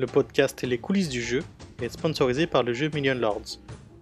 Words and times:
le 0.00 0.06
podcast 0.06 0.62
Les 0.62 0.78
coulisses 0.78 1.10
du 1.10 1.20
jeu, 1.20 1.42
est 1.82 1.90
sponsorisé 1.90 2.46
par 2.46 2.62
le 2.62 2.72
jeu 2.72 2.90
Million 2.94 3.14
Lords. 3.14 3.60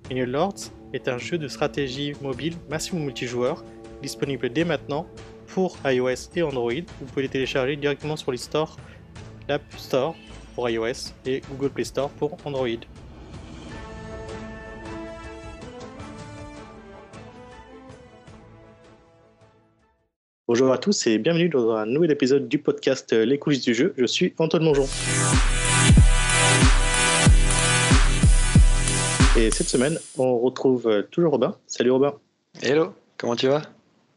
Million 0.08 0.26
Lords 0.26 0.70
est 0.92 1.08
un 1.08 1.18
jeu 1.18 1.38
de 1.38 1.48
stratégie 1.48 2.12
mobile 2.22 2.54
maximum 2.70 3.04
multijoueur, 3.04 3.64
disponible 4.00 4.48
dès 4.48 4.64
maintenant 4.64 5.08
pour 5.48 5.76
iOS 5.84 6.30
et 6.36 6.42
Android. 6.42 6.72
Vous 7.00 7.06
pouvez 7.06 7.22
les 7.22 7.28
télécharger 7.28 7.76
directement 7.76 8.16
sur 8.16 8.30
les 8.30 8.38
stores, 8.38 8.76
l'App 9.48 9.62
Store 9.76 10.14
pour 10.54 10.70
iOS 10.70 11.12
et 11.26 11.42
Google 11.50 11.70
Play 11.70 11.84
Store 11.84 12.10
pour 12.10 12.36
Android. 12.44 12.68
Bonjour 20.46 20.72
à 20.72 20.78
tous 20.78 21.08
et 21.08 21.18
bienvenue 21.18 21.48
dans 21.48 21.72
un 21.72 21.86
nouvel 21.86 22.12
épisode 22.12 22.48
du 22.48 22.58
podcast 22.58 23.12
Les 23.12 23.38
coulisses 23.38 23.64
du 23.64 23.74
jeu. 23.74 23.94
Je 23.98 24.06
suis 24.06 24.32
Antoine 24.38 24.62
Mongeon. 24.62 24.86
Et 29.38 29.52
cette 29.52 29.68
semaine, 29.68 29.96
on 30.16 30.36
retrouve 30.36 31.04
toujours 31.12 31.30
Robin. 31.30 31.54
Salut 31.68 31.92
Robin. 31.92 32.12
Hello, 32.60 32.92
comment 33.16 33.36
tu 33.36 33.46
vas? 33.46 33.62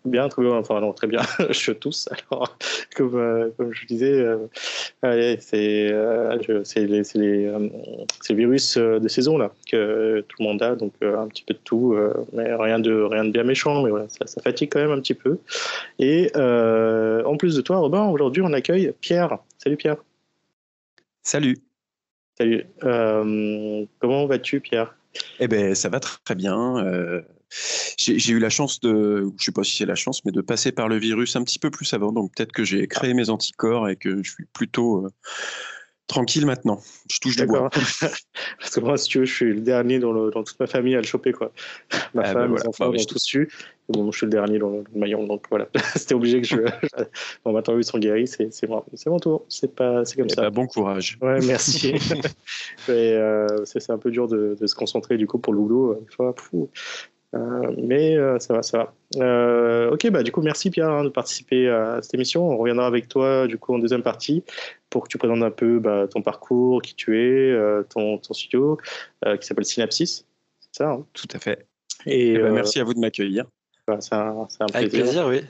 Bien, 0.04 0.28
très 0.30 0.42
bien, 0.42 0.54
enfin 0.54 0.82
non, 0.82 0.94
très 0.94 1.06
bien, 1.06 1.22
je 1.52 1.72
tous. 1.74 2.10
Alors, 2.12 2.58
comme, 2.96 3.16
euh, 3.20 3.52
comme 3.56 3.72
je 3.72 3.86
disais, 3.86 4.14
euh, 4.14 4.48
c'est 5.40 5.92
euh, 5.92 6.40
les, 6.76 7.04
les, 7.14 7.46
euh, 7.46 7.70
virus 8.32 8.80
de 8.80 9.08
saison 9.08 9.38
là 9.38 9.52
que 9.72 10.22
tout 10.28 10.38
le 10.40 10.46
monde 10.46 10.64
a, 10.64 10.76
donc 10.76 10.94
un 11.04 11.28
petit 11.28 11.44
peu 11.44 11.54
de 11.54 11.60
tout, 11.64 11.96
mais 12.34 12.56
rien 12.56 12.80
de, 12.80 12.92
rien 12.92 13.24
de 13.24 13.30
bien 13.30 13.44
méchant, 13.44 13.84
mais 13.84 13.92
voilà, 13.92 14.08
ça, 14.10 14.26
ça 14.26 14.42
fatigue 14.42 14.72
quand 14.72 14.80
même 14.80 14.90
un 14.92 15.02
petit 15.02 15.14
peu. 15.14 15.38
Et 16.00 16.32
en 16.36 17.38
plus 17.38 17.56
de 17.56 17.62
toi, 17.62 17.78
Robin, 17.78 18.08
aujourd'hui 18.08 18.42
on 18.42 18.54
accueille 18.54 18.92
Pierre. 19.02 19.38
Salut 19.60 19.78
Pierre. 19.78 19.98
Salut. 21.22 21.60
Salut. 22.40 22.66
comment 22.82 24.26
vas-tu, 24.26 24.62
Pierre? 24.62 24.96
Eh 25.40 25.48
ben, 25.48 25.76
ça 25.76 25.90
va 25.90 26.00
très 26.00 26.36
bien. 26.36 26.78
Euh, 26.78 27.22
j'ai 27.98 28.32
eu 28.32 28.40
la 28.40 28.50
chance 28.50 28.80
de, 28.80 29.30
je 29.38 29.44
sais 29.44 29.52
pas 29.52 29.64
si 29.64 29.76
c'est 29.76 29.86
la 29.86 29.96
chance, 29.96 30.24
mais 30.26 30.32
de 30.32 30.42
passer 30.42 30.72
par 30.72 30.88
le 30.88 30.98
virus 30.98 31.36
un 31.36 31.44
petit 31.44 31.60
peu 31.60 31.70
plus 31.70 31.94
avant. 31.94 32.12
Donc 32.12 32.34
peut-être 32.36 32.52
que 32.52 32.64
j'ai 32.64 32.88
créé 32.88 33.14
mes 33.14 33.30
anticorps 33.30 33.90
et 33.90 33.98
que 33.98 34.24
je 34.24 34.32
suis 34.32 34.46
plutôt 34.54 35.06
euh, 35.06 35.10
tranquille 36.08 36.46
maintenant. 36.46 36.80
Je 37.10 37.20
touche 37.20 37.36
du 37.36 37.46
bois. 37.46 37.70
Parce 38.60 38.76
que 38.76 38.80
moi, 38.80 38.98
si 38.98 39.10
tu 39.10 39.20
veux, 39.20 39.26
je 39.26 39.34
suis 39.34 39.54
le 39.54 39.62
dernier 39.62 40.00
dans, 40.00 40.12
le, 40.12 40.32
dans 40.32 40.44
toute 40.44 40.60
ma 40.60 40.68
famille 40.68 40.96
à 40.96 41.02
le 41.02 41.06
choper. 41.06 41.32
Quoi. 41.32 41.52
Ma 42.14 42.24
ah, 42.24 42.34
femme, 42.34 42.54
bah 42.54 42.62
mes 42.62 42.68
enfants 42.68 42.90
bah, 42.90 42.98
ont 43.00 43.06
tous 43.06 43.20
su. 43.20 43.50
Bon, 43.90 44.12
je 44.12 44.18
suis 44.18 44.26
le 44.26 44.32
dernier 44.32 44.60
dans 44.60 44.70
le, 44.70 44.84
maillon, 44.96 45.26
donc 45.26 45.46
voilà. 45.50 45.68
C'était 45.96 46.14
obligé 46.14 46.42
que 46.42 46.48
je. 46.48 46.58
bon, 47.46 47.54
maintenant, 47.54 47.78
ils 47.78 47.84
sont 47.84 48.00
guéris, 48.00 48.28
c'est 48.28 48.68
bon, 48.68 48.84
mon 49.08 49.20
tour. 49.20 49.46
C'est 49.50 49.74
pas, 49.74 50.06
c'est 50.06 50.16
comme 50.16 50.28
et 50.28 50.32
eh 50.32 50.36
ça. 50.36 50.42
Bah, 50.44 50.50
bon 50.50 50.68
courage. 50.68 51.18
Ouais, 51.22 51.40
merci. 51.46 51.94
euh, 52.90 53.48
c'est 53.66 53.90
un 53.90 53.98
peu 53.98 54.12
dur 54.12 54.28
de, 54.28 54.56
de, 54.60 54.68
se 54.68 54.76
concentrer 54.76 55.18
du 55.18 55.28
coup 55.28 55.40
pour 55.40 55.54
le 55.54 55.60
boulot. 55.60 55.98
Une 56.00 56.12
fois, 56.12 56.34
euh, 57.34 57.74
mais 57.78 58.18
euh, 58.18 58.40
ça 58.40 58.54
va, 58.54 58.64
ça 58.64 58.78
va. 58.78 58.94
Euh, 59.18 59.92
ok, 59.92 60.10
bah 60.10 60.24
du 60.24 60.32
coup, 60.32 60.42
merci 60.42 60.70
Pierre 60.70 60.90
hein, 60.90 61.04
de 61.04 61.10
participer 61.10 61.70
à 61.70 62.02
cette 62.02 62.14
émission. 62.14 62.50
On 62.50 62.58
reviendra 62.58 62.86
avec 62.86 63.08
toi 63.08 63.48
du 63.48 63.58
coup 63.58 63.74
en 63.74 63.80
deuxième 63.80 64.04
partie 64.04 64.44
pour 64.90 65.04
que 65.04 65.08
tu 65.08 65.18
présentes 65.18 65.42
un 65.42 65.52
peu 65.52 65.80
bah, 65.80 66.08
ton 66.10 66.22
parcours, 66.22 66.82
qui 66.82 66.94
tu 66.94 67.18
es, 67.18 67.56
ton, 67.90 68.18
ton, 68.18 68.34
studio 68.34 68.78
qui 69.40 69.48
s'appelle 69.48 69.66
Synapsis. 69.66 70.26
C'est 70.60 70.84
ça 70.84 70.92
hein? 70.92 71.06
Tout 71.14 71.28
à 71.34 71.40
fait. 71.40 71.66
Et, 72.06 72.34
eh 72.34 72.38
ben, 72.38 72.52
merci 72.52 72.80
à 72.80 72.84
vous 72.84 72.94
de 72.94 73.00
m'accueillir. 73.00 73.46
Bah, 73.88 73.98
c'est 74.02 74.16
un, 74.16 74.48
un, 74.60 74.66
plaisir. 74.66 74.66
Avec 74.74 74.90
plaisir, 74.92 75.28
oui. 75.28 75.42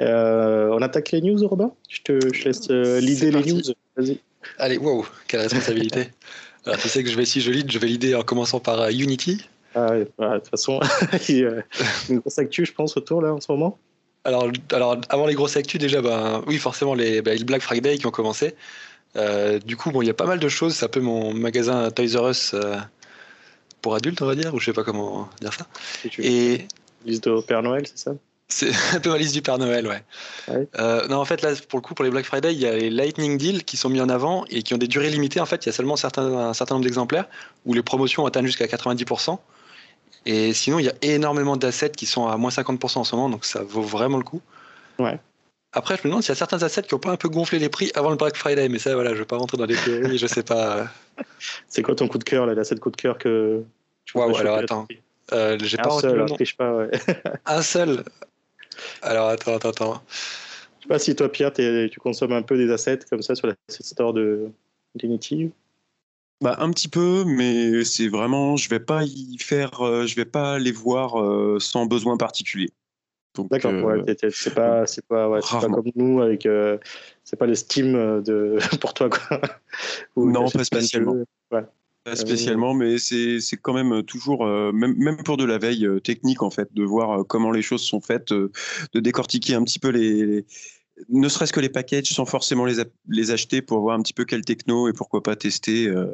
on 0.00 0.82
attaque 0.82 1.12
les 1.12 1.20
news, 1.20 1.46
Robin? 1.46 1.72
Je 1.88 2.02
te 2.02 2.34
je 2.34 2.44
laisse 2.44 2.68
l'idée 2.68 3.30
les 3.30 3.52
news. 3.52 3.62
Vas-y. 3.96 4.18
Allez, 4.58 4.78
wow, 4.78 5.06
quelle 5.28 5.40
responsabilité. 5.40 6.08
Alors, 6.66 6.78
tu 6.78 6.88
sais 6.88 7.04
que 7.04 7.10
je 7.10 7.16
vais, 7.16 7.24
si 7.24 7.40
je 7.40 7.50
lead, 7.50 7.70
je 7.70 7.78
vais 7.78 7.88
l'idée 7.88 8.14
en 8.14 8.22
commençant 8.22 8.60
par 8.60 8.88
Unity. 8.88 9.48
Ah, 9.74 9.92
bah, 10.18 10.34
de 10.34 10.38
toute 10.38 10.48
façon, 10.48 10.80
il 11.28 11.38
y 11.38 11.46
a 11.46 11.62
une 12.08 12.18
grosse 12.18 12.38
actu, 12.38 12.66
je 12.66 12.72
pense, 12.72 12.96
autour 12.96 13.22
là 13.22 13.32
en 13.32 13.40
ce 13.40 13.50
moment. 13.50 13.78
Alors, 14.24 14.48
alors 14.72 15.00
avant 15.08 15.26
les 15.26 15.34
grosses 15.34 15.56
actus, 15.56 15.80
déjà, 15.80 16.00
ben, 16.00 16.42
oui, 16.46 16.58
forcément, 16.58 16.94
les, 16.94 17.22
ben, 17.22 17.36
les 17.36 17.44
Black 17.44 17.62
Friday 17.62 17.98
qui 17.98 18.06
ont 18.06 18.10
commencé. 18.12 18.54
Euh, 19.16 19.58
du 19.58 19.76
coup, 19.76 19.90
bon, 19.90 20.02
il 20.02 20.06
y 20.06 20.10
a 20.10 20.14
pas 20.14 20.26
mal 20.26 20.38
de 20.38 20.48
choses. 20.48 20.74
C'est 20.74 20.84
un 20.84 20.88
peu 20.88 21.00
mon 21.00 21.34
magasin 21.34 21.90
Toys 21.90 22.16
R 22.16 22.30
Us 22.30 22.54
euh, 22.54 22.76
pour 23.80 23.94
adultes, 23.94 24.22
on 24.22 24.26
va 24.26 24.34
dire, 24.34 24.54
ou 24.54 24.60
je 24.60 24.66
sais 24.66 24.72
pas 24.72 24.84
comment 24.84 25.28
dire 25.40 25.52
ça. 25.52 25.66
Et 26.18 26.66
liste 27.04 27.28
de 27.28 27.40
Père 27.40 27.62
Noël, 27.62 27.86
c'est 27.86 27.98
ça? 27.98 28.12
C'est 28.48 28.70
un 28.94 29.00
peu 29.00 29.10
ma 29.10 29.18
liste 29.18 29.34
du 29.34 29.42
Père 29.42 29.58
Noël, 29.58 29.86
ouais. 29.86 30.02
ouais. 30.48 30.68
Euh, 30.78 31.08
non, 31.08 31.16
en 31.16 31.24
fait, 31.24 31.42
là, 31.42 31.52
pour 31.68 31.78
le 31.78 31.82
coup, 31.82 31.94
pour 31.94 32.04
les 32.04 32.10
Black 32.10 32.26
Friday, 32.26 32.52
il 32.52 32.60
y 32.60 32.66
a 32.66 32.76
les 32.76 32.90
Lightning 32.90 33.38
Deals 33.38 33.64
qui 33.64 33.76
sont 33.76 33.88
mis 33.88 34.00
en 34.00 34.08
avant 34.08 34.44
et 34.50 34.62
qui 34.62 34.74
ont 34.74 34.78
des 34.78 34.88
durées 34.88 35.10
limitées. 35.10 35.40
En 35.40 35.46
fait, 35.46 35.64
il 35.64 35.68
y 35.68 35.70
a 35.70 35.72
seulement 35.72 35.96
certains, 35.96 36.32
un 36.32 36.54
certain 36.54 36.76
nombre 36.76 36.84
d'exemplaires 36.84 37.26
où 37.66 37.74
les 37.74 37.82
promotions 37.82 38.24
atteignent 38.24 38.46
jusqu'à 38.46 38.66
90%. 38.66 39.38
Et 40.24 40.52
sinon, 40.52 40.78
il 40.78 40.84
y 40.84 40.88
a 40.88 40.94
énormément 41.02 41.56
d'assets 41.56 41.90
qui 41.90 42.06
sont 42.06 42.28
à 42.28 42.36
moins 42.36 42.50
50% 42.50 42.98
en 42.98 43.04
ce 43.04 43.16
moment, 43.16 43.28
donc 43.28 43.44
ça 43.44 43.62
vaut 43.62 43.82
vraiment 43.82 44.18
le 44.18 44.24
coup. 44.24 44.40
Ouais. 44.98 45.18
Après, 45.72 45.96
je 45.96 46.02
me 46.02 46.08
demande 46.08 46.22
s'il 46.22 46.30
y 46.30 46.32
a 46.32 46.36
certains 46.36 46.62
assets 46.62 46.82
qui 46.82 46.94
n'ont 46.94 47.00
pas 47.00 47.10
un 47.10 47.16
peu 47.16 47.28
gonflé 47.28 47.58
les 47.58 47.70
prix 47.70 47.90
avant 47.94 48.10
le 48.10 48.16
Black 48.16 48.36
Friday, 48.36 48.68
mais 48.68 48.78
ça, 48.78 48.94
voilà, 48.94 49.10
je 49.10 49.14
ne 49.14 49.20
vais 49.20 49.26
pas 49.26 49.38
rentrer 49.38 49.56
dans 49.56 49.64
les 49.64 49.76
théories, 49.76 50.18
je 50.18 50.26
sais 50.26 50.42
pas. 50.42 50.86
C'est 51.68 51.82
quoi 51.82 51.94
ton 51.94 52.08
coup 52.08 52.18
de 52.18 52.24
cœur, 52.24 52.46
l'asset 52.46 52.76
coup 52.76 52.90
de 52.90 52.96
cœur 52.96 53.18
que 53.18 53.62
tu 54.04 54.16
Waouh, 54.16 54.36
alors 54.36 54.58
attends. 54.58 54.86
Euh, 55.32 55.56
j'ai 55.62 55.78
pas 55.78 55.94
un 55.94 55.98
seul, 55.98 56.26
triche 56.26 56.56
pas, 56.56 56.74
ouais. 56.74 56.90
un 57.46 57.62
seul 57.62 58.04
Alors 59.00 59.28
attends, 59.28 59.56
attends, 59.56 59.70
attends. 59.70 60.02
Je 60.10 60.82
sais 60.82 60.88
pas 60.88 60.98
si 60.98 61.16
toi, 61.16 61.30
Pierre, 61.30 61.52
tu 61.52 62.00
consommes 62.00 62.32
un 62.32 62.42
peu 62.42 62.58
des 62.58 62.70
assets 62.70 63.00
comme 63.08 63.22
ça 63.22 63.34
sur 63.34 63.46
la 63.46 63.54
store 63.68 64.12
de 64.12 64.50
d'Unity 64.94 65.52
bah, 66.42 66.56
un 66.58 66.70
petit 66.70 66.88
peu, 66.88 67.24
mais 67.24 67.84
c'est 67.84 68.08
vraiment, 68.08 68.56
je 68.56 68.68
vais 68.68 68.80
pas 68.80 69.04
y 69.04 69.38
faire, 69.38 69.80
euh, 69.80 70.06
je 70.06 70.16
vais 70.16 70.24
pas 70.24 70.58
les 70.58 70.72
voir 70.72 71.20
euh, 71.20 71.58
sans 71.60 71.86
besoin 71.86 72.16
particulier. 72.16 72.70
D'accord, 73.38 73.72
euh, 73.72 74.02
c'est 74.30 74.52
pas, 74.52 74.86
c'est 74.86 75.06
pas, 75.06 75.28
ouais, 75.28 75.40
pas, 75.40 75.60
comme 75.60 75.82
nous 75.94 76.20
avec, 76.20 76.46
c'est 77.24 77.36
pas 77.38 77.46
le 77.46 77.54
Steam 77.54 77.92
de 78.22 78.58
pour 78.80 78.92
toi 78.92 79.08
quoi. 79.08 79.40
non, 80.16 80.50
pas 80.50 80.64
spécialement. 80.64 81.16
Ouais. 81.50 81.64
Pas 82.04 82.16
spécialement, 82.16 82.74
mais 82.74 82.98
c'est 82.98 83.38
quand 83.62 83.72
même 83.72 84.02
toujours, 84.02 84.44
même, 84.44 84.96
même 84.98 85.22
pour 85.22 85.36
de 85.36 85.44
la 85.44 85.56
veille 85.56 85.88
technique 86.02 86.42
en 86.42 86.50
fait, 86.50 86.68
de 86.74 86.82
voir 86.82 87.24
comment 87.26 87.52
les 87.52 87.62
choses 87.62 87.82
sont 87.82 88.00
faites, 88.00 88.32
de 88.32 88.50
décortiquer 89.00 89.54
un 89.54 89.62
petit 89.62 89.78
peu 89.78 89.88
les 89.90 90.44
ne 91.08 91.28
serait-ce 91.28 91.52
que 91.52 91.60
les 91.60 91.68
packages 91.68 92.12
sans 92.12 92.26
forcément 92.26 92.64
les, 92.64 92.76
les, 93.08 93.30
acheter 93.30 93.62
pour 93.62 93.80
voir 93.80 93.98
un 93.98 94.02
petit 94.02 94.12
peu 94.12 94.24
quel 94.24 94.42
techno 94.42 94.88
et 94.88 94.92
pourquoi 94.92 95.22
pas 95.22 95.36
tester 95.36 95.88
euh, 95.88 96.06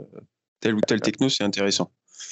tel 0.60 0.74
ou 0.74 0.80
tel 0.80 1.00
techno, 1.00 1.28
c'est 1.28 1.44
intéressant. 1.44 1.90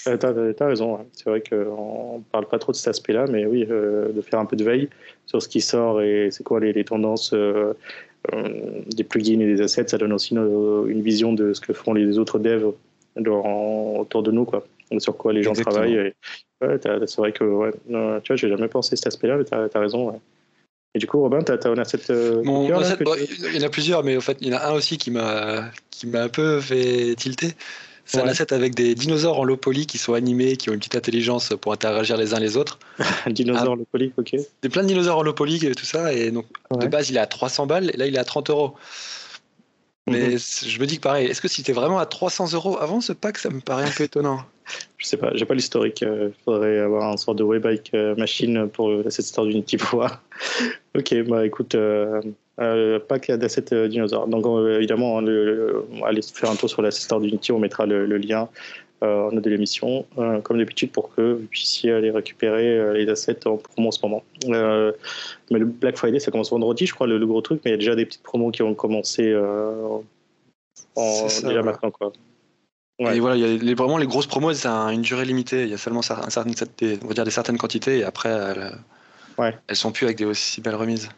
Euh, 0.09 0.17
tu 0.17 0.63
as, 0.63 0.67
raison, 0.67 1.07
c'est 1.13 1.29
vrai 1.29 1.43
qu'on 1.43 2.19
ne 2.19 2.23
parle 2.33 2.49
pas 2.49 2.59
trop 2.59 2.73
de 2.73 2.77
cet 2.77 2.89
aspect-là, 2.89 3.27
mais 3.29 3.47
oui, 3.47 3.67
euh, 3.71 4.13
de 4.13 4.21
faire 4.21 4.41
un 4.41 4.47
peu 4.47 4.57
de 4.57 4.65
veille 4.65 4.89
sur 5.27 5.43
ce 5.43 5.49
qui 5.49 5.61
sort 5.61 6.03
et 6.03 6.29
c'est 6.31 6.45
quoi 6.45 6.61
les, 6.61 6.85
tendances 6.85 7.35
des 8.95 9.05
plugins 9.05 9.41
et 9.41 9.47
des 9.47 9.61
assets, 9.61 9.89
ça 9.89 9.99
donne 9.99 10.13
aussi 10.13 10.35
une, 10.35 11.03
vision 11.03 11.33
de 11.33 11.53
ce 11.53 11.61
que 11.61 11.73
font 11.73 11.93
les 11.93 12.19
autres 12.19 12.39
devs 12.39 12.73
autour 13.17 14.23
de 14.23 14.31
nous, 14.33 14.45
quoi, 14.45 14.67
sur 14.99 15.17
quoi 15.17 15.33
les 15.33 15.43
gens 15.43 15.53
travaillent. 15.53 16.13
c'est 16.61 17.17
vrai 17.17 17.33
que, 17.33 17.45
ouais, 17.45 17.71
tu 17.87 17.93
vois, 17.93 18.37
j'ai 18.37 18.49
jamais 18.49 18.69
pensé 18.69 18.95
à 18.95 18.97
cet 18.97 19.07
aspect-là, 19.07 19.37
mais 19.37 19.45
tu 19.45 19.55
as, 19.55 19.81
raison. 19.81 20.21
Et 20.97 20.99
du 20.99 21.07
coup, 21.07 21.21
Robin, 21.21 21.43
tu 21.43 21.53
as, 21.53 21.57
as, 21.63 21.69
un 21.69 21.77
asset. 21.77 22.11
Euh, 22.11 22.41
il 22.43 23.59
y 23.61 23.63
en 23.63 23.67
a 23.67 23.69
plusieurs, 23.69 24.03
mais 24.03 24.17
en 24.17 24.23
fait, 24.23 24.39
il 24.41 24.49
y 24.49 24.55
en 24.55 24.57
a 24.57 24.67
un 24.69 24.73
aussi 24.73 24.97
qui 24.97 25.11
m'a 25.11 25.71
un 26.15 26.29
peu 26.31 26.59
fait 26.59 27.15
tilter. 27.17 27.53
C'est 28.07 28.23
un 28.23 28.27
asset 28.27 28.55
avec 28.55 28.75
des 28.75 28.95
dinosaures 28.95 29.41
en 29.41 29.45
low 29.45 29.59
poly 29.59 29.85
qui 29.85 29.99
sont 29.99 30.15
animés, 30.15 30.57
qui 30.57 30.71
ont 30.71 30.73
une 30.73 30.79
petite 30.79 30.97
intelligence 30.97 31.53
pour 31.61 31.75
interagir 31.75 32.17
les 32.17 32.33
uns 32.33 32.41
les 32.41 32.57
autres. 32.57 32.79
un 33.27 33.31
dinosaure 33.31 33.73
en 33.73 33.75
low 33.75 33.87
poly, 33.93 34.11
ok. 34.17 34.37
Des 34.63 34.69
plein 34.71 34.85
de 34.85 34.89
dinosaures 34.89 35.19
en 35.19 35.23
low 35.23 35.35
poly 35.35 35.63
et 35.67 35.75
tout 35.75 35.85
ça. 35.85 36.15
Et 36.15 36.31
donc, 36.31 36.47
de 36.71 36.87
base, 36.87 37.11
il 37.11 37.19
est 37.19 37.21
à 37.21 37.27
300 37.27 37.67
balles 37.67 37.91
et 37.93 37.97
là, 37.99 38.07
il 38.07 38.17
est 38.17 38.19
à 38.19 38.25
30 38.25 38.49
euros. 38.49 38.75
Mais 40.07 40.29
mhm. 40.31 40.39
je 40.39 40.81
me 40.81 40.87
dis 40.87 40.97
que 40.97 41.03
pareil, 41.03 41.27
est-ce 41.27 41.43
que 41.43 41.49
si 41.49 41.63
tu 41.63 41.73
vraiment 41.73 41.99
à 41.99 42.07
300 42.07 42.55
euros 42.55 42.79
avant 42.81 43.03
ce 43.03 43.13
pack, 43.13 43.37
ça 43.37 43.51
me 43.51 43.61
paraît 43.61 43.85
un 43.85 43.91
peu 43.91 44.05
étonnant 44.05 44.41
Je 44.99 45.07
sais 45.07 45.17
pas, 45.17 45.31
j'ai 45.35 45.45
pas 45.45 45.55
l'historique. 45.55 46.01
Il 46.01 46.09
euh, 46.09 46.31
faudrait 46.45 46.79
avoir 46.79 47.11
un 47.11 47.17
sort 47.17 47.35
de 47.35 47.45
webike 47.45 47.93
euh, 47.95 48.15
machine 48.17 48.69
pour 48.69 48.91
cette 49.09 49.27
histoire 49.27 49.47
d'Unity 49.47 49.77
pour 49.77 50.01
voir. 50.01 50.23
ok, 50.97 51.23
bah 51.29 51.47
écoute, 51.47 51.75
euh, 51.75 52.21
euh 52.61 52.99
pack 52.99 53.31
d'asset 53.31 53.89
dinosaures. 53.89 54.27
Donc 54.27 54.45
évidemment, 54.69 55.21
le, 55.21 55.85
allez 56.05 56.23
faire 56.23 56.51
un 56.51 56.57
tour 56.57 56.69
sur 56.69 56.83
l'asset 56.83 57.03
store 57.03 57.21
d'Unity, 57.21 57.53
on 57.53 57.59
mettra 57.59 57.87
le, 57.87 58.05
lien 58.17 58.49
en 59.03 59.31
note 59.31 59.45
de 59.45 59.51
l'émission, 59.51 60.07
comme 60.43 60.57
d'habitude, 60.57 60.91
pour 60.91 61.15
que 61.15 61.35
vous 61.35 61.47
puissiez 61.47 61.93
aller 61.93 62.11
récupérer 62.11 62.95
les 62.95 63.09
assets 63.11 63.47
en 63.47 63.59
promo 63.59 63.89
en 63.89 63.91
ce 63.91 64.01
moment. 64.03 64.25
mais 64.49 65.59
le 65.59 65.67
Black 65.67 65.99
Friday, 65.99 66.19
ça 66.19 66.31
commence 66.31 66.51
vendredi, 66.51 66.87
je 66.87 66.95
crois, 66.95 67.07
le, 67.07 67.25
gros 67.27 67.43
truc, 67.43 67.61
mais 67.65 67.73
il 67.73 67.75
y 67.75 67.75
a 67.75 67.79
déjà 67.79 67.95
des 67.95 68.07
petites 68.07 68.23
promos 68.23 68.51
qui 68.51 68.63
ont 68.63 68.75
commencé 68.75 69.37
en, 69.37 70.03
déjà 71.45 71.63
maintenant. 71.63 71.91
Quoi. 71.91 72.13
Et 72.99 73.21
voilà, 73.21 73.37
il 73.37 73.43
y 73.43 73.45
a 73.45 73.57
les, 73.57 73.75
vraiment 73.75 73.99
les 73.99 74.07
grosses 74.07 74.27
promos, 74.27 74.55
c'est 74.55 74.69
une 74.69 75.03
durée 75.03 75.25
limitée. 75.25 75.65
Il 75.65 75.69
y 75.69 75.75
a 75.75 75.79
seulement 75.79 76.01
un 76.01 76.31
certain, 76.31 76.51
des, 76.79 76.99
on 77.03 77.09
va 77.09 77.15
dire 77.15 77.25
des 77.25 77.31
certaines 77.31 77.59
quantités 77.59 77.99
et 77.99 78.05
après, 78.05 78.31
elles, 78.31 78.79
ouais. 79.39 79.57
elles 79.67 79.77
sont 79.77 79.93
plus 79.93 80.07
avec 80.07 80.17
des 80.17 80.25
aussi 80.25 80.61
belles 80.61 80.75
remises. 80.75 81.09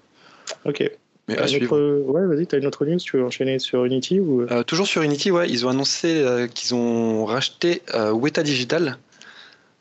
Ok. 0.65 0.91
Mais 1.29 1.39
à 1.39 1.47
suivre. 1.47 1.79
Ouais, 1.79 2.27
vas-y, 2.27 2.47
tu 2.47 2.57
as 2.57 2.59
une 2.59 2.67
autre 2.67 2.85
news, 2.85 2.99
tu 2.99 3.17
veux 3.17 3.25
enchaîner 3.25 3.59
sur 3.59 3.85
Unity 3.85 4.19
ou... 4.19 4.47
Toujours 4.67 4.87
sur 4.87 5.03
Unity, 5.03 5.31
ouais, 5.31 5.49
ils 5.49 5.67
ont 5.67 5.69
annoncé 5.69 6.25
qu'ils 6.55 6.75
ont 6.75 7.25
racheté 7.25 7.83
Weta 7.95 8.43
Digital. 8.43 8.99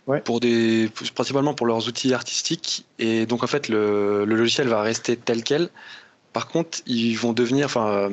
Ouais. 0.05 0.21
Pour 0.21 0.39
des, 0.39 0.89
principalement 1.15 1.53
pour 1.53 1.67
leurs 1.67 1.89
outils 1.89 2.13
artistiques. 2.13 2.85
Et 2.97 3.25
donc, 3.25 3.43
en 3.43 3.47
fait, 3.47 3.67
le, 3.67 4.23
le 4.23 4.35
logiciel 4.37 4.69
va 4.69 4.81
rester 4.81 5.17
tel 5.17 5.43
quel. 5.43 5.67
Par 6.31 6.47
contre, 6.47 6.77
ils 6.85 7.15
vont 7.15 7.33
devenir, 7.33 7.65
enfin, 7.65 8.11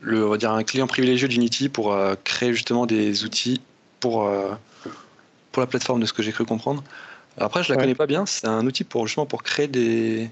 le, 0.00 0.26
on 0.26 0.30
va 0.30 0.36
dire 0.36 0.52
un 0.52 0.62
client 0.62 0.86
privilégié 0.86 1.28
d'Unity 1.28 1.68
pour 1.68 1.96
créer 2.24 2.52
justement 2.52 2.86
des 2.86 3.24
outils 3.24 3.60
pour, 4.00 4.30
pour 5.52 5.60
la 5.60 5.66
plateforme, 5.66 6.00
de 6.00 6.06
ce 6.06 6.12
que 6.12 6.22
j'ai 6.22 6.32
cru 6.32 6.44
comprendre. 6.44 6.82
Après, 7.38 7.62
je 7.62 7.72
la 7.72 7.78
connais 7.78 7.94
pas 7.94 8.06
bien. 8.06 8.26
C'est 8.26 8.46
un 8.46 8.66
outil 8.66 8.84
pour 8.84 9.06
justement 9.06 9.26
pour 9.26 9.42
créer 9.42 9.68
des 9.68 10.30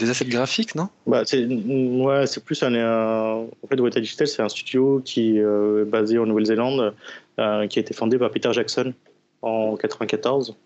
des 0.00 0.10
assets 0.10 0.24
graphiques, 0.24 0.74
non? 0.74 0.88
Bah, 1.06 1.22
c'est 1.26 1.46
ouais, 1.46 2.26
c'est 2.26 2.42
plus 2.42 2.62
un, 2.62 2.74
en 2.74 3.66
fait 3.68 3.78
Weta 3.78 4.00
Digital, 4.00 4.26
c'est 4.26 4.42
un 4.42 4.48
studio 4.48 5.02
qui 5.04 5.38
euh, 5.38 5.82
est 5.82 5.84
basé 5.84 6.18
en 6.18 6.26
Nouvelle-Zélande, 6.26 6.94
euh, 7.38 7.66
qui 7.66 7.78
a 7.78 7.82
été 7.82 7.92
fondé 7.92 8.18
par 8.18 8.30
Peter 8.30 8.50
Jackson 8.52 8.94
en 9.42 9.76
94. 9.76 10.56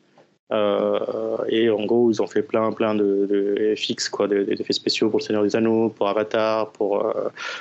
Euh, 0.52 1.36
et 1.48 1.70
en 1.70 1.84
gros, 1.84 2.10
ils 2.10 2.20
ont 2.20 2.26
fait 2.26 2.42
plein, 2.42 2.70
plein 2.72 2.94
de, 2.94 3.26
de 3.26 3.74
FX, 3.76 4.08
quoi, 4.08 4.28
d'effets 4.28 4.72
spéciaux 4.72 5.08
pour 5.08 5.20
le 5.20 5.24
Seigneur 5.24 5.42
des 5.42 5.56
Anneaux, 5.56 5.88
pour 5.88 6.08
Avatar, 6.08 6.70
pour, 6.72 7.12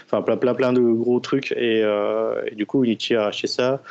enfin, 0.06 0.22
plein, 0.22 0.38
plein, 0.38 0.54
plein 0.54 0.74
de 0.74 0.82
gros 0.82 1.20
trucs. 1.20 1.52
Et, 1.54 1.80
et 1.80 2.56
du 2.56 2.66
coup, 2.66 2.84
Unity 2.84 3.16
a 3.16 3.28
acheté 3.28 3.48
ça. 3.48 3.82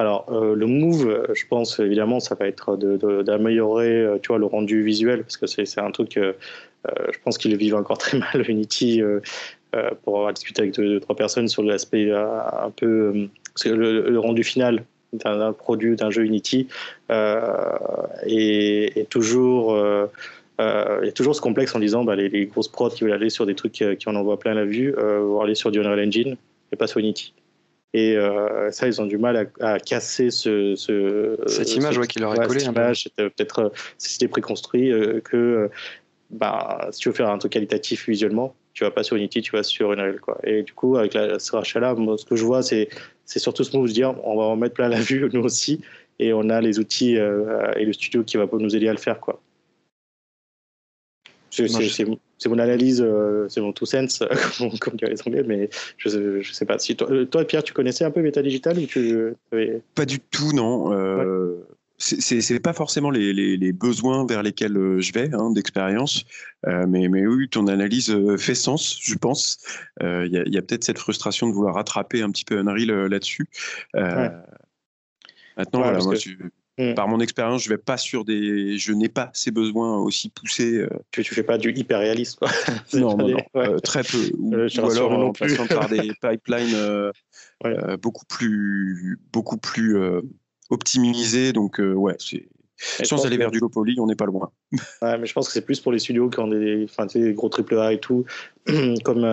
Alors, 0.00 0.24
euh, 0.30 0.54
le 0.54 0.66
move, 0.66 1.26
je 1.34 1.44
pense 1.46 1.78
évidemment, 1.78 2.20
ça 2.20 2.34
va 2.34 2.46
être 2.46 2.74
d'améliorer, 3.22 4.00
euh, 4.00 4.18
tu 4.22 4.28
vois, 4.28 4.38
le 4.38 4.46
rendu 4.46 4.82
visuel, 4.82 5.20
parce 5.24 5.36
que 5.36 5.46
c'est 5.46 5.78
un 5.78 5.90
truc, 5.90 6.16
euh, 6.16 6.32
je 6.86 7.18
pense 7.22 7.36
qu'ils 7.36 7.54
vivent 7.58 7.74
encore 7.74 7.98
très 7.98 8.16
mal 8.18 8.48
Unity 8.48 9.02
pour 10.02 10.16
avoir 10.16 10.32
discuté 10.32 10.62
avec 10.62 10.74
deux, 10.74 11.00
trois 11.00 11.14
personnes 11.14 11.48
sur 11.48 11.62
l'aspect 11.62 12.10
un 12.10 12.70
peu, 12.74 13.28
que 13.62 13.68
le, 13.68 14.18
rendu 14.18 14.42
final 14.42 14.84
d'un 15.12 15.52
produit, 15.52 15.96
d'un 15.96 16.10
jeu 16.10 16.24
Unity 16.24 16.68
est, 17.10 19.08
toujours 19.08 19.76
il 20.58 21.06
y 21.06 21.08
a 21.08 21.12
toujours 21.12 21.34
ce 21.34 21.40
complexe 21.40 21.74
en 21.74 21.80
disant 21.80 22.04
bah, 22.04 22.16
les, 22.16 22.46
grosses 22.46 22.68
prods 22.68 22.90
qui 22.90 23.04
veulent 23.04 23.12
aller 23.12 23.30
sur 23.30 23.46
des 23.46 23.54
trucs 23.54 23.72
qui 23.72 24.08
en 24.08 24.14
envoient 24.14 24.38
plein 24.38 24.54
la 24.54 24.64
vue 24.64 24.92
vont 24.92 25.40
aller 25.40 25.54
sur 25.54 25.70
du 25.70 25.80
Unreal 25.80 26.06
Engine 26.06 26.36
et 26.72 26.76
pas 26.76 26.86
sur 26.86 27.00
Unity. 27.00 27.34
Et 27.92 28.16
euh, 28.16 28.70
ça, 28.70 28.86
ils 28.86 29.00
ont 29.00 29.06
du 29.06 29.18
mal 29.18 29.50
à, 29.60 29.78
casser 29.80 30.30
ce, 30.30 30.74
cette 31.46 31.74
image 31.74 31.98
ouais, 31.98 32.06
qui 32.06 32.20
leur 32.20 32.34
est 32.34 32.46
collée. 32.46 32.64
peut-être 33.16 33.58
euh, 33.58 33.68
c'était 33.98 34.28
préconstruit 34.28 34.92
euh, 34.92 35.20
que 35.20 35.70
bah, 36.30 36.88
si 36.92 37.00
tu 37.00 37.08
veux 37.08 37.14
faire 37.14 37.30
un 37.30 37.38
truc 37.38 37.52
qualitatif 37.52 38.08
visuellement, 38.08 38.54
tu 38.74 38.84
vas 38.84 38.92
pas 38.92 39.02
sur 39.02 39.16
Unity, 39.16 39.42
tu 39.42 39.50
vas 39.52 39.64
sur 39.64 39.90
Unreal. 39.90 40.20
Quoi. 40.20 40.38
Et 40.44 40.62
du 40.62 40.72
coup, 40.72 40.96
avec 40.96 41.14
la, 41.14 41.40
ce 41.40 41.56
rachat-là, 41.56 41.96
ce 42.16 42.24
que 42.24 42.36
je 42.36 42.44
vois, 42.44 42.62
c'est 42.62 42.88
surtout 43.38 43.64
ce 43.64 43.76
move 43.76 43.88
de 43.88 43.92
dire 43.92 44.14
on 44.24 44.36
va 44.36 44.44
en 44.44 44.56
mettre 44.56 44.74
plein 44.74 44.88
la 44.88 45.00
vue, 45.00 45.28
nous 45.32 45.42
aussi, 45.42 45.80
et 46.18 46.32
on 46.32 46.48
a 46.50 46.60
les 46.60 46.78
outils 46.78 47.14
et 47.14 47.84
le 47.84 47.92
studio 47.92 48.24
qui 48.24 48.36
va 48.36 48.46
nous 48.52 48.76
aider 48.76 48.88
à 48.88 48.92
le 48.92 48.98
faire. 48.98 49.20
Quoi. 49.20 49.40
C'est 51.50 52.48
mon 52.48 52.58
analyse, 52.58 53.02
euh, 53.02 53.46
c'est 53.48 53.60
mon 53.60 53.72
tout 53.72 53.86
sense, 53.86 54.22
comme, 54.58 54.78
comme 54.78 54.94
diraient 54.94 55.12
les 55.12 55.22
Anglais, 55.26 55.42
mais 55.46 55.68
je 55.98 56.38
ne 56.38 56.42
sais 56.42 56.64
pas. 56.64 56.78
Si 56.78 56.96
toi, 56.96 57.08
toi, 57.26 57.44
Pierre, 57.44 57.62
tu 57.62 57.72
connaissais 57.72 58.04
un 58.04 58.10
peu 58.10 58.22
Meta 58.22 58.42
Digital 58.42 58.78
ou 58.78 58.86
tu 58.86 59.34
Pas 59.94 60.06
du 60.06 60.20
tout, 60.20 60.52
non. 60.52 60.92
Euh, 60.92 61.56
C'est 62.02 62.60
pas 62.60 62.72
forcément 62.72 63.10
les, 63.10 63.34
les, 63.34 63.58
les, 63.58 63.72
besoins 63.72 64.24
vers 64.26 64.42
lesquels 64.42 64.74
euh, 64.76 65.00
je 65.00 65.12
vais 65.12 65.28
hein, 65.34 65.50
d'expérience, 65.50 66.24
euh, 66.66 66.86
mais, 66.88 67.08
mais 67.08 67.26
oui, 67.26 67.46
ton 67.50 67.66
analyse 67.66 68.10
euh, 68.10 68.38
fait 68.38 68.54
sens, 68.54 68.98
je 69.02 69.14
pense. 69.16 69.58
Il 70.00 70.30
y 70.32 70.38
a, 70.38 70.42
y 70.46 70.56
a 70.56 70.62
peut-être 70.62 70.84
cette 70.84 70.98
frustration 70.98 71.46
de 71.46 71.52
vouloir 71.52 71.74
rattraper 71.74 72.22
un 72.22 72.30
petit 72.30 72.46
peu 72.46 72.58
Unreal 72.58 73.06
là-dessus. 73.06 73.46
Maintenant, 73.94 75.82
voilà, 75.82 75.98
moi, 75.98 76.14
je, 76.14 76.30
Mm. 76.80 76.94
Par 76.94 77.08
mon 77.08 77.20
expérience, 77.20 77.62
je 77.62 77.68
vais 77.68 77.78
pas 77.78 77.98
sur 77.98 78.24
des, 78.24 78.78
je 78.78 78.92
n'ai 78.92 79.10
pas 79.10 79.30
ces 79.34 79.50
besoins 79.50 79.98
aussi 79.98 80.30
poussés. 80.30 80.86
Tu, 81.10 81.22
tu 81.22 81.34
fais 81.34 81.42
pas 81.42 81.58
du 81.58 81.72
hyper 81.72 81.98
réaliste, 81.98 82.38
quoi. 82.38 82.48
non, 82.94 83.16
non, 83.16 83.36
très 83.82 84.02
peu. 84.02 84.30
Ou, 84.38 84.54
euh, 84.54 84.68
alors 84.90 85.12
en 85.12 85.32
passant 85.32 85.66
par 85.66 85.88
des 85.88 86.12
pipelines 86.22 87.12
beaucoup 88.00 88.24
plus, 88.24 89.18
beaucoup 89.32 89.58
plus 89.58 89.96
optimisés. 90.70 91.52
Donc 91.52 91.80
ouais, 91.80 92.16
c'est. 92.18 92.46
Sans 92.76 93.26
aller 93.26 93.36
vers 93.36 93.50
du 93.50 93.58
low 93.58 93.68
poly, 93.68 94.00
on 94.00 94.06
n'est 94.06 94.16
pas 94.16 94.24
loin. 94.24 94.50
Ouais, 95.02 95.18
mais 95.18 95.26
je 95.26 95.34
pense 95.34 95.48
que 95.48 95.52
c'est 95.52 95.64
plus 95.64 95.80
pour 95.80 95.92
les 95.92 95.98
studios 95.98 96.30
qui 96.30 96.40
ont 96.40 96.48
des, 96.48 96.84
enfin, 96.84 97.04
des 97.04 97.34
gros 97.34 97.50
AAA 97.50 97.92
et 97.92 98.00
tout, 98.00 98.24
comme 99.04 99.24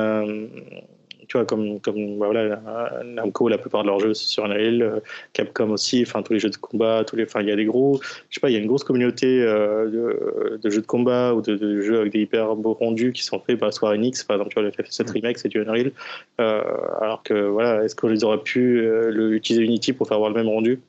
tu 1.27 1.37
vois, 1.37 1.45
comme, 1.45 1.79
comme 1.81 2.17
bah 2.17 2.27
voilà, 2.27 2.61
Namco, 3.03 3.49
la 3.49 3.57
plupart 3.57 3.83
de 3.83 3.87
leurs 3.87 3.99
jeux, 3.99 4.13
c'est 4.13 4.27
sur 4.27 4.45
Unreal, 4.45 4.81
euh, 4.81 4.99
Capcom 5.33 5.71
aussi, 5.71 6.03
enfin, 6.05 6.23
tous 6.23 6.33
les 6.33 6.39
jeux 6.39 6.49
de 6.49 6.57
combat, 6.57 7.03
tous 7.05 7.15
les, 7.15 7.23
enfin, 7.23 7.41
il 7.41 7.49
y 7.49 7.51
a 7.51 7.55
des 7.55 7.65
gros, 7.65 7.99
je 8.29 8.35
sais 8.35 8.39
pas, 8.39 8.49
il 8.49 8.53
y 8.53 8.55
a 8.55 8.59
une 8.59 8.67
grosse 8.67 8.83
communauté 8.83 9.41
euh, 9.41 10.57
de, 10.57 10.69
jeux 10.69 10.81
de 10.81 10.87
combat 10.87 11.33
ou 11.33 11.41
de, 11.41 11.81
jeux 11.81 11.99
avec 11.99 12.13
des 12.13 12.21
hyper 12.21 12.55
beaux 12.55 12.73
rendus 12.73 13.11
qui 13.11 13.23
sont 13.23 13.39
faits 13.39 13.59
par 13.59 13.73
Square 13.73 13.93
Enix, 13.93 14.23
par 14.23 14.37
exemple, 14.37 14.51
tu 14.51 14.61
vois, 14.61 14.63
le 14.63 14.71
FF7 14.71 15.11
Remake, 15.11 15.37
c'est 15.37 15.49
du 15.49 15.59
Unreal, 15.59 15.91
euh, 16.39 16.61
alors 17.01 17.23
que, 17.23 17.47
voilà, 17.47 17.83
est-ce 17.83 17.95
qu'on 17.95 18.07
les 18.07 18.23
aurait 18.23 18.41
pu 18.41 18.87
utiliser 19.31 19.63
Unity 19.63 19.93
pour 19.93 20.07
faire 20.07 20.15
avoir 20.15 20.29
le 20.29 20.35
même 20.35 20.47
rendu? 20.47 20.79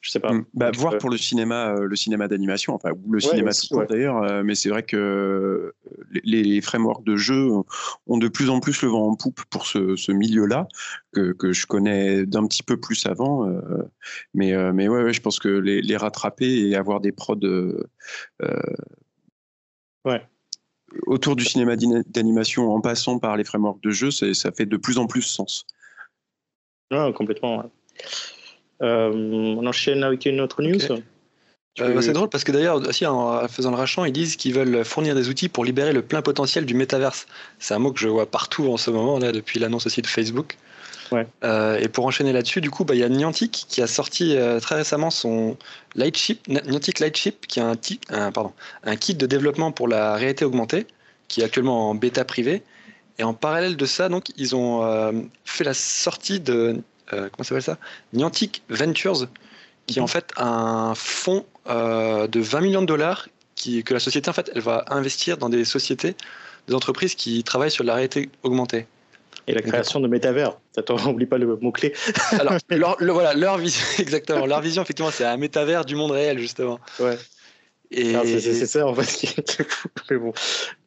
Je 0.00 0.10
sais 0.10 0.20
pas. 0.20 0.32
Mm. 0.32 0.44
Bah, 0.54 0.70
voir 0.74 0.98
pour 0.98 1.10
le 1.10 1.16
cinéma, 1.16 1.74
euh, 1.74 1.84
le 1.84 1.96
cinéma 1.96 2.28
d'animation, 2.28 2.74
enfin 2.74 2.90
ou 3.04 3.12
le 3.12 3.20
cinéma 3.20 3.50
tout 3.52 3.84
d'ailleurs, 3.88 4.22
euh, 4.22 4.42
mais 4.44 4.54
c'est 4.54 4.68
vrai 4.68 4.82
que 4.82 4.96
euh, 4.96 5.74
les, 6.24 6.60
frameworks 6.60 7.04
de 7.04 7.16
jeu 7.16 7.48
ont 8.06 8.18
de 8.18 8.28
plus 8.28 8.50
en 8.50 8.60
plus 8.60 8.82
le 8.82 8.88
vent 8.88 9.08
en 9.08 9.16
poupe 9.16 9.42
pour 9.50 9.66
ce, 9.66 10.12
milieu-là 10.12 10.68
que, 11.12 11.32
que, 11.32 11.52
je 11.52 11.66
connais 11.66 12.26
d'un 12.26 12.46
petit 12.46 12.62
peu 12.62 12.78
plus 12.78 13.06
avant, 13.06 13.48
mais 14.34 14.54
mais 14.72 14.88
ouais, 14.88 15.12
je 15.12 15.20
pense 15.20 15.38
que 15.38 15.48
les, 15.48 15.96
rattraper 15.96 16.68
et 16.68 16.76
avoir 16.76 17.00
des 17.00 17.12
prods 17.12 17.40
ouais. 20.04 20.22
autour 21.06 21.36
du 21.36 21.44
cinéma 21.44 21.74
d'animation 21.76 22.72
en 22.72 22.80
passant 22.80 23.18
par 23.18 23.36
les 23.36 23.44
frameworks 23.44 23.82
de 23.82 23.90
jeu, 23.90 24.10
ça 24.10 24.52
fait 24.52 24.66
de 24.66 24.76
plus 24.76 24.98
en 24.98 25.06
plus 25.06 25.22
sens. 25.22 25.66
Ouais, 26.90 27.12
complètement. 27.12 27.60
Euh, 27.60 27.62
on 28.80 29.66
enchaîne 29.66 30.02
avec 30.04 30.26
une 30.26 30.40
autre 30.40 30.62
news. 30.62 30.80
Euh, 31.80 31.94
bah, 31.94 32.02
c'est 32.02 32.12
drôle 32.12 32.28
parce 32.28 32.44
que 32.44 32.52
d'ailleurs, 32.52 32.80
en 33.06 33.48
faisant 33.48 33.70
le 33.70 33.76
rachat, 33.76 34.06
ils 34.06 34.12
disent 34.12 34.36
qu'ils 34.36 34.54
veulent 34.54 34.84
fournir 34.84 35.14
des 35.14 35.28
outils 35.28 35.48
pour 35.48 35.64
libérer 35.64 35.92
le 35.92 36.02
plein 36.02 36.22
potentiel 36.22 36.66
du 36.66 36.74
métaverse. 36.74 37.26
C'est 37.58 37.74
un 37.74 37.78
mot 37.78 37.92
que 37.92 38.00
je 38.00 38.08
vois 38.08 38.26
partout 38.26 38.68
en 38.72 38.76
ce 38.76 38.90
moment, 38.90 39.18
là, 39.18 39.32
depuis 39.32 39.58
l'annonce 39.58 39.86
aussi 39.86 40.02
de 40.02 40.06
Facebook. 40.06 40.56
Euh, 41.42 41.78
et 41.78 41.88
pour 41.88 42.04
enchaîner 42.04 42.32
là-dessus, 42.32 42.60
du 42.60 42.70
coup, 42.70 42.84
bah, 42.84 42.94
il 42.94 43.00
y 43.00 43.04
a 43.04 43.08
Niantic 43.08 43.66
qui 43.68 43.80
a 43.80 43.86
sorti 43.86 44.36
très 44.60 44.74
récemment 44.74 45.10
son 45.10 45.56
Lightship, 45.94 46.46
Niantic 46.48 47.00
Lightship, 47.00 47.46
qui 47.46 47.60
est 47.60 47.62
un, 47.62 47.76
un, 48.10 48.32
pardon, 48.32 48.52
un 48.84 48.96
kit 48.96 49.14
de 49.14 49.26
développement 49.26 49.72
pour 49.72 49.88
la 49.88 50.16
réalité 50.16 50.44
augmentée, 50.44 50.86
qui 51.28 51.40
est 51.40 51.44
actuellement 51.44 51.90
en 51.90 51.94
bêta 51.94 52.24
privée. 52.24 52.62
Et 53.18 53.24
en 53.24 53.34
parallèle 53.34 53.76
de 53.76 53.86
ça, 53.86 54.08
donc, 54.08 54.30
ils 54.36 54.54
ont 54.54 55.22
fait 55.44 55.64
la 55.64 55.74
sortie 55.74 56.40
de 56.40 56.82
euh, 57.12 57.28
comment 57.30 57.44
s'appelle 57.44 57.62
ça? 57.62 57.78
Niantic 58.12 58.62
Ventures, 58.68 59.28
qui 59.86 59.98
est 59.98 60.02
en 60.02 60.04
mhm. 60.04 60.08
fait 60.08 60.32
un 60.36 60.94
fonds 60.94 61.46
euh, 61.68 62.26
de 62.26 62.40
20 62.40 62.60
millions 62.60 62.82
de 62.82 62.86
dollars 62.86 63.28
qui, 63.54 63.82
que 63.82 63.94
la 63.94 64.00
société 64.00 64.30
en 64.30 64.32
fait 64.32 64.50
elle 64.54 64.60
va 64.60 64.84
investir 64.88 65.38
dans 65.38 65.48
des 65.48 65.64
sociétés, 65.64 66.14
des 66.68 66.74
entreprises 66.74 67.14
qui 67.14 67.42
travaillent 67.42 67.70
sur 67.70 67.84
la 67.84 67.94
réalité 67.94 68.30
augmentée. 68.42 68.86
Et 69.46 69.54
la 69.54 69.62
création 69.62 69.98
de 70.00 70.08
métavers, 70.08 70.58
n'oublie 71.06 71.24
pas 71.26 71.38
le 71.38 71.56
mot-clé. 71.56 71.94
Alors, 72.38 72.58
leur, 72.68 72.96
voilà, 73.00 73.32
leur 73.32 73.56
vision, 73.56 73.84
exactement. 73.98 74.44
Leur 74.44 74.60
vision, 74.60 74.82
effectivement, 74.82 75.10
c'est 75.10 75.24
un 75.24 75.38
métavers 75.38 75.86
du 75.86 75.96
monde 75.96 76.10
réel, 76.10 76.38
justement. 76.38 76.78
Ouais. 77.00 77.16
Et... 77.90 78.12
C'est 78.40 78.66
ça, 78.66 78.86
en 78.86 78.94
fait, 78.94 79.06
qui 79.06 79.26
est 79.26 79.70
fou. 79.70 79.88
Mais 80.10 80.18
bon. 80.18 80.32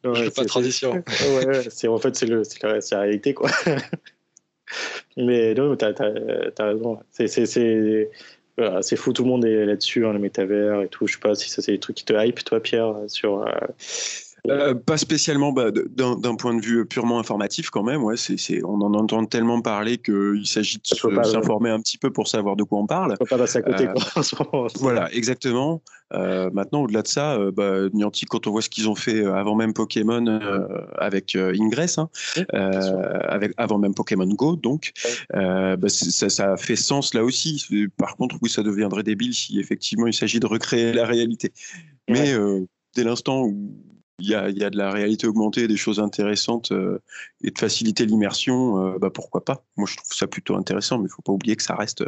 Je 0.04 0.24
fais 0.24 0.30
pas 0.30 0.42
de 0.42 0.46
transition. 0.46 0.92
ouais, 0.92 1.68
c'est 1.70 1.88
en 1.88 1.98
fait, 1.98 2.14
c'est 2.14 2.26
la, 2.26 2.42
la 2.62 3.00
réalité, 3.00 3.34
quoi. 3.34 3.50
Mais 5.16 5.54
non, 5.54 5.76
tu 5.76 5.84
as, 5.84 6.64
raison. 6.64 6.98
C'est 7.10 8.96
fou, 8.96 9.12
tout 9.12 9.24
le 9.24 9.28
monde 9.28 9.44
est 9.44 9.66
là-dessus, 9.66 10.06
hein, 10.06 10.12
le 10.12 10.18
métavers 10.18 10.82
et 10.82 10.88
tout. 10.88 11.06
Je 11.06 11.14
sais 11.14 11.20
pas 11.20 11.34
si 11.34 11.50
ça 11.50 11.62
c'est 11.62 11.72
des 11.72 11.78
trucs 11.78 11.96
qui 11.96 12.04
te 12.04 12.12
hype, 12.12 12.44
toi, 12.44 12.60
Pierre, 12.60 12.94
sur. 13.06 13.46
Euh, 13.46 13.50
euh, 14.48 14.74
pas 14.74 14.96
spécialement 14.96 15.52
bah, 15.52 15.70
d'un 15.70 16.34
point 16.34 16.52
de 16.54 16.60
vue 16.60 16.84
purement 16.84 17.20
informatif 17.20 17.70
quand 17.70 17.84
même. 17.84 18.02
Ouais, 18.02 18.16
c'est 18.16 18.64
on 18.64 18.80
en 18.80 18.92
entend 18.94 19.24
tellement 19.24 19.60
parler 19.60 19.98
qu'il 19.98 20.46
s'agit 20.46 20.78
de 20.78 21.22
s'informer 21.22 21.70
un 21.70 21.78
petit 21.78 21.96
peu 21.96 22.10
pour 22.10 22.26
savoir 22.26 22.56
de 22.56 22.64
quoi 22.64 22.80
on 22.80 22.86
parle. 22.88 23.14
Faut 23.18 23.24
pas 23.24 23.38
passer 23.38 23.58
à 23.58 23.62
côté. 23.62 23.86
Euh, 23.86 24.66
voilà, 24.80 25.12
exactement. 25.14 25.80
Euh, 26.12 26.50
maintenant, 26.52 26.82
au-delà 26.82 27.02
de 27.02 27.06
ça, 27.06 27.38
bah, 27.52 27.88
Niantic, 27.92 28.28
quand 28.28 28.48
on 28.48 28.50
voit 28.50 28.62
ce 28.62 28.68
qu'ils 28.68 28.88
ont 28.88 28.96
fait 28.96 29.24
avant 29.24 29.54
même 29.54 29.74
Pokémon 29.74 30.40
avec 30.98 31.36
Ingress, 31.36 31.98
hein, 31.98 32.10
avec, 32.52 33.52
avant 33.58 33.78
même 33.78 33.94
Pokémon 33.94 34.26
Go, 34.26 34.56
donc 34.56 34.92
bah, 35.32 35.88
ça, 35.88 36.28
ça, 36.28 36.56
fait 36.56 36.74
sens 36.74 37.14
là 37.14 37.22
aussi. 37.22 37.64
Par 37.96 38.16
contre, 38.16 38.36
oui, 38.42 38.50
ça 38.50 38.64
deviendrait 38.64 39.04
débile 39.04 39.34
si 39.34 39.60
effectivement 39.60 40.08
il 40.08 40.14
s'agit 40.14 40.40
de 40.40 40.46
recréer 40.46 40.92
la 40.92 41.06
réalité. 41.06 41.52
Mais 42.08 42.34
dès 42.94 43.04
l'instant 43.04 43.44
où 43.44 43.72
il 44.22 44.30
y 44.30 44.34
a, 44.34 44.48
y 44.50 44.64
a, 44.64 44.70
de 44.70 44.78
la 44.78 44.90
réalité 44.90 45.26
augmentée, 45.26 45.68
des 45.68 45.76
choses 45.76 46.00
intéressantes 46.00 46.72
et 47.42 47.50
de 47.50 47.58
faciliter 47.58 48.06
l'immersion, 48.06 48.98
bah 48.98 49.10
pourquoi 49.10 49.44
pas 49.44 49.64
Moi, 49.76 49.88
je 49.90 49.96
trouve 49.96 50.12
ça 50.12 50.26
plutôt 50.26 50.56
intéressant, 50.56 50.98
mais 50.98 51.06
il 51.06 51.12
faut 51.12 51.22
pas 51.22 51.32
oublier 51.32 51.56
que 51.56 51.62
ça 51.62 51.74
reste 51.74 52.04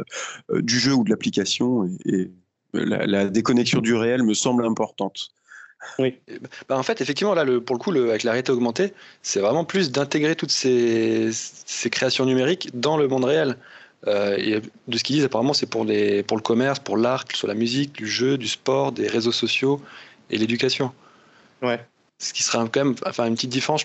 du 0.53 0.79
jeu 0.79 0.93
ou 0.93 1.03
de 1.03 1.09
l'application 1.09 1.89
et, 2.05 2.31
la, 2.75 3.27
déconnexion 3.27 3.81
du 3.81 3.95
réel 3.95 4.23
me 4.23 4.33
semble 4.33 4.65
importante. 4.65 5.29
Oui. 5.99 6.17
Bah, 6.67 6.77
en 6.77 6.83
fait, 6.83 7.01
effectivement, 7.01 7.33
là, 7.33 7.43
le, 7.43 7.61
pour 7.61 7.75
le 7.75 7.79
coup, 7.79 7.91
le, 7.91 8.09
avec 8.09 8.23
la 8.23 8.31
réalité 8.31 8.51
augmentée, 8.51 8.93
c'est 9.21 9.39
vraiment 9.39 9.65
plus 9.65 9.91
d'intégrer 9.91 10.35
toutes 10.35 10.51
ces, 10.51 11.29
ces, 11.31 11.89
créations 11.89 12.25
numériques 12.25 12.69
dans 12.79 12.97
le 12.97 13.07
monde 13.07 13.25
réel. 13.25 13.57
Euh, 14.07 14.35
et 14.37 14.61
de 14.87 14.97
ce 14.97 15.03
qu'ils 15.03 15.17
disent, 15.17 15.25
apparemment, 15.25 15.53
c'est 15.53 15.69
pour, 15.69 15.85
les, 15.85 16.23
pour 16.23 16.37
le 16.37 16.43
commerce, 16.43 16.79
pour 16.79 16.97
l'art, 16.97 17.25
sur 17.33 17.47
la 17.47 17.53
musique, 17.53 17.93
du 17.93 18.07
jeu, 18.07 18.37
du 18.37 18.47
sport, 18.47 18.91
des 18.91 19.07
réseaux 19.07 19.31
sociaux 19.31 19.81
et 20.29 20.37
l'éducation. 20.37 20.91
Ouais. 21.61 21.79
Ce 22.17 22.31
qui 22.33 22.43
serait 22.43 22.57
quand 22.69 22.83
même, 22.83 22.95
enfin, 23.05 23.27
une 23.27 23.35
petite 23.35 23.49
différence. 23.49 23.83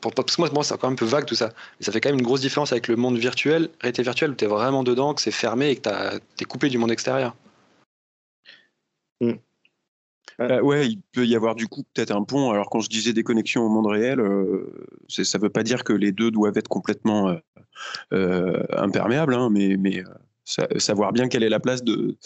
Pour, 0.00 0.12
parce 0.12 0.36
que 0.36 0.40
moi, 0.40 0.50
moi 0.52 0.62
c'est 0.62 0.78
quand 0.78 0.86
même 0.86 0.94
un 0.94 0.96
peu 0.96 1.04
vague 1.04 1.26
tout 1.26 1.34
ça. 1.34 1.50
Mais 1.78 1.86
ça 1.86 1.92
fait 1.92 2.00
quand 2.00 2.10
même 2.10 2.18
une 2.18 2.24
grosse 2.24 2.40
différence 2.40 2.72
avec 2.72 2.88
le 2.88 2.96
monde 2.96 3.18
virtuel, 3.18 3.68
réalité 3.80 4.02
virtuelle, 4.02 4.30
où 4.30 4.34
tu 4.34 4.44
es 4.44 4.48
vraiment 4.48 4.84
dedans, 4.84 5.14
que 5.14 5.20
c'est 5.20 5.32
fermé 5.32 5.70
et 5.70 5.76
que 5.76 6.18
tu 6.36 6.42
es 6.42 6.44
coupé 6.44 6.68
du 6.68 6.78
monde 6.78 6.92
extérieur. 6.92 7.34
Mm. 9.20 9.32
Euh, 10.40 10.60
ouais, 10.60 10.88
il 10.88 11.00
peut 11.12 11.26
y 11.26 11.36
avoir 11.36 11.54
du 11.54 11.68
coup 11.68 11.84
peut-être 11.94 12.10
un 12.10 12.24
pont. 12.24 12.50
Alors 12.50 12.68
quand 12.68 12.80
je 12.80 12.88
disais 12.88 13.12
des 13.12 13.22
connexions 13.22 13.62
au 13.62 13.68
monde 13.68 13.86
réel, 13.86 14.20
euh, 14.20 14.88
ça 15.08 15.38
ne 15.38 15.42
veut 15.42 15.50
pas 15.50 15.62
dire 15.62 15.84
que 15.84 15.92
les 15.92 16.12
deux 16.12 16.30
doivent 16.30 16.58
être 16.58 16.68
complètement 16.68 17.28
euh, 17.28 17.36
euh 18.12 18.64
imperméables, 18.76 19.34
hein, 19.34 19.48
mais, 19.50 19.76
mais 19.76 20.02
savoir 20.44 21.12
bien 21.12 21.28
quelle 21.28 21.42
est 21.42 21.48
la 21.48 21.60
place 21.60 21.84
de, 21.84 22.16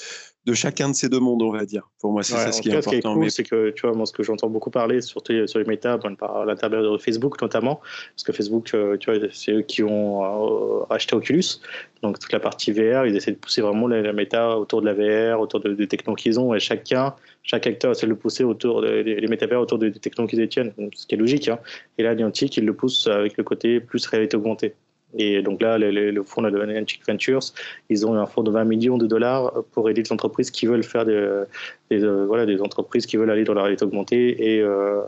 de 0.49 0.55
chacun 0.55 0.89
de 0.89 0.95
ces 0.95 1.11
deux 1.11 1.21
mondes, 1.21 1.43
on 1.43 1.53
va 1.53 1.67
dire. 1.67 1.91
Pour 2.01 2.11
moi, 2.11 2.23
c'est 2.23 2.33
ça 2.33 2.53
ce 2.53 2.63
qui 2.63 2.71
est 2.71 2.73
important. 2.73 2.91
Ce 2.91 2.97
qui 2.97 3.07
est 3.07 3.13
cool, 3.13 3.31
c'est 3.31 3.45
que, 3.45 3.71
tu 3.71 3.87
vois, 3.87 3.95
moi, 3.95 4.07
ce 4.07 4.13
que 4.13 4.23
j'entends 4.23 4.49
beaucoup 4.49 4.71
parler, 4.71 5.03
surtout 5.03 5.47
sur 5.47 5.59
les 5.59 5.67
méta, 5.67 5.99
par 5.99 6.47
l'intermédiaire 6.47 6.91
de 6.91 6.97
Facebook 6.97 7.41
notamment, 7.43 7.81
parce 8.15 8.23
que 8.25 8.33
Facebook, 8.33 8.71
euh, 8.73 8.97
tu 8.97 9.13
vois, 9.13 9.29
c'est 9.31 9.53
eux 9.53 9.61
qui 9.61 9.83
ont 9.83 10.25
euh, 10.25 10.85
acheté 10.89 11.15
Oculus, 11.15 11.61
donc 12.03 12.19
toute 12.19 12.33
la 12.33 12.41
partie 12.41 12.73
VR, 12.73 13.05
ils 13.05 13.15
essaient 13.15 13.33
de 13.33 13.37
pousser 13.37 13.61
vraiment 13.61 13.89
la, 13.89 14.13
méta 14.15 14.57
autour 14.57 14.81
de 14.81 14.87
la 14.87 14.95
VR, 14.95 15.39
autour 15.39 15.61
des 15.61 15.87
technos 15.87 16.15
qu'ils 16.15 16.41
ont, 16.41 16.55
et 16.55 16.61
chacun, 16.61 17.15
chaque 17.43 17.67
acteur 17.67 17.91
essaie 17.91 18.07
de 18.07 18.13
le 18.13 18.17
pousser 18.17 18.43
autour 18.43 18.81
des 18.81 19.03
les 19.03 19.29
métavers 19.29 19.61
autour 19.61 19.79
des 19.79 19.93
technos 19.93 20.27
qu'ils 20.27 20.39
détiennent, 20.39 20.73
ce 20.95 21.07
qui 21.07 21.15
est 21.15 21.19
logique. 21.19 21.49
Hein. 21.49 21.59
Et 21.99 22.03
là, 22.03 22.15
Niantic, 22.15 22.57
il 22.57 22.65
le 22.65 22.73
pousse 22.73 23.07
avec 23.07 23.37
le 23.37 23.45
côté 23.45 23.81
plus 23.81 24.07
réalité 24.07 24.37
augmentée. 24.37 24.75
Et 25.17 25.41
donc 25.43 25.63
là, 25.63 25.79
le, 25.79 26.23
fonds 26.23 26.43
de 26.43 26.65
Niantic 26.65 27.07
Ventures, 27.07 27.41
ils 27.89 28.07
ont 28.07 28.15
un 28.15 28.27
fonds 28.27 28.43
de 28.43 28.51
20 28.51 28.65
millions 28.65 28.99
de 28.99 29.07
dollars 29.07 29.65
pour 29.73 29.89
aider 29.89 30.03
les 30.03 30.13
entreprises 30.13 30.51
qui 30.51 30.67
veulent 30.67 30.85
faire 30.85 31.07
des, 31.07 31.15
euh, 31.15 32.27
voilà, 32.27 32.45
des 32.45 32.61
entreprises 32.61 33.07
qui 33.07 33.17
veulent 33.17 33.31
aller 33.31 33.45
dans 33.45 33.55
la 33.55 33.63
réalité 33.63 33.85
augmentée 33.85 34.55
et, 34.55 34.61
euh, 34.61 35.01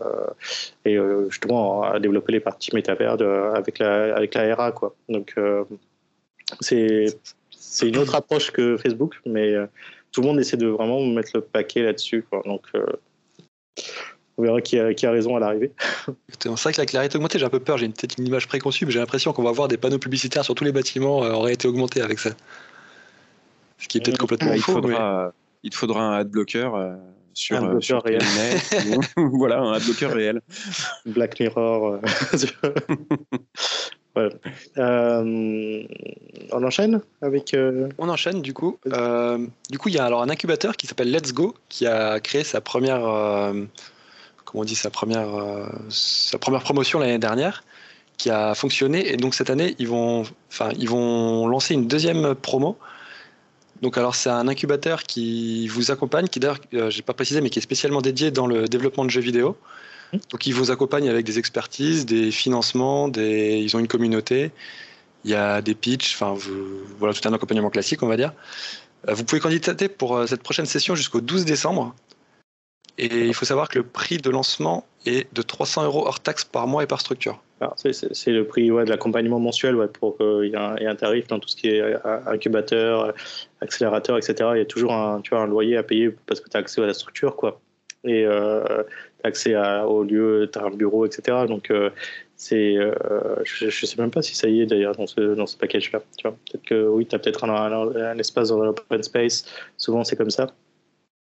euh, 0.86 1.28
justement 1.28 1.82
à 1.82 2.00
développer 2.00 2.32
les 2.32 2.40
parties 2.40 2.74
métavers 2.74 3.20
avec, 3.54 3.78
la, 3.78 4.16
avec 4.16 4.34
la 4.34 4.54
RA. 4.54 4.72
Quoi. 4.72 4.94
Donc 5.10 5.34
c'est 6.60 7.06
une 7.82 7.98
autre 7.98 8.14
approche 8.14 8.50
que 8.52 8.78
Facebook, 8.78 9.20
mais 9.26 9.54
tout 10.12 10.22
le 10.22 10.28
monde 10.28 10.40
essaie 10.40 10.56
de 10.56 10.66
vraiment 10.66 11.04
mettre 11.04 11.32
le 11.34 11.40
paquet 11.42 11.82
là-dessus. 11.82 12.24
Donc 12.46 12.62
on 14.40 14.42
verra 14.42 14.60
qui 14.60 14.78
a, 14.78 14.94
qui 14.94 15.06
a 15.06 15.10
raison 15.10 15.36
à 15.36 15.40
l'arrivée. 15.40 15.72
C'est 16.40 16.48
vrai 16.48 16.72
que 16.72 16.92
la 16.92 17.00
réalité 17.00 17.16
augmentée, 17.16 17.38
j'ai 17.38 17.44
un 17.44 17.50
peu 17.50 17.60
peur. 17.60 17.76
J'ai 17.78 17.88
peut-être 17.88 18.18
une 18.18 18.26
image 18.26 18.48
préconçue, 18.48 18.86
mais 18.86 18.92
j'ai 18.92 18.98
l'impression 18.98 19.32
qu'on 19.32 19.42
va 19.42 19.50
avoir 19.50 19.68
des 19.68 19.76
panneaux 19.76 19.98
publicitaires 19.98 20.44
sur 20.44 20.54
tous 20.54 20.64
les 20.64 20.72
bâtiments 20.72 21.24
euh, 21.24 21.32
en 21.32 21.40
réalité 21.40 21.68
augmentée 21.68 22.00
avec 22.00 22.18
ça. 22.18 22.30
Ce 23.78 23.88
qui 23.88 23.98
est 23.98 24.00
peut-être 24.00 24.18
complètement 24.18 24.52
il 24.52 24.62
faux. 24.62 24.72
Faudra, 24.72 25.32
Il 25.62 25.70
te 25.70 25.76
faudra 25.76 26.02
un 26.02 26.18
adblocker. 26.18 26.70
Euh, 26.74 26.96
sur, 27.34 27.62
un 27.62 27.76
euh, 27.76 27.80
sur 27.80 28.02
réel. 28.02 28.22
voilà, 29.16 29.60
un 29.60 29.72
adblocker 29.74 30.06
réel. 30.06 30.40
Black 31.06 31.38
Mirror. 31.38 32.00
on 34.76 36.64
enchaîne 36.64 37.00
avec. 37.22 37.56
On 37.98 38.08
enchaîne 38.08 38.42
du 38.42 38.54
coup. 38.54 38.78
du 39.70 39.78
coup, 39.78 39.88
il 39.88 39.94
y 39.94 39.98
a 39.98 40.04
alors 40.04 40.22
un 40.22 40.30
incubateur 40.30 40.76
qui 40.76 40.86
s'appelle 40.86 41.10
Let's 41.10 41.32
Go 41.32 41.54
qui 41.68 41.86
a 41.86 42.20
créé 42.20 42.44
sa 42.44 42.60
première 42.60 43.00
on 44.54 44.64
dit, 44.64 44.74
sa 44.74 44.90
première, 44.90 45.34
euh, 45.36 45.66
sa 45.88 46.38
première 46.38 46.62
promotion 46.62 46.98
l'année 46.98 47.18
dernière, 47.18 47.64
qui 48.16 48.30
a 48.30 48.54
fonctionné. 48.54 49.12
Et 49.12 49.16
donc 49.16 49.34
cette 49.34 49.50
année, 49.50 49.74
ils 49.78 49.88
vont, 49.88 50.24
enfin, 50.50 50.70
ils 50.78 50.88
vont 50.88 51.46
lancer 51.48 51.74
une 51.74 51.86
deuxième 51.86 52.34
promo. 52.34 52.78
Donc 53.82 53.96
alors 53.96 54.14
c'est 54.14 54.28
un 54.28 54.46
incubateur 54.46 55.04
qui 55.04 55.66
vous 55.68 55.90
accompagne, 55.90 56.28
qui 56.28 56.38
d'ailleurs, 56.38 56.58
euh, 56.74 56.90
j'ai 56.90 57.02
pas 57.02 57.14
précisé, 57.14 57.40
mais 57.40 57.48
qui 57.50 57.58
est 57.58 57.62
spécialement 57.62 58.02
dédié 58.02 58.30
dans 58.30 58.46
le 58.46 58.68
développement 58.68 59.04
de 59.04 59.10
jeux 59.10 59.22
vidéo. 59.22 59.56
Mmh. 60.12 60.18
Donc 60.30 60.46
ils 60.46 60.52
vous 60.52 60.70
accompagnent 60.70 61.08
avec 61.08 61.24
des 61.24 61.38
expertises, 61.38 62.04
des 62.04 62.30
financements, 62.30 63.08
des... 63.08 63.58
ils 63.58 63.74
ont 63.76 63.78
une 63.78 63.88
communauté, 63.88 64.50
il 65.24 65.30
y 65.30 65.34
a 65.34 65.62
des 65.62 65.74
pitchs, 65.74 66.14
enfin 66.14 66.36
voilà 66.98 67.14
tout 67.14 67.26
un 67.26 67.32
accompagnement 67.32 67.70
classique 67.70 68.02
on 68.02 68.08
va 68.08 68.18
dire. 68.18 68.32
Euh, 69.08 69.14
vous 69.14 69.24
pouvez 69.24 69.40
candidater 69.40 69.88
pour 69.88 70.28
cette 70.28 70.42
prochaine 70.42 70.66
session 70.66 70.94
jusqu'au 70.94 71.22
12 71.22 71.46
décembre. 71.46 71.94
Et 72.98 73.26
il 73.26 73.34
faut 73.34 73.44
savoir 73.44 73.68
que 73.68 73.78
le 73.78 73.84
prix 73.84 74.18
de 74.18 74.30
lancement 74.30 74.86
est 75.06 75.32
de 75.34 75.42
300 75.42 75.84
euros 75.84 76.06
hors 76.06 76.20
taxe 76.20 76.44
par 76.44 76.66
mois 76.66 76.82
et 76.82 76.86
par 76.86 77.00
structure. 77.00 77.40
C'est 77.76 78.30
le 78.30 78.44
prix 78.46 78.70
ouais, 78.70 78.84
de 78.84 78.90
l'accompagnement 78.90 79.38
mensuel 79.38 79.76
ouais, 79.76 79.88
pour 79.88 80.16
qu'il 80.16 80.46
y, 80.46 80.54
ait 80.54 80.86
un 80.86 80.94
tarif 80.94 81.26
dans 81.26 81.38
tout 81.38 81.48
ce 81.48 81.56
qui 81.56 81.68
est 81.68 81.80
euh, 81.80 81.98
incubateur, 82.26 83.12
accélérateur, 83.60 84.16
etc. 84.16 84.50
Il 84.54 84.58
y 84.58 84.62
a 84.62 84.66
toujours 84.66 84.94
un, 84.94 85.46
loyer 85.46 85.76
à 85.76 85.82
payer 85.82 86.10
parce 86.26 86.40
que 86.40 86.48
tu 86.48 86.56
as 86.56 86.60
accès 86.60 86.82
à 86.82 86.86
la 86.86 86.94
structure. 86.94 87.36
Quoi. 87.36 87.60
Et 88.04 88.24
euh, 88.24 88.82
accès 89.24 89.54
au 89.56 90.04
lieu, 90.04 90.48
tu 90.50 90.58
as 90.58 90.64
un 90.64 90.70
bureau, 90.70 91.04
etc. 91.04 91.44
Donc, 91.46 91.70
euh, 91.70 91.90
euh, 92.52 93.36
je 93.44 93.66
ne 93.66 93.70
sais 93.70 93.96
même 93.98 94.10
pas 94.10 94.22
si 94.22 94.34
ça 94.34 94.48
y 94.48 94.62
est 94.62 94.66
d'ailleurs 94.66 94.96
dans 94.96 95.06
ce, 95.06 95.34
dans 95.34 95.46
ce 95.46 95.56
package-là. 95.56 96.00
Peut-être 96.22 96.64
que 96.64 96.88
oui, 96.88 97.06
tu 97.06 97.14
as 97.14 97.18
peut-être 97.18 97.44
un, 97.44 97.72
un, 97.72 98.18
espace 98.18 98.48
dans 98.48 98.58
l'open 98.58 99.02
space. 99.02 99.44
Souvent, 99.76 100.04
c'est 100.04 100.16
comme 100.16 100.30
ça 100.30 100.46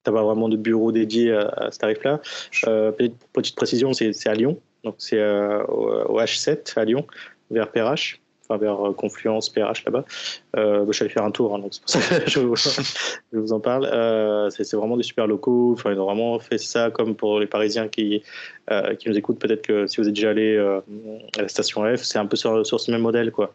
tu 0.05 0.12
pas 0.12 0.24
vraiment 0.24 0.50
de 0.50 0.57
bureau 0.57 0.91
dédié 0.91 1.33
à, 1.33 1.69
ce 1.72 1.79
tarif-là. 1.79 2.22
Euh, 2.67 2.91
petite 2.91 3.55
précision, 3.55 3.93
c'est 3.93 4.27
à 4.27 4.33
Lyon, 4.33 4.60
donc 4.83 4.95
c'est 4.98 5.19
euh, 5.19 5.63
au, 5.65 6.19
H7 6.19 6.77
à 6.77 6.86
Lyon, 6.86 7.05
vers 7.51 7.72
PRH, 7.72 8.19
enfin 8.43 8.57
vers 8.57 8.88
euh, 8.88 8.93
Confluence, 8.93 9.50
PRH 9.50 9.86
là-bas. 9.86 10.05
Euh, 10.57 10.86
je 10.88 10.91
suis 10.91 11.03
allé 11.03 11.13
faire 11.13 11.24
un 11.24 11.31
tour, 11.31 11.55
hein, 11.55 11.60
donc 11.60 11.74
c'est 11.74 11.81
pour 11.81 11.89
ça 11.89 12.19
que 12.19 12.29
je, 13.31 13.38
vous 13.38 13.53
en 13.53 13.60
parle. 13.60 13.89
Euh, 13.91 14.50
c'est 14.50 14.75
vraiment 14.75 14.98
des 14.98 15.03
super 15.03 15.27
locaux. 15.27 15.74
Enfin, 15.74 15.91
ils 15.91 16.00
ont 16.00 16.05
vraiment 16.05 16.38
fait 16.39 16.57
ça 16.57 16.91
comme 16.91 17.15
pour 17.15 17.39
les 17.39 17.48
Parisiens 17.48 17.88
qui, 17.88 18.24
qui 19.00 19.10
nous 19.10 19.17
écoutent. 19.17 19.39
Peut-être 19.39 19.62
que 19.62 19.88
si 19.88 19.98
vous 19.98 20.07
êtes 20.07 20.13
déjà 20.13 20.31
allé 20.31 20.57
à 20.57 21.41
la 21.41 21.48
station 21.48 21.83
F, 21.95 22.03
c'est 22.03 22.19
un 22.19 22.25
peu 22.25 22.36
sur, 22.36 22.65
sur 22.65 22.79
ce 22.79 22.91
même 22.91 23.01
modèle, 23.01 23.31
quoi. 23.31 23.53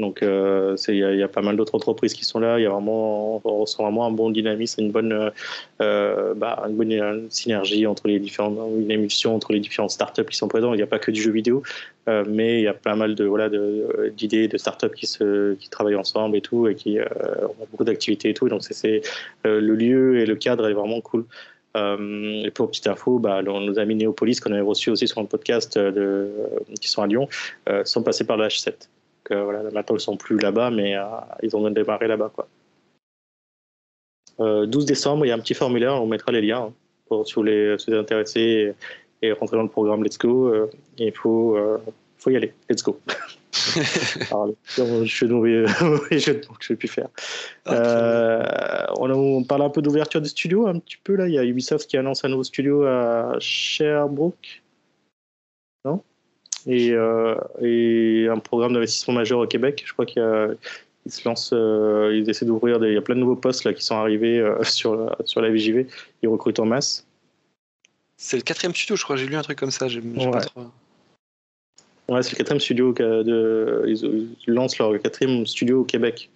Donc, 0.00 0.22
euh, 0.22 0.76
il 0.88 0.96
y, 0.96 1.22
a 1.22 1.28
pas 1.28 1.42
mal 1.42 1.56
d'autres 1.56 1.74
entreprises 1.74 2.14
qui 2.14 2.24
sont 2.24 2.40
là. 2.40 2.58
Il 2.58 2.62
y 2.62 2.66
a 2.66 2.70
vraiment, 2.70 3.40
on 3.44 3.60
ressent 3.60 3.82
vraiment 3.82 4.06
un 4.06 4.10
bon 4.10 4.30
dynamisme, 4.30 4.80
une 4.80 4.90
bonne, 4.90 5.30
euh, 5.82 6.34
bah, 6.34 6.64
une 6.68 6.76
bonne 6.76 6.92
euh, 6.92 7.26
synergie 7.28 7.86
entre 7.86 8.08
les 8.08 8.18
différentes, 8.18 8.58
une 8.78 8.90
émulsion 8.90 9.34
entre 9.34 9.52
les 9.52 9.60
différentes 9.60 9.90
startups 9.90 10.24
qui 10.24 10.36
sont 10.36 10.48
présentes. 10.48 10.72
Il 10.74 10.78
n'y 10.78 10.82
a 10.82 10.86
pas 10.86 10.98
que 10.98 11.10
du 11.10 11.20
jeu 11.20 11.30
vidéo, 11.30 11.62
mais 12.26 12.60
il 12.60 12.64
y 12.64 12.68
a 12.68 12.74
pas 12.74 12.96
mal 12.96 13.14
de 13.14 13.24
voilà 13.24 13.48
d'idées 14.16 14.48
de, 14.48 14.58
startups 14.58 14.94
qui 14.96 15.06
se, 15.06 15.54
qui 15.54 15.68
travaillent 15.68 15.94
ensemble 15.94 16.36
et 16.36 16.40
tout, 16.40 16.66
et 16.66 16.74
qui 16.74 16.98
ont 16.98 17.66
beaucoup 17.70 17.84
d'activités 17.84 18.30
et 18.30 18.34
tout. 18.34 18.48
Donc, 18.48 18.62
c'est 18.62 19.02
le 19.44 19.74
lieu 19.74 20.18
et 20.18 20.26
le 20.26 20.34
cadre 20.34 20.68
est 20.68 20.72
vraiment 20.72 21.00
cool. 21.00 21.24
et 21.76 22.50
pour 22.52 22.68
petite 22.68 22.88
info, 22.88 23.18
bah, 23.18 23.42
nos 23.42 23.78
amis 23.78 23.94
Néopolis 23.94 24.40
qu'on 24.40 24.52
avait 24.52 24.60
reçus 24.60 24.90
aussi 24.90 25.06
sur 25.06 25.20
le 25.20 25.28
podcast 25.28 25.78
qui 26.80 26.88
sont 26.88 27.02
à 27.02 27.06
Lyon 27.06 27.28
sont 27.84 28.02
passés 28.02 28.24
par 28.24 28.36
le 28.36 28.46
H7 28.46 28.88
voilà, 29.36 29.62
maintenant 29.70 29.96
ils 29.96 30.00
sont 30.00 30.16
plus 30.16 30.38
là-bas, 30.38 30.70
mais 30.70 30.96
euh, 30.96 31.04
ils 31.42 31.56
ont 31.56 31.68
démarré 31.70 32.08
là-bas. 32.08 32.32
Quoi. 32.34 32.48
12 34.38 34.84
euh, 34.84 34.86
décembre, 34.86 35.24
il 35.26 35.28
y 35.28 35.32
a 35.32 35.34
un 35.34 35.38
petit 35.38 35.54
formulaire, 35.54 35.94
on 36.02 36.06
mettra 36.06 36.32
les 36.32 36.40
liens 36.40 36.64
hein, 36.64 36.72
pour 37.06 37.26
si 37.26 37.34
vous 37.34 37.42
voulez 37.42 37.76
vous 37.76 37.94
intéresser 37.94 38.74
et, 39.22 39.32
rentrer 39.32 39.56
dans 39.56 39.62
le 39.62 39.68
programme 39.68 40.02
Let's 40.02 40.18
Go. 40.18 40.48
Euh, 40.48 40.66
il 40.98 41.12
faut, 41.12 41.56
faut 42.18 42.30
y 42.30 42.36
aller. 42.36 42.52
Let's 42.68 42.82
go. 42.82 42.98
Alors, 44.30 44.50
je 44.76 45.04
suis 45.04 45.26
mauvais 45.26 45.66
jeu 46.18 46.34
que 46.34 46.48
je 46.60 46.72
vais 46.72 46.76
plus 46.76 46.88
faire. 46.88 47.08
on, 47.66 49.10
on, 49.10 49.44
parle 49.44 49.62
un 49.62 49.70
peu 49.70 49.82
d'ouverture 49.82 50.20
de 50.20 50.26
studio 50.26 50.66
un 50.66 50.78
petit 50.78 50.98
peu 51.02 51.16
là. 51.16 51.28
Il 51.28 51.34
y 51.34 51.38
a 51.38 51.44
Ubisoft 51.44 51.88
qui 51.88 51.96
annonce 51.96 52.24
un 52.24 52.28
nouveau 52.28 52.44
studio 52.44 52.84
à 52.84 53.36
Sherbrooke. 53.38 54.59
Et, 56.66 56.90
euh, 56.92 57.34
et 57.60 58.28
un 58.28 58.38
programme 58.38 58.72
d'investissement 58.72 59.14
majeur 59.14 59.38
au 59.38 59.46
Québec. 59.46 59.82
Je 59.86 59.92
crois 59.92 60.06
qu'il 60.06 60.22
se 61.06 61.28
lancent, 61.28 61.52
euh, 61.52 62.14
ils 62.14 62.28
essaient 62.28 62.44
d'ouvrir, 62.44 62.82
il 62.84 62.92
y 62.92 62.96
a 62.96 63.02
plein 63.02 63.14
de 63.14 63.20
nouveaux 63.20 63.36
postes 63.36 63.64
là 63.64 63.72
qui 63.72 63.84
sont 63.84 63.96
arrivés 63.96 64.38
euh, 64.38 64.62
sur, 64.64 64.96
la, 64.96 65.16
sur 65.24 65.40
la 65.40 65.50
VJV. 65.50 65.86
Ils 66.22 66.28
recrutent 66.28 66.60
en 66.60 66.66
masse. 66.66 67.06
C'est 68.16 68.36
le 68.36 68.42
quatrième 68.42 68.74
studio, 68.74 68.96
je 68.96 69.04
crois. 69.04 69.16
J'ai 69.16 69.26
lu 69.26 69.36
un 69.36 69.42
truc 69.42 69.58
comme 69.58 69.70
ça. 69.70 69.86
Ouais. 69.86 70.30
Pas 70.30 70.40
trop... 70.40 70.66
ouais, 72.08 72.22
c'est 72.22 72.32
le 72.32 72.36
quatrième 72.36 72.60
studio. 72.60 72.92
De, 72.92 73.84
ils, 73.86 74.52
lancent 74.52 74.78
leur 74.78 75.00
quatrième 75.00 75.46
studio 75.46 75.80
au 75.80 75.84
Québec. 75.84 76.28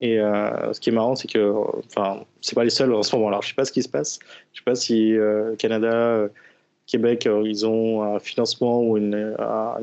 Et 0.00 0.18
ce 0.18 0.78
qui 0.78 0.90
est 0.90 0.92
marrant, 0.92 1.16
c'est 1.16 1.26
que, 1.26 1.52
enfin, 1.86 2.24
c'est 2.40 2.54
pas 2.54 2.62
les 2.62 2.70
seuls 2.70 2.94
en 2.94 3.02
ce 3.02 3.16
moment. 3.16 3.26
Alors, 3.26 3.42
je 3.42 3.48
sais 3.48 3.54
pas 3.54 3.64
ce 3.64 3.72
qui 3.72 3.82
se 3.82 3.88
passe. 3.88 4.20
Je 4.52 4.60
sais 4.60 4.64
pas 4.64 4.76
si 4.76 5.16
Canada 5.58 6.28
Québec, 6.88 7.28
ils 7.44 7.66
ont 7.66 8.02
un 8.02 8.18
financement 8.18 8.82
ou 8.82 8.96
une, 8.96 9.36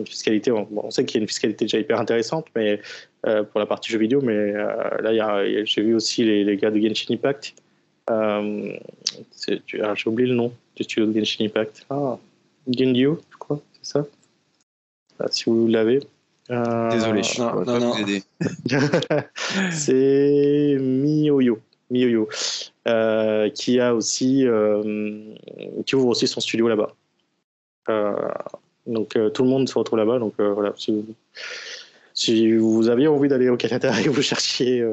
fiscalité. 0.06 0.52
on 0.52 0.92
sait 0.92 1.06
qu'il 1.06 1.20
y 1.20 1.20
a 1.20 1.22
une 1.22 1.28
fiscalité 1.28 1.66
déjà 1.66 1.80
hyper 1.80 2.00
intéressante, 2.00 2.48
mais 2.56 2.82
pour 3.22 3.60
la 3.60 3.66
partie 3.66 3.92
jeux 3.92 4.00
vidéo. 4.00 4.22
Mais 4.22 4.52
là, 4.52 5.46
j'ai 5.64 5.82
vu 5.82 5.96
aussi 5.96 6.26
les, 6.26 6.58
gars 6.58 6.72
de 6.72 6.80
Genshin 6.80 7.14
Impact. 7.14 7.54
Ah, 8.08 8.42
j'ai 9.48 10.10
oublié 10.10 10.30
le 10.30 10.36
nom 10.36 10.52
du 10.76 10.84
studio 10.84 11.06
de 11.06 11.18
Genshin 11.18 11.46
Impact. 11.46 11.86
Ah, 11.90 12.18
Gendio, 12.68 13.22
je 13.32 13.38
crois, 13.38 13.60
c'est 13.82 13.94
ça. 13.94 14.06
Ah, 15.20 15.28
si 15.30 15.46
vous 15.46 15.68
l'avez. 15.68 16.02
Euh, 16.52 16.92
Désolé, 16.92 17.24
je 17.24 17.42
ne 17.42 17.50
peux 17.50 17.66
pas 17.66 17.80
vous 17.80 18.00
aider. 18.00 18.24
c'est 19.72 20.78
Miyoyo. 20.80 21.60
Miyoyo. 21.90 22.28
Euh, 22.88 23.50
qui 23.50 23.80
a 23.80 23.96
aussi 23.96 24.46
euh, 24.46 25.34
qui 25.86 25.96
ouvre 25.96 26.08
aussi 26.08 26.28
son 26.28 26.40
studio 26.40 26.68
là-bas. 26.68 26.94
donc 28.86 29.18
tout 29.34 29.44
le 29.44 29.50
monde 29.50 29.68
se 29.68 29.78
retrouve 29.78 30.00
là-bas. 30.00 30.20
Donc 30.20 30.40
voilà, 30.40 30.74
si, 32.14 32.52
vous 32.58 32.90
aviez 32.90 33.08
envie 33.08 33.28
d'aller 33.28 33.50
au 33.50 33.58
Canada 33.58 33.92
et 34.06 34.08
vous 34.08 34.22
cherchiez 34.22 34.86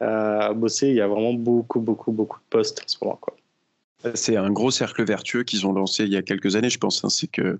à 0.00 0.52
bosser, 0.54 0.88
il 0.88 0.94
y 0.94 1.00
a 1.00 1.08
vraiment 1.08 1.34
beaucoup, 1.34 1.80
beaucoup, 1.80 2.12
beaucoup 2.12 2.38
de 2.38 2.48
postes 2.50 2.80
en 2.80 2.88
ce 2.88 2.96
moment. 3.02 3.18
Quoi. 3.20 3.37
C'est 4.14 4.36
un 4.36 4.50
gros 4.50 4.70
cercle 4.70 5.04
vertueux 5.04 5.42
qu'ils 5.42 5.66
ont 5.66 5.72
lancé 5.72 6.04
il 6.04 6.12
y 6.12 6.16
a 6.16 6.22
quelques 6.22 6.54
années, 6.54 6.70
je 6.70 6.78
pense. 6.78 7.04
Hein. 7.04 7.08
C'est 7.08 7.26
que 7.26 7.58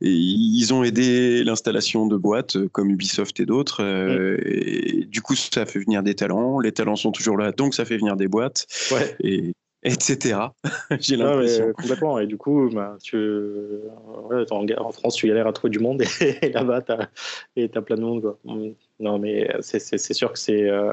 ils 0.00 0.72
ont 0.72 0.84
aidé 0.84 1.42
l'installation 1.42 2.06
de 2.06 2.16
boîtes 2.16 2.56
euh, 2.56 2.68
comme 2.68 2.90
Ubisoft 2.90 3.40
et 3.40 3.46
d'autres. 3.46 3.82
Euh, 3.82 4.36
mm. 4.36 4.40
Et 4.44 5.04
du 5.06 5.20
coup, 5.20 5.34
ça 5.34 5.66
fait 5.66 5.80
venir 5.80 6.02
des 6.02 6.14
talents. 6.14 6.60
Les 6.60 6.72
talents 6.72 6.96
sont 6.96 7.10
toujours 7.10 7.36
là, 7.36 7.50
donc 7.50 7.74
ça 7.74 7.84
fait 7.84 7.96
venir 7.96 8.16
des 8.16 8.28
boîtes. 8.28 8.66
Ouais. 8.92 9.16
Et, 9.20 9.52
etc. 9.82 10.38
J'ai 11.00 11.16
l'impression. 11.16 11.72
complètement. 11.72 12.18
Et 12.20 12.26
du 12.26 12.36
coup, 12.36 12.70
bah, 12.72 12.96
tu, 13.02 13.16
en, 14.50 14.92
France, 14.92 15.16
tu 15.16 15.26
galères 15.26 15.48
à 15.48 15.52
trouver 15.52 15.70
du 15.70 15.80
monde 15.80 16.02
et, 16.20 16.50
là-bas, 16.50 16.82
tu 16.82 16.92
as, 16.92 17.82
plein 17.82 17.96
de 17.96 18.02
monde. 18.02 18.22
Quoi. 18.22 18.38
Non, 19.00 19.18
mais 19.18 19.50
c'est 19.60 20.14
sûr 20.14 20.32
que 20.32 20.38
c'est. 20.38 20.68
Euh, 20.68 20.92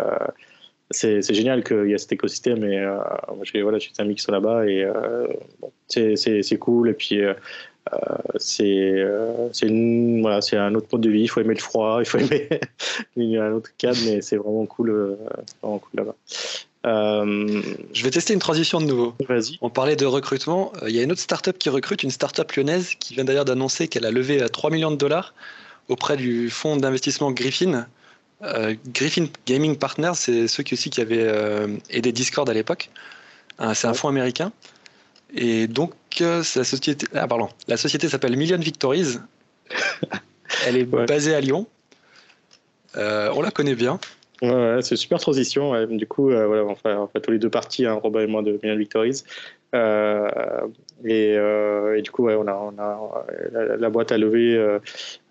c'est 0.92 1.34
génial 1.34 1.64
qu'il 1.64 1.90
y 1.90 1.94
ait 1.94 1.98
cet 1.98 2.14
écosystème 2.14 2.64
et 2.64 2.80
euh, 2.80 2.98
j'ai 3.44 3.62
voilà, 3.62 3.78
amis 3.98 4.16
qui 4.16 4.22
sont 4.22 4.32
là-bas 4.32 4.66
et 4.66 4.84
euh, 4.84 5.28
bon, 5.60 5.72
c'est 5.88 6.58
cool 6.60 6.90
et 6.90 6.94
puis 6.94 7.22
euh, 7.22 7.34
c'est 8.38 9.04
voilà, 10.22 10.40
un 10.54 10.76
autre 10.76 10.88
mode 10.92 11.02
de 11.02 11.10
vie, 11.10 11.24
il 11.24 11.28
faut 11.28 11.42
aimer 11.42 11.56
le 11.56 11.60
froid, 11.60 11.98
il 12.00 12.06
faut 12.06 12.18
aimer 13.18 13.38
un 13.38 13.52
autre 13.52 13.70
cadre 13.78 13.98
mais 14.06 14.22
c'est 14.22 14.38
vraiment 14.38 14.66
cool, 14.66 15.18
vraiment 15.62 15.80
cool 15.80 15.92
là-bas. 15.96 16.16
Je 16.86 18.04
vais 18.04 18.12
tester 18.12 18.34
une 18.34 18.40
transition 18.40 18.80
de 18.80 18.86
nouveau. 18.86 19.14
Vas-y. 19.28 19.58
On 19.60 19.70
parlait 19.70 19.98
de 19.98 20.06
recrutement. 20.06 20.72
Il 20.88 20.96
y 20.96 21.00
a 21.00 21.04
une 21.04 21.12
autre 21.12 21.22
startup 21.22 21.58
qui 21.58 21.68
recrute, 21.68 22.04
une 22.04 22.12
startup 22.12 22.50
lyonnaise 22.54 22.96
qui 22.96 23.14
vient 23.14 23.26
d'ailleurs 23.26 23.44
d'annoncer 23.44 23.90
qu'elle 23.90 24.06
a 24.06 24.12
levé 24.12 24.40
3 24.50 24.70
millions 24.70 24.92
de 24.92 24.96
dollars 24.96 25.34
auprès 25.90 26.16
du 26.16 26.50
fonds 26.50 26.78
d'investissement 26.78 27.32
Griffin 27.32 27.88
euh, 28.44 28.76
Griffin 28.94 29.26
Gaming 29.48 29.78
Partners, 29.78 30.12
c'est 30.16 30.48
ceux 30.48 30.64
qui 30.64 30.76
aussi 30.76 30.90
qui 30.90 31.02
avaient 31.02 31.26
euh, 31.26 31.68
aidé 31.90 32.12
Discord 32.12 32.48
à 32.50 32.54
l'époque. 32.54 32.90
Euh, 33.60 33.74
c'est 33.74 33.88
un 33.88 33.94
fonds 33.94 34.10
américain. 34.10 34.52
Et 35.34 35.68
donc, 35.68 35.94
la 36.20 36.44
société, 36.44 37.08
ah, 37.14 37.28
pardon, 37.28 37.50
la 37.68 37.78
société 37.78 38.08
s'appelle 38.08 38.38
Million 38.38 38.58
Victories. 38.58 39.18
Elle 40.66 40.78
est 40.78 40.86
basée 40.86 41.36
à 41.36 41.42
Lyon. 41.42 41.68
on 42.96 43.42
la 43.42 43.52
connaît 43.52 43.76
bien. 43.76 44.00
Ouais, 44.42 44.80
c'est 44.82 44.92
une 44.92 44.98
super 44.98 45.20
transition. 45.20 45.86
Du 45.88 46.08
coup, 46.08 46.30
voilà, 46.30 46.64
on 46.64 47.08
fait, 47.08 47.22
tous 47.22 47.32
les 47.32 47.40
deux 47.40 47.50
parties, 47.50 47.86
hein, 47.86 47.94
Robin 48.02 48.22
et 48.22 48.28
moi, 48.28 48.42
de 48.44 48.60
Million 48.64 48.78
Victories. 48.78 49.24
Euh, 49.76 50.68
euh, 51.06 51.96
et, 51.96 52.02
du 52.02 52.12
coup, 52.12 52.30
on 52.30 52.48
a, 52.48 52.54
on 52.54 52.78
a 52.78 53.78
la, 53.78 53.90
boîte 53.90 54.12
à 54.12 54.18
lever, 54.18 54.56
euh, 54.56 54.80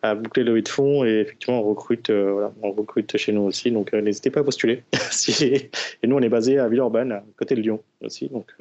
à 0.03 0.15
boucler 0.15 0.45
le 0.45 0.51
levée 0.51 0.63
de 0.63 0.69
fonds 0.69 1.05
et 1.05 1.21
effectivement, 1.21 1.61
on 1.61 1.63
recrute, 1.63 2.11
voilà, 2.11 2.53
on 2.63 2.73
recrute 2.73 3.17
chez 3.17 3.33
nous 3.33 3.43
aussi. 3.43 3.71
Donc, 3.71 3.93
n'hésitez 3.93 4.31
pas 4.31 4.41
à 4.41 4.45
postuler. 4.45 4.83
et 5.41 5.71
nous, 6.07 6.17
on 6.17 6.21
est 6.21 6.29
basé 6.29 6.59
à 6.59 6.69
Villeurbanne, 6.69 7.13
à 7.13 7.25
côté 7.37 7.55
de 7.55 7.63
Lyon 7.63 7.81
aussi. 8.03 8.29
Donc, 8.29 8.53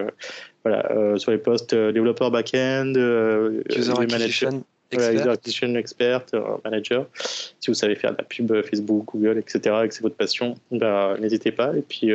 voilà, 0.64 1.18
sur 1.18 1.32
les 1.32 1.38
postes 1.38 1.76
développeur 1.76 2.32
back-end, 2.32 2.94
user 3.70 3.92
acquisition. 3.92 4.64
Expert. 4.92 5.30
acquisition 5.30 5.76
expert, 5.76 6.26
manager. 6.64 7.08
Si 7.16 7.70
vous 7.70 7.74
savez 7.74 7.96
faire 7.96 8.12
de 8.12 8.18
la 8.20 8.24
pub 8.24 8.62
Facebook, 8.62 9.06
Google, 9.14 9.40
etc., 9.40 9.76
et 9.84 9.88
que 9.88 9.94
c'est 9.94 10.04
votre 10.04 10.16
passion, 10.16 10.56
bah, 10.72 11.18
n'hésitez 11.20 11.52
pas. 11.52 11.76
Et 11.76 11.82
puis, 11.82 12.12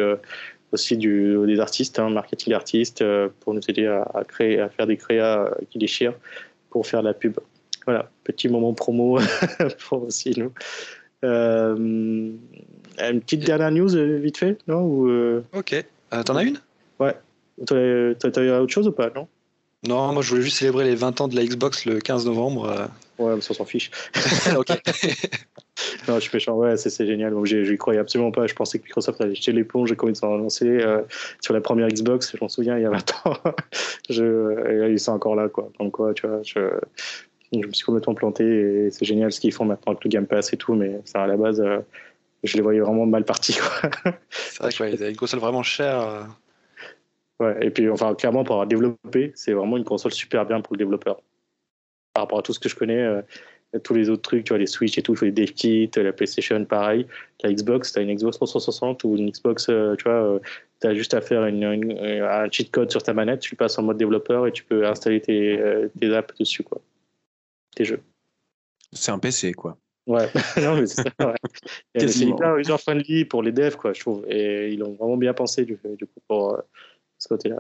aussi 0.72 0.96
du, 0.96 1.36
des 1.46 1.60
artistes, 1.60 1.98
hein, 1.98 2.10
marketing 2.10 2.52
artistes, 2.52 3.02
euh, 3.02 3.28
pour 3.40 3.54
nous 3.54 3.60
aider 3.68 3.86
à, 3.86 4.24
créer, 4.26 4.60
à 4.60 4.68
faire 4.68 4.86
des 4.86 4.96
créas 4.96 5.44
euh, 5.44 5.50
qui 5.70 5.78
déchirent 5.78 6.14
pour 6.70 6.86
faire 6.86 7.02
de 7.02 7.08
la 7.08 7.14
pub. 7.14 7.38
Voilà, 7.86 8.10
petit 8.24 8.48
moment 8.48 8.72
promo 8.74 9.18
pour 9.88 10.04
aussi 10.04 10.32
nous. 10.36 10.52
Euh, 11.24 11.76
une 11.76 13.20
petite 13.20 13.44
dernière 13.44 13.70
news 13.70 14.20
vite 14.20 14.38
fait, 14.38 14.58
non 14.68 14.82
Ou, 14.82 15.42
Ok. 15.52 15.84
T'en 16.24 16.36
as 16.36 16.44
une? 16.44 16.60
Ouais. 16.98 17.14
T'as 17.66 17.76
eu 17.76 18.50
autre 18.50 18.72
chose 18.72 18.88
ou 18.88 18.92
pas, 18.92 19.10
non? 19.14 19.26
Non, 19.86 20.12
moi 20.12 20.22
je 20.22 20.28
voulais 20.28 20.42
juste 20.42 20.58
célébrer 20.58 20.84
les 20.84 20.94
20 20.94 21.22
ans 21.22 21.28
de 21.28 21.36
la 21.36 21.44
Xbox 21.44 21.86
le 21.86 22.00
15 22.00 22.26
novembre. 22.26 22.90
Ouais, 23.18 23.34
mais 23.34 23.40
ça 23.40 23.54
s'en 23.54 23.64
fiche. 23.64 23.90
ok. 24.56 24.68
non, 26.08 26.14
je 26.16 26.20
suis 26.20 26.30
méchant. 26.32 26.54
Ouais, 26.54 26.76
c'est 26.76 27.06
génial. 27.06 27.32
Donc, 27.32 27.46
j'y 27.46 27.76
croyais 27.76 28.00
absolument 28.00 28.30
pas. 28.30 28.46
Je 28.46 28.54
pensais 28.54 28.78
que 28.78 28.84
Microsoft 28.84 29.20
allait 29.20 29.34
jeter 29.34 29.52
l'éponge 29.52 29.94
quand 29.94 30.08
ils 30.08 30.24
ont 30.24 30.34
annoncé 30.34 30.66
euh, 30.66 31.02
sur 31.40 31.54
la 31.54 31.60
première 31.60 31.88
Xbox. 31.88 32.32
Je 32.36 32.38
m'en 32.40 32.48
souviens, 32.48 32.76
il 32.76 32.82
y 32.82 32.86
a 32.86 32.90
20 32.90 33.26
ans. 33.26 33.36
je, 34.10 34.88
ils 34.90 34.98
sont 34.98 35.12
encore 35.12 35.36
là, 35.36 35.48
quoi. 35.48 35.70
Donc, 35.78 35.92
quoi, 35.92 36.14
tu 36.14 36.26
vois, 36.26 36.40
je, 36.42 36.60
je 37.52 37.66
me 37.66 37.72
suis 37.72 37.84
complètement 37.84 38.14
planté 38.14 38.44
et 38.44 38.90
c'est 38.90 39.04
génial 39.04 39.32
ce 39.32 39.40
qu'ils 39.40 39.52
font 39.52 39.64
maintenant 39.64 39.92
avec 39.92 40.04
le 40.04 40.08
Game 40.10 40.26
Pass 40.26 40.52
et 40.52 40.56
tout. 40.56 40.74
Mais 40.74 41.00
ça, 41.04 41.22
à 41.22 41.26
la 41.26 41.36
base, 41.36 41.60
euh, 41.60 41.80
je 42.44 42.56
les 42.56 42.62
voyais 42.62 42.80
vraiment 42.80 43.06
mal 43.06 43.24
partis, 43.24 43.58
C'est 44.30 44.58
vrai 44.58 44.70
qu'ils 44.72 45.02
avaient 45.02 45.10
une 45.10 45.16
console 45.16 45.40
vraiment 45.40 45.62
chère. 45.62 46.00
Euh. 46.00 46.22
Ouais, 47.40 47.66
et 47.66 47.70
puis, 47.70 47.88
enfin, 47.88 48.14
clairement, 48.14 48.44
pour 48.44 48.56
avoir 48.56 48.66
développé, 48.66 49.32
c'est 49.34 49.52
vraiment 49.52 49.76
une 49.76 49.84
console 49.84 50.12
super 50.12 50.44
bien 50.44 50.60
pour 50.60 50.74
le 50.74 50.78
développeur. 50.78 51.22
Par 52.12 52.24
rapport 52.24 52.40
à 52.40 52.42
tout 52.42 52.52
ce 52.52 52.58
que 52.58 52.68
je 52.68 52.76
connais, 52.76 53.22
tous 53.78 53.94
les 53.94 54.10
autres 54.10 54.22
trucs, 54.22 54.44
tu 54.44 54.48
vois, 54.50 54.58
les 54.58 54.66
Switch 54.66 54.98
et 54.98 55.02
tout, 55.02 55.14
les 55.22 55.30
dev 55.30 55.52
kits, 55.52 55.90
la 55.96 56.12
PlayStation, 56.12 56.64
pareil. 56.64 57.06
La 57.42 57.52
Xbox, 57.52 57.92
tu 57.92 57.98
as 57.98 58.02
une 58.02 58.14
Xbox 58.14 58.36
360 58.36 59.04
ou 59.04 59.16
une 59.16 59.30
Xbox, 59.30 59.68
euh, 59.68 59.94
tu 59.96 60.04
vois, 60.04 60.34
euh, 60.34 60.38
tu 60.80 60.88
as 60.88 60.94
juste 60.94 61.14
à 61.14 61.20
faire 61.20 61.46
une, 61.46 61.64
un 61.64 62.50
cheat 62.50 62.70
code 62.70 62.90
sur 62.90 63.02
ta 63.02 63.14
manette, 63.14 63.40
tu 63.40 63.54
le 63.54 63.56
passes 63.56 63.78
en 63.78 63.82
mode 63.82 63.96
développeur 63.96 64.46
et 64.46 64.52
tu 64.52 64.64
peux 64.64 64.86
installer 64.86 65.20
tes, 65.20 65.58
euh, 65.58 65.88
tes 66.00 66.12
apps 66.14 66.36
dessus, 66.36 66.64
quoi. 66.64 66.80
Tes 67.76 67.84
jeux. 67.84 68.02
C'est 68.92 69.12
un 69.12 69.18
PC, 69.18 69.52
quoi. 69.52 69.78
Ouais, 70.06 70.26
non, 70.60 70.76
mais 70.76 70.86
c'est 70.86 71.02
ça, 71.02 71.28
ouais. 71.28 71.34
C'est 72.08 72.24
hyper 72.24 72.56
user-friendly 72.56 73.24
pour 73.26 73.42
les 73.42 73.52
devs, 73.52 73.76
quoi, 73.76 73.92
je 73.92 74.00
trouve. 74.00 74.24
Et 74.28 74.72
ils 74.72 74.82
ont 74.82 74.94
vraiment 74.94 75.16
bien 75.16 75.34
pensé, 75.34 75.64
du, 75.64 75.78
du 75.96 76.06
coup, 76.06 76.20
pour 76.26 76.60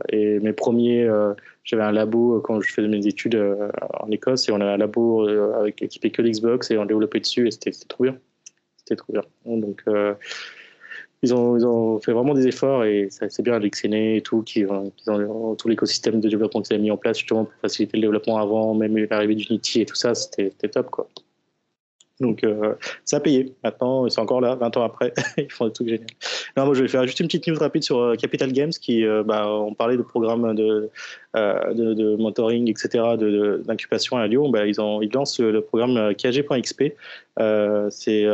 Et 0.08 0.40
mes 0.40 0.52
premiers, 0.52 1.04
euh, 1.04 1.34
j'avais 1.64 1.82
un 1.82 1.92
labo 1.92 2.36
euh, 2.36 2.40
quand 2.40 2.60
je 2.60 2.72
faisais 2.72 2.88
mes 2.88 3.06
études 3.06 3.34
euh, 3.34 3.70
en 4.00 4.10
Écosse 4.10 4.48
et 4.48 4.52
on 4.52 4.60
avait 4.60 4.72
un 4.72 4.78
labo 4.78 5.28
avec 5.28 5.82
équipé 5.82 6.10
que 6.10 6.22
l'Xbox 6.22 6.70
et 6.70 6.78
on 6.78 6.86
développait 6.86 7.20
dessus 7.20 7.46
et 7.46 7.50
c'était 7.50 7.72
trop 7.88 8.04
bien. 8.04 8.16
C'était 8.76 8.96
trop 8.96 9.12
bien. 9.12 9.22
Donc, 9.44 9.84
ils 11.22 11.34
ont, 11.34 11.56
ils 11.58 11.66
ont, 11.66 12.00
fait 12.00 12.12
vraiment 12.12 12.32
des 12.32 12.46
efforts 12.46 12.84
et 12.84 13.08
c'est 13.10 13.42
bien 13.42 13.54
avec 13.54 13.76
et 13.84 14.22
tout, 14.22 14.42
qui 14.42 14.64
ont 14.64 15.54
tout 15.54 15.68
l'écosystème 15.68 16.20
de 16.20 16.28
développement 16.28 16.62
qu'ils 16.62 16.74
avaient 16.74 16.82
mis 16.82 16.90
en 16.90 16.96
place 16.96 17.18
justement 17.18 17.44
pour 17.44 17.54
faciliter 17.60 17.98
le 17.98 18.02
développement 18.02 18.38
avant, 18.38 18.74
même 18.74 18.96
l'arrivée 18.96 19.34
d'Unity 19.34 19.82
et 19.82 19.86
tout 19.86 19.96
ça, 19.96 20.14
c'était 20.14 20.50
top 20.68 20.90
quoi. 20.90 21.08
Donc, 22.20 22.44
euh, 22.44 22.74
ça 23.04 23.16
a 23.16 23.20
payé. 23.20 23.54
Maintenant, 23.64 24.08
c'est 24.08 24.20
encore 24.20 24.40
là, 24.40 24.54
20 24.54 24.76
ans 24.76 24.84
après. 24.84 25.12
Ils 25.38 25.50
font 25.50 25.66
des 25.66 25.72
trucs 25.72 25.88
géniaux. 25.88 26.06
Non, 26.56 26.66
moi, 26.66 26.74
je 26.74 26.82
vais 26.82 26.88
faire 26.88 27.04
juste 27.04 27.20
une 27.20 27.26
petite 27.26 27.48
news 27.48 27.58
rapide 27.58 27.82
sur 27.82 27.98
euh, 27.98 28.14
Capital 28.14 28.52
Games, 28.52 28.70
qui, 28.70 29.04
euh, 29.06 29.22
bah, 29.22 29.48
on 29.48 29.74
parlait 29.74 29.96
de 29.96 30.02
programme 30.02 30.54
de, 30.54 30.90
de, 31.34 31.94
de 31.94 32.16
mentoring, 32.16 32.68
etc., 32.68 33.04
d'incupation 33.64 34.18
à 34.18 34.26
Lyon. 34.26 34.50
Bah, 34.50 34.66
ils, 34.66 34.80
ont, 34.80 35.00
ils 35.00 35.12
lancent 35.12 35.40
le 35.40 35.62
programme 35.62 36.14
KG.xp. 36.14 36.94
c'est, 37.90 38.24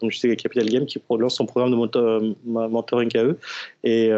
comme 0.00 0.10
je 0.10 0.18
sais, 0.18 0.36
Capital 0.36 0.68
Games 0.68 0.86
qui 0.86 1.00
lance 1.10 1.36
son 1.36 1.46
programme 1.46 1.70
de 1.70 2.34
mentoring 2.46 3.16
à 3.16 3.24
eux. 3.24 3.38
Et, 3.84 4.10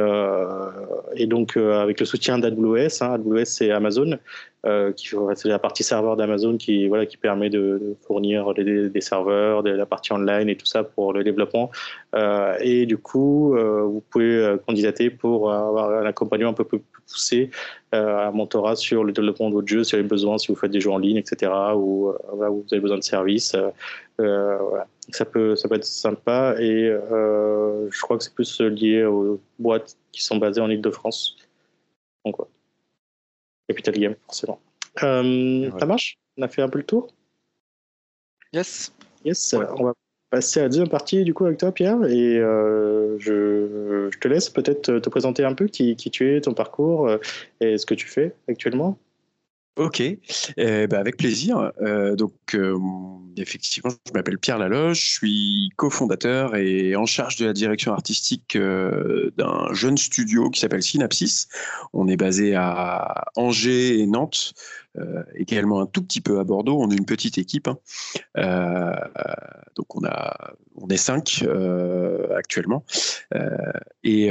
et 1.16 1.26
donc, 1.26 1.56
avec 1.56 2.00
le 2.00 2.06
soutien 2.06 2.38
d'AWS, 2.38 3.02
hein, 3.02 3.12
AWS, 3.14 3.44
c'est 3.44 3.70
Amazon. 3.70 4.18
Euh, 4.64 4.92
qui 4.92 5.08
c'est 5.34 5.48
la 5.48 5.58
partie 5.58 5.82
serveur 5.82 6.16
d'Amazon 6.16 6.56
qui 6.56 6.86
voilà 6.86 7.04
qui 7.04 7.16
permet 7.16 7.50
de, 7.50 7.96
fournir 8.06 8.54
des, 8.54 9.00
serveurs, 9.00 9.64
de 9.64 9.70
la 9.70 9.86
partie 9.86 10.12
online 10.12 10.48
et 10.48 10.56
tout 10.56 10.66
ça 10.66 10.84
pour 10.84 11.12
le 11.12 11.24
développement. 11.24 11.72
Euh, 12.14 12.56
et 12.60 12.86
du 12.86 12.96
coup, 12.96 13.56
euh, 13.56 13.82
vous 13.82 14.04
pouvez 14.08 14.56
candidater 14.64 15.10
pour 15.10 15.52
avoir 15.52 15.90
un 15.90 16.06
accompagnement 16.06 16.50
un 16.50 16.54
peu 16.54 16.62
plus 16.62 16.80
poussé, 17.10 17.50
un 17.92 18.30
mentorat 18.30 18.76
sur 18.76 19.04
le 19.04 19.12
développement 19.12 19.48
de 19.48 19.54
votre 19.54 19.68
jeu, 19.68 19.84
si 19.84 19.92
vous 19.92 19.98
avez 19.98 20.08
besoin, 20.08 20.38
si 20.38 20.48
vous 20.48 20.56
faites 20.56 20.70
des 20.70 20.80
jeux 20.80 20.90
en 20.90 20.98
ligne, 20.98 21.18
etc. 21.18 21.52
Ou 21.76 22.12
vous 22.32 22.42
avez 22.72 22.80
besoin 22.80 22.98
de 22.98 23.02
services. 23.02 23.56
Voilà. 24.18 24.86
Ça 25.10 25.24
peut 25.24 25.56
ça 25.56 25.68
peut 25.68 25.74
être 25.74 25.84
sympa 25.84 26.54
et 26.58 26.90
je 26.90 28.00
crois 28.00 28.18
que 28.18 28.24
c'est 28.24 28.34
plus 28.34 28.60
lié 28.60 29.04
aux 29.04 29.40
boîtes 29.58 29.96
qui 30.12 30.22
sont 30.22 30.36
basées 30.36 30.60
en 30.60 30.70
Ile-de-France. 30.70 31.36
Donc, 32.24 32.36
voilà. 32.36 32.50
Capital 33.68 33.94
Game, 33.94 34.14
forcément. 34.26 34.60
Ça 34.96 35.86
marche 35.86 36.18
On 36.36 36.42
a 36.42 36.48
fait 36.48 36.62
un 36.62 36.68
peu 36.68 36.78
le 36.78 36.84
tour? 36.84 37.08
Yes. 38.52 38.92
Yes, 39.24 39.54
on 39.54 39.84
va 39.84 39.94
passer 40.32 40.58
à 40.58 40.62
la 40.64 40.68
deuxième 40.70 40.88
partie 40.88 41.22
du 41.22 41.34
coup 41.34 41.44
avec 41.44 41.58
toi 41.58 41.70
Pierre 41.70 42.02
et 42.04 42.38
je, 43.18 44.08
je, 44.10 44.18
te 44.18 44.28
laisse 44.28 44.50
peut-être 44.50 44.98
te 44.98 45.08
présenter 45.08 45.44
un 45.44 45.54
peu 45.54 45.66
qui, 45.66 45.94
qui, 45.94 46.10
tu 46.10 46.34
es, 46.34 46.40
ton 46.40 46.54
parcours 46.54 47.08
et 47.60 47.78
ce 47.78 47.86
que 47.86 47.94
tu 47.94 48.08
fais 48.08 48.34
actuellement. 48.48 48.98
Ok, 49.76 50.00
eh 50.00 50.18
ben 50.58 50.98
avec 50.98 51.16
plaisir. 51.16 51.72
Euh, 51.80 52.14
donc, 52.14 52.34
euh, 52.54 52.76
effectivement, 53.38 53.90
je 54.06 54.12
m'appelle 54.12 54.38
Pierre 54.38 54.58
Laloche, 54.58 55.02
je 55.02 55.10
suis 55.12 55.70
cofondateur 55.76 56.56
et 56.56 56.94
en 56.94 57.06
charge 57.06 57.36
de 57.36 57.46
la 57.46 57.54
direction 57.54 57.94
artistique 57.94 58.54
euh, 58.54 59.30
d'un 59.38 59.72
jeune 59.72 59.96
studio 59.96 60.50
qui 60.50 60.60
s'appelle 60.60 60.82
Synapsis. 60.82 61.48
On 61.94 62.06
est 62.06 62.18
basé 62.18 62.54
à 62.54 63.24
Angers 63.34 63.98
et 63.98 64.06
Nantes, 64.06 64.52
également 65.34 65.80
un 65.80 65.86
tout 65.86 66.02
petit 66.02 66.20
peu 66.20 66.38
à 66.38 66.44
Bordeaux. 66.44 66.78
On 66.80 66.90
est 66.90 66.96
une 66.96 67.06
petite 67.06 67.38
équipe. 67.38 67.68
Hein. 67.68 67.78
donc, 69.76 69.96
on, 69.96 70.04
a, 70.04 70.54
on 70.76 70.88
est 70.88 70.96
cinq 70.96 71.44
actuellement. 72.36 72.84
et 74.04 74.30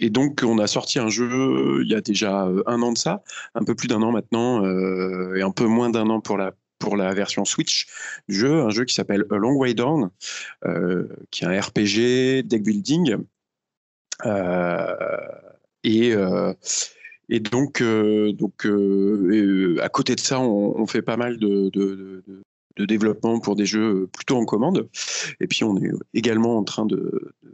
et 0.00 0.10
donc, 0.10 0.42
on 0.44 0.58
a 0.58 0.66
sorti 0.66 0.98
un 0.98 1.08
jeu 1.08 1.30
euh, 1.30 1.82
il 1.82 1.90
y 1.90 1.94
a 1.94 2.00
déjà 2.00 2.46
euh, 2.46 2.62
un 2.66 2.82
an 2.82 2.92
de 2.92 2.98
ça, 2.98 3.22
un 3.54 3.64
peu 3.64 3.74
plus 3.74 3.88
d'un 3.88 4.02
an 4.02 4.12
maintenant, 4.12 4.64
euh, 4.64 5.34
et 5.36 5.42
un 5.42 5.50
peu 5.50 5.66
moins 5.66 5.90
d'un 5.90 6.10
an 6.10 6.20
pour 6.20 6.36
la 6.36 6.52
pour 6.78 6.96
la 6.98 7.14
version 7.14 7.46
Switch 7.46 7.86
du 8.28 8.34
jeu, 8.34 8.60
un 8.60 8.68
jeu 8.68 8.84
qui 8.84 8.94
s'appelle 8.94 9.24
A 9.30 9.36
Long 9.36 9.56
Way 9.56 9.72
Down, 9.72 10.10
qui 11.30 11.44
est 11.44 11.46
un 11.46 11.58
RPG 11.58 12.42
deck 12.46 12.62
building. 12.62 13.16
et 15.84 16.14
et 17.28 17.40
donc, 17.40 17.82
donc 17.82 18.66
à 19.80 19.88
côté 19.88 20.14
de 20.14 20.20
ça, 20.20 20.40
on, 20.40 20.86
fait 20.86 21.02
pas 21.02 21.16
mal 21.16 21.38
de, 21.38 21.70
de 22.76 22.84
développement 22.84 23.40
pour 23.40 23.56
des 23.56 23.66
jeux 23.66 24.08
plutôt 24.12 24.36
en 24.36 24.44
commande. 24.44 24.88
Et 25.40 25.46
puis 25.46 25.64
on 25.64 25.76
est 25.76 25.90
également 26.12 26.56
en 26.56 26.64
train 26.64 26.86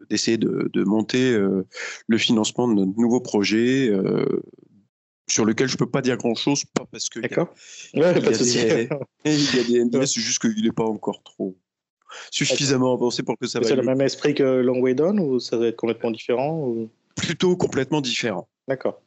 d'essayer 0.09 0.39
de, 0.39 0.85
monter 0.85 1.33
euh, 1.33 1.67
le 2.07 2.19
financement 2.19 2.69
de 2.69 2.75
notre 2.75 2.99
nouveau 2.99 3.21
projet. 3.21 3.89
Euh, 3.91 4.43
sur 5.29 5.45
lequel 5.45 5.69
je 5.69 5.77
peux 5.77 5.89
pas 5.89 6.03
dire 6.03 6.17
grand 6.17 6.35
chose, 6.35 6.65
pas 6.65 6.85
parce 6.91 7.09
que 7.09 7.21
D'accord. 7.21 7.55
Il, 7.95 8.01
ouais, 8.01 8.13
y 8.13 8.17
a 8.17 8.21
des 9.63 9.85
NDS, 9.85 10.07
c'est 10.07 10.21
juste 10.21 10.41
qu'il 10.41 10.65
n'est 10.65 10.73
pas 10.73 10.83
encore 10.83 11.23
trop 11.23 11.57
suffisamment 12.33 12.93
avancé 12.93 13.23
pour 13.23 13.39
que 13.39 13.47
ça. 13.47 13.61
C'est 13.63 13.77
le 13.77 13.85
même 13.85 14.01
esprit 14.01 14.35
que 14.35 14.43
Long 14.43 14.81
Way 14.81 14.95
Down 14.95 15.21
ou 15.21 15.39
ça 15.39 15.57
va 15.57 15.69
être 15.69 15.77
complètement 15.77 16.11
différent 16.11 16.59
ou... 16.59 16.91
Plutôt 17.15 17.57
complètement 17.57 18.01
différent. 18.01 18.49
D'accord. 18.67 19.01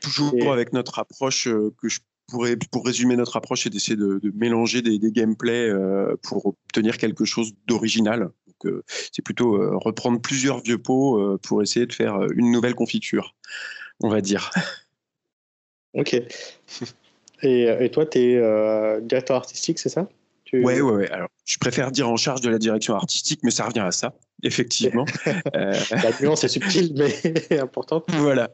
Toujours 0.00 0.52
avec 0.52 0.72
notre 0.72 0.98
approche 0.98 1.48
euh, 1.48 1.72
que 1.80 1.88
je 1.88 2.00
pour, 2.28 2.44
pour 2.72 2.84
résumer 2.84 3.14
notre 3.14 3.36
approche, 3.36 3.62
c'est 3.62 3.70
d'essayer 3.70 3.96
de, 3.96 4.20
mélanger 4.34 4.82
des, 4.82 4.98
des 4.98 5.12
gameplays 5.12 5.70
euh, 5.70 6.16
pour 6.24 6.46
obtenir 6.46 6.98
quelque 6.98 7.24
chose 7.24 7.52
d'original. 7.68 8.30
Euh, 8.64 8.82
c'est 9.12 9.22
plutôt 9.22 9.78
reprendre 9.78 10.20
plusieurs 10.20 10.60
vieux 10.60 10.78
pots 10.78 11.38
pour 11.44 11.62
essayer 11.62 11.86
de 11.86 11.92
faire 11.92 12.20
une 12.34 12.50
nouvelle 12.50 12.74
confiture, 12.74 13.36
on 14.00 14.08
va 14.08 14.20
dire. 14.20 14.50
Ok. 15.94 16.14
Et, 17.42 17.62
et 17.62 17.90
toi, 17.90 18.04
tu 18.04 18.18
es 18.18 19.00
directeur 19.00 19.36
artistique, 19.36 19.78
c'est 19.78 19.88
ça? 19.88 20.06
Tu... 20.46 20.64
Ouais, 20.64 20.80
ouais, 20.80 20.92
ouais. 20.92 21.10
Alors, 21.10 21.28
je 21.44 21.58
préfère 21.58 21.90
dire 21.90 22.08
en 22.08 22.16
charge 22.16 22.40
de 22.40 22.48
la 22.48 22.58
direction 22.58 22.94
artistique, 22.94 23.40
mais 23.42 23.50
ça 23.50 23.66
revient 23.66 23.80
à 23.80 23.92
ça, 23.92 24.14
effectivement. 24.42 25.04
La 25.54 26.10
nuance 26.20 26.44
est 26.44 26.48
subtile, 26.48 26.94
mais 26.96 27.58
importante. 27.60 28.06
Voilà. 28.08 28.48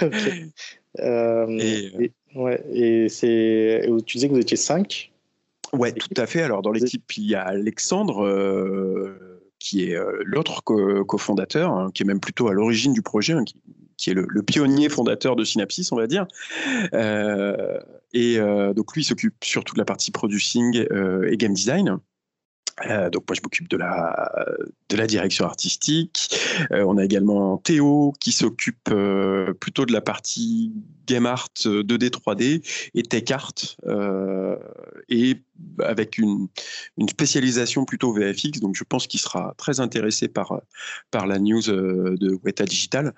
et, 0.98 2.12
Ouais, 2.34 2.62
et 2.72 3.08
c'est. 3.08 3.88
Tu 4.06 4.16
disais 4.16 4.28
que 4.28 4.34
vous 4.34 4.40
étiez 4.40 4.56
cinq 4.56 5.12
Ouais, 5.72 5.92
tout 5.92 6.08
à 6.16 6.26
fait. 6.26 6.42
Alors, 6.42 6.62
dans 6.62 6.72
l'équipe, 6.72 7.10
il 7.16 7.24
y 7.24 7.34
a 7.34 7.42
Alexandre, 7.42 8.26
euh, 8.26 9.42
qui 9.58 9.84
est 9.84 9.96
euh, 9.96 10.22
l'autre 10.24 10.62
cofondateur, 10.62 11.72
hein, 11.72 11.90
qui 11.94 12.02
est 12.02 12.06
même 12.06 12.20
plutôt 12.20 12.48
à 12.48 12.52
l'origine 12.52 12.92
du 12.92 13.02
projet, 13.02 13.32
hein, 13.32 13.44
qui, 13.44 13.56
est 14.10 14.14
le, 14.14 14.42
pionnier 14.42 14.88
fondateur 14.88 15.36
de 15.36 15.44
Synapsis, 15.44 15.92
on 15.92 15.96
va 15.96 16.06
dire. 16.06 16.26
Euh, 16.94 17.78
et 18.12 18.38
donc, 18.38 18.94
lui, 18.94 19.02
il 19.02 19.04
s'occupe 19.04 19.34
surtout 19.42 19.74
de 19.74 19.80
la 19.80 19.84
partie 19.84 20.10
producing 20.10 20.84
et 21.26 21.36
game 21.36 21.54
design. 21.54 21.98
Euh, 22.86 23.10
donc 23.10 23.24
moi 23.28 23.36
je 23.36 23.40
m'occupe 23.42 23.68
de 23.68 23.76
la 23.76 24.32
de 24.88 24.96
la 24.96 25.06
direction 25.06 25.44
artistique. 25.44 26.34
Euh, 26.70 26.84
on 26.86 26.96
a 26.98 27.04
également 27.04 27.58
Théo 27.58 28.12
qui 28.20 28.32
s'occupe 28.32 28.88
euh, 28.90 29.52
plutôt 29.54 29.86
de 29.86 29.92
la 29.92 30.00
partie 30.00 30.72
game 31.06 31.26
art 31.26 31.48
2D 31.56 32.10
3D 32.10 32.90
et 32.94 33.02
tech 33.02 33.30
art 33.30 33.52
et 35.08 35.42
avec 35.84 36.18
une, 36.18 36.48
une 36.98 37.08
spécialisation 37.08 37.84
plutôt 37.84 38.12
VFX. 38.12 38.60
Donc 38.60 38.74
je 38.76 38.84
pense 38.84 39.06
qu'il 39.06 39.20
sera 39.20 39.54
très 39.58 39.80
intéressé 39.80 40.28
par 40.28 40.60
par 41.10 41.26
la 41.26 41.38
news 41.38 41.62
de 41.62 42.38
Weta 42.42 42.64
Digital. 42.64 43.12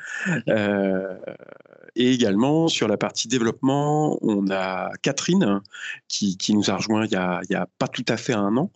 Et 1.96 2.12
également 2.12 2.68
sur 2.68 2.88
la 2.88 2.96
partie 2.96 3.28
développement, 3.28 4.18
on 4.22 4.50
a 4.50 4.90
Catherine 5.02 5.60
qui, 6.08 6.36
qui 6.36 6.54
nous 6.54 6.70
a 6.70 6.76
rejoint 6.76 7.04
il 7.04 7.12
y 7.12 7.16
a, 7.16 7.40
il 7.48 7.52
y 7.52 7.56
a 7.56 7.68
pas 7.78 7.88
tout 7.88 8.04
à 8.08 8.16
fait 8.16 8.32
un 8.32 8.56
an. 8.56 8.70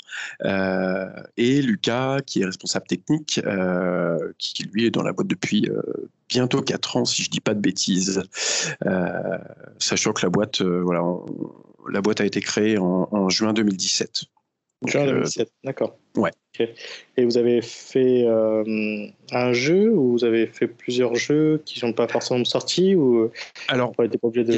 Euh, 0.44 1.08
et 1.36 1.60
Lucas, 1.62 2.18
qui 2.24 2.42
est 2.42 2.44
responsable 2.44 2.86
technique, 2.86 3.40
euh, 3.44 4.32
qui 4.38 4.64
lui 4.64 4.86
est 4.86 4.90
dans 4.90 5.02
la 5.02 5.12
boîte 5.12 5.26
depuis 5.26 5.68
euh, 5.68 5.82
bientôt 6.28 6.62
4 6.62 6.96
ans, 6.96 7.04
si 7.04 7.22
je 7.22 7.30
dis 7.30 7.40
pas 7.40 7.54
de 7.54 7.60
bêtises. 7.60 8.22
sachant 9.78 10.12
que 10.12 10.24
la 10.24 10.30
boîte, 10.30 10.62
voilà, 10.62 11.02
la 11.90 12.00
boîte 12.00 12.20
a 12.20 12.24
été 12.24 12.40
créée 12.40 12.78
en, 12.78 13.28
juin 13.28 13.52
2017. 13.52 14.24
Juin 14.86 15.06
2017, 15.06 15.50
d'accord. 15.64 15.98
Ouais. 16.18 16.30
Et 17.16 17.24
vous 17.24 17.38
avez 17.38 17.62
fait 17.62 18.26
un 19.30 19.52
jeu 19.52 19.90
ou 19.90 20.12
vous 20.12 20.24
avez 20.24 20.46
fait 20.48 20.66
plusieurs 20.66 21.14
jeux 21.14 21.62
qui 21.64 21.78
ne 21.78 21.80
sont 21.88 21.92
pas 21.92 22.08
forcément 22.08 22.44
sortis 22.44 22.96
ou 22.96 23.30
alors 23.68 23.92
pas 23.92 24.04
obligé 24.22 24.44
de, 24.44 24.52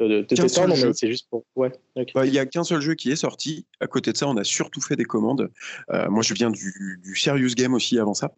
de, 0.00 0.26
mais 0.28 0.92
c'est 0.92 1.08
juste 1.08 1.28
pour 1.30 1.44
ouais. 1.56 1.72
Bah, 2.14 2.26
il 2.26 2.32
n'y 2.32 2.38
a 2.38 2.46
qu'un 2.46 2.64
seul 2.64 2.80
jeu 2.80 2.94
qui 2.94 3.10
est 3.10 3.16
sorti. 3.16 3.66
À 3.80 3.86
côté 3.86 4.12
de 4.12 4.16
ça, 4.16 4.28
on 4.28 4.36
a 4.36 4.44
surtout 4.44 4.80
fait 4.80 4.96
des 4.96 5.04
commandes. 5.04 5.50
Euh, 5.90 6.08
moi, 6.08 6.22
je 6.22 6.34
viens 6.34 6.50
du, 6.50 7.00
du, 7.02 7.16
Serious 7.16 7.54
Game 7.54 7.74
aussi 7.74 7.98
avant 7.98 8.14
ça. 8.14 8.32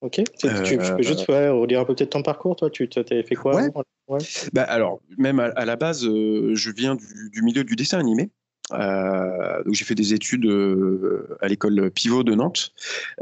Ok. 0.00 0.22
Tu 0.38 0.78
peux 0.78 1.02
juste 1.02 1.28
euh, 1.28 1.52
redire 1.52 1.80
un 1.80 1.84
peu 1.84 1.94
peut-être 1.94 2.10
ton 2.10 2.22
parcours, 2.22 2.56
toi. 2.56 2.70
Tu 2.70 2.88
avais 2.94 3.22
fait 3.22 3.34
quoi 3.34 3.62
ouais. 4.08 4.18
Bah, 4.52 4.62
alors, 4.64 5.00
même 5.18 5.40
à, 5.40 5.64
la 5.64 5.76
base, 5.76 6.06
euh, 6.06 6.54
je 6.54 6.70
viens 6.70 6.94
du, 6.94 7.30
du, 7.30 7.42
milieu 7.42 7.64
du 7.64 7.76
dessin 7.76 7.98
animé. 7.98 8.30
Euh, 8.72 9.62
donc 9.64 9.74
j'ai 9.74 9.84
fait 9.84 9.94
des 9.94 10.14
études 10.14 10.46
euh, 10.46 11.36
à 11.40 11.48
l'école 11.48 11.90
Pivot 11.90 12.22
de 12.22 12.34
Nantes, 12.34 12.72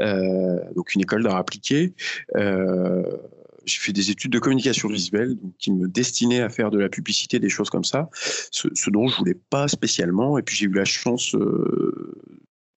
euh, 0.01 0.59
donc 0.75 0.95
une 0.95 1.01
école 1.01 1.23
d'art 1.23 1.35
appliqué. 1.35 1.93
j'ai 3.65 3.79
fait 3.79 3.93
des 3.93 4.09
études 4.09 4.31
de 4.31 4.39
communication 4.39 4.87
visuelle 4.87 5.35
donc, 5.35 5.53
qui 5.59 5.71
me 5.71 5.87
destinaient 5.87 6.41
à 6.41 6.49
faire 6.49 6.71
de 6.71 6.79
la 6.79 6.89
publicité, 6.89 7.39
des 7.39 7.49
choses 7.49 7.69
comme 7.69 7.83
ça, 7.83 8.09
ce, 8.51 8.89
dont 8.89 9.07
je 9.07 9.17
voulais 9.17 9.37
pas 9.49 9.67
spécialement. 9.67 10.37
Et 10.37 10.41
puis 10.41 10.55
j'ai 10.55 10.65
eu 10.65 10.73
la 10.73 10.85
chance 10.85 11.35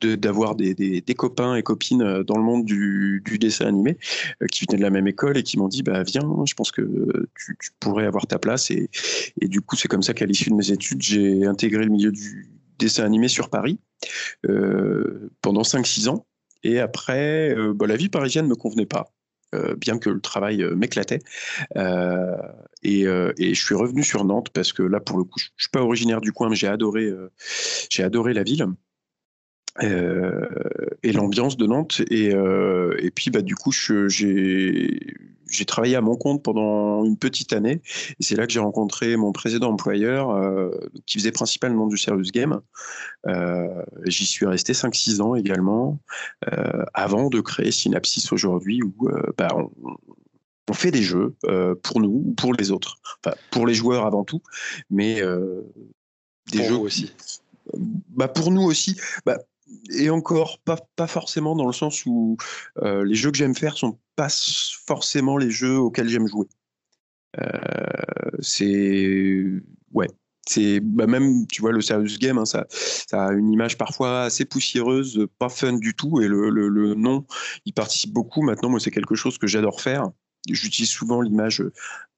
d'avoir 0.02 0.56
des, 0.56 1.02
copains 1.16 1.54
et 1.54 1.62
copines 1.62 2.22
dans 2.24 2.36
le 2.36 2.42
monde 2.42 2.64
du, 2.64 3.22
dessin 3.40 3.66
animé 3.66 3.96
qui 4.50 4.66
venaient 4.66 4.78
de 4.78 4.82
la 4.82 4.90
même 4.90 5.06
école 5.06 5.38
et 5.38 5.42
qui 5.42 5.58
m'ont 5.58 5.68
dit 5.68 5.82
bah 5.82 6.02
viens 6.02 6.28
je 6.44 6.54
pense 6.54 6.72
que 6.72 6.82
tu, 7.36 7.56
pourrais 7.80 8.06
avoir 8.06 8.26
ta 8.26 8.38
place 8.38 8.70
et 8.70 8.88
du 9.40 9.60
coup 9.60 9.76
c'est 9.76 9.88
comme 9.88 10.02
ça 10.02 10.12
qu'à 10.12 10.26
l'issue 10.26 10.50
de 10.50 10.56
mes 10.56 10.72
études 10.72 11.00
j'ai 11.00 11.46
intégré 11.46 11.84
le 11.84 11.90
milieu 11.90 12.10
du, 12.10 12.50
dessin 12.78 13.04
animé 13.04 13.28
sur 13.28 13.50
Paris 13.50 13.78
euh, 14.48 15.30
pendant 15.40 15.62
5-6 15.62 16.08
ans. 16.08 16.26
Et 16.62 16.78
après, 16.78 17.54
euh, 17.56 17.72
bah, 17.74 17.86
la 17.86 17.96
vie 17.96 18.08
parisienne 18.08 18.44
ne 18.46 18.50
me 18.50 18.56
convenait 18.56 18.86
pas. 18.86 19.12
Euh, 19.54 19.74
bien 19.76 19.98
que 19.98 20.08
le 20.08 20.20
travail 20.20 20.64
m'éclatait. 20.74 21.18
et, 21.76 23.04
je 23.04 23.54
suis 23.54 23.74
revenu 23.74 24.02
sur 24.02 24.24
Nantes 24.24 24.48
parce 24.50 24.72
que 24.72 24.82
là, 24.82 24.98
pour 24.98 25.18
le 25.18 25.24
coup, 25.24 25.38
je 25.38 25.46
ne 25.46 25.60
suis 25.60 25.70
pas 25.70 25.82
originaire 25.82 26.20
du 26.20 26.32
coin, 26.32 26.48
mais 26.48 26.56
j'ai 26.56 26.68
adoré, 26.68 27.10
j'ai 27.90 28.02
adoré 28.02 28.32
la 28.32 28.44
ville. 28.44 28.66
et 29.82 31.12
l'ambiance 31.12 31.58
de 31.58 31.66
Nantes. 31.66 32.00
Et, 32.10 32.28
et 32.30 33.10
puis, 33.10 33.30
bah, 33.30 33.42
du 33.42 33.54
coup, 33.54 33.72
j'ai 33.72 34.98
j'ai 35.52 35.64
travaillé 35.64 35.96
à 35.96 36.00
mon 36.00 36.16
compte 36.16 36.42
pendant 36.42 37.04
une 37.04 37.16
petite 37.16 37.52
année 37.52 37.82
et 38.18 38.22
c'est 38.22 38.36
là 38.36 38.46
que 38.46 38.52
j'ai 38.52 38.60
rencontré 38.60 39.16
mon 39.16 39.32
précédent 39.32 39.70
employeur 39.70 40.30
euh, 40.30 40.70
qui 41.06 41.18
faisait 41.18 41.32
principalement 41.32 41.86
du 41.86 41.96
serious 41.96 42.30
game. 42.32 42.60
Euh, 43.26 43.82
j'y 44.06 44.26
suis 44.26 44.46
resté 44.46 44.72
5-6 44.72 45.20
ans 45.20 45.34
également 45.34 46.00
euh, 46.52 46.84
avant 46.94 47.28
de 47.28 47.40
créer 47.40 47.70
Synapsis 47.70 48.32
aujourd'hui 48.32 48.82
où 48.82 49.08
bah, 49.36 49.48
on, 50.68 50.72
fait 50.72 50.90
des 50.90 51.02
jeux 51.02 51.36
pour 51.82 52.00
nous 52.00 52.24
ou 52.26 52.34
pour 52.34 52.54
les 52.54 52.70
autres. 52.70 52.96
Enfin, 53.22 53.36
pour 53.50 53.66
les 53.66 53.74
joueurs 53.74 54.06
avant 54.06 54.24
tout, 54.24 54.40
mais 54.88 55.20
des 56.50 56.64
jeux 56.64 56.78
aussi. 56.78 57.12
Bah 58.08 58.28
pour 58.28 58.50
nous 58.50 58.62
aussi. 58.62 58.96
Bah, 59.26 59.38
et 59.90 60.10
encore 60.10 60.58
pas, 60.60 60.78
pas 60.96 61.06
forcément 61.06 61.56
dans 61.56 61.66
le 61.66 61.72
sens 61.72 62.04
où 62.06 62.36
les 62.82 63.14
jeux 63.14 63.30
que 63.30 63.38
j'aime 63.38 63.54
faire 63.56 63.76
sont 63.76 63.98
pas 64.16 64.28
forcément 64.86 65.36
les 65.38 65.50
jeux 65.50 65.78
auxquels 65.78 66.08
j'aime 66.08 66.26
jouer. 66.26 66.46
c'est 68.40 69.46
ouais, 69.92 70.08
c'est 70.46 70.80
bah 70.80 71.06
même 71.06 71.46
tu 71.46 71.60
vois 71.60 71.72
le 71.72 71.80
serious 71.80 72.18
game 72.18 72.38
hein, 72.38 72.44
ça, 72.44 72.66
ça 72.70 73.26
a 73.26 73.32
une 73.32 73.50
image 73.52 73.78
parfois 73.78 74.22
assez 74.24 74.44
poussiéreuse 74.44 75.26
pas 75.38 75.48
fun 75.48 75.74
du 75.74 75.94
tout 75.94 76.20
et 76.20 76.28
le, 76.28 76.50
le, 76.50 76.68
le 76.68 76.94
nom 76.94 77.24
il 77.64 77.72
participe 77.72 78.12
beaucoup 78.12 78.42
maintenant 78.42 78.68
moi 78.68 78.80
c'est 78.80 78.90
quelque 78.90 79.14
chose 79.14 79.38
que 79.38 79.46
j'adore 79.46 79.80
faire 79.80 80.10
j'utilise 80.48 80.90
souvent 80.90 81.20
l'image 81.20 81.62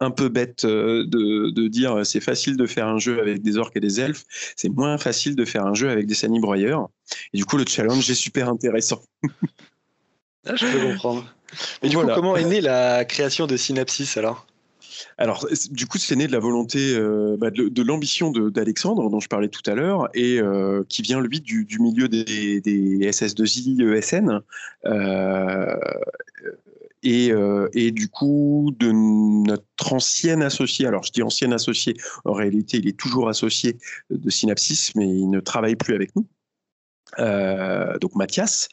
un 0.01 0.11
peu 0.11 0.29
bête 0.29 0.65
de, 0.65 1.51
de 1.51 1.69
dire 1.69 2.05
c'est 2.05 2.21
facile 2.21 2.57
de 2.57 2.67
faire 2.67 2.87
un 2.89 2.99
jeu 2.99 3.21
avec 3.21 3.43
des 3.43 3.59
orques 3.59 3.77
et 3.77 3.81
des 3.81 4.01
elfes 4.01 4.25
c'est 4.57 4.69
moins 4.69 4.99
facile 4.99 5.37
de 5.37 5.45
faire 5.45 5.67
un 5.67 5.75
jeu 5.75 5.91
avec 5.91 6.07
des 6.07 6.15
sani 6.15 6.41
broyeurs. 6.41 6.89
Et 7.33 7.37
du 7.37 7.45
coup 7.45 7.57
le 7.57 7.65
challenge 7.67 8.09
est 8.11 8.15
super 8.15 8.49
intéressant. 8.49 9.03
Ah, 10.47 10.57
je 10.57 10.67
peux 10.67 10.79
comprendre. 10.79 11.35
Mais 11.83 11.89
du 11.89 11.97
coup 11.97 12.07
comment 12.15 12.37
est 12.37 12.45
née 12.45 12.61
la 12.61 13.07
création 13.07 13.47
de 13.47 13.57
Synapsis 13.57 14.19
alors? 14.19 14.47
Alors, 15.19 15.47
du 15.71 15.87
coup, 15.87 15.99
c'est 15.99 16.17
né 16.17 16.27
de 16.27 16.33
la 16.33 16.39
volonté, 16.39 16.95
euh, 16.97 17.37
bah, 17.39 17.51
de, 17.51 17.83
l'ambition 17.83 18.31
d'Alexandre, 18.31 19.09
dont 19.11 19.21
je 19.21 19.29
parlais 19.29 19.49
tout 19.49 19.69
à 19.71 19.75
l'heure, 19.75 20.09
et 20.15 20.41
euh, 20.41 20.83
qui 20.89 21.03
vient, 21.03 21.21
lui, 21.21 21.41
du, 21.41 21.67
milieu 21.81 22.09
des, 22.09 22.61
SS2I 22.61 23.97
ESN. 23.97 24.41
Euh, 24.87 25.77
et, 27.05 27.91
du 27.91 28.09
coup, 28.09 28.75
de 28.79 28.91
notre 28.93 29.93
ancienne 29.93 30.43
associé, 30.43 30.87
alors 30.87 31.03
je 31.03 31.13
dis 31.13 31.23
ancienne 31.23 31.53
associé, 31.53 31.95
en 32.25 32.33
réalité, 32.33 32.79
il 32.79 32.89
est 32.89 32.99
toujours 32.99 33.29
associé 33.29 33.77
de 34.11 34.31
Synapsis, 34.31 34.95
mais 34.97 35.07
il 35.07 35.29
ne 35.31 35.41
travaille 35.41 35.77
plus 35.77 35.95
avec 35.95 36.11
nous. 36.17 36.27
donc 38.01 38.15
Mathias, 38.15 38.69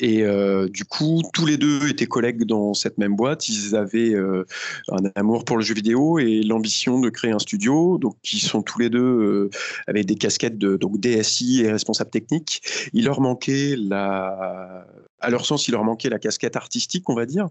et 0.00 0.22
euh, 0.22 0.68
du 0.68 0.84
coup, 0.84 1.22
tous 1.32 1.46
les 1.46 1.56
deux 1.56 1.88
étaient 1.88 2.06
collègues 2.06 2.44
dans 2.44 2.74
cette 2.74 2.98
même 2.98 3.16
boîte. 3.16 3.48
Ils 3.48 3.76
avaient 3.76 4.14
euh, 4.14 4.44
un 4.90 5.10
amour 5.14 5.44
pour 5.44 5.56
le 5.56 5.62
jeu 5.62 5.74
vidéo 5.74 6.18
et 6.18 6.42
l'ambition 6.42 7.00
de 7.00 7.08
créer 7.10 7.32
un 7.32 7.38
studio. 7.38 7.98
Donc, 7.98 8.16
ils 8.32 8.40
sont 8.40 8.62
tous 8.62 8.78
les 8.78 8.90
deux 8.90 9.00
euh, 9.00 9.50
avec 9.86 10.06
des 10.06 10.16
casquettes 10.16 10.58
de 10.58 10.76
donc 10.76 11.00
DSI 11.00 11.62
et 11.62 11.72
responsable 11.72 12.10
technique. 12.10 12.62
Il 12.92 13.04
leur 13.04 13.20
manquait 13.20 13.76
la, 13.76 14.86
à 15.20 15.30
leur 15.30 15.46
sens, 15.46 15.68
il 15.68 15.72
leur 15.72 15.84
manquait 15.84 16.08
la 16.08 16.18
casquette 16.18 16.56
artistique, 16.56 17.08
on 17.08 17.14
va 17.14 17.26
dire. 17.26 17.48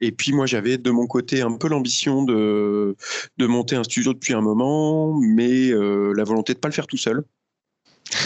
et 0.00 0.12
puis 0.12 0.32
moi, 0.32 0.46
j'avais 0.46 0.78
de 0.78 0.90
mon 0.90 1.06
côté 1.06 1.42
un 1.42 1.52
peu 1.56 1.68
l'ambition 1.68 2.22
de, 2.22 2.96
de 3.38 3.46
monter 3.46 3.76
un 3.76 3.84
studio 3.84 4.12
depuis 4.12 4.34
un 4.34 4.40
moment, 4.40 5.18
mais 5.20 5.70
la 5.70 6.24
volonté 6.24 6.54
de 6.54 6.58
pas 6.58 6.68
le 6.68 6.74
faire 6.74 6.86
tout 6.86 6.96
seul. 6.96 7.24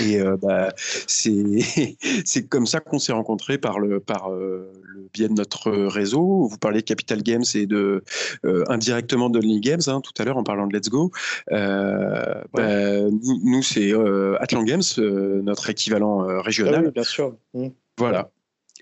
Et 0.03 0.21
euh, 0.21 0.37
bah, 0.37 0.73
c'est 1.07 2.49
comme 2.49 2.67
ça 2.67 2.81
qu'on 2.81 2.99
s'est 2.99 3.13
rencontrés 3.13 3.59
par 3.59 3.79
le 3.79 4.01
par 4.01 4.31
euh, 4.31 4.71
le 4.85 5.09
biais 5.13 5.29
de 5.29 5.35
notre 5.35 5.71
réseau. 5.71 6.47
Vous 6.49 6.59
parlez 6.59 6.81
de 6.81 6.85
Capital 6.85 7.23
Games 7.23 7.45
et 7.55 7.67
de 7.67 8.03
euh, 8.45 8.65
indirectement 8.69 9.31
de 9.31 9.39
Only 9.39 9.61
Games 9.61 9.81
hein, 9.87 10.01
tout 10.01 10.13
à 10.21 10.25
l'heure 10.25 10.37
en 10.37 10.45
parlant 10.45 10.67
de 10.67 10.77
Let's 10.77 10.89
Go. 10.89 11.11
Bah, 11.51 12.43
nous, 12.53 13.63
c'est 13.63 13.93
Atlant 14.41 14.65
Games, 14.65 14.83
notre 14.99 15.71
équivalent 15.71 16.41
régional. 16.41 16.87
Ah 16.89 16.91
bien 16.91 17.03
sûr. 17.03 17.37
Mmh. 17.55 17.69
Voilà. 17.99 18.31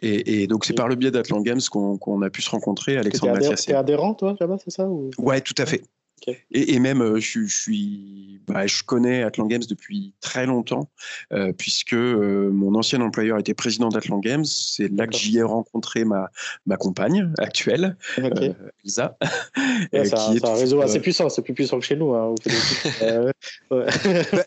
Et, 0.01 0.47
donc 0.47 0.65
c'est 0.65 0.75
par 0.75 0.89
le 0.89 0.95
biais 0.95 1.11
d'Atlant 1.11 1.41
Games 1.41 1.61
qu'on 1.71 2.23
a 2.23 2.31
pu 2.31 2.43
se 2.43 2.51
rencontrer, 2.51 2.97
Alexandre 2.97 3.35
Mathias. 3.35 3.67
T'es 3.67 3.75
adhérent 3.75 4.15
toi 4.15 4.37
là-bas, 4.39 4.57
c'est 4.63 4.71
ça 4.71 4.87
ou... 4.87 5.11
Ouais, 5.19 5.41
tout 5.41 5.55
à 5.59 5.67
fait. 5.67 5.83
Et, 6.51 6.79
même, 6.79 7.03
euh, 7.03 7.21
je, 7.21 7.47
suis, 7.47 8.41
bah, 8.47 8.67
je 8.67 8.83
connais 8.83 9.23
Atlant 9.23 9.47
Games 9.47 9.63
depuis 9.69 10.15
très 10.21 10.47
longtemps, 10.47 10.89
euh, 11.33 11.53
puisque 11.53 11.95
euh, 11.95 12.51
mon 12.51 12.75
ancien 12.75 13.01
employeur 13.01 13.39
était 13.39 13.55
président 13.55 13.89
d'Atlant 13.89 14.19
Games. 14.19 14.45
C'est 14.45 14.89
là 14.89 15.07
que 15.07 15.17
j'y 15.17 15.39
ai 15.39 15.43
rencontré 15.43 16.05
ma, 16.05 16.31
ma 16.67 16.77
compagne 16.77 17.33
actuelle, 17.39 17.97
okay. 18.19 18.53
Lisa. 18.85 19.17
c'est 19.93 20.15
un, 20.45 20.55
réseau 20.55 20.81
assez 20.81 21.01
puissant, 21.01 21.29
c'est 21.29 21.43
plus 21.43 21.55
puissant 21.55 21.79
que 21.79 21.85
chez 21.85 21.97
nous. 21.97 22.15
Hein, 22.15 22.35
vous, 23.71 23.83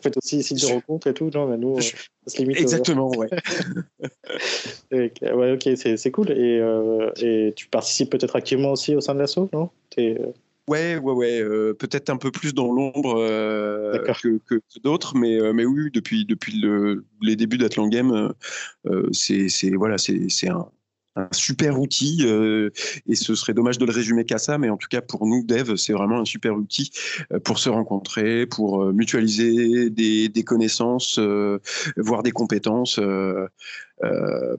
faites 0.02 0.16
aussi, 0.16 0.42
signe 0.42 0.58
de 0.58 0.66
rencontre 0.66 1.08
et 1.08 1.14
tout. 1.14 1.30
Non, 1.34 1.46
mais 1.46 1.56
nous, 1.56 1.80
se 1.80 2.38
limite 2.38 2.58
Exactement, 2.58 3.10
ouais. 3.10 3.28
ouais, 4.92 5.52
ok, 5.52 5.68
c'est 5.76 6.10
cool. 6.10 6.30
Et, 6.32 6.60
et 7.20 7.52
tu 7.54 7.68
participes 7.68 8.10
peut-être 8.10 8.36
activement 8.36 8.72
aussi 8.72 8.94
au 8.94 9.00
sein 9.00 9.14
de 9.14 9.20
l'assaut, 9.20 9.48
non? 9.52 9.70
Ouais, 10.68 10.96
ouais, 10.96 11.12
ouais. 11.12 11.40
Euh, 11.42 11.74
peut-être 11.74 12.08
un 12.10 12.16
peu 12.16 12.30
plus 12.30 12.54
dans 12.54 12.70
l'ombre 12.70 13.16
euh, 13.18 13.98
que, 13.98 14.38
que, 14.38 14.60
d'autres, 14.82 15.16
mais, 15.16 15.40
euh, 15.40 15.52
mais 15.52 15.64
oui, 15.64 15.90
depuis, 15.92 16.24
depuis 16.24 16.60
le, 16.60 17.04
les 17.20 17.34
débuts 17.34 17.58
d'Atlan 17.58 17.88
Game, 17.88 18.32
c'est 19.12 19.48
voilà, 19.74 19.98
c'est 19.98 20.48
un, 20.48 20.68
un 21.16 21.28
super 21.32 21.78
outil 21.78 22.22
euh, 22.22 22.70
et 23.06 23.14
ce 23.14 23.34
serait 23.34 23.54
dommage 23.54 23.78
de 23.78 23.84
le 23.84 23.92
résumer 23.92 24.24
qu'à 24.24 24.38
ça, 24.38 24.58
mais 24.58 24.70
en 24.70 24.76
tout 24.76 24.88
cas 24.88 25.00
pour 25.00 25.26
nous 25.26 25.44
devs, 25.44 25.76
c'est 25.76 25.92
vraiment 25.92 26.20
un 26.20 26.24
super 26.24 26.54
outil 26.54 26.90
euh, 27.32 27.38
pour 27.38 27.58
se 27.58 27.68
rencontrer, 27.68 28.46
pour 28.46 28.82
euh, 28.82 28.92
mutualiser 28.92 29.90
des, 29.90 30.28
des 30.28 30.42
connaissances, 30.42 31.18
voire 31.96 32.22
des 32.22 32.30
compétences, 32.30 33.00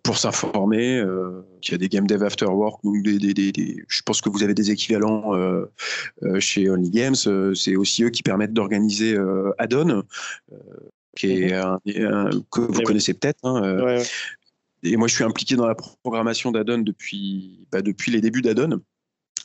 pour 0.03 0.17
s'informer. 0.17 1.03
il 1.63 1.71
y 1.71 1.73
a 1.73 1.77
des 1.77 1.89
game 1.89 2.07
dev 2.07 2.23
after 2.23 2.45
work, 2.45 2.83
donc 2.83 3.03
des, 3.03 3.17
des, 3.17 3.33
des, 3.33 3.83
je 3.87 4.01
pense 4.03 4.21
que 4.21 4.29
vous 4.29 4.43
avez 4.43 4.53
des 4.53 4.71
équivalents 4.71 5.31
chez 6.39 6.69
Only 6.69 6.89
Games. 6.89 7.15
c'est 7.55 7.75
aussi 7.75 8.03
eux 8.03 8.09
qui 8.09 8.23
permettent 8.23 8.53
d'organiser 8.53 9.17
Addon. 9.57 10.03
qui 11.15 11.31
est 11.31 11.53
mhm. 11.53 12.05
un, 12.05 12.29
que 12.51 12.61
vous 12.61 12.81
connaissez 12.81 13.13
peut-être, 13.13 13.39
hein, 13.43 13.97
et 14.83 14.97
moi, 14.97 15.07
je 15.07 15.15
suis 15.15 15.23
impliqué 15.23 15.55
dans 15.55 15.67
la 15.67 15.75
programmation 15.75 16.51
d'Adon 16.51 16.79
depuis, 16.79 17.65
bah, 17.71 17.81
depuis 17.81 18.11
les 18.11 18.21
débuts 18.21 18.41
d'Adon. 18.41 18.81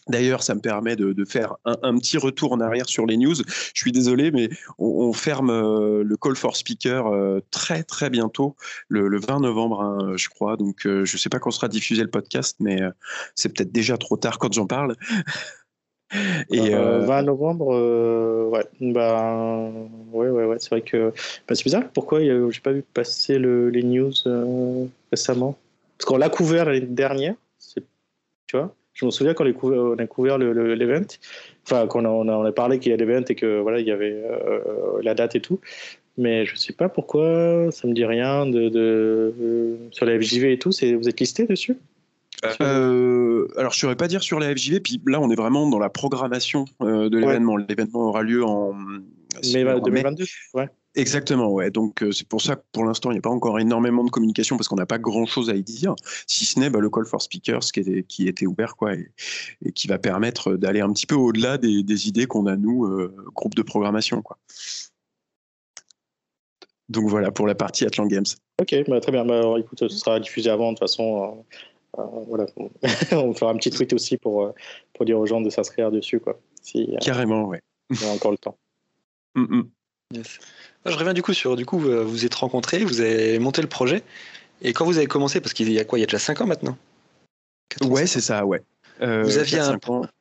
D'ailleurs, 0.09 0.43
ça 0.43 0.55
me 0.55 0.61
permet 0.61 0.97
de, 0.97 1.25
faire 1.25 1.57
un, 1.65 1.99
petit 1.99 2.17
retour 2.17 2.53
en 2.53 2.61
arrière 2.61 2.89
sur 2.89 3.05
les 3.05 3.17
news. 3.17 3.35
Je 3.35 3.81
suis 3.81 3.93
désolé, 3.93 4.31
mais 4.31 4.49
on, 4.79 5.13
ferme 5.13 5.51
euh, 5.51 6.03
le 6.03 6.17
Call 6.17 6.35
for 6.35 6.57
Speaker 6.57 7.07
euh, 7.09 7.41
très 7.51 7.83
très 7.83 8.09
bientôt, 8.09 8.57
le, 8.89 9.21
20 9.21 9.41
novembre, 9.41 9.83
hein, 9.83 10.17
je 10.17 10.29
crois. 10.29 10.57
Donc, 10.57 10.87
euh, 10.87 11.05
je 11.05 11.17
ne 11.17 11.19
sais 11.19 11.29
pas 11.29 11.39
quand 11.39 11.51
sera 11.51 11.69
diffusé 11.69 12.03
le 12.03 12.11
podcast, 12.11 12.57
mais 12.59 12.81
c'est 13.35 13.55
peut-être 13.55 13.73
déjà 13.73 13.99
trop 13.99 14.17
tard 14.17 14.39
quand 14.39 14.53
j'en 14.53 14.67
parle. 14.67 14.97
Et 16.51 16.71
20 16.71 16.77
euh, 16.77 17.23
novembre, 17.23 17.75
euh, 17.75 18.49
ouais, 18.49 18.65
bah, 18.81 19.71
ouais, 20.13 20.29
ouais, 20.29 20.45
ouais, 20.45 20.57
c'est 20.59 20.71
vrai 20.71 20.81
que 20.81 21.13
bah, 21.47 21.55
c'est 21.55 21.65
bizarre. 21.65 21.85
Pourquoi 21.93 22.21
j'ai 22.21 22.61
pas 22.63 22.73
vu 22.73 22.83
passer 22.95 23.39
le, 23.39 23.69
les 23.69 23.83
news 23.83 24.13
euh, 24.27 24.87
récemment? 25.11 25.57
Parce 25.99 26.07
qu'on 26.07 26.17
l'a 26.17 26.31
couvert 26.31 26.67
l'année 26.67 26.81
dernière, 26.87 27.35
tu 28.47 28.57
vois. 28.57 28.75
Je 28.95 29.05
me 29.05 29.11
souviens 29.11 29.35
quand 29.35 29.45
on 29.63 29.99
a 29.99 30.07
couvert 30.07 30.39
l'event, 30.39 31.07
enfin 31.65 31.87
quand 31.87 32.05
on 32.05 32.29
a, 32.29 32.33
on 32.33 32.45
a 32.45 32.53
parlé 32.53 32.81
qu'il 32.81 32.91
y 32.91 32.95
a 32.95 32.97
l'event 32.97 33.25
et 33.29 33.35
que 33.37 33.61
voilà 33.61 33.79
il 33.79 33.87
y 33.87 33.93
avait 33.93 34.21
la 35.03 35.15
date 35.15 35.37
et 35.37 35.41
tout. 35.41 35.61
Mais 36.17 36.47
je 36.47 36.57
sais 36.57 36.73
pas 36.73 36.89
pourquoi, 36.89 37.71
ça 37.71 37.87
me 37.87 37.93
dit 37.93 38.05
rien 38.05 38.45
de, 38.45 38.69
de 38.69 39.79
sur 39.93 40.05
la 40.05 40.19
FJV 40.21 40.53
et 40.53 40.59
tout. 40.59 40.71
Vous 40.71 41.09
êtes 41.09 41.21
listé 41.21 41.47
dessus? 41.47 41.77
Euh, 42.61 43.49
alors, 43.57 43.73
je 43.73 43.77
ne 43.77 43.81
saurais 43.81 43.97
pas 43.97 44.09
dire 44.09 44.23
sur 44.23 44.39
la 44.39 44.55
FJV, 44.55 44.81
puis 44.81 45.01
là, 45.07 45.21
on 45.21 45.31
est 45.31 45.37
vraiment 45.37 45.69
dans 45.69 45.79
la 45.79 45.91
programmation 45.91 46.65
euh, 46.83 47.09
de 47.09 47.19
l'événement. 47.19 47.57
L'événement 47.57 48.01
aura 48.01 48.23
lieu 48.23 48.45
en 48.45 48.75
mai 48.75 49.65
2022. 49.85 50.25
Ouais. 50.55 50.69
Exactement, 50.95 51.49
ouais. 51.53 51.71
Donc 51.71 52.03
euh, 52.03 52.11
c'est 52.11 52.27
pour 52.27 52.41
ça 52.41 52.57
que 52.57 52.63
pour 52.73 52.85
l'instant 52.85 53.11
il 53.11 53.15
n'y 53.15 53.19
a 53.19 53.23
pas 53.23 53.31
encore 53.31 53.61
énormément 53.61 54.03
de 54.03 54.11
communication 54.11 54.57
parce 54.57 54.67
qu'on 54.67 54.77
n'a 54.77 54.87
pas 54.87 54.99
grand 54.99 55.27
chose 55.27 55.49
à 55.49 55.55
y 55.55 55.63
dire, 55.63 55.95
si 56.27 56.45
ce 56.45 56.59
n'est 56.59 56.71
bah, 56.71 56.81
le 56.81 56.91
call 56.91 57.05
for 57.05 57.23
speakers 57.23 57.61
qui 57.61 57.81
était, 57.81 58.03
qui 58.03 58.27
était 58.27 58.47
ouvert 58.47 58.75
quoi 58.75 58.95
et, 58.95 59.13
qui 59.75 59.87
va 59.87 59.99
permettre 59.99 60.55
d'aller 60.55 60.81
un 60.81 60.93
petit 60.93 61.07
peu 61.07 61.15
au-delà 61.15 61.57
des, 61.57 62.09
idées 62.09 62.27
qu'on 62.27 62.47
a 62.47 62.57
nous, 62.57 62.89
groupe 63.33 63.55
de 63.55 63.63
programmation 63.63 64.23
quoi. 64.23 64.39
Donc 66.89 67.09
voilà 67.09 67.31
pour 67.31 67.47
la 67.47 67.55
partie 67.55 67.85
Atlant 67.85 68.07
Games. 68.07 68.25
Ok, 68.61 68.75
bah, 68.89 69.01
très 69.01 69.13
bien. 69.13 69.25
Bah, 69.25 69.43
écoute, 69.59 69.79
ce 69.79 69.89
sera 69.89 70.19
diffusé 70.21 70.51
avant 70.51 70.73
de 70.73 70.79
toute 70.79 70.89
façon 70.89 71.23
euh, 71.25 71.57
voilà. 71.97 72.47
on 73.13 73.35
fera 73.35 73.51
un 73.51 73.57
petit 73.57 73.71
tweet 73.71 73.93
aussi 73.93 74.17
pour, 74.17 74.45
euh, 74.45 74.55
pour 74.95 75.05
dire 75.05 75.19
aux 75.19 75.27
gens 75.27 75.41
de 75.41 75.51
s'inscrire 75.51 75.91
dessus. 75.91 76.21
Quoi, 76.21 76.39
si, 76.63 76.89
euh, 76.93 76.99
Carrément, 77.01 77.45
ouais. 77.45 77.61
Il 77.91 78.01
y 78.01 78.05
a 78.05 78.11
encore 78.11 78.31
le 78.31 78.39
temps. 78.39 78.57
Mm, 79.35 79.59
mm. 80.15 80.23
Je 80.87 80.97
reviens 80.97 81.13
du 81.13 81.23
coup 81.23 81.35
sur, 81.35 81.55
du 81.55 81.67
coup, 81.67 81.79
vous 81.79 82.09
vous 82.09 82.25
êtes 82.25 82.35
rencontrés, 82.35 82.83
vous 82.83 83.03
avez 83.03 83.39
monté 83.39 83.61
le 83.61 83.69
projet. 83.69 84.03
Et 84.63 84.73
quand 84.73 84.87
vous 84.87 84.97
avez 84.97 85.07
commencé, 85.07 85.41
parce 85.41 85.53
qu'il 85.53 85.71
y 85.71 85.79
a 85.79 85.85
quoi 85.85 85.99
Il 85.99 86.01
y 86.01 86.03
a 86.03 86.07
déjà 86.07 86.19
5 86.19 86.41
ans 86.41 86.47
maintenant? 86.47 86.79
Ouais, 87.83 88.07
c'est 88.07 88.23
ça, 88.23 88.47
ouais. 88.47 88.63
vous, 89.01 89.37
aviez 89.37 89.59
un, 89.59 89.79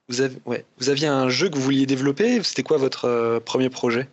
vous, 0.10 0.22
avez, 0.22 0.36
ouais, 0.46 0.66
vous 0.78 0.90
aviez 0.90 1.08
un 1.08 1.30
jeu 1.30 1.50
que 1.50 1.56
vous 1.56 1.64
vouliez 1.64 1.86
développer 1.86 2.44
C'était 2.44 2.64
quoi 2.64 2.78
votre 2.78 3.40
premier 3.46 3.70
projet? 3.70 4.10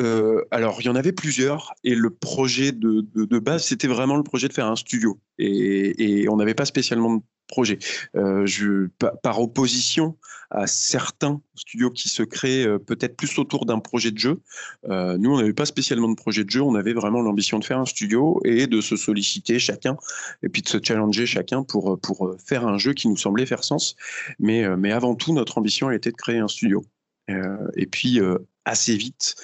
Euh, 0.00 0.44
alors, 0.50 0.80
il 0.80 0.86
y 0.86 0.88
en 0.88 0.96
avait 0.96 1.12
plusieurs, 1.12 1.74
et 1.84 1.94
le 1.94 2.10
projet 2.10 2.72
de, 2.72 3.38
base, 3.38 3.64
c'était 3.64 3.88
vraiment 3.88 4.16
le 4.16 4.22
projet 4.22 4.48
de 4.48 4.52
faire 4.52 4.66
un 4.66 4.76
studio. 4.76 5.20
Et, 5.38 6.26
on 6.28 6.36
n'avait 6.36 6.54
pas 6.54 6.64
spécialement 6.64 7.16
de 7.16 7.22
projet. 7.48 7.78
Euh, 8.14 8.46
je, 8.46 8.86
par 9.22 9.40
opposition 9.40 10.16
à 10.50 10.66
certains 10.66 11.40
studios 11.54 11.90
qui 11.90 12.08
se 12.08 12.22
créent 12.22 12.66
euh, 12.66 12.78
peut-être 12.78 13.16
plus 13.16 13.38
autour 13.38 13.66
d'un 13.66 13.80
projet 13.80 14.10
de 14.10 14.18
jeu, 14.18 14.40
nous, 14.84 15.32
on 15.32 15.36
n'avait 15.36 15.52
pas 15.52 15.66
spécialement 15.66 16.08
de 16.08 16.14
projet 16.14 16.44
de 16.44 16.50
jeu, 16.50 16.62
on 16.62 16.74
avait 16.74 16.92
vraiment 16.92 17.20
l'ambition 17.20 17.58
de 17.58 17.64
faire 17.64 17.78
un 17.78 17.86
studio 17.86 18.40
et 18.44 18.66
de 18.66 18.80
se 18.80 18.96
solliciter 18.96 19.58
chacun, 19.58 19.96
et 20.42 20.48
puis 20.48 20.62
de 20.62 20.68
se 20.68 20.78
challenger 20.82 21.26
chacun 21.26 21.62
pour, 21.62 21.98
faire 22.44 22.66
un 22.66 22.78
jeu 22.78 22.94
qui 22.94 23.08
nous 23.08 23.16
semblait 23.16 23.46
faire 23.46 23.64
sens. 23.64 23.96
Mais, 24.38 24.66
mais 24.76 24.92
avant 24.92 25.14
tout, 25.14 25.34
notre 25.34 25.58
ambition, 25.58 25.90
elle 25.90 25.96
était 25.96 26.12
de 26.12 26.16
créer 26.16 26.38
un 26.38 26.48
studio. 26.48 26.84
et 27.28 27.86
puis, 27.86 28.20
assez 28.64 28.96
vite. 28.96 29.36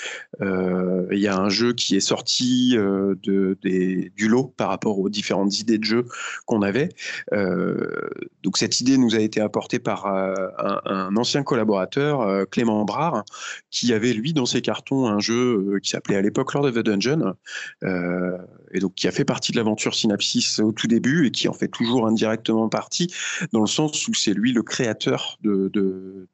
Euh, 0.42 1.06
il 1.10 1.18
y 1.18 1.26
a 1.26 1.36
un 1.36 1.48
jeu 1.48 1.72
qui 1.72 1.96
est 1.96 2.00
sorti 2.00 2.74
euh, 2.76 3.14
du 3.24 4.28
lot 4.28 4.52
par 4.56 4.68
rapport 4.68 4.98
aux 4.98 5.08
différentes 5.08 5.58
idées 5.58 5.78
de 5.78 5.84
jeu 5.84 6.06
qu'on 6.44 6.62
avait. 6.62 6.90
Euh, 7.32 8.08
donc 8.42 8.58
cette 8.58 8.80
idée 8.80 8.98
nous 8.98 9.14
a 9.14 9.20
été 9.20 9.40
apportée 9.40 9.78
par 9.78 10.06
un, 10.06 11.16
ancien 11.16 11.42
collaborateur, 11.42 12.46
Clément 12.50 12.84
Brard, 12.84 13.24
qui 13.70 13.92
avait 13.92 14.12
lui 14.12 14.32
dans 14.32 14.46
ses 14.46 14.60
cartons 14.60 15.06
un 15.06 15.18
jeu 15.18 15.78
qui 15.82 15.90
s'appelait 15.90 16.16
à 16.16 16.22
l'époque 16.22 16.52
Lord 16.52 16.66
of 16.66 16.74
the 16.74 16.78
Dungeon, 16.80 17.34
et 17.82 18.78
donc 18.80 18.94
qui 18.94 19.08
a 19.08 19.12
fait 19.12 19.24
partie 19.24 19.52
de 19.52 19.56
l'aventure 19.56 19.94
Synapsis 19.94 20.60
au 20.60 20.72
tout 20.72 20.86
début 20.86 21.26
et 21.26 21.30
qui 21.30 21.48
en 21.48 21.52
fait 21.52 21.68
toujours 21.68 22.06
indirectement 22.06 22.68
partie, 22.68 23.12
dans 23.52 23.60
le 23.60 23.66
sens 23.66 24.06
où 24.08 24.14
c'est 24.14 24.34
lui 24.34 24.52
le 24.52 24.62
créateur 24.62 25.38
de, 25.42 25.68
de 25.72 26.28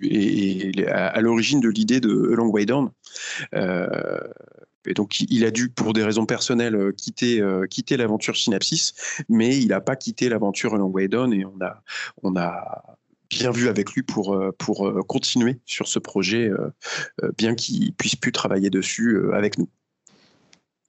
et, 0.00 0.86
à, 0.88 1.20
l'origine 1.20 1.60
de 1.60 1.68
l'idée 1.68 2.00
de 2.00 2.10
Long 2.10 2.48
Way 2.48 2.66
Down. 2.66 2.90
Euh, 3.54 4.20
et 4.86 4.94
donc, 4.94 5.20
il 5.20 5.44
a 5.44 5.50
dû, 5.50 5.70
pour 5.70 5.92
des 5.94 6.04
raisons 6.04 6.26
personnelles, 6.26 6.74
euh, 6.74 6.92
quitter, 6.92 7.40
euh, 7.40 7.66
quitter 7.66 7.96
l'aventure 7.96 8.36
Synapsis, 8.36 8.92
mais 9.28 9.56
il 9.56 9.68
n'a 9.68 9.80
pas 9.80 9.96
quitté 9.96 10.28
l'aventure 10.28 10.76
Long 10.76 10.90
Way 10.90 11.08
Down 11.08 11.32
et 11.32 11.44
on 11.44 11.58
a, 11.60 11.82
on 12.22 12.36
a 12.36 12.98
bien 13.30 13.50
vu 13.50 13.68
avec 13.68 13.92
lui 13.92 14.02
pour, 14.02 14.38
pour 14.58 15.06
continuer 15.08 15.58
sur 15.64 15.88
ce 15.88 15.98
projet, 15.98 16.50
bien 17.36 17.54
qu'il 17.56 17.92
puisse 17.94 18.14
plus 18.14 18.30
travailler 18.30 18.70
dessus 18.70 19.32
avec 19.32 19.58
nous. 19.58 19.68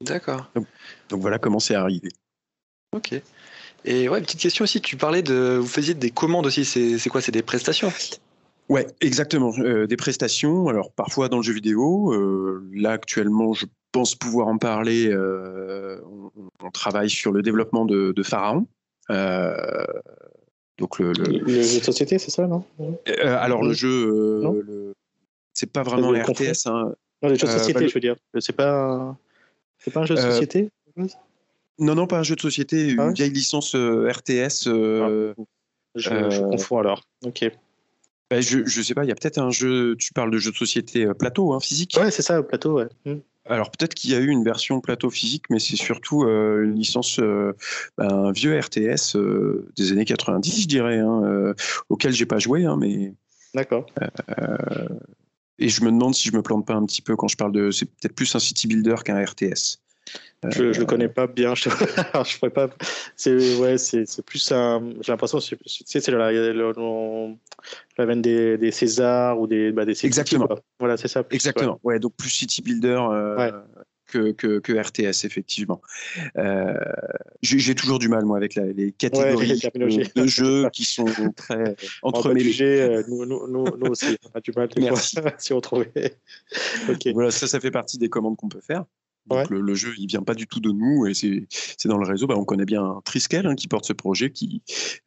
D'accord. 0.01 0.51
Donc, 1.09 1.21
voilà 1.21 1.39
comment 1.39 1.59
c'est 1.59 1.73
arrivé. 1.73 2.09
Ok. 2.91 3.19
Et 3.85 4.09
ouais, 4.09 4.21
petite 4.21 4.39
question 4.39 4.63
aussi, 4.63 4.81
tu 4.81 4.97
parlais 4.97 5.21
de. 5.21 5.57
Vous 5.59 5.67
faisiez 5.67 5.93
des 5.93 6.11
commandes 6.11 6.45
aussi, 6.45 6.65
c'est 6.65 7.09
quoi? 7.09 7.21
C'est 7.21 7.31
des 7.31 7.43
prestations? 7.43 7.91
Ouais, 8.69 8.87
exactement. 8.99 9.53
Euh, 9.59 9.85
des 9.85 9.95
prestations, 9.95 10.67
alors 10.67 10.91
parfois 10.91 11.29
dans 11.29 11.37
le 11.37 11.43
jeu 11.43 11.53
vidéo. 11.53 12.13
Euh, 12.13 12.67
là, 12.73 12.91
actuellement, 12.91 13.53
je 13.53 13.65
pense 13.91 14.15
pouvoir 14.15 14.47
en 14.47 14.57
parler. 14.57 15.07
Euh, 15.09 15.99
on, 16.59 16.71
travaille 16.71 17.09
sur 17.09 17.31
le 17.31 17.43
développement 17.43 17.85
de, 17.85 18.13
Pharaon. 18.23 18.65
donc 20.79 20.99
le, 20.99 21.13
jeu 21.13 21.79
de 21.79 21.83
société, 21.83 22.17
c'est 22.17 22.31
ça, 22.31 22.47
non? 22.47 22.63
Alors 23.23 23.63
le 23.63 23.73
jeu, 23.73 24.93
c'est 25.53 25.71
pas 25.71 25.83
vraiment 25.83 26.11
un 26.11 26.23
RTS. 26.23 26.65
Hein. 26.65 26.95
Non, 27.21 27.29
le 27.29 27.35
jeu 27.35 27.45
de 27.45 27.51
société, 27.51 27.81
bah, 27.81 27.87
je 27.87 27.93
veux 27.93 27.99
dire. 27.99 28.15
C'est 28.39 28.55
pas, 28.55 29.15
c'est 29.77 29.91
pas 29.91 30.01
un 30.01 30.05
jeu 30.05 30.15
de 30.15 30.21
société. 30.21 30.69
Non, 31.77 31.93
non, 31.93 32.07
pas 32.07 32.19
un 32.19 32.23
jeu 32.23 32.35
de 32.35 32.41
société. 32.41 32.89
Une 32.89 32.99
ah 32.99 33.11
vieille 33.11 33.29
licence 33.29 33.75
RTS. 33.75 34.67
Ah, 34.67 35.33
je, 35.95 36.29
je 36.29 36.41
confonds 36.41 36.79
alors. 36.79 37.03
Ok. 37.23 37.45
Bah, 38.29 38.41
je, 38.41 38.59
ne 38.59 38.83
sais 38.83 38.95
pas, 38.95 39.03
il 39.03 39.07
y 39.07 39.11
a 39.11 39.15
peut-être 39.15 39.37
un 39.37 39.51
jeu, 39.51 39.95
tu 39.97 40.11
parles 40.11 40.31
de 40.31 40.39
jeu 40.39 40.51
de 40.51 40.55
société 40.55 41.05
euh, 41.05 41.13
plateau, 41.13 41.53
hein, 41.53 41.59
physique 41.59 41.95
Ouais, 41.99 42.09
c'est 42.09 42.23
ça, 42.23 42.41
plateau, 42.41 42.73
ouais. 42.73 42.87
Hmm. 43.05 43.19
Alors 43.47 43.69
peut-être 43.69 43.93
qu'il 43.93 44.09
y 44.09 44.15
a 44.15 44.19
eu 44.19 44.29
une 44.29 44.43
version 44.43 44.81
plateau 44.81 45.11
physique, 45.11 45.43
mais 45.51 45.59
c'est 45.59 45.75
surtout 45.75 46.23
euh, 46.23 46.63
une 46.63 46.75
licence, 46.75 47.19
euh, 47.19 47.53
bah, 47.95 48.07
un 48.07 48.31
vieux 48.31 48.59
RTS 48.59 49.15
des 49.77 49.91
années 49.91 50.05
90, 50.05 50.63
je 50.63 50.67
dirais, 50.67 50.97
hein, 50.97 51.53
auquel 51.89 52.11
j'ai 52.11 52.25
pas 52.25 52.39
joué, 52.39 52.65
hein, 52.65 52.77
mais. 52.79 53.13
D'accord. 53.53 53.85
et 55.59 55.69
je 55.69 55.83
me 55.83 55.91
demande 55.91 56.15
si 56.15 56.27
je 56.27 56.35
me 56.35 56.41
plante 56.41 56.65
pas 56.65 56.73
un 56.73 56.85
petit 56.85 57.03
peu 57.03 57.15
quand 57.15 57.27
je 57.27 57.37
parle 57.37 57.51
de. 57.51 57.69
C'est 57.69 57.85
peut-être 57.85 58.15
plus 58.15 58.35
un 58.35 58.39
city 58.39 58.67
builder 58.67 58.95
qu'un 59.05 59.23
RTS. 59.23 59.79
Je, 60.49 60.63
ne 60.63 60.73
le 60.73 60.85
connais 60.85 61.09
pas 61.09 61.27
bien. 61.27 61.55
Je, 61.55 61.69
je 61.69 62.37
pourrais 62.37 62.51
pas. 62.51 62.69
C'est 63.15 63.57
ouais, 63.57 63.77
c'est 63.77 64.25
plus 64.25 64.51
un. 64.51 64.91
J'ai 65.01 65.11
l'impression, 65.11 65.39
c'est 65.39 65.57
c'est 65.65 66.07
la, 66.09 66.31
la 66.31 68.05
veine 68.05 68.21
des, 68.21 68.57
des 68.57 68.71
Césars 68.71 69.39
ou 69.39 69.47
des 69.47 69.71
bah, 69.71 69.85
des 69.85 70.05
Exactement. 70.05 70.47
Voilà, 70.79 70.97
c'est 70.97 71.07
ça. 71.07 71.23
Exactement. 71.31 71.79
Ouais. 71.83 71.99
donc 71.99 72.15
plus 72.15 72.29
city 72.29 72.61
builder. 72.61 73.01
Euh, 73.11 73.51
que, 74.07 74.31
que, 74.31 74.59
que, 74.59 74.73
RTS, 74.73 75.25
effectivement. 75.25 75.81
Euh, 76.37 76.73
J'ai 77.41 77.75
toujours 77.75 77.99
du 77.99 78.07
mal, 78.07 78.23
moi, 78.25 78.37
avec 78.37 78.55
la, 78.55 78.65
les 78.65 78.91
catégories 78.91 79.59
de, 80.15 80.27
jeux 80.27 80.69
qui 80.71 80.85
sont 80.85 81.05
très 81.35 81.75
entremêlées. 82.01 82.81
Euh, 82.81 83.03
nous, 83.07 83.25
nous, 83.25 83.47
nous, 83.47 83.65
nous, 83.77 83.87
aussi, 83.87 84.17
on 84.23 84.37
a 84.37 84.41
du 84.41 84.51
mal 84.55 84.69
si 85.39 85.53
on 85.53 85.61
trouvait. 85.61 86.17
Voilà, 87.13 87.31
ça, 87.31 87.47
ça 87.47 87.59
fait 87.59 87.71
partie 87.71 87.97
des 87.97 88.09
commandes 88.09 88.37
qu'on 88.37 88.49
peut 88.49 88.61
faire. 88.61 88.85
Donc 89.27 89.49
le, 89.49 89.75
jeu, 89.75 89.93
il 89.97 90.07
vient 90.07 90.21
pas 90.21 90.35
du 90.35 90.47
tout 90.47 90.59
de 90.59 90.71
nous 90.71 91.07
et 91.07 91.13
c'est 91.13 91.87
dans 91.87 91.97
le 91.97 92.05
réseau. 92.05 92.27
Bah, 92.27 92.35
on 92.37 92.45
connaît 92.45 92.65
bien 92.65 93.01
Triskel 93.05 93.47
hein, 93.47 93.55
qui 93.55 93.67
porte 93.67 93.85
ce 93.85 93.93
projet, 93.93 94.31
qui 94.31 94.61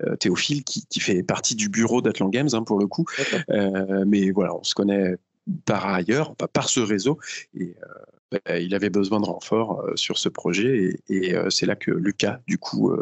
euh, 0.05 0.17
Théophile 0.17 0.65
qui, 0.65 0.87
qui, 0.87 1.01
fait 1.01 1.23
partie 1.23 1.55
du 1.55 1.69
bureau 1.69 2.03
d'Atlan 2.03 2.29
Games 2.29 2.49
hein, 2.53 2.63
pour 2.63 2.79
le 2.79 2.87
coup. 2.87 3.05
Euh, 3.51 4.05
mais 4.07 4.31
voilà, 4.31 4.55
on 4.55 4.65
se 4.65 4.75
connaît 4.75 5.17
par 5.65 5.87
ailleurs, 5.87 6.35
par 6.35 6.69
ce 6.69 6.81
réseau. 6.81 7.19
Et 7.55 7.77
euh, 7.83 8.41
bah, 8.45 8.59
il 8.59 8.75
avait 8.75 8.91
besoin 8.91 9.21
de 9.21 9.27
renfort 9.27 9.85
sur 9.95 10.19
ce 10.19 10.29
projet 10.29 11.01
et, 11.09 11.29
et 11.29 11.37
c'est 11.49 11.65
là 11.65 11.77
que 11.77 11.91
Lucas 11.91 12.41
du 12.47 12.59
coup 12.59 12.93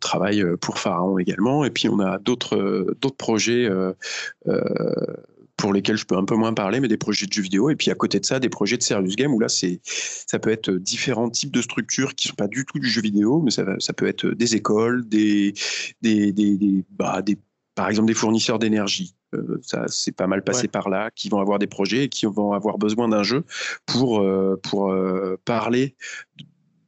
travaille 0.00 0.44
pour 0.60 0.78
Pharaon 0.78 1.18
également. 1.18 1.64
Et 1.64 1.70
puis 1.70 1.88
on 1.88 2.00
a 2.00 2.18
d'autres 2.18 2.96
d'autres 3.00 3.16
projets 3.16 3.68
pour 5.60 5.72
lesquels 5.72 5.96
je 5.96 6.06
peux 6.06 6.16
un 6.16 6.24
peu 6.24 6.34
moins 6.34 6.54
parler, 6.54 6.80
mais 6.80 6.88
des 6.88 6.96
projets 6.96 7.26
de 7.26 7.32
jeux 7.32 7.42
vidéo. 7.42 7.70
Et 7.70 7.76
puis 7.76 7.90
à 7.90 7.94
côté 7.94 8.18
de 8.18 8.24
ça, 8.24 8.40
des 8.40 8.48
projets 8.48 8.78
de 8.78 8.82
serious 8.82 9.14
game 9.14 9.32
où 9.32 9.38
là, 9.38 9.48
c'est, 9.48 9.80
ça 9.84 10.38
peut 10.38 10.50
être 10.50 10.70
différents 10.70 11.28
types 11.28 11.52
de 11.52 11.60
structures 11.60 12.14
qui 12.14 12.28
sont 12.28 12.34
pas 12.34 12.48
du 12.48 12.64
tout 12.64 12.78
du 12.78 12.88
jeu 12.88 13.02
vidéo, 13.02 13.42
mais 13.42 13.50
ça, 13.50 13.64
ça 13.78 13.92
peut 13.92 14.06
être 14.06 14.26
des 14.26 14.56
écoles, 14.56 15.06
des, 15.06 15.52
des, 16.00 16.32
des, 16.32 16.84
bah, 16.90 17.22
des 17.22 17.38
par 17.74 17.88
exemple 17.88 18.08
des 18.08 18.14
fournisseurs 18.14 18.58
d'énergie. 18.58 19.14
Euh, 19.34 19.60
ça 19.62 19.84
c'est 19.86 20.12
pas 20.12 20.26
mal 20.26 20.42
passé 20.42 20.66
par 20.66 20.88
là, 20.88 21.10
qui 21.14 21.28
vont 21.28 21.40
avoir 21.40 21.58
des 21.58 21.68
projets 21.68 22.04
et 22.04 22.08
qui 22.08 22.26
vont 22.26 22.52
avoir 22.52 22.78
besoin 22.78 23.08
d'un 23.08 23.22
jeu 23.22 23.44
pour, 23.86 24.20
euh, 24.20 24.58
pour 24.62 24.90
euh, 24.90 25.36
parler 25.44 25.94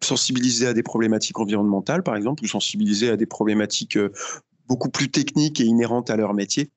sensibiliser 0.03 0.67
à 0.67 0.73
des 0.73 0.83
problématiques 0.83 1.39
environnementales, 1.39 2.03
par 2.03 2.17
exemple, 2.17 2.43
ou 2.43 2.49
sensibiliser 2.49 3.09
à 3.11 3.17
des 3.17 3.27
problématiques 3.27 3.97
beaucoup 4.67 4.91
plus 4.91 5.09
techniques 5.11 5.61
et 5.61 5.65
inhérentes 5.65 6.11
à 6.11 6.17
leur 6.17 6.35
métier. 6.35 6.71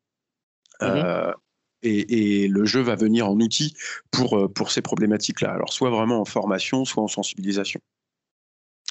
Mm-hmm 0.80 1.34
et, 1.84 2.48
le 2.48 2.66
jeu 2.66 2.82
va 2.82 2.96
venir 2.96 3.30
en 3.30 3.40
outil 3.40 3.76
pour, 4.12 4.38
euh, 4.38 4.48
pour 4.48 4.72
ces 4.72 4.82
problématiques-là. 4.82 5.52
Alors, 5.52 5.72
soit 5.72 5.90
vraiment 5.90 6.22
en 6.22 6.26
formation, 6.26 6.86
soit 6.86 7.04
en 7.04 7.08
sensibilisation. 7.08 7.80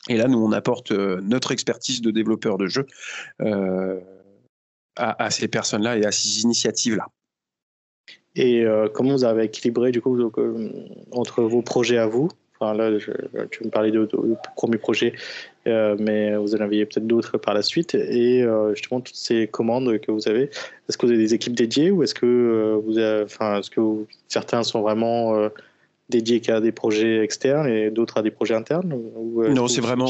Et 0.09 0.17
là, 0.17 0.29
nous, 0.29 0.39
on 0.39 0.53
apporte 0.53 0.93
euh, 0.93 1.21
notre 1.23 1.53
expertise 1.53 2.03
de 2.03 2.11
développeur 2.11 2.59
de 2.59 2.67
jeu 2.67 2.87
euh, 3.41 4.01
à, 4.97 5.31
ces 5.31 5.49
personnes-là 5.49 5.99
et 5.99 6.05
à 6.05 6.13
ces 6.13 6.43
initiatives-là. 6.43 7.09
Et 8.37 8.65
comment 8.95 9.13
vous 9.13 9.25
avez 9.25 9.45
équilibré 9.45 9.93
du 9.93 10.01
coup 10.01 10.19
entre 11.13 11.43
vos 11.43 11.63
projets 11.63 11.99
à 11.99 12.07
vous? 12.09 12.29
Enfin, 12.65 12.75
là, 12.75 12.99
tu 13.51 13.65
me 13.65 13.71
parlais 13.71 13.91
de, 13.91 14.07
de, 14.07 14.37
premier 14.57 14.79
projet, 14.79 15.15
euh, 15.67 15.97
mais 15.99 16.37
vous 16.37 16.55
en 16.55 16.61
aviez 16.61 16.87
peut-être 16.87 17.07
d'autres 17.07 17.39
par 17.39 17.55
la 17.55 17.63
suite. 17.63 17.95
Et 17.95 18.43
euh, 18.43 18.75
justement, 18.75 19.01
toutes 19.01 19.17
ces 19.17 19.47
commandes 19.47 19.99
que 20.01 20.11
vous 20.11 20.29
avez, 20.29 20.45
est-ce 20.89 20.97
que 20.97 21.07
vous 21.07 21.13
avez 21.13 21.23
des 21.23 21.35
équipes 21.35 21.55
dédiées 21.55 21.91
ou 21.91 22.03
est-ce 22.03 22.15
que, 22.15 22.27
euh, 22.27 22.81
vous 22.85 22.99
enfin, 23.25 23.59
est-ce 23.59 23.71
que 23.71 23.81
certains 24.29 24.63
sont 24.63 24.83
vraiment 24.83 25.49
dédiés 26.09 26.41
qu'à 26.41 26.61
des 26.61 26.73
projets 26.73 27.23
externes 27.23 27.67
et 27.69 27.91
d'autres 27.91 28.19
à 28.19 28.23
des 28.23 28.31
projets 28.31 28.55
internes 28.55 28.89
Non, 28.89 29.69
c'est 29.69 29.81
vraiment. 29.81 30.09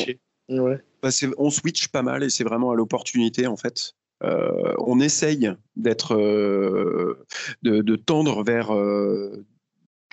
Ouais. 0.49 0.79
Bah, 1.03 1.09
on 1.39 1.51
switch 1.51 1.89
pas 1.89 2.03
mal 2.03 2.23
et 2.23 2.31
c'est 2.31 2.45
vraiment 2.45 2.71
à 2.71 2.75
l'opportunité 2.75 3.47
en 3.47 3.57
fait. 3.57 3.95
on 4.21 5.01
essaye 5.01 5.51
d'être, 5.77 6.17
de, 6.17 7.81
de, 7.81 7.97
tendre 7.97 8.43
vers 8.45 8.71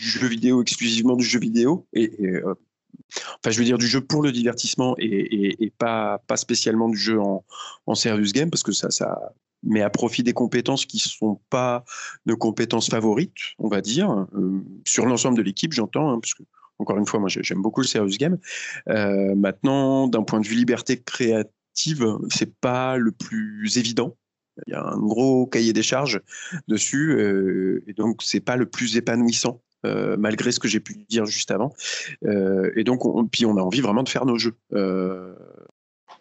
du 0.01 0.07
jeu 0.07 0.27
vidéo 0.27 0.61
exclusivement 0.61 1.15
du 1.15 1.23
jeu 1.23 1.39
vidéo. 1.39 1.87
Et, 1.93 2.11
euh, 2.21 2.55
enfin 3.15 3.51
je 3.51 3.59
veux 3.59 3.65
dire 3.65 3.77
du 3.77 3.87
jeu 3.87 4.01
pour 4.01 4.23
le 4.23 4.31
divertissement 4.31 4.95
et, 4.97 5.71
pas 5.77 6.19
pas 6.27 6.37
spécialement 6.37 6.89
du 6.89 6.97
jeu 6.97 7.19
en, 7.19 7.43
serious 7.95 8.31
game 8.33 8.49
parce 8.49 8.63
que 8.63 8.71
ça 8.71 8.89
ça 8.89 9.33
met 9.63 9.81
à 9.81 9.91
profit 9.91 10.23
des 10.23 10.33
compétences 10.33 10.85
qui 10.85 10.97
sont 10.97 11.39
pas 11.49 11.85
nos 12.25 12.35
compétences 12.35 12.89
favorites 12.89 13.53
on 13.59 13.67
va 13.67 13.81
dire. 13.81 14.09
Euh, 14.33 14.63
sur 14.87 15.05
l'ensemble 15.05 15.37
de 15.37 15.43
l'équipe 15.43 15.71
j'entends 15.71 16.11
hein, 16.11 16.19
parce 16.19 16.33
que 16.33 16.43
encore 16.79 16.97
une 16.97 17.05
fois 17.05 17.19
moi 17.19 17.29
j'aime 17.29 17.61
beaucoup 17.61 17.81
le 17.81 17.87
serious 17.87 18.17
game. 18.17 18.37
Euh, 18.89 19.35
maintenant 19.35 20.07
d'un 20.07 20.23
point 20.23 20.39
de 20.39 20.47
vue 20.47 20.55
liberté 20.55 20.99
créative 20.99 22.17
c'est 22.29 22.55
pas 22.59 22.97
le 22.97 23.11
plus 23.11 23.77
évident. 23.77 24.17
Il 24.67 24.73
y 24.73 24.75
a 24.75 24.83
un 24.83 24.97
gros 24.97 25.47
cahier 25.47 25.73
des 25.73 25.83
charges 25.83 26.21
dessus 26.67 27.81
et 27.87 27.93
donc 27.93 28.21
c'est 28.23 28.41
pas 28.41 28.57
le 28.57 28.65
plus 28.65 28.97
épanouissant 28.97 29.61
malgré 29.83 30.51
ce 30.51 30.59
que 30.59 30.67
j'ai 30.67 30.79
pu 30.79 30.95
dire 31.09 31.25
juste 31.25 31.51
avant. 31.51 31.73
et 32.23 32.83
donc, 32.83 33.05
on, 33.05 33.25
puis 33.25 33.45
on 33.45 33.57
a 33.57 33.61
envie 33.61 33.81
vraiment 33.81 34.03
de 34.03 34.09
faire 34.09 34.25
nos 34.25 34.37
jeux. 34.37 34.55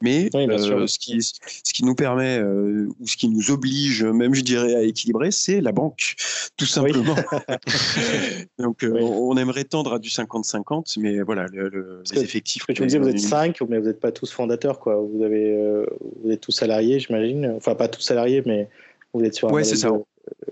Mais 0.02 0.30
euh, 0.34 0.86
ce, 0.86 0.98
qui, 0.98 1.20
ce 1.20 1.74
qui 1.74 1.84
nous 1.84 1.94
permet 1.94 2.38
euh, 2.38 2.88
ou 3.00 3.06
ce 3.06 3.18
qui 3.18 3.28
nous 3.28 3.50
oblige, 3.50 4.02
même 4.02 4.34
je 4.34 4.40
dirais, 4.40 4.74
à 4.74 4.82
équilibrer, 4.82 5.30
c'est 5.30 5.60
la 5.60 5.72
banque, 5.72 6.14
tout 6.56 6.64
simplement. 6.64 7.16
Donc 8.58 8.82
euh, 8.82 8.98
on 8.98 9.36
aimerait 9.36 9.64
tendre 9.64 9.92
à 9.92 9.98
du 9.98 10.08
50-50, 10.08 10.98
mais 11.00 11.20
voilà, 11.20 11.46
les 11.52 12.22
effectifs. 12.22 12.64
Que 12.64 12.72
tu 12.72 12.80
me 12.80 12.86
disais, 12.86 12.98
vous 12.98 13.08
êtes 13.08 13.18
5, 13.18 13.60
mais 13.68 13.78
vous 13.78 13.88
n'êtes 13.88 14.00
pas 14.00 14.12
tous 14.12 14.32
fondateurs, 14.32 14.80
quoi. 14.80 14.96
Vous, 14.96 15.22
avez, 15.22 15.84
vous 16.22 16.30
êtes 16.30 16.40
tous 16.40 16.52
salariés, 16.52 16.98
j'imagine. 16.98 17.52
Enfin, 17.56 17.74
pas 17.74 17.88
tous 17.88 18.00
salariés, 18.00 18.42
mais 18.46 18.70
vous 19.12 19.22
êtes 19.22 19.34
sur 19.34 19.48
un. 19.48 19.52
Oui, 19.52 19.66
c'est 19.66 19.76
ça. 19.76 19.92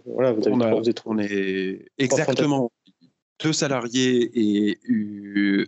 voilà, 0.04 0.32
vous, 0.32 0.46
avez 0.46 0.52
on, 0.52 0.80
vous 0.80 0.90
on 1.06 1.18
est 1.18 1.86
exactement 1.96 2.70
deux 3.40 3.52
salariés 3.52 4.30
et 4.34 4.78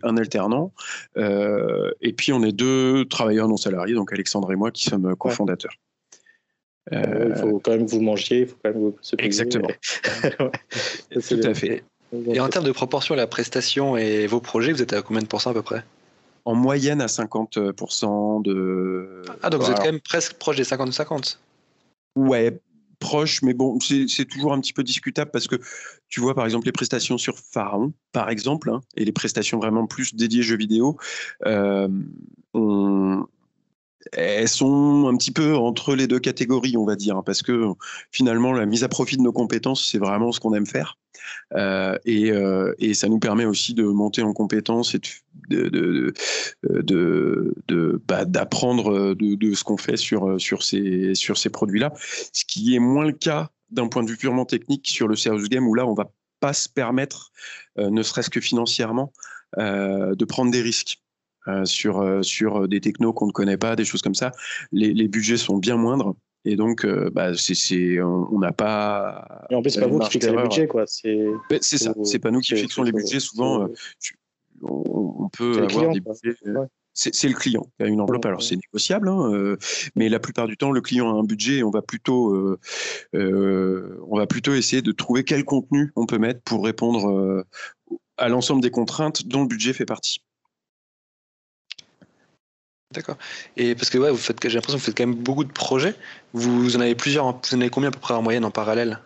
un 0.03 0.17
alternant. 0.17 0.71
Euh, 1.17 1.91
et 2.01 2.13
puis 2.13 2.33
on 2.33 2.43
est 2.43 2.51
deux 2.51 3.05
travailleurs 3.05 3.47
non 3.47 3.57
salariés, 3.57 3.93
donc 3.93 4.11
Alexandre 4.13 4.51
et 4.51 4.55
moi 4.55 4.71
qui 4.71 4.83
sommes 4.83 5.15
cofondateurs. 5.15 5.75
Euh, 6.91 7.29
il 7.29 7.35
faut 7.39 7.59
quand 7.59 7.71
même 7.71 7.85
que 7.85 7.91
vous 7.91 8.01
mangiez, 8.01 8.39
il 8.39 8.47
faut 8.47 8.57
quand 8.63 8.73
même 8.73 8.81
vous 8.81 8.95
Exactement. 9.19 9.69
Tout 11.11 11.39
à 11.43 11.53
fait. 11.53 11.83
Et 12.27 12.39
en 12.39 12.49
termes 12.49 12.65
de 12.65 12.71
proportion, 12.71 13.15
la 13.15 13.27
prestation 13.27 13.95
et 13.95 14.27
vos 14.27 14.41
projets, 14.41 14.73
vous 14.73 14.81
êtes 14.81 14.93
à 14.93 15.01
combien 15.01 15.21
de 15.21 15.27
pourcents 15.27 15.51
à 15.51 15.53
peu 15.53 15.61
près? 15.61 15.83
En 16.43 16.55
moyenne 16.55 17.01
à 17.01 17.05
50% 17.05 18.41
de. 18.41 19.21
Ah, 19.43 19.49
donc 19.49 19.61
vous 19.61 19.71
êtes 19.71 19.77
quand 19.77 19.85
même 19.85 20.01
presque 20.01 20.33
proche 20.33 20.57
des 20.57 20.63
50-50 20.63 21.37
Ouais, 22.17 22.59
proche, 23.01 23.41
mais 23.41 23.53
bon, 23.53 23.77
c'est 23.81 24.25
toujours 24.25 24.53
un 24.53 24.61
petit 24.61 24.71
peu 24.71 24.83
discutable 24.83 25.31
parce 25.31 25.47
que 25.47 25.57
tu 26.07 26.21
vois, 26.21 26.33
par 26.33 26.45
exemple, 26.45 26.65
les 26.67 26.71
prestations 26.71 27.17
sur 27.17 27.37
Pharaon, 27.37 27.91
par 28.13 28.29
exemple, 28.29 28.69
hein, 28.69 28.79
et 28.95 29.03
les 29.03 29.11
prestations 29.11 29.59
vraiment 29.59 29.87
plus 29.87 30.15
dédiées 30.15 30.43
jeux 30.43 30.55
vidéo, 30.55 30.97
euh, 31.45 31.89
elles 34.13 34.49
sont 34.49 35.07
un 35.07 35.15
petit 35.17 35.31
peu 35.31 35.55
entre 35.55 35.95
les 35.95 36.07
deux 36.07 36.19
catégories, 36.19 36.77
on 36.77 36.85
va 36.85 36.95
dire, 36.95 37.17
hein, 37.17 37.23
parce 37.25 37.41
que 37.41 37.65
finalement, 38.11 38.53
la 38.53 38.65
mise 38.65 38.83
à 38.83 38.89
profit 38.89 39.17
de 39.17 39.21
nos 39.21 39.31
compétences, 39.31 39.87
c'est 39.89 39.99
vraiment 39.99 40.31
ce 40.31 40.39
qu'on 40.39 40.53
aime 40.53 40.65
faire. 40.65 40.97
Euh, 41.53 41.97
euh, 42.07 42.73
et, 42.79 42.93
ça 42.93 43.07
nous 43.09 43.19
permet 43.19 43.45
aussi 43.45 43.73
de 43.73 43.83
monter 43.83 44.21
en 44.21 44.33
compétences 44.33 44.95
et 44.95 45.01
bah, 48.07 48.25
d'apprendre 48.25 49.13
de, 49.13 49.53
ce 49.53 49.63
qu'on 49.63 49.77
fait 49.77 49.97
sur, 49.97 50.39
ces, 50.63 51.49
produits-là, 51.51 51.93
ce 52.33 52.45
qui 52.45 52.75
est 52.75 52.79
moins 52.79 53.05
le 53.05 53.13
cas 53.13 53.49
d'un 53.69 53.87
point 53.87 54.03
de 54.03 54.09
vue 54.09 54.17
purement 54.17 54.45
technique 54.45 54.87
sur 54.87 55.07
le 55.07 55.15
serious 55.15 55.47
game 55.47 55.67
où 55.67 55.73
là 55.73 55.85
on 55.85 55.93
va 55.93 56.11
pas 56.39 56.53
se 56.53 56.67
permettre, 56.67 57.31
euh, 57.77 57.89
ne 57.89 58.03
serait-ce 58.03 58.29
que 58.29 58.41
financièrement, 58.41 59.13
de 59.57 60.25
prendre 60.25 60.51
des 60.51 60.61
risques. 60.61 61.01
Sur, 61.63 62.23
sur 62.23 62.67
des 62.67 62.81
technos 62.81 63.13
qu'on 63.13 63.27
ne 63.27 63.31
connaît 63.31 63.57
pas, 63.57 63.75
des 63.75 63.85
choses 63.85 64.01
comme 64.01 64.15
ça. 64.15 64.31
Les, 64.71 64.93
les 64.93 65.07
budgets 65.07 65.37
sont 65.37 65.57
bien 65.57 65.77
moindres. 65.77 66.15
Et 66.43 66.55
donc, 66.55 66.85
euh, 66.85 67.09
bah, 67.13 67.31
c'est, 67.35 68.01
on 68.01 68.39
n'a 68.39 68.51
pas. 68.51 69.45
Et 69.49 69.55
en 69.55 69.61
plus, 69.61 69.71
c'est 69.71 69.81
pas 69.81 69.87
vous 69.87 69.99
qui 69.99 70.11
fixez 70.11 70.31
les 70.31 70.41
budgets, 70.41 70.67
quoi. 70.67 70.85
C'est, 70.87 71.27
c'est 71.61 71.77
ça. 71.77 71.93
C'est 72.03 72.19
pas 72.19 72.31
nous 72.31 72.39
qui 72.39 72.55
fixons 72.55 72.83
les 72.83 72.91
budgets. 72.91 73.19
Souvent, 73.19 73.63
euh, 73.63 73.67
on, 74.63 75.29
peut 75.29 75.63
avoir 75.63 75.93
des 75.93 75.99
budgets. 75.99 76.35
Euh, 76.47 76.65
c'est 76.93 77.27
le 77.27 77.35
client 77.35 77.67
qui 77.77 77.83
a 77.83 77.87
une 77.87 78.01
enveloppe. 78.01 78.25
Alors 78.25 78.43
c'est 78.43 78.57
négociable, 78.57 79.07
hein, 79.07 79.55
mais 79.95 80.09
la 80.09 80.19
plupart 80.19 80.47
du 80.47 80.57
temps, 80.57 80.71
le 80.71 80.81
client 80.81 81.09
a 81.15 81.17
un 81.17 81.23
budget 81.23 81.59
et 81.59 81.63
on 81.63 81.69
va 81.69 81.81
plutôt, 81.81 82.35
on 83.13 84.17
va 84.17 84.27
plutôt 84.27 84.53
essayer 84.53 84.81
de 84.81 84.91
trouver 84.91 85.23
quel 85.23 85.45
contenu 85.45 85.93
on 85.95 86.05
peut 86.05 86.17
mettre 86.17 86.41
pour 86.41 86.65
répondre 86.65 87.45
à 88.17 88.27
l'ensemble 88.27 88.61
des 88.61 88.71
contraintes 88.71 89.25
dont 89.25 89.43
le 89.43 89.47
budget 89.47 89.71
fait 89.71 89.85
partie. 89.85 90.21
D'accord. 92.91 93.17
Et 93.57 93.75
parce 93.75 93.89
que 93.89 93.97
ouais, 93.97 94.11
vous 94.11 94.17
faites, 94.17 94.37
j'ai 94.43 94.55
l'impression 94.55 94.77
que 94.77 94.81
vous 94.81 94.85
faites 94.85 94.97
quand 94.97 95.05
même 95.05 95.15
beaucoup 95.15 95.43
de 95.43 95.51
projets. 95.51 95.95
Vous 96.33 96.75
en 96.75 96.81
avez 96.81 96.95
plusieurs, 96.95 97.25
vous 97.25 97.55
en 97.55 97.61
avez 97.61 97.69
combien 97.69 97.89
à 97.89 97.91
peu 97.91 97.99
près 97.99 98.13
en 98.13 98.21
moyenne 98.21 98.45
en 98.45 98.51
parallèle? 98.51 98.99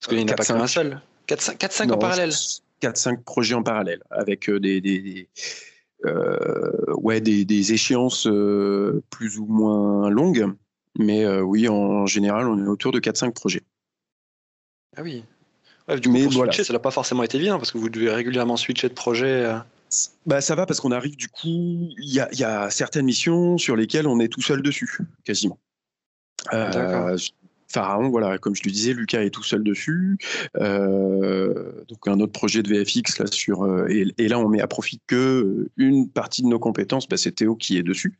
Parce 0.00 0.08
qu'il 0.08 0.18
n'y 0.18 0.30
en 0.30 0.32
a 0.32 0.36
pas 0.36 0.44
qu'un 0.44 0.66
seul. 0.66 1.00
4-5 1.28 1.92
en 1.92 1.98
parallèle 1.98 2.32
4-5 2.82 3.22
projets 3.22 3.54
en 3.54 3.62
parallèle, 3.62 4.02
avec 4.10 4.48
euh, 4.48 4.60
des, 4.60 4.80
des, 4.80 5.28
euh, 6.06 6.94
ouais, 6.94 7.20
des, 7.20 7.44
des 7.44 7.72
échéances 7.72 8.26
euh, 8.26 9.02
plus 9.10 9.38
ou 9.38 9.46
moins 9.46 10.10
longues. 10.10 10.46
Mais 10.98 11.28
oui, 11.40 11.68
en 11.68 12.06
général, 12.06 12.48
on 12.48 12.58
est 12.58 12.66
autour 12.66 12.90
de 12.90 12.98
4-5 12.98 13.32
projets. 13.32 13.62
Ah 14.96 15.02
oui. 15.02 15.22
du 15.88 16.08
coup, 16.08 16.12
Mais 16.12 16.24
pour 16.24 16.32
switcher, 16.32 16.64
ça 16.64 16.72
n'a 16.72 16.80
pas 16.80 16.90
forcément 16.90 17.22
été 17.22 17.36
évident, 17.36 17.58
parce 17.58 17.70
que 17.70 17.78
vous 17.78 17.88
devez 17.88 18.10
régulièrement 18.10 18.56
switcher 18.56 18.88
de 18.88 18.94
projet. 18.94 19.48
Bah, 20.26 20.40
ça 20.40 20.54
va 20.54 20.66
parce 20.66 20.80
qu'on 20.80 20.92
arrive 20.92 21.16
du 21.16 21.28
coup, 21.28 21.88
il 21.98 22.12
y 22.12 22.44
a, 22.44 22.70
certaines 22.70 23.06
missions 23.06 23.58
sur 23.58 23.76
lesquelles 23.76 24.06
on 24.06 24.20
est 24.20 24.28
tout 24.28 24.42
seul 24.42 24.62
dessus, 24.62 24.98
quasiment. 25.24 25.58
Euh, 26.52 27.16
Pharaon, 27.70 28.08
voilà, 28.08 28.38
comme 28.38 28.54
je 28.54 28.62
le 28.64 28.70
disais, 28.70 28.94
Lucas 28.94 29.22
est 29.22 29.30
tout 29.30 29.42
seul 29.42 29.62
dessus. 29.62 30.16
Euh, 30.56 31.84
donc 31.88 32.06
un 32.06 32.18
autre 32.20 32.32
projet 32.32 32.62
de 32.62 32.68
VFX 32.68 33.18
là 33.18 33.26
sur 33.26 33.62
euh, 33.62 33.86
et, 33.88 34.28
là 34.28 34.38
on 34.38 34.48
met 34.48 34.62
à 34.62 34.66
profit 34.66 35.00
que 35.06 35.68
une 35.76 36.08
partie 36.08 36.42
de 36.42 36.46
nos 36.46 36.58
compétences, 36.58 37.08
bah, 37.08 37.18
c'est 37.18 37.32
Théo 37.32 37.56
qui 37.56 37.76
est 37.76 37.82
dessus, 37.82 38.18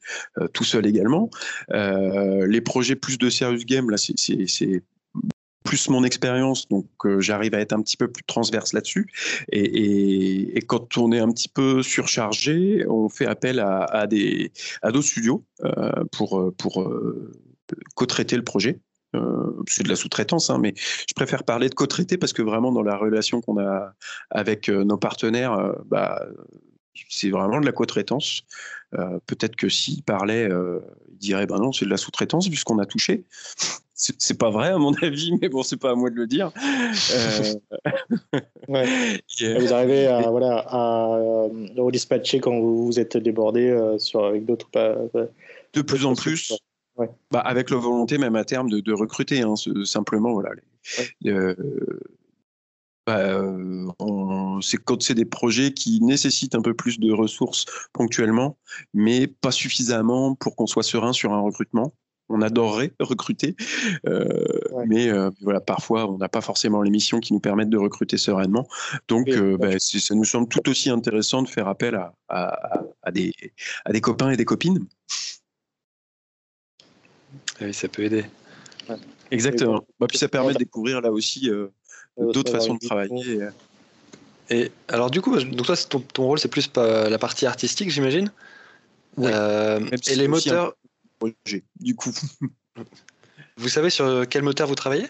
tout 0.53 0.65
seul 0.65 0.87
également. 0.87 1.31
les 1.71 2.61
projets 2.61 2.97
plus 2.97 3.19
de 3.19 3.31
serious 3.31 3.65
game 3.65 3.91
là, 3.91 3.97
c'est 3.97 4.83
plus 5.69 5.91
mon 5.91 6.03
expérience, 6.03 6.67
donc 6.69 6.87
euh, 7.05 7.21
j'arrive 7.21 7.55
à 7.55 7.61
être 7.61 7.75
un 7.75 7.83
petit 7.83 7.99
peu 7.99 8.09
plus 8.09 8.25
transverse 8.25 8.73
là-dessus. 8.73 9.07
Et, 9.53 10.65
quand 10.67 10.97
on 10.97 11.13
est 11.13 11.19
un 11.19 11.31
petit 11.31 11.51
peu 11.51 11.83
surchargé, 11.83 12.87
on 12.89 13.11
fait 13.11 13.27
appel 13.27 13.61
à, 13.61 14.07
des 14.07 14.51
à 14.81 14.91
d'autres 14.93 15.09
studios 15.09 15.45
euh, 15.65 16.05
pour 16.11 16.53
pour 16.57 16.81
euh, 16.83 17.33
co-traiter 17.95 18.37
le 18.37 18.45
projet. 18.45 18.81
c'est 19.67 19.83
de 19.83 19.91
la 19.91 19.97
sous-traitance, 19.97 20.49
hein, 20.49 20.59
mais 20.59 20.73
je 20.77 21.15
préfère 21.15 21.45
parler 21.45 21.69
de 21.69 21.75
co-traiter 21.75 22.17
parce 22.17 22.33
que 22.33 22.43
vraiment 22.43 22.73
dans 22.73 22.83
la 22.83 22.97
relation 22.97 23.43
qu'on 23.43 23.59
a 23.59 23.93
avec 24.31 24.71
nos 24.71 24.97
partenaires, 24.97 25.75
bah, 25.85 26.25
c'est 27.11 27.31
vraiment 27.31 27.61
de 27.61 27.67
la 27.67 27.73
co-traitance. 27.73 28.43
Peut-être 29.27 29.57
que 29.57 29.69
s'ils 29.69 30.03
parlaient, 30.03 30.49
ils 31.11 31.19
diraient 31.19 31.47
ben 31.47 31.59
non, 31.59 31.73
c'est 31.73 31.85
de 31.85 31.91
la 31.91 31.99
sous-traitance 31.99 32.49
puisqu'on 32.49 32.79
a 32.79 32.87
touché 32.87 33.27
c'est 33.99 34.39
pas 34.39 34.51
vrai 34.51 34.69
à 34.69 34.79
mon 34.79 34.93
avis, 35.03 35.37
mais 35.41 35.49
bon, 35.49 35.63
c'est 35.63 35.77
pas 35.77 35.91
à 35.91 35.95
moi 35.95 36.09
de 36.09 36.15
le 36.15 36.27
dire. 36.27 36.53
Euh, 37.13 37.55
vous 39.59 39.73
arrivez 39.73 40.07
à, 40.07 40.31
voilà, 40.31 40.65
à, 40.69 41.17
euh, 41.17 41.91
dispatcher 41.91 42.41
quand 42.41 42.59
vous, 42.59 42.99
êtes 42.99 43.17
débordé 43.17 43.69
euh, 43.69 43.99
sur, 43.99 44.25
avec 44.25 44.47
d'autres. 44.47 44.69
de 44.73 45.83
plus 45.83 46.07
en 46.07 46.15
plus. 46.15 46.57
Bah, 47.31 47.41
avec 47.41 47.71
la 47.71 47.77
volonté 47.77 48.19
même 48.19 48.35
à 48.35 48.45
terme 48.45 48.71
de, 48.71 48.93
recruter, 48.93 49.43
hein, 49.43 49.55
simplement. 49.85 50.33
Voilà, 50.33 50.51
bah, 53.07 53.43
c'est 54.61 54.77
quand 54.85 55.03
c'est 55.03 55.15
des 55.15 55.25
projets 55.25 55.73
qui 55.73 56.01
nécessitent 56.03 56.55
un 56.55 56.63
peu 56.63 56.75
plus 56.75 56.99
de 57.01 57.13
ressources 57.13 57.65
ponctuellement, 57.93 58.59
mais 58.95 59.27
pas 59.27 59.53
suffisamment 59.53 60.35
pour 60.35 60.57
qu'on 60.57 60.67
soit 60.67 60.83
serein 60.83 61.13
sur 61.13 61.33
un 61.33 61.41
recrutement 61.41 61.95
on 62.29 62.43
adorerait 62.43 62.93
recruter, 63.01 63.57
euh, 64.07 64.29
mais 64.87 65.09
euh, 65.09 65.31
voilà, 65.41 65.61
parfois 65.61 66.11
on 66.11 66.19
n'a 66.19 66.29
pas 66.29 66.41
forcément 66.41 66.83
les 66.83 66.91
missions 66.91 67.21
qui 67.21 67.33
nous 67.33 67.41
permettent 67.41 67.71
de 67.71 67.79
recruter 67.79 68.19
sereinement. 68.19 68.67
Donc, 69.09 69.29
euh, 69.29 69.57
bah, 69.57 69.79
ça 69.79 70.15
nous 70.15 70.25
semble 70.25 70.49
tout 70.49 70.69
aussi 70.69 70.91
intéressant 70.91 71.43
de 71.43 71.49
faire 71.49 71.69
appel 71.69 71.99
à, 72.29 72.83
des, 73.13 73.33
à 73.85 73.93
des 73.93 74.01
copains 74.01 74.31
et 74.31 74.37
des 74.37 74.45
copines. 74.45 74.87
Ah 77.61 77.65
oui, 77.65 77.75
ça 77.75 77.89
peut 77.89 78.05
aider. 78.05 78.25
Exactement. 79.31 79.85
Bah, 79.99 80.07
puis 80.07 80.19
ça 80.19 80.29
permet 80.29 80.53
de 80.53 80.59
découvrir 80.59 81.01
là 81.01 81.11
aussi 81.11 81.51
d'autres 82.19 82.53
façons 82.53 82.75
de 82.75 82.87
travailler. 82.87 83.49
Et 84.51 84.71
alors 84.89 85.11
du 85.11 85.21
coup, 85.21 85.39
donc 85.39 85.67
toi, 85.67 85.77
ton, 85.77 86.01
ton 86.01 86.25
rôle, 86.25 86.39
c'est 86.39 86.49
plus 86.49 86.71
la 86.77 87.19
partie 87.19 87.47
artistique, 87.47 87.91
j'imagine. 87.91 88.31
et 89.19 90.15
les 90.15 90.29
moteurs, 90.29 90.75
du 91.81 91.95
coup. 91.95 92.13
Vous 93.57 93.69
savez 93.69 93.91
sur 93.91 94.29
quel 94.29 94.43
moteur 94.43 94.69
vous 94.69 94.75
travaillez? 94.75 95.07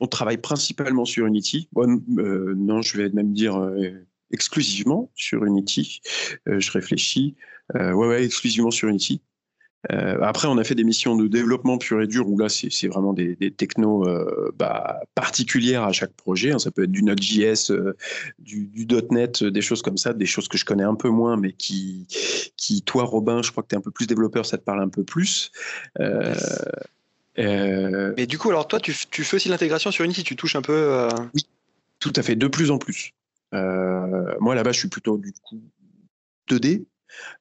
On 0.00 0.06
travaille 0.06 0.38
principalement 0.38 1.04
sur 1.04 1.26
Unity. 1.26 1.68
Euh, 1.76 2.54
non, 2.56 2.82
je 2.82 2.96
vais 2.96 3.10
même 3.10 3.32
dire 3.32 3.56
euh, 3.56 4.06
exclusivement 4.30 5.10
sur 5.14 5.44
Unity. 5.44 6.00
Euh, 6.48 6.60
je 6.60 6.70
réfléchis. 6.72 7.36
ouais, 7.74 7.92
ouais, 7.92 8.24
exclusivement 8.24 8.70
sur 8.70 8.88
Unity. 8.88 9.20
Euh, 9.92 10.18
après, 10.22 10.48
on 10.48 10.58
a 10.58 10.64
fait 10.64 10.74
des 10.74 10.84
missions 10.84 11.16
de 11.16 11.28
développement 11.28 11.78
pur 11.78 12.02
et 12.02 12.06
dur 12.06 12.28
où 12.28 12.38
là, 12.38 12.48
c'est 12.48 12.88
vraiment 12.88 13.12
des, 13.12 13.36
des 13.36 13.50
technos 13.50 14.06
euh, 14.06 14.52
bah, 14.56 15.00
particulières 15.14 15.84
à 15.84 15.92
chaque 15.92 16.12
projet. 16.12 16.52
Hein. 16.52 16.58
Ça 16.58 16.70
peut 16.70 16.84
être 16.84 16.92
du 16.92 17.02
Node.js, 17.02 17.70
euh, 17.70 17.96
du, 18.38 18.66
du, 18.66 18.86
.NET, 19.10 19.44
des 19.44 19.60
choses 19.60 19.82
comme 19.82 19.96
ça, 19.96 20.12
des 20.12 20.26
choses 20.26 20.48
que 20.48 20.58
je 20.58 20.64
connais 20.64 20.84
un 20.84 20.94
peu 20.94 21.08
moins, 21.08 21.36
mais 21.36 21.52
qui, 21.52 22.06
qui 22.56 22.82
toi, 22.82 23.04
Robin, 23.04 23.42
je 23.42 23.50
crois 23.50 23.62
que 23.62 23.68
tu 23.68 23.74
es 23.74 23.78
un 23.78 23.82
peu 23.82 23.90
plus 23.90 24.06
développeur, 24.06 24.46
ça 24.46 24.58
te 24.58 24.64
parle 24.64 24.82
un 24.82 24.88
peu 24.88 25.04
plus. 25.04 25.50
Mais 25.98 26.36
du 28.26 28.38
coup, 28.38 28.50
alors 28.50 28.66
toi, 28.66 28.80
tu, 28.80 28.94
tu 29.10 29.24
fais 29.24 29.36
aussi 29.36 29.48
l'intégration 29.48 29.90
sur 29.90 30.04
Unity, 30.04 30.24
tu 30.24 30.36
touches 30.36 30.56
un 30.56 30.62
peu. 30.62 31.08
Oui, 31.34 31.46
tout 32.00 32.12
à 32.16 32.22
fait, 32.22 32.36
de 32.36 32.48
plus 32.48 32.70
en 32.70 32.78
plus. 32.78 33.12
moi 33.52 34.54
là-bas, 34.54 34.72
je 34.72 34.78
suis 34.78 34.88
plutôt 34.88 35.18
du 35.18 35.32
coup 35.32 35.60
2D. 36.48 36.84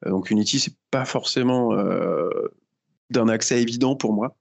Donc 0.05 0.30
Unity, 0.30 0.59
c'est 0.59 0.76
pas 0.91 1.05
forcément 1.05 1.71
d'un 3.09 3.28
accès 3.28 3.61
évident 3.61 3.95
pour 3.95 4.13
moi. 4.13 4.36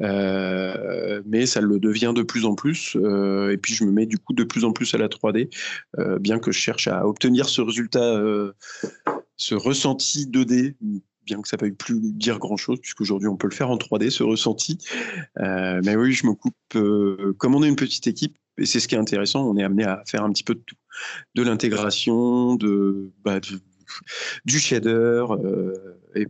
Euh, 0.00 1.22
mais 1.26 1.46
ça 1.46 1.60
le 1.60 1.78
devient 1.78 2.12
de 2.14 2.22
plus 2.22 2.44
en 2.44 2.54
plus. 2.54 2.96
Euh, 2.96 3.52
et 3.52 3.56
puis 3.56 3.74
je 3.74 3.84
me 3.84 3.90
mets 3.90 4.06
du 4.06 4.18
coup 4.18 4.32
de 4.32 4.44
plus 4.44 4.64
en 4.64 4.72
plus 4.72 4.94
à 4.94 4.98
la 4.98 5.08
3D, 5.08 5.50
euh, 5.98 6.18
bien 6.18 6.38
que 6.38 6.52
je 6.52 6.58
cherche 6.58 6.88
à 6.88 7.06
obtenir 7.06 7.48
ce 7.48 7.60
résultat, 7.60 8.22
ce 9.36 9.54
ressenti 9.54 10.26
2D, 10.26 10.76
bien 11.24 11.42
que 11.42 11.48
ça 11.48 11.56
ne 11.56 11.62
veuille 11.62 11.72
plus 11.72 12.00
dire 12.00 12.38
grand-chose, 12.38 12.80
puisqu'aujourd'hui 12.80 13.28
on 13.28 13.36
peut 13.36 13.48
le 13.48 13.54
faire 13.54 13.70
en 13.70 13.76
3D, 13.76 14.10
ce 14.10 14.22
ressenti. 14.22 14.78
mais 15.36 15.96
oui, 15.96 16.12
je 16.12 16.26
me 16.26 16.34
coupe, 16.34 17.34
comme 17.38 17.54
on 17.54 17.62
est 17.62 17.68
une 17.68 17.76
petite 17.76 18.06
équipe, 18.06 18.36
et 18.58 18.66
c'est 18.66 18.80
ce 18.80 18.88
qui 18.88 18.96
est 18.96 18.98
intéressant, 18.98 19.48
on 19.48 19.56
est 19.56 19.62
amené 19.62 19.84
à 19.84 20.02
faire 20.06 20.24
un 20.24 20.32
petit 20.32 20.44
peu 20.44 20.54
de 20.54 20.62
tout. 20.64 20.76
De 21.36 21.42
l'intégration, 21.44 22.56
de, 22.56 23.12
bah, 23.22 23.38
du 24.44 24.58
shader, 24.58 25.24
et 26.14 26.26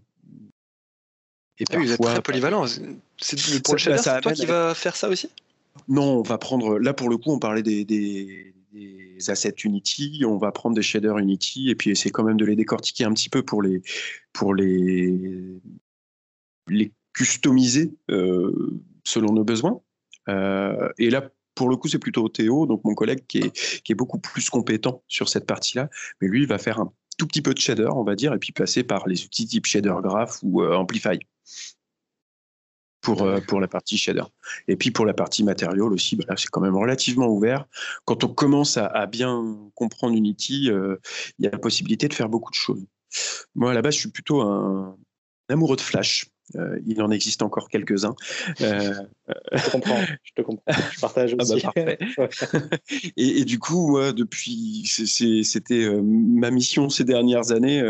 et 1.61 1.65
puis, 1.65 1.79
vous 1.79 1.93
êtes 1.93 2.01
très 2.01 2.23
polyvalent. 2.23 2.67
C'est 3.21 3.63
pour 3.63 3.75
le 3.75 3.79
shader, 3.79 3.99
c'est 3.99 4.21
toi 4.21 4.33
qui 4.33 4.47
va 4.47 4.75
faire 4.75 4.97
ça 4.97 5.09
aussi? 5.09 5.29
Non, 5.89 6.19
on 6.19 6.23
va 6.23 6.39
prendre. 6.39 6.79
Là, 6.79 6.93
pour 6.93 7.09
le 7.09 7.17
coup, 7.17 7.33
on 7.33 7.39
parlait 7.39 7.63
des, 7.63 7.85
des, 7.85 8.55
assets 9.29 9.55
Unity. 9.65 10.23
On 10.27 10.39
va 10.39 10.53
prendre 10.53 10.77
des 10.77 10.83
shaders 10.83 11.19
Unity 11.19 11.71
et 11.71 11.75
puis 11.75 11.91
essayer 11.91 12.11
quand 12.11 12.25
même 12.25 12.37
de 12.37 12.45
les 12.45 12.57
décortiquer 12.57 13.05
un 13.05 13.13
petit 13.13 13.29
peu 13.29 13.43
pour 13.43 13.63
les, 13.63 13.83
pour 14.33 14.55
les, 14.55 15.61
les 16.69 16.93
customiser 17.13 17.93
euh, 18.11 18.81
selon 19.05 19.33
nos 19.33 19.45
besoins. 19.45 19.81
Euh, 20.29 20.89
et 20.99 21.11
là, 21.11 21.29
pour 21.55 21.69
le 21.69 21.77
coup, 21.77 21.89
c'est 21.89 21.99
plutôt 21.99 22.29
Théo, 22.29 22.67
donc 22.67 22.85
mon 22.85 22.95
collègue 22.95 23.25
qui 23.27 23.39
est, 23.39 23.83
qui 23.83 23.93
est 23.93 23.97
beaucoup 23.97 24.19
plus 24.19 24.49
compétent 24.49 25.03
sur 25.09 25.29
cette 25.29 25.47
partie-là. 25.47 25.91
Mais 26.21 26.29
lui, 26.29 26.43
il 26.43 26.49
va 26.49 26.59
faire 26.59 26.79
un 26.79 26.93
tout 27.19 27.27
petit 27.27 27.43
peu 27.43 27.53
de 27.53 27.59
shader, 27.59 27.89
on 27.93 28.05
va 28.05 28.15
dire, 28.15 28.33
et 28.33 28.39
puis 28.39 28.53
passer 28.53 28.85
par 28.85 29.07
les 29.07 29.25
outils 29.25 29.47
type 29.47 29.67
Shader 29.67 29.97
Graph 30.03 30.39
ou 30.43 30.63
euh, 30.63 30.75
Amplify 30.75 31.19
pour, 33.03 33.23
euh, 33.23 33.41
pour 33.41 33.61
la 33.61 33.69
partie 33.69 33.99
shader. 33.99 34.23
Et 34.69 34.77
puis 34.77 34.91
pour 34.91 35.05
la 35.05 35.15
partie 35.15 35.45
matériel 35.45 35.83
aussi, 35.83 36.17
bah 36.17 36.35
c'est 36.37 36.49
quand 36.49 36.61
même 36.61 36.77
relativement 36.77 37.29
ouvert. 37.29 37.67
Quand 38.05 38.25
on 38.25 38.29
commence 38.29 38.79
à, 38.79 39.07
bien 39.07 39.59
comprendre 39.75 40.17
Unity, 40.17 40.71
euh, 40.71 40.97
il 41.39 41.45
y 41.45 41.49
a 41.49 41.51
la 41.51 41.59
possibilité 41.59 42.09
de 42.09 42.15
faire 42.15 42.29
beaucoup 42.29 42.51
de 42.51 42.57
choses. 42.57 42.85
Moi, 43.55 43.73
à 43.73 43.75
la 43.75 43.83
base, 43.83 43.95
je 43.95 44.01
suis 44.01 44.11
plutôt 44.11 44.41
un 44.43 44.97
amoureux 45.49 45.77
de 45.77 45.81
Flash. 45.81 46.27
Euh, 46.57 46.79
il 46.87 47.03
en 47.03 47.11
existe 47.11 47.43
encore 47.43 47.69
quelques-uns. 47.69 48.15
Euh, 48.61 48.95
je 49.53 49.65
te 49.65 49.71
comprends, 49.71 50.01
je 50.23 50.33
te 50.35 50.43
comprends. 50.43 50.73
Je 50.93 51.01
partage 51.01 51.37
ah 51.39 51.45
bah, 51.45 51.55
aussi. 51.55 51.67
et, 53.17 53.45
du 53.45 53.59
coup, 53.59 53.91
moi, 53.91 54.13
depuis, 54.13 54.85
c'était 54.87 55.85
euh, 55.85 56.01
ma 56.03 56.51
mission 56.51 56.89
ces 56.89 57.05
dernières 57.05 57.53
années. 57.53 57.83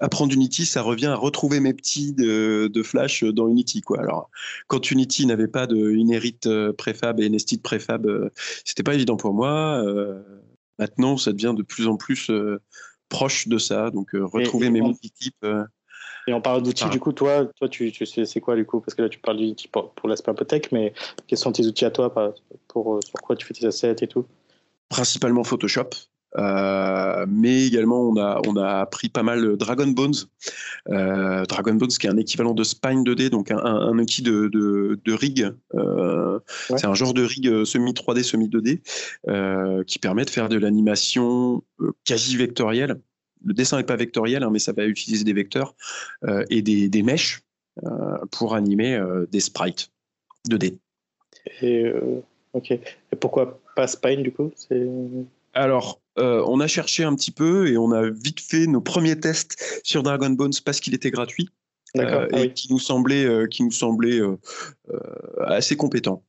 apprendre 0.00 0.34
Unity, 0.34 0.66
ça 0.66 0.82
revient 0.82 1.06
à 1.06 1.16
retrouver 1.16 1.60
mes 1.60 1.72
petits 1.72 2.12
de, 2.12 2.82
Flash 2.82 3.24
dans 3.24 3.48
Unity. 3.48 3.80
Quoi. 3.80 4.00
Alors, 4.00 4.30
quand 4.66 4.90
Unity 4.90 5.26
n'avait 5.26 5.48
pas 5.48 5.66
de 5.66 5.92
Inherit 5.92 6.40
préfab 6.76 7.20
et 7.20 7.28
Nested 7.28 7.62
préfab, 7.62 8.06
c'était 8.64 8.82
pas 8.82 8.94
évident 8.94 9.16
pour 9.16 9.32
moi. 9.32 9.82
maintenant, 10.78 11.16
ça 11.16 11.32
devient 11.32 11.54
de 11.56 11.62
plus 11.62 11.86
en 11.86 11.96
plus 11.96 12.30
proche 13.08 13.48
de 13.48 13.56
ça. 13.56 13.90
Donc, 13.90 14.10
retrouver 14.12 14.68
mes 14.68 14.82
multi-types. 14.82 15.46
Et 16.26 16.32
on 16.32 16.40
parle 16.40 16.62
d'outils, 16.62 16.88
du 16.88 17.00
coup, 17.00 17.12
toi, 17.12 17.46
toi 17.56 17.68
tu, 17.68 17.92
tu 17.92 18.06
sais 18.06 18.24
c'est 18.24 18.40
quoi 18.40 18.56
du 18.56 18.64
coup? 18.64 18.80
Parce 18.80 18.94
que 18.94 19.02
là, 19.02 19.08
tu 19.08 19.18
parles 19.18 19.38
d'outils 19.38 19.68
pour, 19.68 19.90
pour 19.92 20.08
l'aspect 20.08 20.30
un 20.30 20.34
peu 20.34 20.44
tech, 20.44 20.72
mais 20.72 20.94
quels 21.26 21.38
sont 21.38 21.52
tes 21.52 21.66
outils 21.66 21.84
à 21.84 21.90
toi 21.90 22.12
pour, 22.68 23.00
sur 23.04 23.20
quoi 23.20 23.36
tu 23.36 23.46
fais 23.46 23.54
tes 23.54 23.66
assets 23.66 23.96
et 24.00 24.06
tout? 24.06 24.24
Principalement 24.88 25.44
Photoshop. 25.44 25.90
Euh, 26.36 27.26
mais 27.28 27.64
également 27.64 28.00
on 28.00 28.16
a 28.16 28.40
on 28.48 28.56
a 28.56 28.80
appris 28.80 29.08
pas 29.08 29.22
mal 29.22 29.56
Dragon 29.56 29.86
Bones, 29.86 30.14
euh, 30.88 31.44
Dragon 31.44 31.74
Bones 31.74 31.90
qui 31.90 32.08
est 32.08 32.10
un 32.10 32.16
équivalent 32.16 32.54
de 32.54 32.64
Spine 32.64 33.04
2D, 33.04 33.28
donc 33.28 33.52
un, 33.52 33.58
un, 33.58 33.96
outil 34.00 34.22
de, 34.22 34.48
de, 34.48 34.98
de 35.04 35.12
rig. 35.12 35.48
Euh, 35.74 36.40
c'est 36.76 36.86
un 36.86 36.94
genre 36.94 37.14
de 37.14 37.22
rig 37.22 37.64
semi 37.64 37.92
3D, 37.92 38.24
semi 38.24 38.48
2D 38.48 39.84
qui 39.84 39.98
permet 40.00 40.24
de 40.24 40.30
faire 40.30 40.48
de 40.48 40.56
l'animation 40.56 41.62
quasi 42.04 42.36
vectorielle 42.36 42.98
le 43.44 43.54
dessin 43.54 43.76
n'est 43.76 43.84
pas 43.84 43.96
vectoriel, 43.96 44.42
hein, 44.42 44.50
mais 44.50 44.58
ça 44.58 44.72
va 44.72 44.84
utiliser 44.84 45.24
des 45.24 45.32
vecteurs 45.32 45.74
euh, 46.24 46.44
et 46.50 46.62
des, 46.62 46.88
des 46.88 47.02
mèches 47.02 47.42
euh, 47.84 48.18
pour 48.30 48.54
animer 48.54 48.94
euh, 48.94 49.26
des 49.30 49.40
sprites 49.40 49.90
2D. 50.48 50.78
Et, 51.60 51.92
ok. 52.52 52.70
Et 52.70 53.16
pourquoi 53.20 53.60
pas 53.76 53.86
Spine 53.86 54.22
du 54.22 54.32
coup? 54.32 54.50
Alors, 55.52 56.00
on 56.16 56.60
a 56.60 56.66
cherché 56.66 57.04
un 57.04 57.14
petit 57.14 57.30
peu 57.30 57.68
et 57.68 57.76
on 57.76 57.92
a 57.92 58.08
vite 58.08 58.40
fait 58.40 58.66
nos 58.66 58.80
premiers 58.80 59.18
tests 59.18 59.80
sur 59.84 60.02
Dragon 60.02 60.30
Bones 60.30 60.52
parce 60.64 60.80
qu'il 60.80 60.94
était 60.94 61.10
gratuit. 61.10 61.48
Ah 61.96 62.26
et 62.32 62.52
qui 62.52 62.72
nous 62.72 62.80
semblait, 62.80 63.46
qui 63.50 63.62
nous 63.62 63.70
semblait 63.70 64.20
assez 65.46 65.76
compétent, 65.76 66.24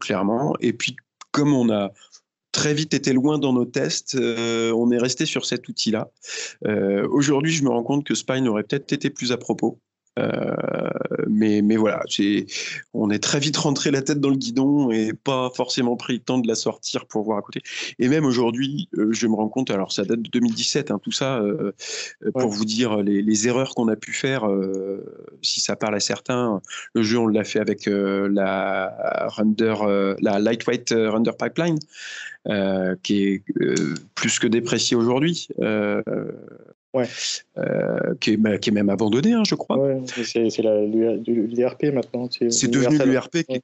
clairement. 0.00 0.54
Et 0.60 0.72
puis, 0.72 0.96
comme 1.32 1.52
on 1.52 1.70
a, 1.70 1.90
très 2.54 2.72
vite 2.72 2.94
été 2.94 3.12
loin 3.12 3.38
dans 3.38 3.52
nos 3.52 3.66
tests. 3.66 4.14
Euh, 4.14 4.72
on 4.72 4.90
est 4.92 4.98
resté 4.98 5.26
sur 5.26 5.44
cet 5.44 5.68
outil-là. 5.68 6.10
Euh, 6.66 7.06
aujourd'hui, 7.10 7.52
je 7.52 7.64
me 7.64 7.68
rends 7.68 7.82
compte 7.82 8.04
que 8.04 8.14
Spine 8.14 8.48
aurait 8.48 8.62
peut-être 8.62 8.92
été 8.92 9.10
plus 9.10 9.32
à 9.32 9.36
propos. 9.36 9.78
Euh, 10.18 10.54
mais, 11.28 11.62
mais 11.62 11.76
voilà, 11.76 12.02
on 12.92 13.10
est 13.10 13.22
très 13.22 13.40
vite 13.40 13.56
rentré 13.56 13.90
la 13.90 14.02
tête 14.02 14.20
dans 14.20 14.30
le 14.30 14.36
guidon 14.36 14.90
et 14.90 15.12
pas 15.12 15.50
forcément 15.54 15.96
pris 15.96 16.14
le 16.14 16.18
temps 16.20 16.38
de 16.38 16.46
la 16.46 16.54
sortir 16.54 17.06
pour 17.06 17.24
voir 17.24 17.38
à 17.38 17.42
côté. 17.42 17.62
Et 17.98 18.08
même 18.08 18.24
aujourd'hui, 18.24 18.88
je 19.10 19.26
me 19.26 19.34
rends 19.34 19.48
compte, 19.48 19.70
alors 19.70 19.92
ça 19.92 20.04
date 20.04 20.22
de 20.22 20.30
2017, 20.30 20.90
hein, 20.90 21.00
tout 21.02 21.12
ça, 21.12 21.42
pour 22.32 22.48
vous 22.48 22.64
dire 22.64 22.98
les, 22.98 23.48
erreurs 23.48 23.74
qu'on 23.74 23.88
a 23.88 23.96
pu 23.96 24.12
faire, 24.12 24.48
si 25.42 25.60
ça 25.60 25.76
parle 25.76 25.96
à 25.96 26.00
certains, 26.00 26.60
le 26.94 27.02
jeu 27.02 27.18
on 27.18 27.26
l'a 27.26 27.44
fait 27.44 27.60
avec 27.60 27.86
la 27.86 29.26
render, 29.28 29.74
la 30.20 30.38
lightweight 30.38 30.94
render 30.96 31.32
pipeline. 31.38 31.78
Euh, 32.46 32.94
qui 33.02 33.24
est 33.24 33.42
euh, 33.62 33.94
plus 34.14 34.38
que 34.38 34.46
déprécié 34.46 34.98
aujourd'hui. 34.98 35.48
Euh, 35.60 36.02
ouais. 36.94 37.06
qui, 38.20 38.32
est, 38.32 38.36
bah, 38.36 38.58
qui, 38.58 38.70
est, 38.70 38.72
même 38.72 38.88
abandonné, 38.88 39.32
hein, 39.32 39.42
je 39.46 39.54
crois. 39.54 39.78
Ouais, 39.78 40.00
c'est 40.06 40.40
l'IRP 40.40 41.84
maintenant. 41.92 42.28
C'est 42.30 42.68
devenu 42.68 42.98
l'IRP 42.98 43.44
qui, 43.48 43.60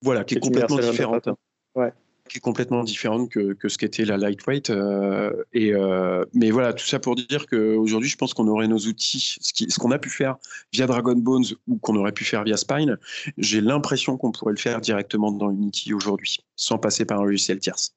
voilà, 0.00 0.24
qui 0.24 0.34
est 0.34 0.40
complètement 0.40 0.78
différente. 0.78 1.28
Ouais 1.74 1.92
qui 2.28 2.38
est 2.38 2.40
complètement 2.40 2.82
différente 2.82 3.30
que, 3.30 3.52
que 3.52 3.68
ce 3.68 3.76
qu'était 3.76 4.06
la 4.06 4.16
lightweight. 4.16 4.70
Euh, 4.70 5.44
et, 5.52 5.74
euh, 5.74 6.24
mais 6.32 6.50
voilà, 6.50 6.72
tout 6.72 6.86
ça 6.86 6.98
pour 6.98 7.14
dire 7.14 7.46
qu'aujourd'hui, 7.46 8.08
je 8.08 8.16
pense 8.16 8.32
qu'on 8.32 8.48
aurait 8.48 8.68
nos 8.68 8.78
outils, 8.78 9.36
ce 9.40 9.78
qu'on 9.78 9.90
a 9.90 9.98
pu 9.98 10.08
faire 10.08 10.36
via 10.72 10.86
Dragon 10.86 11.14
Bones 11.14 11.44
ou 11.68 11.76
qu'on 11.76 11.96
aurait 11.96 12.12
pu 12.12 12.24
faire 12.24 12.44
via 12.44 12.56
Spine, 12.56 12.96
j'ai 13.36 13.60
l'impression 13.60 14.16
qu'on 14.16 14.32
pourrait 14.32 14.54
le 14.54 14.58
faire 14.58 14.80
directement 14.80 15.30
dans 15.30 15.50
Unity 15.50 15.92
aujourd'hui, 15.92 16.38
sans 16.56 16.78
passer 16.78 17.04
par 17.04 17.20
un 17.20 17.24
logiciel 17.24 17.58
tierce. 17.58 17.94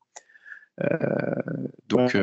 Euh, 0.84 0.88
donc, 1.88 2.18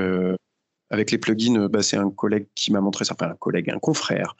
avec 0.93 1.11
les 1.11 1.19
plugins, 1.19 1.67
bah, 1.69 1.83
c'est 1.83 1.97
un 1.97 2.11
collègue 2.11 2.47
qui 2.55 2.71
m'a 2.71 2.81
montré 2.81 3.05
ça, 3.05 3.15
enfin 3.19 3.33
un 3.33 3.37
collègue, 3.37 3.71
un 3.71 3.81
confrère, 3.81 4.37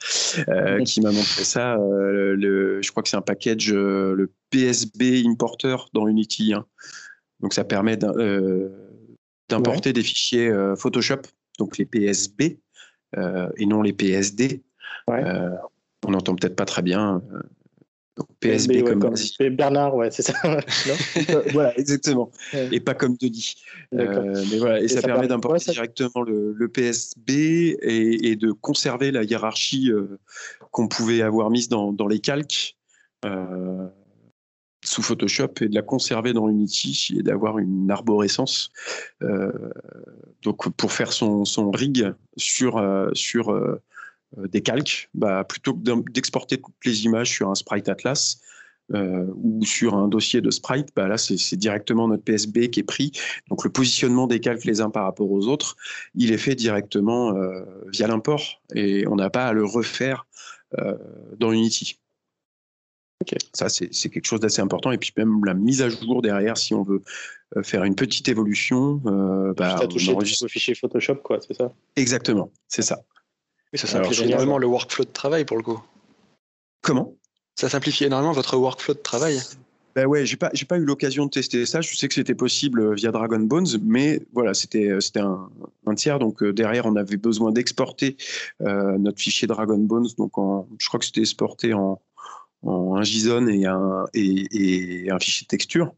qui 0.85 1.01
m'a 1.01 1.11
montré 1.11 1.43
ça. 1.43 1.75
le, 1.77 2.81
je 2.81 2.91
crois 2.91 3.03
que 3.03 3.09
c'est 3.09 3.17
un 3.17 3.21
package, 3.21 3.73
le 3.73 4.31
PSB 4.51 5.23
Importer 5.27 5.75
dans 5.93 6.07
Unity. 6.07 6.53
Hein. 6.53 6.65
Donc 7.43 7.53
ça 7.53 7.65
permet 7.65 7.97
euh, 8.03 8.69
d'importer 9.49 9.91
des 9.91 10.01
fichiers 10.01 10.47
euh, 10.47 10.75
Photoshop, 10.75 11.21
donc 11.59 11.77
les 11.77 11.85
PSB 11.85 12.59
euh, 13.17 13.49
et 13.57 13.65
non 13.65 13.81
les 13.81 13.93
PSD. 13.93 14.63
on 15.07 16.11
n'entend 16.11 16.35
peut-être 16.35 16.55
pas 16.55 16.65
très 16.65 16.81
bien. 16.81 17.21
PSB, 18.39 18.83
comme, 18.83 19.15
Bernard, 19.51 19.95
ouais, 19.95 20.11
c'est 20.11 20.21
ça. 20.21 20.33
voilà, 21.53 21.77
exactement. 21.79 22.29
Et 22.53 22.79
pas 22.79 22.93
comme 22.93 23.15
Denis. 23.17 23.55
mais 23.91 24.05
voilà, 24.57 24.81
et, 24.81 24.87
ça, 24.87 25.01
permet 25.01 25.27
d'importer 25.27 25.71
directement 25.71 26.23
le, 26.23 26.67
PSB 26.67 27.77
et, 27.81 28.35
de 28.35 28.51
conserver 28.51 29.11
la 29.11 29.23
hiérarchie 29.23 29.91
qu'on 30.71 30.87
pouvait 30.87 31.21
avoir 31.21 31.49
mise 31.49 31.69
dans, 31.69 31.91
dans 31.91 32.07
les 32.07 32.19
calques 32.19 32.77
sous 34.83 35.01
Photoshop 35.01 35.53
et 35.61 35.69
de 35.69 35.75
la 35.75 35.81
conserver 35.81 36.33
dans 36.33 36.49
Unity 36.49 37.15
et 37.17 37.23
d'avoir 37.23 37.57
une 37.57 37.89
arborescence. 37.89 38.71
Euh, 39.21 39.51
donc 40.41 40.69
pour 40.75 40.91
faire 40.91 41.13
son, 41.13 41.45
son 41.45 41.71
rig 41.71 42.13
sur, 42.37 42.77
euh, 42.77 43.09
sur 43.13 43.49
euh, 43.49 43.81
des 44.37 44.61
calques, 44.61 45.09
bah, 45.13 45.43
plutôt 45.43 45.73
que 45.73 46.11
d'exporter 46.11 46.57
toutes 46.57 46.85
les 46.85 47.05
images 47.05 47.29
sur 47.29 47.49
un 47.49 47.55
sprite 47.55 47.89
Atlas, 47.89 48.39
ou 48.93 49.65
sur 49.65 49.95
un 49.95 50.07
dossier 50.07 50.41
de 50.41 50.51
sprite, 50.51 50.89
bah 50.95 51.07
là 51.07 51.17
c'est 51.17 51.55
directement 51.55 52.07
notre 52.07 52.23
PSB 52.23 52.69
qui 52.69 52.81
est 52.81 52.83
pris. 52.83 53.11
Donc 53.49 53.63
le 53.63 53.71
positionnement 53.71 54.27
des 54.27 54.39
calques 54.39 54.65
les 54.65 54.81
uns 54.81 54.91
par 54.91 55.05
rapport 55.05 55.31
aux 55.31 55.47
autres, 55.47 55.77
il 56.13 56.31
est 56.31 56.37
fait 56.37 56.53
directement 56.53 57.33
via 57.87 58.07
l'import 58.07 58.61
et 58.75 59.07
on 59.07 59.15
n'a 59.15 59.31
pas 59.31 59.47
à 59.47 59.53
le 59.53 59.65
refaire 59.65 60.27
dans 61.39 61.51
Unity. 61.53 61.97
Ça, 63.53 63.69
c'est 63.69 64.09
quelque 64.09 64.25
chose 64.25 64.39
d'assez 64.39 64.61
important. 64.61 64.91
Et 64.91 64.97
puis 64.97 65.11
même 65.17 65.43
la 65.45 65.53
mise 65.53 65.81
à 65.81 65.89
jour 65.89 66.21
derrière, 66.21 66.57
si 66.57 66.73
on 66.73 66.83
veut 66.83 67.01
euh, 67.57 67.63
faire 67.63 67.83
une 67.83 67.95
petite 67.95 68.27
évolution. 68.29 69.01
Euh, 69.05 69.53
bah, 69.53 69.79
on 69.81 69.87
touché 69.87 70.11
enregistre... 70.11 70.47
fichier 70.47 70.75
Photoshop, 70.75 71.15
quoi, 71.17 71.39
c'est 71.45 71.53
ça? 71.53 71.73
Exactement, 71.95 72.51
c'est 72.67 72.81
ça. 72.81 73.03
Mais 73.73 73.79
ça 73.79 73.87
simplifie 73.87 74.23
énormément 74.23 74.57
le 74.57 74.67
workflow 74.67 75.03
de 75.03 75.09
travail 75.09 75.43
pour 75.43 75.57
le 75.57 75.63
coup. 75.63 75.81
Comment? 76.81 77.15
Ça 77.55 77.69
simplifie 77.69 78.05
énormément 78.05 78.31
votre 78.31 78.55
workflow 78.55 78.93
de 78.93 78.99
travail. 78.99 79.39
Ben 79.95 80.05
ouais, 80.07 80.25
j'ai 80.25 80.37
pas, 80.37 80.49
j'ai 80.53 80.65
pas 80.65 80.77
eu 80.77 80.85
l'occasion 80.85 81.25
de 81.25 81.31
tester 81.31 81.65
ça. 81.65 81.81
Je 81.81 81.95
sais 81.95 82.07
que 82.07 82.13
c'était 82.13 82.33
possible 82.33 82.81
euh, 82.81 82.93
via 82.93 83.11
Dragon 83.11 83.39
Bones, 83.39 83.67
mais 83.83 84.21
voilà, 84.33 84.53
c'était, 84.53 84.89
c'était 85.01 85.19
un, 85.19 85.49
un, 85.85 85.95
tiers. 85.95 86.17
Donc 86.17 86.43
derrière, 86.43 86.85
on 86.85 86.95
avait 86.95 87.17
besoin 87.17 87.51
d'exporter 87.51 88.17
euh, 88.61 88.97
notre 88.97 89.19
fichier 89.19 89.47
Dragon 89.47 89.77
Bones. 89.77 90.07
Donc 90.17 90.37
en, 90.37 90.67
je 90.79 90.87
crois 90.87 90.99
que 90.99 91.05
c'était 91.05 91.21
exporté 91.21 91.73
en, 91.73 92.01
en 92.63 92.95
un 92.95 93.03
JSON 93.03 93.47
et 93.47 93.65
un, 93.65 94.05
et, 94.13 95.05
et 95.05 95.11
un 95.11 95.19
fichier 95.19 95.45
de 95.45 95.49
texture. 95.49 95.93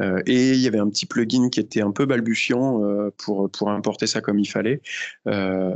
Euh, 0.00 0.22
et 0.26 0.52
il 0.52 0.60
y 0.60 0.66
avait 0.66 0.78
un 0.78 0.88
petit 0.88 1.06
plugin 1.06 1.48
qui 1.50 1.60
était 1.60 1.80
un 1.80 1.92
peu 1.92 2.04
balbutiant 2.06 2.82
euh, 2.82 3.10
pour, 3.16 3.50
pour 3.50 3.70
importer 3.70 4.06
ça 4.06 4.20
comme 4.20 4.38
il 4.38 4.48
fallait. 4.48 4.80
Euh, 5.28 5.74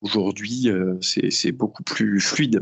aujourd'hui, 0.00 0.68
c'est 1.00 1.52
beaucoup 1.52 1.82
plus 1.82 2.20
fluide. 2.20 2.60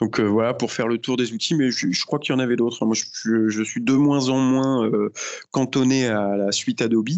Donc 0.00 0.20
voilà, 0.20 0.54
pour 0.54 0.72
faire 0.72 0.88
le 0.88 0.98
tour 0.98 1.16
des 1.16 1.32
outils, 1.32 1.54
mais 1.54 1.70
je, 1.70 2.04
crois 2.04 2.18
qu'il 2.18 2.34
y 2.34 2.36
en 2.36 2.40
avait 2.40 2.56
d'autres. 2.56 2.84
Moi, 2.84 2.96
je, 2.96 3.48
je, 3.48 3.62
suis 3.62 3.80
de 3.80 3.92
moins 3.92 4.28
en 4.28 4.38
moins 4.38 4.90
cantonné 5.50 6.08
à 6.08 6.36
la 6.36 6.52
suite 6.52 6.82
Adobe. 6.82 7.08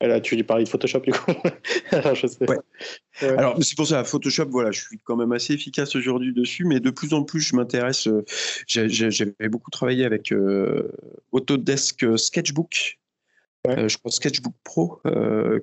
Là, 0.00 0.20
tu 0.20 0.36
lui 0.36 0.44
parlais 0.44 0.62
de 0.62 0.68
Photoshop, 0.68 1.00
du 1.00 1.10
coup. 1.10 1.32
Alors, 1.90 2.14
je 2.14 2.28
sais. 2.28 2.46
Alors, 3.20 3.56
c'est 3.62 3.76
pour 3.76 3.86
ça, 3.86 4.04
Photoshop, 4.04 4.46
voilà, 4.48 4.70
je 4.70 4.80
suis 4.80 4.98
quand 5.02 5.16
même 5.16 5.32
assez 5.32 5.54
efficace 5.54 5.96
aujourd'hui 5.96 6.32
dessus, 6.32 6.64
mais 6.64 6.78
de 6.78 6.90
plus 6.90 7.12
en 7.14 7.24
plus, 7.24 7.40
je 7.40 7.56
m'intéresse. 7.56 8.06
Euh, 8.06 8.24
j'avais 8.66 9.48
beaucoup 9.48 9.72
travaillé 9.72 10.04
avec 10.04 10.30
euh, 10.30 10.92
Autodesk 11.32 12.16
Sketchbook. 12.16 12.98
Euh, 13.68 13.88
je 13.88 13.98
crois 13.98 14.10
Sketchbook 14.10 14.54
Pro, 14.64 15.00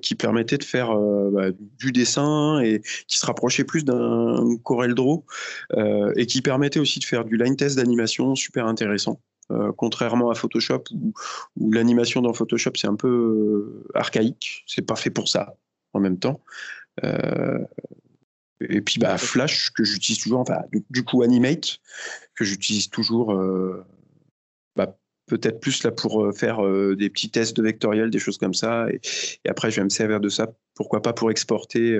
qui 0.02 0.14
permettait 0.14 0.58
de 0.58 0.64
faire 0.64 0.96
bah, 0.96 1.50
du 1.78 1.92
dessin 1.92 2.60
et 2.60 2.80
qui 3.06 3.18
se 3.18 3.26
rapprochait 3.26 3.64
plus 3.64 3.84
d'un 3.84 4.56
Corel 4.62 4.94
Draw 4.94 5.24
et 6.16 6.26
qui 6.26 6.42
permettait 6.42 6.80
aussi 6.80 6.98
de 6.98 7.04
faire 7.04 7.24
du 7.24 7.36
line 7.36 7.56
test 7.56 7.76
d'animation 7.76 8.34
super 8.34 8.66
intéressant. 8.66 9.20
Euh, 9.52 9.72
contrairement 9.76 10.30
à 10.30 10.34
Photoshop 10.34 10.82
où, 10.92 11.12
l'animation 11.70 12.20
dans 12.20 12.32
Photoshop 12.32 12.72
c'est 12.74 12.88
un 12.88 12.96
peu 12.96 13.08
euh, 13.08 13.88
archaïque, 13.94 14.64
c'est 14.66 14.82
pas 14.82 14.96
fait 14.96 15.10
pour 15.10 15.28
ça 15.28 15.54
en 15.92 16.00
même 16.00 16.18
temps. 16.18 16.40
Euh, 17.04 17.64
et 18.60 18.80
puis 18.80 18.98
bah, 18.98 19.18
Flash 19.18 19.70
que 19.70 19.84
j'utilise 19.84 20.20
toujours, 20.20 20.40
enfin 20.40 20.62
du, 20.90 21.04
coup 21.04 21.22
Animate 21.22 21.78
que 22.34 22.44
j'utilise 22.44 22.88
toujours 22.90 23.38
bah, 24.74 24.98
peut-être 25.26 25.60
plus 25.60 25.82
là 25.82 25.90
pour 25.90 26.32
faire 26.36 26.58
des 26.96 27.10
petits 27.10 27.30
tests 27.30 27.56
de 27.56 27.62
vectoriel, 27.62 28.10
des 28.10 28.18
choses 28.18 28.38
comme 28.38 28.54
ça. 28.54 28.86
Et, 28.90 29.00
après, 29.48 29.70
je 29.70 29.76
vais 29.80 29.84
me 29.84 29.90
servir 29.90 30.20
de 30.20 30.28
ça, 30.28 30.52
pourquoi 30.74 31.02
pas 31.02 31.12
pour 31.12 31.30
exporter 31.30 31.98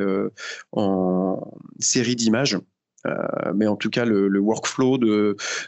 en 0.73 1.53
série 1.79 2.17
d'images. 2.17 2.59
Euh, 3.07 3.53
mais 3.55 3.67
en 3.67 3.77
tout 3.77 3.91
cas, 3.91 4.05
le, 4.05 4.39
workflow 4.39 4.99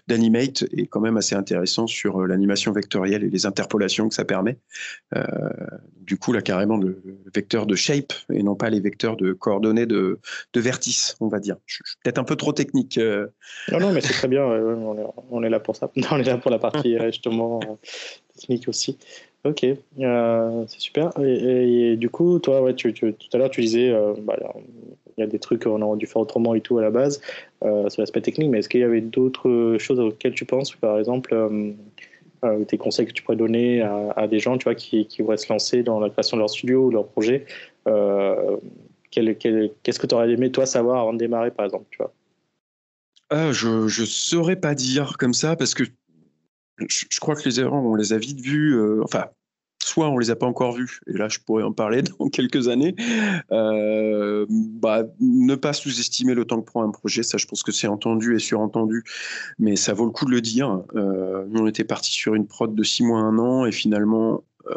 d'Animate 0.07 0.65
est 0.77 0.87
quand 0.87 1.01
même 1.01 1.17
assez 1.17 1.35
intéressant 1.35 1.87
sur 1.87 2.21
euh, 2.21 2.27
l'animation 2.27 2.73
vectorielle 2.73 3.25
et 3.25 3.31
les 3.31 3.47
interpolations 3.47 4.09
que 4.09 4.15
ça 4.15 4.25
permet. 4.25 4.59
Euh, 5.17 5.25
du 6.01 6.17
coup, 6.17 6.33
là, 6.33 6.43
carrément, 6.43 6.77
le, 6.77 7.03
vecteur 7.35 7.67
de 7.67 7.75
shape 7.75 8.13
et 8.33 8.43
non 8.43 8.55
pas 8.55 8.71
les 8.71 8.81
vecteurs 8.81 9.17
de 9.17 9.33
coordonnées 9.33 9.87
de, 9.87 10.19
de 10.53 10.61
vertices, 10.61 11.17
on 11.21 11.29
va 11.29 11.41
dire. 11.41 11.57
Peut-être 12.03 12.19
un 12.19 12.25
peu 12.25 12.37
trop 12.37 12.53
technique. 12.53 12.99
Non, 12.99 13.81
non, 13.81 13.93
mais 13.93 14.01
c'est 14.01 14.13
très 14.13 14.29
bien. 14.29 14.45
On 14.45 15.43
est, 15.43 15.51
là 15.51 15.61
pour 15.61 15.77
ça. 15.77 15.91
On 16.11 16.19
est 16.19 16.25
là 16.25 16.39
pour 16.39 16.51
la 16.51 16.59
partie 16.59 16.97
justement 17.07 17.61
technique 18.37 18.69
aussi. 18.69 18.99
Ok, 19.45 19.61
c'est 19.61 20.81
super. 20.81 21.13
Et, 21.21 21.97
du 21.97 22.11
coup, 22.11 22.39
toi, 22.39 22.73
tout 22.73 22.93
à 23.33 23.39
l'heure, 23.39 23.51
tu 23.51 23.61
disais, 23.61 23.93
bah, 24.23 24.37
il 25.19 25.23
y 25.23 25.25
a 25.25 25.27
des 25.27 25.39
trucs 25.39 25.65
qu'on 25.65 25.83
aurait 25.83 25.99
dû 25.99 26.07
faire 26.07 26.23
autrement 26.23 26.55
et 26.55 26.61
tout 26.61 26.79
à 26.79 26.83
la 26.83 26.91
base, 26.91 27.21
euh, 27.65 27.89
sur 27.89 28.01
l'aspect 28.03 28.21
technique, 28.21 28.51
mais 28.51 28.61
est-ce 28.61 28.69
qu'il 28.69 28.81
y 28.81 28.85
avait 28.85 29.01
d'autres 29.01 29.77
choses 29.79 29.99
auxquelles 29.99 30.35
tu 30.35 30.45
penses, 30.45 30.75
par 30.77 30.99
exemple, 30.99 31.35
euh, 31.35 31.73
euh, 32.45 32.65
des 32.65 32.79
conseils 32.79 33.07
que 33.07 33.13
tu 33.13 33.23
pourrais 33.23 33.37
donner 33.37 33.83
à, 33.83 34.29
des 34.29 34.39
gens 34.39 34.57
tu 34.59 34.65
vois, 34.65 34.77
qui, 34.77 35.07
qui, 35.07 35.23
voudraient 35.23 35.37
se 35.37 35.53
lancer 35.53 35.83
dans 35.83 35.99
la 35.99 36.09
création 36.09 36.37
de 36.37 36.41
leur 36.41 36.51
studio 36.51 36.87
ou 36.87 36.91
leur 36.91 37.07
projet 37.09 37.47
Qu'est-ce 39.11 39.99
que 39.99 40.07
tu 40.07 40.15
aurais 40.15 40.31
aimé, 40.31 40.53
toi, 40.53 40.67
savoir 40.67 41.01
avant 41.01 41.13
de 41.13 41.19
démarrer, 41.19 41.51
par 41.51 41.67
exemple 41.67 41.87
tu 41.91 41.99
vois? 41.99 42.13
Je 43.53 43.85
ne 43.85 44.07
saurais 44.07 44.57
pas 44.57 44.75
dire 44.75 45.17
comme 45.19 45.35
ça, 45.35 45.57
parce 45.57 45.75
que 45.75 45.85
je, 46.79 47.05
je, 47.11 47.21
crois 47.21 47.35
que 47.35 47.43
les 47.45 47.59
erreurs, 47.59 47.75
on 47.75 47.97
les 47.97 48.13
a 48.13 48.19
vite 48.19 48.41
vues. 48.41 49.03
enfin, 49.03 49.27
soit 49.89 50.09
on 50.09 50.19
les 50.19 50.31
a 50.31 50.37
pas 50.37 50.47
encore 50.47 50.73
vus, 50.73 51.01
et 51.07 51.15
là 51.15 51.29
je 51.29 51.39
pourrais 51.39 51.63
en 51.63 51.73
parler 51.73 52.03
dans 52.19 52.29
quelques 52.29 52.69
années. 52.69 52.95
Euh, 53.51 54.47
bah, 54.49 55.05
ne 55.21 55.55
pas 55.55 55.73
sous-estimer 55.73 56.35
le 56.35 56.45
temps 56.45 56.61
que 56.61 56.67
prend 56.67 56.83
un 56.83 56.91
projet, 56.91 57.23
ça 57.23 57.39
je 57.39 57.47
pense 57.47 57.63
que 57.63 57.73
c'est 57.73 57.89
entendu 57.89 58.37
et 58.37 58.39
surentendu, 58.39 59.05
mais 59.59 59.77
ça 59.77 59.95
vaut 59.95 60.05
le 60.05 60.13
coup 60.13 60.27
de 60.27 60.31
le 60.31 60.41
dire. 60.41 60.83
Euh, 60.95 61.45
nous 61.49 61.63
on 61.63 61.67
était 61.67 61.85
parti 61.85 62.13
sur 62.13 62.35
une 62.35 62.47
prod 62.47 62.75
de 62.75 62.83
six 62.83 63.03
mois, 63.03 63.21
un 63.21 63.39
an, 63.39 63.67
et 63.67 63.73
finalement 63.73 64.45
euh, 64.71 64.75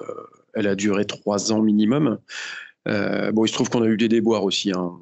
elle 0.53 0.67
a 0.67 0.75
duré 0.75 1.05
trois 1.05 1.51
ans 1.51 1.61
minimum. 1.61 2.17
bon, 2.85 3.45
il 3.45 3.47
se 3.47 3.53
trouve 3.53 3.69
qu'on 3.69 3.83
a 3.83 3.87
eu 3.87 3.97
des 3.97 4.09
déboires 4.09 4.45
aussi. 4.45 4.71
Hein. 4.71 4.93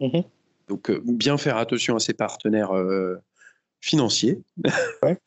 Mm-hmm. 0.00 0.24
Donc 0.68 0.90
bien 1.04 1.36
faire 1.38 1.56
attention 1.56 1.96
à 1.96 2.00
ses 2.00 2.14
partenaires 2.14 2.72
financiers. 3.80 4.40
Ouais. 5.02 5.18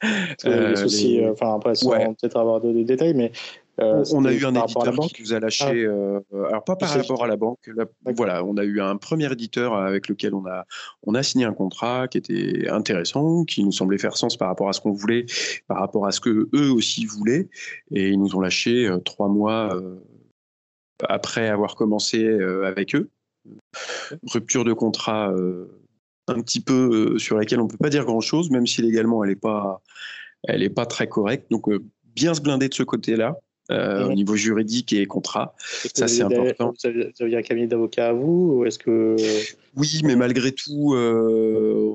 les 0.43 0.75
soucis, 0.75 1.21
enfin 1.29 1.55
après, 1.55 1.75
sans 1.75 1.91
peut-être 1.91 2.37
avoir 2.37 2.61
de, 2.61 2.83
détails, 2.83 3.13
mais 3.13 3.31
euh, 3.79 4.03
on 4.11 4.25
a 4.25 4.33
eu 4.33 4.43
un 4.43 4.55
éditeur 4.55 4.93
qui 5.13 5.21
nous 5.21 5.33
a 5.33 5.39
lâché, 5.39 5.65
ah. 5.65 5.91
euh, 5.91 6.19
alors 6.47 6.63
pas 6.63 6.75
par 6.75 6.89
rapport 6.89 7.23
à 7.23 7.27
la 7.27 7.35
banque, 7.35 7.69
voilà, 8.15 8.43
on 8.43 8.57
a 8.57 8.63
eu 8.63 8.81
un 8.81 8.97
premier 8.97 9.31
éditeur 9.31 9.75
avec 9.75 10.07
lequel 10.07 10.33
on 10.33 10.45
a, 10.47 10.65
on 11.03 11.13
a 11.13 11.21
signé 11.21 11.45
un 11.45 11.53
contrat 11.53 12.07
qui 12.07 12.17
était 12.17 12.69
intéressant, 12.69 13.43
qui 13.45 13.63
nous 13.63 13.71
semblait 13.71 13.99
faire 13.99 14.17
sens 14.17 14.35
par 14.35 14.47
rapport 14.47 14.67
à 14.67 14.73
ce 14.73 14.81
qu'on 14.81 14.93
voulait, 14.93 15.25
par 15.67 15.77
rapport 15.77 16.07
à 16.07 16.11
ce 16.11 16.19
que 16.19 16.49
eux 16.55 16.71
aussi 16.71 17.05
voulaient, 17.05 17.49
et 17.91 18.09
ils 18.09 18.19
nous 18.19 18.35
ont 18.35 18.41
lâché 18.41 18.87
euh, 18.87 18.97
trois 18.97 19.27
mois 19.27 19.79
après 21.07 21.47
avoir 21.47 21.75
commencé 21.75 22.27
avec 22.63 22.95
eux. 22.95 23.11
Rupture 24.23 24.65
de 24.65 24.73
contrat 24.73 25.31
un 26.27 26.41
petit 26.41 26.59
peu 26.59 27.19
sur 27.19 27.37
laquelle 27.37 27.59
on 27.59 27.65
ne 27.65 27.69
peut 27.69 27.77
pas 27.77 27.89
dire 27.89 28.05
grand-chose, 28.05 28.49
même 28.49 28.65
si 28.65 28.81
légalement 28.81 29.23
elle 29.23 29.29
n'est 29.29 29.35
pas, 29.35 29.81
elle 30.43 30.63
est 30.63 30.71
pas 30.71 30.87
très 30.87 31.07
correcte. 31.07 31.51
Donc 31.51 31.69
bien 32.15 32.33
se 32.33 32.41
blinder 32.41 32.67
de 32.67 32.73
ce 32.73 32.83
côté-là. 32.83 33.37
Euh, 33.69 34.07
au 34.07 34.13
niveau 34.13 34.35
juridique 34.37 34.93
et 34.93 35.05
contrat. 35.05 35.53
Ça, 35.93 36.07
c'est 36.07 36.21
important. 36.21 36.73
Vous 36.85 37.23
aviez 37.23 37.37
un 37.37 37.41
cabinet 37.41 37.67
d'avocats 37.67 38.09
à 38.09 38.13
vous 38.13 38.59
ou 38.59 38.65
est-ce 38.65 38.79
que... 38.79 39.17
Oui, 39.75 39.99
mais 40.05 40.15
malgré 40.15 40.53
tout, 40.53 40.93
euh, 40.93 41.91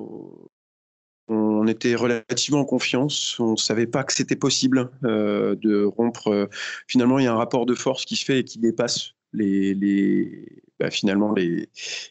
on 1.28 1.66
était 1.66 1.94
relativement 1.94 2.60
en 2.60 2.64
confiance. 2.66 3.40
On 3.40 3.52
ne 3.52 3.56
savait 3.56 3.86
pas 3.86 4.04
que 4.04 4.12
c'était 4.12 4.36
possible 4.36 4.90
euh, 5.04 5.56
de 5.62 5.84
rompre. 5.84 6.48
Finalement, 6.88 7.18
il 7.18 7.24
y 7.24 7.26
a 7.26 7.32
un 7.32 7.38
rapport 7.38 7.64
de 7.64 7.74
force 7.74 8.04
qui 8.04 8.16
se 8.16 8.26
fait 8.26 8.40
et 8.40 8.44
qui 8.44 8.58
dépasse 8.58 9.14
les, 9.32 9.72
les 9.72 10.46
bah, 10.78 10.90
finalement 10.90 11.32
les 11.32 11.68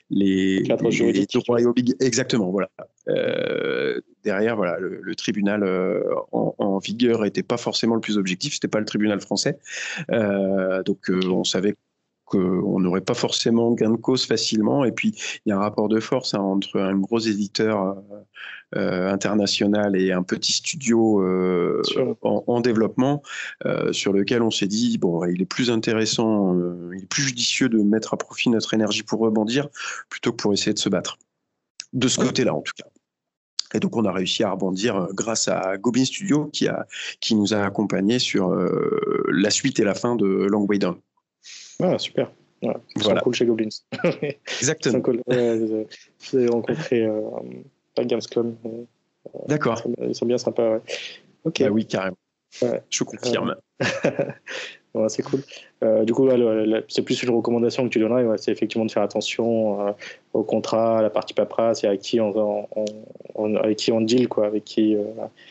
les, 0.09 0.59
les, 0.59 1.25
droits 1.27 1.61
et 1.61 1.65
exactement 1.99 2.49
voilà 2.49 2.71
euh, 3.07 3.99
derrière 4.23 4.55
voilà 4.55 4.77
le, 4.79 5.15
tribunal 5.15 5.63
euh, 5.63 6.03
en, 6.31 6.77
vigueur 6.77 7.25
était 7.25 7.41
pas 7.43 7.57
forcément 7.57 7.95
le 7.95 8.01
plus 8.01 8.17
objectif 8.17 8.53
c'était 8.53 8.67
pas 8.67 8.79
le 8.79 8.85
tribunal 8.85 9.19
français 9.21 9.57
euh, 10.11 10.83
donc 10.83 11.09
on 11.09 11.43
savait 11.43 11.75
qu'on 12.31 12.79
n'aurait 12.79 13.01
pas 13.01 13.13
forcément 13.13 13.71
gain 13.73 13.91
de 13.91 13.97
cause 13.97 14.25
facilement. 14.25 14.85
Et 14.85 14.93
puis, 14.93 15.13
il 15.45 15.49
y 15.49 15.51
a 15.51 15.57
un 15.57 15.59
rapport 15.59 15.89
de 15.89 15.99
force 15.99 16.33
hein, 16.33 16.39
entre 16.39 16.79
un 16.79 16.97
gros 16.97 17.19
éditeur 17.19 17.97
euh, 18.75 19.11
international 19.11 19.97
et 19.97 20.13
un 20.13 20.23
petit 20.23 20.53
studio 20.53 21.21
euh, 21.21 21.81
en, 22.21 22.61
développement 22.61 23.21
sur 23.91 24.13
lequel 24.13 24.41
on 24.43 24.51
s'est 24.51 24.67
dit, 24.67 24.97
bon, 24.97 25.25
il 25.25 25.41
est 25.41 25.45
plus 25.45 25.69
intéressant, 25.71 26.55
il 26.93 27.03
est 27.03 27.09
plus 27.09 27.23
judicieux 27.23 27.67
de 27.67 27.79
mettre 27.79 28.13
à 28.13 28.17
profit 28.17 28.49
notre 28.49 28.73
énergie 28.73 29.03
pour 29.03 29.19
rebondir 29.19 29.67
plutôt 30.09 30.31
que 30.31 30.37
pour 30.37 30.53
essayer 30.53 30.73
de 30.73 30.79
se 30.79 30.89
battre. 30.89 31.17
De 31.93 32.07
ce 32.07 32.19
côté-là, 32.19 32.53
en 32.53 32.61
tout 32.61 32.73
cas. 32.77 32.85
Et 33.73 33.79
donc, 33.79 33.95
on 33.95 34.03
a 34.05 34.11
réussi 34.11 34.43
à 34.43 34.51
rebondir 34.51 35.07
grâce 35.13 35.47
à 35.47 35.77
Goblin 35.77 36.03
Studio 36.03 36.49
qui, 36.51 36.67
a, 36.67 36.85
qui 37.21 37.35
nous 37.35 37.53
a 37.53 37.63
accompagnés 37.63 38.19
sur 38.19 38.53
la 39.29 39.49
suite 39.49 39.79
et 39.79 39.83
la 39.83 39.93
fin 39.93 40.15
de 40.15 40.25
Long 40.25 40.65
Way 40.65 40.79
Down. 40.79 40.97
Ah, 41.81 41.97
super. 41.97 42.31
voilà. 42.95 43.21
cool 43.21 43.33
chez 43.33 43.45
Goblins. 43.45 43.69
Exactement. 44.59 45.01
Cool. 45.01 45.21
J'ai 45.27 46.47
rencontré 46.47 47.05
euh, 47.05 47.21
à 47.97 48.03
Gamescom. 48.03 48.55
Euh, 48.65 48.69
D'accord. 49.47 49.81
Ils 50.01 50.15
sont 50.15 50.25
bien 50.25 50.37
sympas. 50.37 50.73
Ouais. 50.75 50.81
Ok. 51.45 51.61
Bah 51.61 51.69
oui, 51.69 51.85
carrément. 51.85 52.17
Je 52.89 53.03
confirme. 53.03 53.55
ouais, 54.93 55.09
c'est 55.09 55.23
cool. 55.23 55.41
Euh, 55.83 56.03
du 56.03 56.13
coup, 56.13 56.27
c'est 56.87 57.01
plus 57.01 57.21
une 57.23 57.31
recommandation 57.31 57.83
que 57.83 57.89
tu 57.89 57.99
donnerais, 57.99 58.25
c'est 58.37 58.51
effectivement 58.51 58.85
de 58.85 58.91
faire 58.91 59.03
attention 59.03 59.93
au 60.33 60.43
contrat, 60.43 60.99
à 60.99 61.01
la 61.01 61.09
partie 61.09 61.33
paperasse 61.33 61.83
et 61.83 61.87
à 61.87 61.97
qui 61.97 62.19
on, 62.21 62.67
avec 63.57 63.77
qui 63.77 63.91
on 63.91 64.01
deal, 64.01 64.27
quoi, 64.27 64.45
avec 64.45 64.63
qui. 64.63 64.95
Euh, 64.95 65.03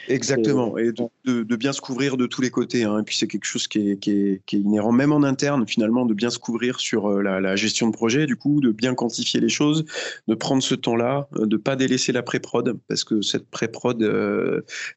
Exactement, 0.09 0.79
et 0.79 0.93
de, 0.93 1.57
bien 1.57 1.73
se 1.73 1.81
couvrir 1.81 2.17
de 2.17 2.27
tous 2.27 2.41
les 2.41 2.51
côtés. 2.51 2.85
Hein. 2.85 3.01
Et 3.01 3.03
puis 3.03 3.17
c'est 3.17 3.27
quelque 3.27 3.45
chose 3.45 3.69
qui 3.69 3.91
est, 3.91 3.97
qui, 3.99 4.11
est, 4.11 4.41
qui 4.47 4.57
est, 4.57 4.61
inhérent, 4.61 4.93
même 4.93 5.13
en 5.13 5.23
interne, 5.23 5.67
finalement, 5.67 6.07
de 6.07 6.15
bien 6.15 6.31
se 6.31 6.39
couvrir 6.39 6.81
sur 6.81 7.11
euh, 7.11 7.23
la, 7.23 7.57
gestion 7.57 7.89
de 7.89 7.93
projet, 7.93 8.27
du 8.27 8.37
coup, 8.37 8.61
de 8.61 8.71
bien 8.71 8.95
quantifier 8.95 9.41
les 9.41 9.49
choses, 9.49 9.85
de 10.29 10.35
prendre 10.35 10.63
ce 10.63 10.75
temps-là, 10.75 11.29
euh, 11.37 11.47
de 11.47 11.57
pas 11.57 11.77
délaisser 11.77 12.13
la 12.13 12.23
pré-prod, 12.23 12.79
parce 12.89 13.05
que 13.05 13.21
cette 13.21 13.49
pré-prod, 13.51 14.01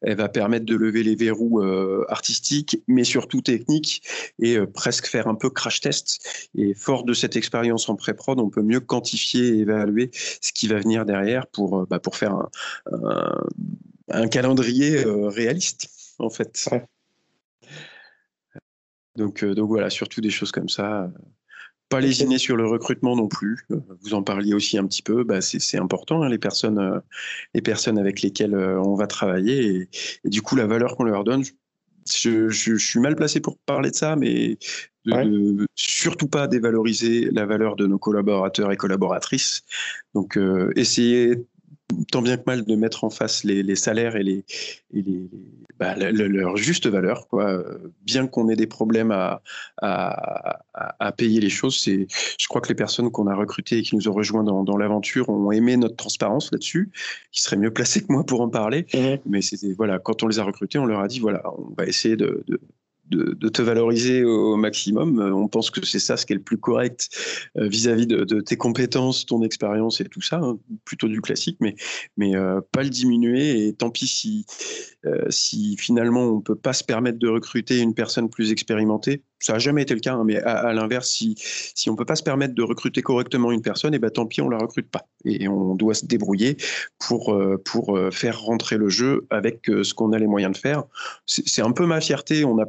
elle 0.02 0.16
va 0.16 0.30
permettre 0.30 0.66
de 0.66 0.76
lever 0.76 1.04
les 1.04 1.16
verrous 1.16 1.62
artistiques, 2.08 2.82
mais 2.88 3.04
surtout 3.04 3.42
techniques, 3.42 4.02
et 4.40 4.58
presque 4.74 5.08
faire 5.08 5.23
un 5.28 5.36
peu 5.36 5.50
crash 5.50 5.82
test. 5.82 6.50
Et 6.56 6.74
fort 6.74 7.04
de 7.04 7.14
cette 7.14 7.36
expérience 7.36 7.90
en 7.90 7.96
pré-prod, 7.96 8.40
on 8.40 8.50
peut 8.50 8.62
mieux 8.62 8.80
quantifier 8.80 9.48
et 9.48 9.60
évaluer 9.60 10.12
ce 10.14 10.52
qui 10.54 10.68
va 10.68 10.80
venir 10.80 11.06
derrière 11.06 11.48
pour, 11.48 11.88
bah, 11.88 12.00
pour 12.00 12.16
faire 12.16 12.34
un, 12.34 12.50
un, 14.10 14.28
calendrier 14.28 15.06
euh, 15.06 15.28
réaliste, 15.28 15.90
en 16.20 16.30
fait. 16.30 16.70
Donc, 19.16 19.44
euh, 19.44 19.54
donc 19.54 19.68
voilà, 19.68 19.90
surtout 19.90 20.22
des 20.22 20.30
choses 20.30 20.52
comme 20.52 20.70
ça. 20.70 21.12
Pas 21.90 22.00
lésiner 22.00 22.40
sur 22.40 22.56
le 22.56 22.66
recrutement 22.66 23.16
non 23.16 23.28
plus. 23.28 23.68
Vous 24.02 24.16
en 24.16 24.24
parliez 24.24 24.56
aussi 24.56 24.80
un 24.80 24.88
petit 24.88 25.04
peu. 25.04 25.24
Bah, 25.24 25.42
c'est 25.42 25.78
important, 25.78 26.24
hein, 26.24 26.30
les, 26.30 26.40
personnes, 26.40 27.02
les 27.54 27.62
personnes 27.62 28.00
avec 28.00 28.22
lesquelles 28.22 28.56
on 28.56 28.96
va 28.96 29.06
travailler. 29.06 29.88
Et, 30.24 30.30
du 30.30 30.42
coup, 30.42 30.56
la 30.56 30.66
valeur 30.66 30.96
qu'on 30.96 31.04
leur 31.04 31.24
donne, 31.24 31.44
je, 32.18 32.50
je, 32.50 32.76
suis 32.76 33.00
mal 33.00 33.16
placé 33.16 33.40
pour 33.40 33.58
parler 33.66 33.92
de 33.92 33.96
ça, 33.96 34.16
mais 34.16 34.58
de, 35.06 35.68
surtout 35.76 36.28
pas 36.28 36.48
dévaloriser 36.48 37.30
la 37.32 37.46
valeur 37.46 37.76
de 37.76 37.88
nos 37.88 37.98
collaborateurs 37.98 38.72
et 38.72 38.78
collaboratrices. 38.78 39.64
Donc, 40.14 40.38
euh, 40.38 40.72
essayer 40.76 41.38
tant 42.12 42.22
bien 42.22 42.38
que 42.38 42.44
mal 42.46 42.66
de 42.66 42.76
mettre 42.76 43.04
en 43.04 43.10
face 43.10 43.44
les, 43.44 43.76
salaires 43.76 44.16
et, 44.16 44.24
les, 44.24 44.46
les 44.92 45.30
bah, 45.80 45.96
leur 45.96 46.58
juste 46.58 46.88
valeur. 46.88 47.28
Quoi. 47.28 47.64
Bien 48.02 48.28
qu'on 48.28 48.50
ait 48.50 48.56
des 48.56 48.68
problèmes 48.68 49.12
à, 49.12 49.42
à, 49.82 51.12
payer 51.12 51.40
les 51.40 51.50
choses, 51.50 51.84
je 51.86 52.48
crois 52.48 52.62
que 52.62 52.70
les 52.70 52.76
personnes 52.76 53.12
qu'on 53.12 53.28
a 53.28 53.36
recrutées 53.36 53.80
et 53.80 53.82
qui 53.84 53.96
nous 53.96 54.08
ont 54.08 54.14
rejoints 54.14 54.44
dans, 54.44 54.64
dans 54.64 54.78
l'aventure 54.78 55.30
ont 55.30 55.52
aimé 55.52 55.78
notre 55.78 55.96
transparence 55.96 56.52
là-dessus. 56.52 56.92
Ils 57.34 57.40
seraient 57.40 57.58
mieux 57.58 57.72
placés 57.72 58.02
que 58.02 58.12
moi 58.12 58.26
pour 58.26 58.42
en 58.42 58.50
parler. 58.50 58.86
Mmh. 58.94 59.16
Mais 59.26 59.42
c'était, 59.42 59.74
voilà, 59.74 60.00
quand 60.00 60.24
on 60.24 60.28
les 60.28 60.40
a 60.40 60.44
recrutés, 60.44 60.80
on 60.80 60.86
leur 60.86 61.00
a 61.00 61.08
dit 61.08 61.20
voilà, 61.20 61.44
on 61.58 61.74
va 61.78 61.86
essayer 61.86 62.16
de 62.16 62.44
de, 62.48 62.60
te 63.10 63.62
valoriser 63.62 64.24
au 64.24 64.56
maximum. 64.56 65.20
Euh, 65.20 65.34
on 65.34 65.48
pense 65.48 65.70
que 65.70 65.86
c'est 65.86 66.00
ça 66.00 66.18
ce 66.18 66.26
qui 66.26 66.34
est 66.34 66.38
le 66.38 66.42
plus 66.42 66.58
correct 66.58 67.10
euh, 67.58 67.68
vis-à-vis 67.68 68.08
de, 68.08 68.42
tes 68.42 68.58
compétences, 68.58 69.26
ton 69.26 69.42
expérience 69.44 70.02
et 70.02 70.06
tout 70.06 70.22
ça, 70.22 70.38
hein. 70.38 70.58
plutôt 70.86 71.08
du 71.08 71.22
classique, 71.22 71.58
mais, 71.60 71.76
mais 72.18 72.36
euh, 72.36 72.62
pas 72.72 72.84
le 72.84 72.90
diminuer. 72.90 73.68
Et 73.68 73.74
tant 73.74 73.90
pis 73.90 74.08
si, 74.08 74.46
si 75.30 75.78
finalement 75.78 76.24
on 76.24 76.42
peut 76.42 76.56
pas 76.56 76.74
se 76.74 76.84
permettre 76.84 77.20
de 77.20 77.28
recruter 77.28 77.80
une 77.80 77.94
personne 77.94 78.30
plus 78.30 78.52
expérimentée. 78.52 79.24
Ça 79.40 79.54
n'a 79.54 79.60
jamais 79.60 79.82
été 79.82 79.94
le 79.94 80.00
cas, 80.00 80.14
hein, 80.14 80.24
mais 80.26 80.38
à, 80.38 80.72
l'inverse, 80.72 81.10
si, 81.10 81.36
si 81.38 81.90
on 81.90 81.98
peut 81.98 82.06
pas 82.06 82.16
se 82.16 82.24
permettre 82.24 82.56
de 82.56 82.64
recruter 82.64 83.02
correctement 83.02 83.52
une 83.52 83.62
personne, 83.62 83.94
et 83.94 83.98
eh 83.98 84.00
ben 84.00 84.10
tant 84.10 84.26
pis, 84.26 84.40
on 84.40 84.48
la 84.48 84.58
recrute 84.58 84.90
pas. 84.90 85.06
Et 85.26 85.50
on 85.50 85.76
doit 85.76 85.94
se 85.94 86.06
débrouiller 86.06 86.56
pour, 86.98 87.38
pour 87.66 88.00
faire 88.12 88.40
rentrer 88.40 88.78
le 88.78 88.88
jeu 88.88 89.28
avec 89.30 89.66
ce 89.66 89.94
qu'on 89.94 90.14
a 90.14 90.20
les 90.20 90.28
moyens 90.28 90.54
de 90.54 90.58
faire. 90.58 90.84
C'est 91.26 91.62
un 91.62 91.74
peu 91.74 91.86
ma 91.86 92.00
fierté. 92.00 92.46
On 92.46 92.58
a 92.58 92.66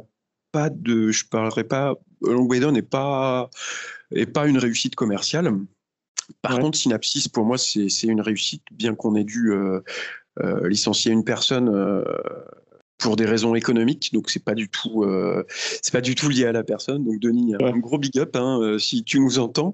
pas 0.55 0.69
de, 0.69 1.11
je 1.11 1.25
parlerai 1.25 1.65
pas, 1.65 1.95
Longweddon 2.21 2.71
n'est 2.71 2.81
pas, 2.81 3.49
est 4.11 4.25
pas 4.25 4.47
une 4.47 4.57
réussite 4.57 4.95
commerciale. 4.95 5.51
Par 6.41 6.59
contre, 6.59 6.77
Synapsis, 6.77 7.27
pour 7.27 7.43
moi, 7.43 7.57
c'est 7.57 8.03
une 8.03 8.21
réussite, 8.21 8.63
bien 8.71 8.95
qu'on 8.95 9.15
ait 9.15 9.25
dû 9.25 9.51
euh, 9.51 9.81
euh, 10.41 10.69
licencier 10.69 11.11
une 11.11 11.25
personne 11.25 11.67
euh, 11.67 12.05
pour 12.97 13.17
des 13.17 13.25
raisons 13.25 13.53
économiques. 13.53 14.13
Donc, 14.13 14.29
c'est 14.29 14.45
pas 14.45 14.55
du 14.55 14.69
tout, 14.69 15.05
c'est 15.81 15.91
pas 15.91 15.99
du 15.99 16.15
tout 16.15 16.29
lié 16.29 16.45
à 16.45 16.53
la 16.53 16.63
personne. 16.63 17.03
Donc, 17.03 17.19
Denis, 17.19 17.53
un 17.59 17.77
gros 17.77 17.97
big 17.97 18.17
up 18.17 18.33
hein, 18.37 18.77
si 18.79 19.03
tu 19.03 19.19
nous 19.19 19.39
entends. 19.39 19.73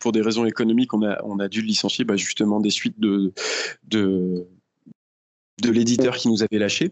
pour 0.00 0.10
des 0.10 0.20
raisons 0.20 0.46
économiques, 0.46 0.92
on 0.94 1.02
a, 1.04 1.22
on 1.22 1.38
a 1.38 1.46
dû 1.46 1.62
licencier, 1.62 2.04
bah, 2.04 2.16
justement, 2.16 2.58
des 2.58 2.70
suites 2.70 2.98
de, 2.98 3.32
de 3.84 4.48
de 5.60 5.70
l'éditeur 5.70 6.16
qui 6.16 6.28
nous 6.28 6.42
avait 6.42 6.58
lâché. 6.58 6.90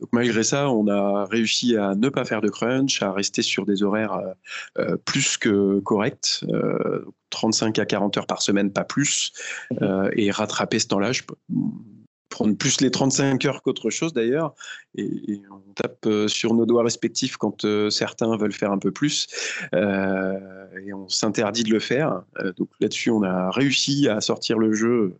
Donc 0.00 0.08
malgré 0.12 0.42
ça, 0.42 0.70
on 0.70 0.88
a 0.88 1.26
réussi 1.26 1.76
à 1.76 1.94
ne 1.94 2.08
pas 2.08 2.24
faire 2.24 2.40
de 2.40 2.48
crunch, 2.48 3.02
à 3.02 3.12
rester 3.12 3.42
sur 3.42 3.64
des 3.64 3.82
horaires 3.82 4.14
euh, 4.14 4.32
euh, 4.78 4.96
plus 4.96 5.36
que 5.36 5.80
corrects, 5.80 6.44
35 7.30 7.78
euh, 7.78 7.82
à 7.82 7.86
40 7.86 8.18
heures 8.18 8.26
par 8.26 8.42
semaine, 8.42 8.72
pas 8.72 8.84
plus, 8.84 9.32
mhm. 9.70 10.10
et 10.14 10.30
rattraper 10.30 10.78
ce 10.78 10.88
temps-là. 10.88 11.12
Je 11.12 11.22
prendre 12.34 12.56
plus 12.56 12.80
les 12.80 12.90
35 12.90 13.44
heures 13.44 13.62
qu'autre 13.62 13.90
chose 13.90 14.12
d'ailleurs, 14.12 14.54
et, 14.96 15.40
on 15.50 15.72
tape 15.74 16.08
sur 16.28 16.54
nos 16.54 16.66
doigts 16.66 16.84
respectifs 16.84 17.36
quand 17.36 17.66
certains 17.90 18.36
veulent 18.36 18.52
faire 18.52 18.72
un 18.72 18.78
peu 18.78 18.90
plus, 18.90 19.26
et 19.72 20.92
on 20.92 21.08
s'interdit 21.08 21.64
de 21.64 21.70
le 21.70 21.80
faire. 21.80 22.22
donc 22.56 22.68
là-dessus, 22.80 23.10
on 23.10 23.22
a 23.22 23.50
réussi 23.50 24.08
à 24.08 24.20
sortir 24.20 24.58
le 24.58 24.72
jeu 24.72 25.16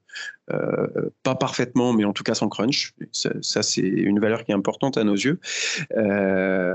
euh, 0.53 1.11
pas 1.23 1.35
parfaitement, 1.35 1.93
mais 1.93 2.05
en 2.05 2.13
tout 2.13 2.23
cas 2.23 2.35
sans 2.35 2.49
crunch. 2.49 2.95
Ça, 3.13 3.63
c'est 3.63 3.81
une 3.81 4.21
valeur 4.21 4.45
qui 4.45 4.53
est 4.53 4.55
importante 4.55 4.99
à 4.99 5.05
nos 5.05 5.15
yeux. 5.15 5.39
Euh, 5.97 6.75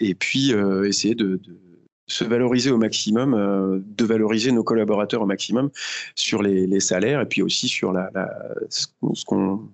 et 0.00 0.14
puis, 0.14 0.52
euh, 0.52 0.84
essayer 0.84 1.14
de, 1.14 1.40
se 2.08 2.24
valoriser 2.24 2.70
au 2.70 2.78
maximum, 2.78 3.82
de 3.84 4.04
valoriser 4.04 4.52
nos 4.52 4.62
collaborateurs 4.62 5.22
au 5.22 5.26
maximum 5.26 5.70
sur 6.14 6.40
les, 6.40 6.78
salaires 6.78 7.20
et 7.20 7.26
puis 7.26 7.42
aussi 7.42 7.66
sur 7.66 7.92
la, 7.92 8.10
ce, 8.68 8.86
qu'on 9.24 9.68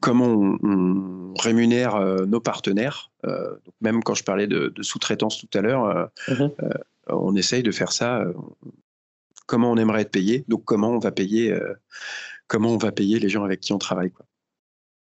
comment 0.00 0.58
on, 0.62 1.34
rémunère 1.38 2.00
nos 2.26 2.40
partenaires. 2.40 3.10
donc 3.24 3.74
même 3.80 4.02
quand 4.02 4.14
je 4.14 4.24
parlais 4.24 4.46
de, 4.46 4.72
sous-traitance 4.80 5.38
tout 5.38 5.58
à 5.58 5.60
l'heure, 5.60 6.10
mm-hmm. 6.28 6.50
on 7.08 7.36
essaye 7.36 7.62
de 7.62 7.70
faire 7.70 7.92
ça 7.92 8.24
comment 9.48 9.72
on 9.72 9.76
aimerait 9.76 10.02
être 10.02 10.12
payé, 10.12 10.44
donc 10.46 10.64
comment 10.64 10.90
on 10.90 10.98
va 11.00 11.10
payer, 11.10 11.50
euh, 11.50 11.74
comment 12.46 12.68
on 12.68 12.76
va 12.76 12.92
payer 12.92 13.18
les 13.18 13.28
gens 13.28 13.42
avec 13.42 13.58
qui 13.58 13.72
on 13.72 13.78
travaille. 13.78 14.12
Quoi. 14.12 14.26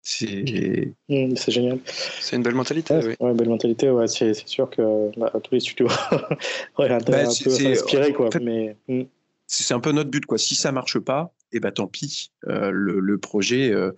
C'est 0.00 0.94
mmh, 1.09 1.36
génial. 1.48 1.80
C'est 1.84 2.36
une 2.36 2.42
belle 2.44 2.54
mentalité. 2.54 2.94
Ouais, 2.94 3.16
oui. 3.20 3.34
belle 3.34 3.48
mentalité. 3.48 3.90
Ouais, 3.90 4.07
c'est 4.07 4.34
sûr 4.46 4.70
que 4.70 5.11
bah, 5.18 5.32
tous 5.42 5.52
les 5.52 5.61
studios 5.61 5.88
ouais, 6.78 6.88
bah, 6.88 6.96
un 6.96 7.00
peu 7.00 7.12
inspiré. 7.12 8.12
Quoi, 8.12 8.30
mais... 8.40 8.76
Mmh. 8.88 9.02
C'est 9.48 9.74
un 9.74 9.80
peu 9.80 9.92
notre 9.92 10.11
but. 10.11 10.24
Quoi. 10.26 10.38
Si 10.38 10.54
ça 10.54 10.72
marche 10.72 10.98
pas, 11.00 11.32
eh 11.53 11.61
ben, 11.61 11.70
tant 11.70 11.86
pis. 11.86 12.32
Euh, 12.49 12.70
le, 12.72 13.18
projet, 13.18 13.72
euh, 13.72 13.92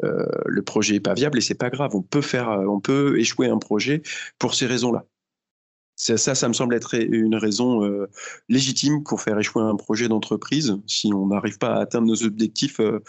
le 0.00 0.62
projet 0.62 0.96
est 0.96 1.00
pas 1.00 1.14
viable 1.14 1.38
et 1.38 1.40
c'est 1.40 1.54
pas 1.54 1.70
grave. 1.70 1.94
On 1.94 2.02
peut 2.02 2.22
faire, 2.22 2.48
on 2.48 2.80
peut 2.80 3.18
échouer 3.18 3.48
un 3.48 3.58
projet 3.58 4.02
pour 4.38 4.54
ces 4.54 4.66
raisons-là. 4.66 5.04
Ça, 5.96 6.34
ça 6.34 6.48
me 6.48 6.52
semble 6.52 6.74
être 6.74 6.94
une 6.94 7.36
raison 7.36 7.84
euh, 7.84 8.08
légitime 8.48 9.04
pour 9.04 9.20
faire 9.20 9.38
échouer 9.38 9.62
un 9.62 9.76
projet 9.76 10.08
d'entreprise 10.08 10.76
si 10.86 11.12
on 11.14 11.26
n'arrive 11.26 11.58
pas 11.58 11.74
à 11.74 11.80
atteindre 11.80 12.08
nos 12.08 12.24
objectifs 12.24 12.80
euh, 12.80 13.00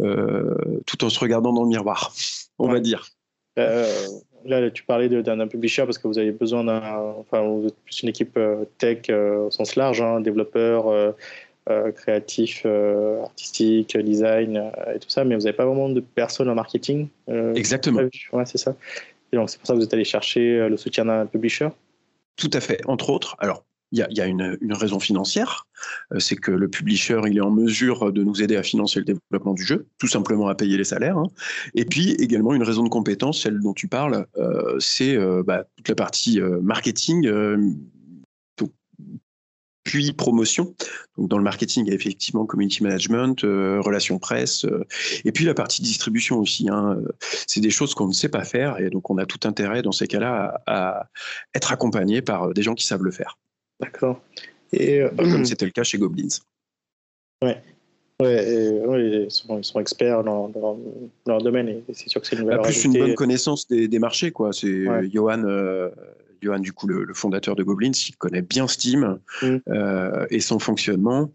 euh, 0.00 0.80
tout 0.86 1.04
en 1.04 1.10
se 1.10 1.20
regardant 1.20 1.52
dans 1.52 1.62
le 1.62 1.68
miroir, 1.68 2.12
on 2.58 2.68
va 2.68 2.80
dire. 2.80 3.06
là, 3.56 4.70
tu 4.70 4.82
parlais 4.84 5.08
d'un 5.08 5.46
publisher 5.46 5.84
parce 5.84 5.98
que 5.98 6.08
vous 6.08 6.18
avez 6.18 6.32
besoin 6.32 6.64
d'un. 6.64 6.80
Enfin, 7.18 7.42
vous 7.42 7.68
êtes 7.68 7.76
plus 7.84 8.02
une 8.02 8.08
équipe 8.08 8.38
tech 8.78 9.10
au 9.10 9.50
sens 9.50 9.76
large, 9.76 10.00
hein, 10.00 10.20
développeur. 10.20 11.14
Créatif, 11.94 12.66
artistique, 13.22 13.96
design 13.96 14.72
et 14.94 14.98
tout 14.98 15.08
ça, 15.08 15.24
mais 15.24 15.36
vous 15.36 15.42
n'avez 15.42 15.56
pas 15.56 15.66
vraiment 15.66 15.88
de 15.88 16.00
personnes 16.00 16.48
en 16.48 16.54
marketing. 16.54 17.08
Exactement. 17.54 18.00
Ouais, 18.32 18.46
c'est 18.46 18.58
ça. 18.58 18.74
Et 19.32 19.36
donc 19.36 19.50
c'est 19.50 19.58
pour 19.58 19.66
ça 19.66 19.74
que 19.74 19.78
vous 19.78 19.84
êtes 19.84 19.94
allé 19.94 20.04
chercher 20.04 20.68
le 20.68 20.76
soutien 20.76 21.04
d'un 21.04 21.26
publisher? 21.26 21.68
Tout 22.36 22.50
à 22.52 22.60
fait. 22.60 22.80
Entre 22.86 23.10
autres, 23.10 23.36
alors 23.38 23.64
il 23.92 23.98
y 23.98 24.20
a, 24.20 24.26
une, 24.26 24.56
raison 24.70 25.00
financière, 25.00 25.66
euh, 26.12 26.20
c'est 26.20 26.36
que 26.36 26.52
le 26.52 26.68
publisher 26.68 27.20
il 27.26 27.36
est 27.36 27.42
en 27.42 27.50
mesure 27.50 28.12
de 28.12 28.22
nous 28.22 28.40
aider 28.42 28.56
à 28.56 28.62
financer 28.62 29.00
le 29.00 29.04
développement 29.04 29.54
du 29.54 29.64
jeu, 29.64 29.86
tout 29.98 30.06
simplement 30.06 30.48
à 30.48 30.54
payer 30.54 30.76
les 30.76 30.84
salaires. 30.84 31.18
Hein. 31.18 31.26
Et 31.74 31.84
puis 31.84 32.12
également 32.12 32.54
une 32.54 32.62
raison 32.62 32.84
de 32.84 32.88
compétence, 32.88 33.42
celle 33.42 33.58
dont 33.58 33.72
tu 33.72 33.88
parles, 33.88 34.26
euh, 34.38 34.78
c'est 34.78 35.16
euh, 35.16 35.42
bah, 35.44 35.64
toute 35.76 35.88
la 35.88 35.94
partie 35.96 36.40
marketing 36.40 37.28
puis 39.90 40.12
promotion. 40.12 40.72
Donc 41.18 41.28
dans 41.28 41.36
le 41.36 41.42
marketing, 41.42 41.84
il 41.84 41.88
y 41.88 41.92
a 41.92 41.96
effectivement 41.96 42.46
community 42.46 42.84
management, 42.84 43.42
euh, 43.42 43.80
relations 43.80 44.20
presse, 44.20 44.64
euh, 44.64 44.86
et 45.24 45.32
puis 45.32 45.44
la 45.44 45.52
partie 45.52 45.82
distribution 45.82 46.38
aussi. 46.38 46.68
Hein. 46.68 46.98
C'est 47.20 47.60
des 47.60 47.70
choses 47.70 47.94
qu'on 47.94 48.06
ne 48.06 48.12
sait 48.12 48.28
pas 48.28 48.44
faire, 48.44 48.78
et 48.78 48.88
donc 48.88 49.10
on 49.10 49.18
a 49.18 49.26
tout 49.26 49.40
intérêt 49.48 49.82
dans 49.82 49.90
ces 49.90 50.06
cas-là 50.06 50.62
à, 50.68 51.08
être 51.56 51.72
accompagné 51.72 52.22
par 52.22 52.44
euh, 52.44 52.52
des 52.52 52.62
gens 52.62 52.74
qui 52.74 52.86
savent 52.86 53.02
le 53.02 53.10
faire. 53.10 53.36
D'accord. 53.80 54.22
Et 54.72 55.02
comme 55.18 55.44
c'était 55.44 55.64
le 55.64 55.72
cas 55.72 55.82
chez 55.82 55.98
Goblins. 55.98 56.28
Ouais. 57.42 57.60
Ouais, 58.20 59.26
ils, 59.26 59.30
sont, 59.30 59.80
experts 59.80 60.22
dans, 60.22 60.52
leur 61.26 61.42
domaine 61.42 61.68
et 61.68 61.82
c'est 61.94 62.10
sûr 62.10 62.20
que 62.20 62.26
c'est 62.26 62.36
une 62.36 62.44
bah, 62.44 62.58
Plus 62.58 62.84
une 62.84 62.92
bonne 62.92 63.14
connaissance 63.14 63.66
des, 63.66 63.98
marchés, 63.98 64.30
quoi. 64.30 64.52
C'est 64.52 64.84
Johan, 65.10 65.42
Johan, 66.42 66.58
du 66.58 66.72
coup, 66.72 66.86
le, 66.86 67.12
fondateur 67.14 67.56
de 67.56 67.62
Goblins, 67.62 67.92
il 68.08 68.16
connaît 68.16 68.42
bien 68.42 68.66
Steam 68.68 69.18
mm. 69.42 69.56
et 70.30 70.40
son 70.40 70.58
fonctionnement. 70.58 71.30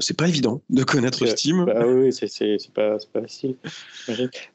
c'est 0.00 0.16
pas 0.16 0.28
évident 0.28 0.62
de 0.70 0.84
connaître 0.84 1.24
Steam. 1.26 1.64
Bah, 1.64 1.86
oui, 1.86 2.12
c'est 2.12 2.72
pas, 2.74 2.98
pas 3.12 3.22
facile. 3.22 3.56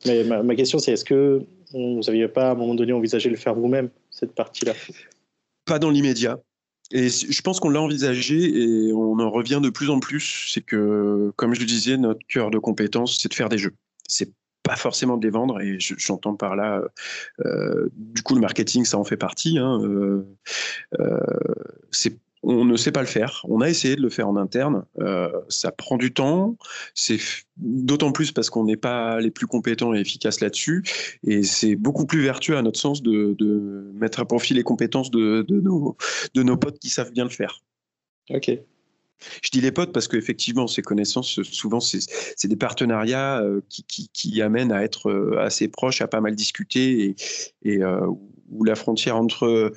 Mais 0.05 0.23
ma, 0.23 0.43
ma 0.43 0.55
question, 0.55 0.79
c'est 0.79 0.93
est-ce 0.93 1.05
que 1.05 1.41
vous 1.73 2.01
n'aviez 2.05 2.27
pas 2.27 2.49
à 2.49 2.51
un 2.51 2.55
moment 2.55 2.75
donné 2.75 2.93
envisagé 2.93 3.29
de 3.29 3.35
le 3.35 3.39
faire 3.39 3.53
vous-même, 3.53 3.89
cette 4.09 4.33
partie-là? 4.33 4.73
Pas 5.65 5.79
dans 5.79 5.89
l'immédiat. 5.89 6.39
Et 6.91 7.09
je 7.09 7.41
pense 7.41 7.59
qu'on 7.59 7.69
l'a 7.69 7.81
envisagé 7.81 8.37
et 8.37 8.93
on 8.93 9.19
en 9.19 9.29
revient 9.29 9.59
de 9.61 9.69
plus 9.69 9.89
en 9.89 9.99
plus. 9.99 10.49
C'est 10.53 10.61
que, 10.61 11.33
comme 11.35 11.53
je 11.53 11.59
le 11.59 11.65
disais, 11.65 11.97
notre 11.97 12.25
cœur 12.27 12.49
de 12.49 12.57
compétence, 12.59 13.19
c'est 13.19 13.29
de 13.29 13.33
faire 13.33 13.49
des 13.49 13.57
jeux. 13.57 13.73
C'est 14.07 14.31
pas 14.67 14.75
forcément 14.75 15.17
de 15.17 15.25
les 15.25 15.31
vendre 15.31 15.61
et 15.61 15.77
j'entends 15.79 16.35
par 16.35 16.55
là 16.55 16.81
euh, 17.45 17.89
du 17.95 18.21
coup 18.21 18.35
le 18.35 18.41
marketing 18.41 18.83
ça 18.83 18.97
en 18.97 19.05
fait 19.05 19.17
partie 19.17 19.57
hein, 19.57 19.79
euh, 19.81 20.27
euh, 20.99 21.19
c'est 21.91 22.17
on 22.43 22.63
ne 22.63 22.77
sait 22.77 22.91
pas 22.91 23.01
le 23.01 23.07
faire. 23.07 23.41
On 23.49 23.61
a 23.61 23.69
essayé 23.69 23.95
de 23.95 24.01
le 24.01 24.09
faire 24.09 24.27
en 24.27 24.37
interne. 24.37 24.85
Euh, 24.99 25.29
ça 25.49 25.71
prend 25.71 25.97
du 25.97 26.13
temps. 26.13 26.55
C'est 26.93 27.17
d'autant 27.57 28.11
plus 28.11 28.31
parce 28.31 28.49
qu'on 28.49 28.63
n'est 28.63 28.77
pas 28.77 29.19
les 29.19 29.31
plus 29.31 29.47
compétents 29.47 29.93
et 29.93 29.99
efficaces 29.99 30.39
là-dessus. 30.39 30.83
Et 31.25 31.43
c'est 31.43 31.75
beaucoup 31.75 32.05
plus 32.05 32.21
vertueux 32.21 32.55
à 32.55 32.61
notre 32.61 32.79
sens 32.79 33.01
de, 33.01 33.91
mettre 33.95 34.19
à 34.19 34.25
profit 34.25 34.53
les 34.53 34.63
compétences 34.63 35.11
de, 35.11 35.45
nos, 35.49 35.97
de 36.35 36.43
nos 36.43 36.57
potes 36.57 36.79
qui 36.79 36.89
savent 36.89 37.11
bien 37.11 37.23
le 37.23 37.31
faire. 37.31 37.63
Ok. 38.29 38.51
Je 39.43 39.49
dis 39.49 39.61
les 39.61 39.71
potes 39.71 39.93
parce 39.93 40.07
qu'effectivement, 40.07 40.67
ces 40.67 40.81
connaissances, 40.81 41.41
souvent, 41.43 41.79
c'est 41.79 42.47
des 42.47 42.55
partenariats 42.55 43.41
euh, 43.41 43.61
qui, 43.69 44.41
amènent 44.41 44.71
à 44.71 44.83
être 44.83 45.09
euh, 45.09 45.39
assez 45.39 45.67
proches, 45.67 46.01
à 46.01 46.07
pas 46.07 46.21
mal 46.21 46.35
discuter 46.35 47.15
et, 47.63 47.73
et 47.73 47.79
où 48.49 48.63
la 48.63 48.75
frontière 48.75 49.17
entre, 49.17 49.73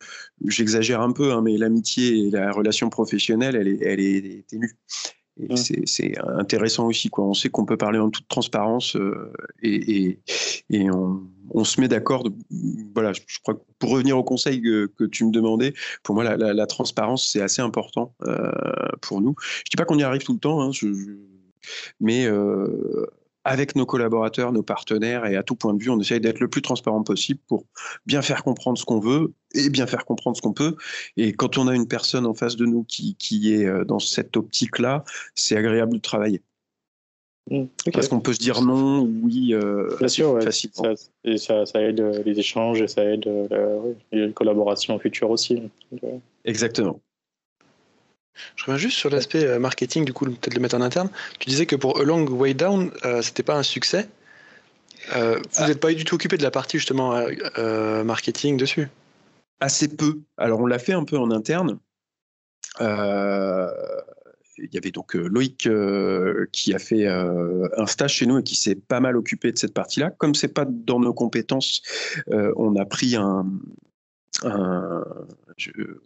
j'exagère 0.47 1.01
un 1.01 1.13
peu, 1.13 1.33
hein, 1.33 1.43
mais 1.43 1.57
l'amitié 1.57 2.27
et 2.27 2.31
la 2.31 2.53
relation 2.53 2.89
professionnelle, 2.91 3.57
elle 3.57 3.69
est, 3.69 3.83
elle 3.83 4.01
est 4.01 4.47
ténue. 4.47 4.77
Et 5.49 5.57
c'est 5.87 6.19
intéressant 6.19 6.87
aussi. 6.87 7.09
Quoi. 7.09 7.25
On 7.25 7.35
sait 7.35 7.49
qu'on 7.49 7.65
peut 7.65 7.77
parler 7.77 7.99
en 7.99 8.11
toute 8.11 8.29
transparence 8.29 8.97
euh, 8.97 9.33
et, 9.63 10.19
et, 10.71 10.91
on, 10.91 11.23
on, 11.51 11.65
se 11.65 11.81
met 11.81 11.89
d'accord. 11.89 12.29
Voilà, 12.95 13.13
je 13.13 13.39
crois 13.43 13.55
que 13.55 13.61
pour 13.79 13.91
revenir 13.91 14.19
au 14.19 14.25
conseil 14.25 14.61
que, 14.61 15.05
tu 15.07 15.25
me 15.25 15.31
demandais, 15.31 15.73
pour 16.03 16.15
moi, 16.15 16.25
la, 16.25 16.37
la, 16.37 16.67
transparence, 16.67 17.27
c'est 17.27 17.41
assez 17.41 17.63
important 17.63 18.15
euh, 18.27 18.51
pour 19.01 19.21
nous. 19.21 19.35
Je 19.41 19.61
ne 19.61 19.71
dis 19.71 19.77
pas 19.77 19.85
qu'on 19.85 19.99
y 19.99 20.03
arrive 20.03 20.23
tout 20.23 20.35
le 20.35 20.39
temps, 20.39 20.61
hein, 20.61 20.73
je, 20.73 20.89
mais 22.01 22.27
euh, 22.27 23.07
avec 23.45 23.75
nos 23.77 23.87
collaborateurs, 23.87 24.53
nos 24.53 24.63
partenaires 24.63 25.27
et 25.27 25.37
à 25.37 25.43
tout 25.43 25.57
point 25.57 25.75
de 25.75 25.83
vue, 25.83 25.91
on 25.91 25.99
essaye 25.99 26.21
d'être 26.21 26.41
le 26.41 26.49
plus 26.49 26.63
transparent 26.63 27.03
possible 27.03 27.41
pour 27.47 27.65
bien 28.07 28.23
faire 28.23 28.43
comprendre 28.43 28.79
ce 28.79 28.85
qu'on 28.85 29.01
veut 29.01 29.33
et 29.55 29.71
bien 29.71 29.87
faire 29.87 30.05
comprendre 30.05 30.37
ce 30.37 30.43
qu'on 30.43 30.53
peut. 30.53 30.77
Et 31.17 31.33
quand 31.33 31.59
on 31.59 31.69
a 31.69 31.75
une 31.75 31.89
personne 31.89 32.27
en 32.27 32.35
face 32.35 32.57
de 32.57 32.67
nous 32.67 32.85
qui, 32.85 33.17
qui 33.17 33.55
est 33.55 33.67
euh, 33.67 33.85
dans 33.85 33.99
cette 33.99 34.37
optique-là, 34.37 35.05
c'est 35.35 35.57
agréable 35.57 35.95
de 35.95 35.99
travailler. 35.99 36.43
Mmh, 37.51 37.65
Parce 37.93 38.07
qu'on 38.07 38.21
peut 38.21 38.33
se 38.33 38.39
dire 38.39 38.63
non 38.63 39.01
ou 39.01 39.21
oui 39.25 39.55
euh, 39.55 39.97
Bien 39.99 40.09
sûr, 40.09 40.41
facilement. 40.43 40.95
Ça, 40.95 41.11
et 41.25 41.37
ça, 41.37 41.67
ça, 41.67 41.83
aide 41.83 42.01
euh, 42.01 42.23
les 42.25 42.39
échanges 42.39 42.81
et 42.81 42.87
ça 42.87 43.05
aide 43.05 43.27
euh, 43.27 43.93
les 44.13 44.33
collaborations 44.33 44.99
futures 44.99 45.31
aussi. 45.31 45.61
Exactement. 46.45 47.01
Je 48.57 48.65
reviens 48.65 48.79
juste 48.79 48.97
sur 48.97 49.11
l'aspect 49.11 49.45
euh, 49.45 49.59
marketing, 49.59 50.05
du 50.05 50.13
coup, 50.13 50.25
peut-être 50.27 50.55
le 50.55 50.61
mettre 50.61 50.77
en 50.77 50.81
interne. 50.81 51.11
Tu 51.39 51.49
disais 51.49 51.67
que 51.67 51.77
pour 51.77 52.01
A 52.01 52.05
Long 52.05 52.27
Way 52.27 52.55
Down, 52.55 52.91
euh, 53.05 53.23
c'était 53.23 53.43
pas 53.43 53.57
un 53.57 53.63
succès. 53.63 54.09
Euh, 55.17 55.41
vous 55.55 55.67
n'êtes 55.67 55.77
ah. 55.77 55.81
pas 55.81 55.93
du 55.95 56.05
tout 56.05 56.15
occupé 56.15 56.37
de 56.37 56.43
la 56.43 56.51
partie 56.51 56.79
justement 56.79 57.25
marketing 58.05 58.57
dessus? 58.57 58.89
Assez 59.61 59.89
peu. 59.89 60.21
Alors 60.37 60.61
on 60.61 60.67
l'a 60.67 60.79
fait 60.79 60.93
un 60.93 61.05
peu 61.05 61.19
en 61.19 61.31
interne. 61.31 61.79
il 62.81 62.87
y 64.73 64.77
avait 64.77 64.91
donc 64.91 65.15
Loïc 65.15 65.69
qui 66.53 66.75
a 66.75 66.79
fait 66.79 67.07
un 67.07 67.87
stage 67.87 68.15
chez 68.15 68.27
nous 68.27 68.39
et 68.39 68.43
qui 68.43 68.57
s'est 68.57 68.75
pas 68.75 69.01
mal 69.01 69.17
occupé 69.17 69.53
de 69.53 69.59
cette 69.59 69.75
partie-là. 69.75 70.11
Comme 70.11 70.35
c'est 70.35 70.49
pas 70.49 70.67
dans 70.67 71.01
nos 71.01 71.15
compétences, 71.15 71.83
on 72.29 72.77
a 72.77 72.85
pris 72.85 73.17
un, 73.17 73.47
un, 74.45 75.05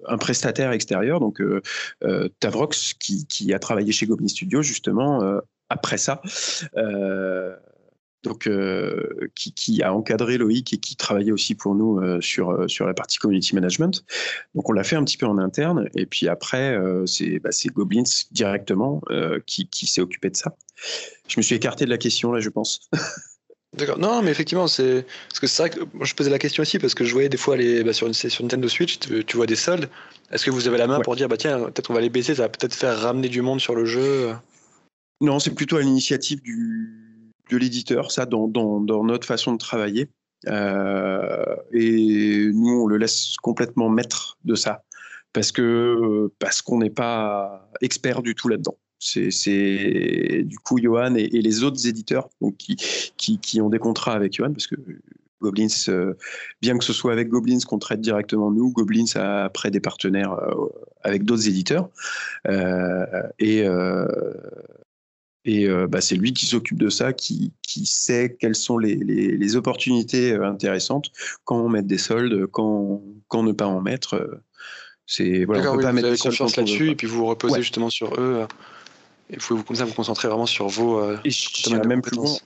un, 0.07 0.19
prestataire 0.19 0.73
extérieur, 0.73 1.21
donc 1.21 1.41
euh, 1.41 1.61
euh, 2.03 2.29
Tavrox, 2.41 2.95
qui, 2.95 3.53
a 3.53 3.59
travaillé 3.59 3.93
chez 3.93 4.07
Goblin 4.07 4.29
Studio 4.29 4.63
justement 4.63 5.23
euh, 5.23 5.41
après 5.69 5.99
ça. 5.99 6.21
donc, 8.23 8.49
qui, 9.35 9.53
qui, 9.53 9.83
a 9.83 9.93
encadré 9.93 10.39
Loïc 10.39 10.73
et 10.73 10.79
qui 10.79 10.97
travaillait 10.97 11.33
aussi 11.33 11.55
pour 11.55 11.75
nous 11.75 12.23
sur, 12.23 12.65
sur 12.71 12.87
la 12.87 12.95
partie 12.95 13.19
community 13.19 13.55
management. 13.55 14.03
Donc, 14.55 14.69
on 14.71 14.73
l'a 14.73 14.83
fait 14.83 14.97
un 14.97 15.05
petit 15.05 15.19
peu 15.19 15.27
en 15.27 15.37
interne. 15.37 15.91
Et 15.95 16.07
puis 16.07 16.29
après, 16.29 16.79
c'est 17.05 17.39
bah, 17.39 17.51
Goblins 17.75 18.03
directement 18.31 19.03
qui, 19.47 19.69
qui 19.69 19.87
s'est 19.87 20.01
occupé 20.01 20.31
de 20.31 20.37
ça. 20.37 20.57
Je 21.29 21.39
me 21.39 21.43
suis 21.43 21.55
écarté 21.55 21.85
de 21.85 21.91
la 21.91 21.99
question 21.99 22.33
là, 22.33 22.41
je 22.41 22.49
pense. 22.49 22.89
D'accord. 23.77 23.99
Non, 23.99 24.23
mais 24.23 24.31
effectivement, 24.31 24.69
c'est 24.69 25.05
parce 25.29 25.41
que 25.41 25.47
c'est 25.47 25.63
vrai 25.63 25.71
que 25.71 25.81
moi, 25.95 26.05
je 26.05 26.15
posais 26.15 26.31
la 26.31 26.39
question 26.39 26.63
aussi 26.63 26.79
parce 26.79 26.95
que 26.95 27.05
je 27.05 27.13
voyais 27.13 27.29
des 27.29 27.37
fois 27.37 27.57
les 27.57 27.83
bah, 27.83 27.93
sur, 27.93 28.07
une, 28.07 28.15
sur 28.15 28.43
Nintendo 28.43 28.69
Switch, 28.69 28.99
tu, 28.99 29.37
vois 29.37 29.47
des 29.47 29.57
soldes. 29.57 29.89
Est-ce 30.31 30.45
que 30.45 30.51
vous 30.51 30.69
avez 30.69 30.79
la 30.79 30.87
main 30.87 31.01
pour 31.01 31.17
dire 31.17 31.29
bah 31.29 31.37
tiens, 31.37 31.59
peut-être 31.59 31.91
on 31.91 31.95
va 31.95 32.01
les 32.01 32.09
baisser, 32.09 32.37
ça 32.37 32.43
va 32.43 32.49
peut-être 32.49 32.75
faire 32.75 32.97
ramener 32.97 33.29
du 33.29 33.43
monde 33.43 33.61
sur 33.61 33.75
le 33.75 33.85
jeu? 33.85 34.33
Non, 35.21 35.41
c'est 35.41 35.55
plutôt 35.55 35.77
à 35.77 35.81
l'initiative 35.81 36.41
du 36.41 37.05
de 37.51 37.57
l'éditeur, 37.59 38.11
ça, 38.11 38.25
dans, 38.25 38.49
dans, 38.49 38.81
dans, 38.81 39.05
notre 39.05 39.27
façon 39.27 39.53
de 39.53 39.59
travailler. 39.59 40.09
Euh, 40.47 41.57
et 41.73 42.49
nous, 42.53 42.83
on 42.83 42.87
le 42.87 42.97
laisse 42.97 43.35
complètement 43.43 43.89
maître 43.89 44.39
de 44.45 44.55
ça 44.55 44.83
parce 45.33 45.53
que 45.53 46.31
parce 46.39 46.63
qu'on 46.63 46.79
n'est 46.79 46.91
pas 46.91 47.69
expert 47.81 48.23
du 48.23 48.35
tout 48.35 48.49
là-dedans. 48.49 48.77
C'est 48.99 50.43
du 50.45 50.59
coup 50.59 50.79
Johan 50.79 51.15
et, 51.17 51.29
les 51.29 51.63
autres 51.63 51.87
éditeurs 51.87 52.29
donc, 52.41 52.57
qui, 52.57 52.77
qui, 53.39 53.61
ont 53.61 53.69
des 53.69 53.79
contrats 53.79 54.15
avec 54.15 54.33
Johan, 54.33 54.53
parce 54.53 54.67
que 54.67 54.77
Goblins, 55.45 55.69
euh, 55.89 56.15
bien 56.63 56.79
que 56.79 56.85
ce 56.85 56.93
soit 56.93 57.13
avec 57.13 57.29
Goblins 57.29 57.59
qu'on 57.67 57.79
traite 57.79 58.01
directement 58.01 58.51
nous, 58.51 58.73
Goblins 58.73 59.05
a 59.15 59.45
après 59.45 59.71
des 59.71 59.81
partenaires 59.81 60.33
euh, 60.33 60.69
avec 61.03 61.25
d'autres 61.25 61.49
éditeurs. 61.49 61.91
Euh, 62.49 63.05
et 63.39 63.65
et 65.47 65.69
bah, 65.91 66.01
c'est 66.01 66.17
lui 66.17 66.33
qui 66.33 66.47
s'occupe 66.47 66.79
de 66.79 66.89
ça, 66.89 67.13
qui, 67.13 67.53
qui, 67.61 67.85
sait 67.85 68.35
quelles 68.41 68.55
sont 68.55 68.79
les, 68.79 68.95
les, 68.95 69.57
opportunités 69.57 70.33
intéressantes, 70.33 71.13
quand 71.45 71.59
on 71.59 71.69
met 71.69 71.83
des 71.83 71.99
soldes, 71.99 72.47
quand, 72.47 73.03
quand 73.29 73.43
ne 73.43 73.53
pas 73.53 73.67
en 73.67 73.83
mettre. 73.83 74.41
C'est 75.07 75.45
voilà, 75.45 75.71
on 75.71 75.77
peut 75.77 75.83
pas 75.83 75.91
vous 75.91 75.97
mettre 75.97 76.09
avez 76.09 76.17
confiance 76.17 76.57
là-dessus 76.57 76.89
et 76.89 76.95
puis 76.95 77.07
vous 77.07 77.19
vous 77.19 77.27
reposez 77.27 77.61
justement 77.61 77.91
sur 77.91 78.19
eux. 78.19 78.47
Et 79.35 79.37
vous 79.41 79.63
pouvez 79.63 79.85
vous, 79.85 79.95
concentrer 79.95 80.29
vraiment 80.29 80.47
sur 80.47 80.69
vos. 80.69 81.01
Euh, 81.01 81.19
et 81.25 81.87
même 81.87 82.03
plus 82.03 82.17
loin. 82.17 82.37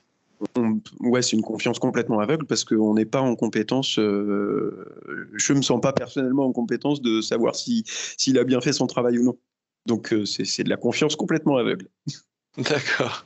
ouais, 1.01 1.21
c'est 1.21 1.35
une 1.35 1.43
confiance 1.43 1.77
complètement 1.77 2.19
aveugle 2.19 2.47
parce 2.47 2.63
qu'on 2.63 2.95
n'est 2.95 3.05
pas 3.05 3.21
en 3.21 3.35
compétence. 3.35 3.99
Euh, 3.99 5.29
je 5.33 5.53
me 5.53 5.61
sens 5.61 5.79
pas 5.81 5.93
personnellement 5.93 6.45
en 6.45 6.51
compétence 6.51 7.01
de 7.01 7.21
savoir 7.21 7.55
si 7.55 7.83
s'il 8.17 8.39
a 8.39 8.43
bien 8.43 8.59
fait 8.59 8.73
son 8.73 8.87
travail 8.87 9.19
ou 9.19 9.23
non. 9.23 9.37
Donc 9.85 10.13
euh, 10.13 10.25
c'est 10.25 10.63
de 10.63 10.69
la 10.69 10.77
confiance 10.77 11.15
complètement 11.15 11.57
aveugle. 11.57 11.87
D'accord. 12.57 13.25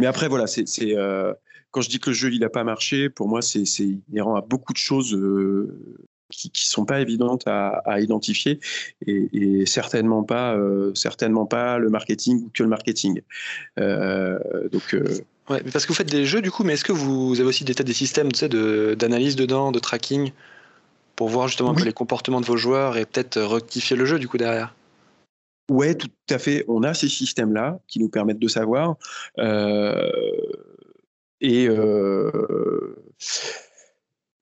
Mais 0.00 0.06
après 0.06 0.28
voilà, 0.28 0.48
c'est 0.48 0.66
euh, 0.80 1.32
quand 1.70 1.82
je 1.82 1.88
dis 1.88 2.00
que 2.00 2.10
le 2.10 2.14
jeu 2.14 2.32
il 2.32 2.42
a 2.42 2.50
pas 2.50 2.64
marché, 2.64 3.10
pour 3.10 3.28
moi 3.28 3.42
c'est 3.42 3.62
inhérent 4.10 4.34
à 4.34 4.40
beaucoup 4.40 4.72
de 4.72 4.78
choses 4.78 5.16
qui 6.32 6.48
ne 6.48 6.52
sont 6.54 6.84
pas 6.84 7.00
évidentes 7.00 7.44
à, 7.46 8.00
identifier 8.00 8.58
et, 9.06 9.64
certainement 9.66 10.22
pas 10.22 10.54
euh, 10.54 10.92
certainement 10.94 11.46
pas 11.46 11.78
le 11.78 11.88
marketing 11.88 12.44
ou 12.44 12.50
que 12.52 12.62
le 12.62 12.68
marketing. 12.68 13.20
Euh, 13.78 14.38
donc 14.70 14.94
euh, 14.94 15.04
parce 15.46 15.84
que 15.84 15.88
vous 15.88 15.94
faites 15.94 16.10
des 16.10 16.24
jeux 16.24 16.40
du 16.40 16.50
coup, 16.50 16.64
mais 16.64 16.74
est-ce 16.74 16.84
que 16.84 16.92
vous 16.92 17.38
avez 17.38 17.48
aussi 17.48 17.64
des, 17.64 17.74
des 17.74 17.92
systèmes 17.92 18.32
d'analyse 18.32 19.36
dedans, 19.36 19.72
de 19.72 19.78
tracking 19.78 20.32
pour 21.16 21.28
voir 21.28 21.48
justement 21.48 21.72
les 21.72 21.92
comportements 21.92 22.40
de 22.40 22.46
vos 22.46 22.56
joueurs 22.56 22.96
et 22.96 23.04
peut-être 23.04 23.40
rectifier 23.40 23.96
le 23.96 24.06
jeu 24.06 24.18
du 24.18 24.28
coup 24.28 24.38
derrière? 24.38 24.74
Ouais, 25.70 25.94
tout 25.94 26.08
à 26.30 26.38
fait. 26.38 26.64
On 26.68 26.82
a 26.82 26.94
ces 26.94 27.08
systèmes-là 27.08 27.78
qui 27.86 28.00
nous 28.00 28.08
permettent 28.08 28.38
de 28.38 28.48
savoir. 28.48 28.96
et 31.40 31.68
euh, 31.68 32.96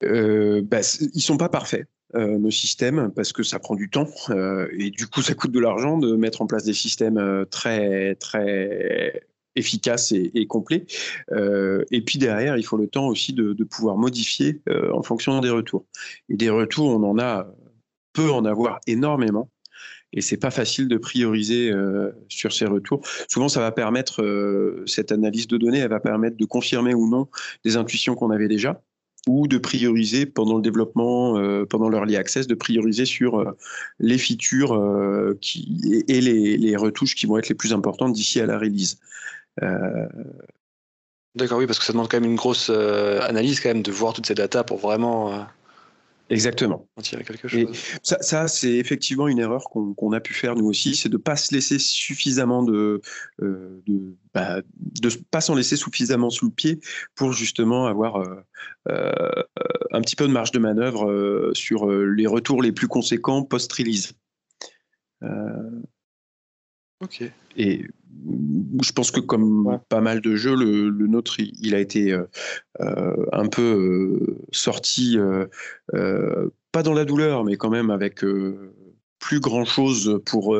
bah, 0.02 0.80
ils 1.14 1.22
sont 1.22 1.36
pas 1.36 1.48
parfaits. 1.48 1.86
Euh, 2.16 2.38
nos 2.38 2.50
systèmes 2.50 3.12
parce 3.14 3.32
que 3.32 3.44
ça 3.44 3.60
prend 3.60 3.76
du 3.76 3.88
temps 3.88 4.08
euh, 4.30 4.66
et 4.76 4.90
du 4.90 5.06
coup 5.06 5.22
ça 5.22 5.34
coûte 5.34 5.52
de 5.52 5.60
l'argent 5.60 5.96
de 5.96 6.16
mettre 6.16 6.42
en 6.42 6.46
place 6.48 6.64
des 6.64 6.72
systèmes 6.72 7.18
euh, 7.18 7.44
très 7.44 8.16
très 8.16 9.22
efficaces 9.54 10.10
et, 10.10 10.32
et 10.34 10.48
complets 10.48 10.86
euh, 11.30 11.84
et 11.92 12.00
puis 12.02 12.18
derrière 12.18 12.56
il 12.56 12.64
faut 12.64 12.76
le 12.76 12.88
temps 12.88 13.06
aussi 13.06 13.32
de, 13.32 13.52
de 13.52 13.64
pouvoir 13.64 13.96
modifier 13.96 14.60
en 14.92 15.04
fonction 15.04 15.40
des 15.40 15.50
retours 15.50 15.86
et 16.28 16.36
des 16.36 16.50
retours 16.50 16.88
on 16.88 17.04
en 17.04 17.16
a 17.20 17.46
peut 18.12 18.32
en 18.32 18.44
avoir 18.44 18.80
énormément 18.88 19.48
et 20.12 20.20
c'est 20.20 20.36
pas 20.36 20.50
facile 20.50 20.88
de 20.88 20.96
prioriser 20.96 21.72
sur 22.28 22.52
ces 22.52 22.66
retours. 22.66 23.00
Souvent, 23.28 23.48
ça 23.48 23.60
va 23.60 23.70
permettre 23.70 24.82
cette 24.84 25.12
analyse 25.12 25.46
de 25.46 25.56
données, 25.56 25.78
elle 25.78 25.90
va 25.90 26.00
permettre 26.00 26.36
de 26.36 26.44
confirmer 26.46 26.94
ou 26.94 27.08
non 27.08 27.28
des 27.64 27.76
intuitions 27.76 28.16
qu'on 28.16 28.30
avait 28.30 28.48
déjà. 28.48 28.82
Ou 29.28 29.46
de 29.46 29.58
prioriser 29.58 30.26
pendant 30.26 30.56
le 30.56 30.62
développement, 30.62 31.34
pendant 31.66 31.88
l'early 31.88 32.16
access, 32.16 32.46
de 32.46 32.54
prioriser 32.54 33.04
sur 33.04 33.54
les 33.98 34.18
features 34.18 34.74
qui, 35.40 36.04
et, 36.08 36.20
les, 36.20 36.56
les, 36.56 36.76
retouches 36.76 37.14
qui 37.14 37.26
vont 37.26 37.36
être 37.36 37.48
les 37.48 37.54
plus 37.54 37.72
importantes 37.72 38.14
d'ici 38.14 38.40
à 38.40 38.46
la 38.46 38.58
release. 38.58 38.98
D'accord, 41.34 41.58
oui, 41.58 41.66
parce 41.66 41.78
que 41.78 41.84
ça 41.84 41.92
demande 41.92 42.08
quand 42.08 42.18
même 42.18 42.30
une 42.30 42.36
grosse 42.36 42.70
analyse 42.70 43.60
quand 43.60 43.68
même 43.68 43.82
de 43.82 43.92
voir 43.92 44.14
toutes 44.14 44.26
ces 44.26 44.34
datas 44.34 44.64
pour 44.64 44.78
vraiment 44.78 45.46
Exactement. 46.30 46.88
ça, 48.02 48.46
c'est 48.46 48.74
effectivement 48.74 49.26
une 49.26 49.40
erreur 49.40 49.64
qu'on 49.64 50.12
a 50.12 50.20
pu 50.20 50.32
faire 50.32 50.54
nous 50.54 50.66
aussi, 50.66 50.94
c'est 50.94 51.08
de 51.08 51.16
pas 51.16 51.34
se 51.34 51.52
laisser 51.52 51.80
suffisamment 51.80 52.62
de, 52.62 53.00
euh, 53.42 53.82
de, 53.86 54.14
bah, 54.32 54.62
de 54.78 55.08
pas 55.32 55.40
s'en 55.40 55.56
laisser 55.56 55.76
suffisamment 55.76 56.30
sous 56.30 56.46
le 56.46 56.52
pied 56.52 56.78
pour 57.16 57.32
justement 57.32 57.86
avoir 57.86 58.16
euh, 58.16 58.36
euh, 58.88 59.42
un 59.90 60.00
petit 60.00 60.14
peu 60.14 60.28
de 60.28 60.32
marge 60.32 60.52
de 60.52 60.60
manœuvre 60.60 61.50
sur 61.54 61.90
les 61.90 62.28
retours 62.28 62.62
les 62.62 62.72
plus 62.72 62.88
conséquents 62.88 63.42
post-release. 63.42 64.12
Ok. 67.00 67.24
Et 67.56 67.86
je 68.82 68.92
pense 68.92 69.10
que 69.10 69.20
comme 69.20 69.80
pas 69.88 70.00
mal 70.00 70.20
de 70.20 70.36
jeux, 70.36 70.54
le, 70.54 71.06
nôtre, 71.06 71.36
il, 71.38 71.74
a 71.74 71.78
été 71.78 72.12
euh, 72.12 72.24
euh, 72.80 73.26
un 73.32 73.46
peu 73.46 73.62
euh, 73.62 74.38
sorti, 74.52 75.18
pas 76.72 76.82
dans 76.82 76.92
la 76.92 77.04
douleur, 77.04 77.44
mais 77.44 77.56
quand 77.56 77.70
même 77.70 77.90
avec 77.90 78.24
plus 79.18 79.40
grand 79.40 79.64
chose 79.64 80.20
pour 80.24 80.56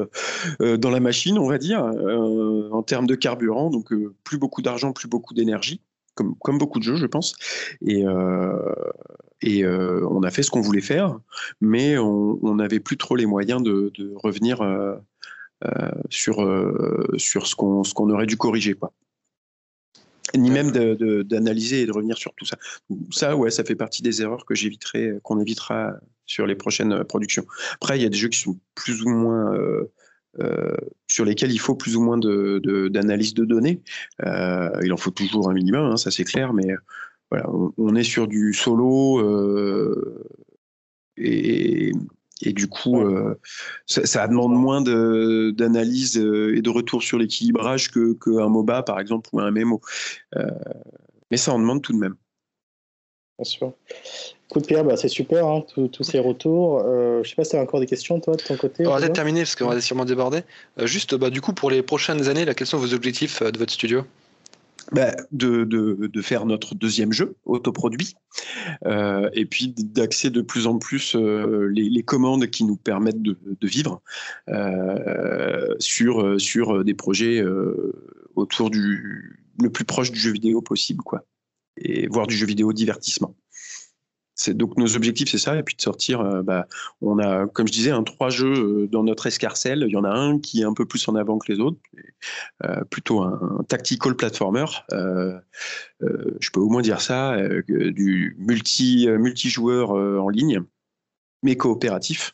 dans 0.59 0.91
la 0.91 1.01
machine, 1.01 1.39
on 1.39 1.49
va 1.49 1.59
dire, 1.59 1.81
en 1.83 2.83
termes 2.83 3.07
de 3.07 3.15
carburant, 3.15 3.71
donc 3.71 3.93
plus 4.25 4.39
beaucoup 4.39 4.63
d'argent, 4.63 4.93
plus 4.93 5.09
beaucoup 5.09 5.35
d'énergie. 5.35 5.81
Comme, 6.17 6.35
comme, 6.41 6.59
beaucoup 6.59 6.81
de 6.81 6.85
jeux, 6.85 6.97
je 6.97 7.07
pense. 7.07 7.35
Et, 7.81 8.05
et 9.43 9.67
on 9.67 10.23
a 10.23 10.31
fait 10.31 10.43
ce 10.43 10.51
qu'on 10.51 10.61
voulait 10.61 10.81
faire, 10.81 11.19
mais 11.61 11.97
on 11.97 12.55
n'avait 12.55 12.81
plus 12.81 12.97
trop 12.97 13.17
les 13.17 13.27
moyens 13.27 13.63
de, 13.63 13.93
de 13.97 14.13
revenir 14.17 14.61
euh, 14.61 14.97
sur, 16.09 16.43
euh, 16.43 17.07
sur 17.17 17.47
ce 17.47 17.55
qu'on 17.55 18.11
aurait 18.11 18.27
dû 18.27 18.37
corriger. 18.37 18.75
Quoi 18.75 18.93
ni 20.37 20.49
même 20.53 20.71
d'analyser 20.71 21.83
et 21.83 21.87
de 21.87 21.93
revenir 21.93 22.17
sur 22.17 22.33
tout 22.35 22.45
ça. 22.45 22.57
Ça, 23.11 23.37
ouais, 23.37 23.51
ça 23.51 23.65
fait 23.65 23.75
partie 23.75 24.01
des 24.01 24.23
erreurs 24.23 24.45
que 24.47 24.55
j'éviterai, 24.55 25.15
qu'on 25.25 25.41
évitera 25.41 25.95
sur 26.25 26.47
les 26.47 26.55
prochaines 26.55 27.03
productions. 27.03 27.45
Après, 27.75 27.99
il 27.99 28.03
y 28.03 28.07
a 28.07 28.09
des 28.09 28.17
jeux 28.17 28.29
qui 28.29 28.39
sont 28.39 28.57
plus 28.77 29.03
ou 29.03 29.09
moins 29.09 29.53
euh, 30.39 30.77
sur 31.09 31.25
lesquels 31.25 31.51
il 31.51 31.59
faut 31.59 31.75
plus 31.75 31.97
ou 31.97 32.03
moins 32.03 32.17
d'analyse 32.17 33.35
de, 33.35 33.43
de, 33.43 33.49
données. 33.49 33.83
il 34.23 34.93
en 34.93 34.97
faut 34.97 35.11
toujours 35.11 35.51
un 35.51 35.53
minimum, 35.53 35.91
hein, 35.91 35.97
ça 35.97 36.13
c'est 36.13 36.23
clair, 36.23 36.53
mais 36.53 36.69
voilà, 37.33 37.51
on, 37.51 37.73
on, 37.77 37.97
est 37.97 38.05
sur 38.05 38.29
du 38.29 38.55
solo 38.55 39.19
et, 41.17 41.93
et 42.43 42.53
du 42.53 42.69
coup, 42.69 43.01
euh, 43.01 43.39
ça, 43.87 44.27
demande 44.27 44.55
moins 44.55 44.81
d'analyse 44.81 46.19
euh, 46.19 46.57
et 46.57 46.63
de 46.63 46.71
retour 46.71 47.03
sur 47.03 47.19
l'équilibrage 47.19 47.91
qu'un 47.91 48.15
que 48.19 48.31
MOBA, 48.31 48.83
par 48.83 49.01
exemple, 49.01 49.29
ou 49.33 49.41
un 49.41 49.51
MMO. 49.51 49.81
Euh, 50.37 50.47
mais 51.31 51.37
ça 51.37 51.53
en 51.53 51.59
demande 51.59 51.83
tout 51.83 51.93
de 51.93 51.99
même. 51.99 52.17
Bien 53.39 53.45
sûr. 53.45 53.73
Écoute, 54.51 54.67
Pierre, 54.67 54.85
bah, 54.85 54.97
c'est 54.97 55.09
super, 55.09 55.47
hein, 55.47 55.65
tous 55.75 56.03
ces 56.03 56.19
retours. 56.19 56.81
je 56.81 57.19
ne 57.19 57.25
sais 57.25 57.37
pas 57.37 57.45
si 57.45 57.51
tu 57.51 57.57
as 57.57 57.61
encore 57.61 57.81
des 57.81 57.87
questions, 57.87 58.21
toi, 58.21 58.35
de 58.35 58.43
ton 58.43 58.57
côté. 58.57 58.87
On 58.87 58.91
va 58.91 58.99
peut-être 58.99 59.15
terminer, 59.15 59.41
parce 59.41 59.55
qu'on 59.55 59.69
va 59.69 59.81
sûrement 59.81 60.05
déborder. 60.05 60.41
juste, 60.79 61.15
bah, 61.15 61.31
du 61.31 61.41
coup, 61.41 61.53
pour 61.53 61.71
les 61.71 61.83
prochaines 61.83 62.29
années, 62.29 62.47
quels 62.57 62.67
sont 62.67 62.79
vos 62.79 62.93
objectifs 62.93 63.43
de 63.43 63.59
votre 63.59 63.73
studio? 63.73 64.05
Bah, 64.93 65.15
de, 65.33 65.65
de, 65.65 66.07
de, 66.07 66.23
faire 66.23 66.47
notre 66.47 66.75
deuxième 66.75 67.13
jeu 67.13 67.37
autoproduit 67.45 68.15
euh, 68.87 69.31
et 69.33 69.47
puis 69.47 69.75
d'axer 69.77 70.31
de 70.31 70.41
plus 70.41 70.67
en 70.67 70.79
plus 70.79 71.15
euh, 71.15 71.69
les, 71.73 72.03
commandes 72.03 72.47
qui 72.49 72.65
nous 72.65 72.77
permettent 72.77 73.23
de, 73.23 73.39
de 73.43 73.69
vivre 73.69 74.03
euh, 74.49 75.75
sur, 75.79 76.41
sur 76.41 76.85
des 76.85 76.95
projets 76.95 77.41
euh, 77.41 77.93
autour 78.35 78.71
du 78.71 79.37
le 79.61 79.71
plus 79.71 79.85
proche 79.85 80.11
du 80.11 80.19
jeu 80.19 80.33
vidéo 80.33 80.63
possible 80.63 81.03
quoi 81.05 81.25
et 81.77 82.07
voir 82.09 82.27
du 82.27 82.37
jeu 82.37 82.47
vidéo 82.47 82.73
divertissement 82.73 83.35
donc 84.49 84.77
nos 84.77 84.97
objectifs, 84.97 85.31
c'est 85.31 85.39
ça, 85.39 85.57
et 85.57 85.63
puis 85.63 85.77
de 85.77 85.83
sortir. 85.83 86.21
Euh, 86.21 86.43
bah, 86.43 86.67
on 87.01 87.19
a, 87.19 87.47
comme 87.47 87.67
je 87.67 87.73
disais, 87.73 87.91
un 87.91 88.03
trois 88.03 88.31
jeux 88.31 88.53
euh, 88.53 88.89
dans 88.89 89.03
notre 89.03 89.27
escarcelle. 89.27 89.85
Il 89.87 89.93
y 89.93 89.97
en 89.97 90.05
a 90.05 90.11
un 90.11 90.39
qui 90.39 90.63
est 90.63 90.65
un 90.65 90.73
peu 90.73 90.87
plus 90.87 91.07
en 91.09 91.15
avant 91.15 91.39
que 91.39 91.53
les 91.53 91.61
autres, 91.61 91.79
euh, 92.65 92.83
plutôt 92.91 93.23
un, 93.23 93.65
tactical 93.69 94.17
platformer. 94.17 94.65
je 94.91 96.51
peux 96.53 96.61
au 96.61 96.69
moins 96.69 96.83
dire 96.83 97.01
ça, 97.01 97.37
du 97.69 98.37
multi 98.39 99.09
multijoueur 99.09 99.91
en 99.91 100.29
ligne, 100.29 100.63
mais 101.43 101.57
coopératif 101.57 102.33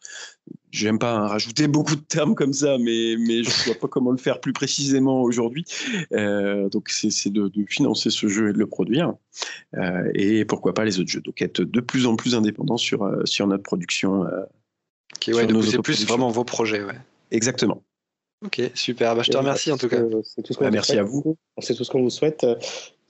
j'aime 0.71 0.99
pas 0.99 1.27
rajouter 1.27 1.69
beaucoup 1.69 1.97
de 1.97 2.01
termes 2.01 2.35
comme 2.35 2.53
ça, 2.53 2.79
mais, 2.79 3.17
mais 3.19 3.43
je 3.43 3.49
ne 3.49 3.65
vois 3.67 3.75
pas 3.75 3.89
comment 3.89 4.11
le 4.11 4.19
faire 4.19 4.41
plus 4.41 4.53
précisément 4.53 5.23
aujourd'hui. 5.23 5.65
Euh, 6.13 6.69
donc, 6.69 6.89
c'est 6.91 7.31
de, 7.31 7.51
financer 7.69 8.11
ce 8.11 8.29
jeu 8.29 8.51
et 8.51 8.53
de 8.53 8.59
le 8.59 8.67
produire. 8.67 9.15
Euh, 9.75 10.11
et 10.15 10.45
pourquoi 10.45 10.75
pas 10.75 10.85
les 10.85 11.01
autres 11.01 11.11
jeux. 11.11 11.21
Donc, 11.21 11.43
être 11.43 11.63
de 11.63 11.81
plus 11.81 12.07
en 12.07 12.17
plus 12.17 12.35
indépendant 12.35 12.77
sur, 12.77 13.03
euh, 13.03 13.25
sur 13.25 13.47
notre 13.47 13.63
production. 13.63 14.23
Ok, 14.23 15.35
ouais, 15.35 15.47
de 15.47 15.53
pousser 15.53 15.79
plus 15.79 16.07
vraiment 16.07 16.29
vos 16.29 16.45
projets. 16.45 16.83
Ouais. 16.83 16.99
Exactement. 17.31 17.83
Ok, 18.45 18.61
super. 18.75 19.17
Bah, 19.17 19.23
je 19.23 19.31
te 19.31 19.37
remercie 19.37 19.73
en 19.73 19.79
tout 19.79 19.89
cas. 19.89 20.01
Bah, 20.61 20.71
merci 20.71 20.99
à 20.99 21.03
vous. 21.03 21.37
C'est 21.59 21.75
tout 21.75 21.85
ce 21.85 21.91
qu'on 21.91 22.03
vous 22.03 22.11
souhaite 22.11 22.45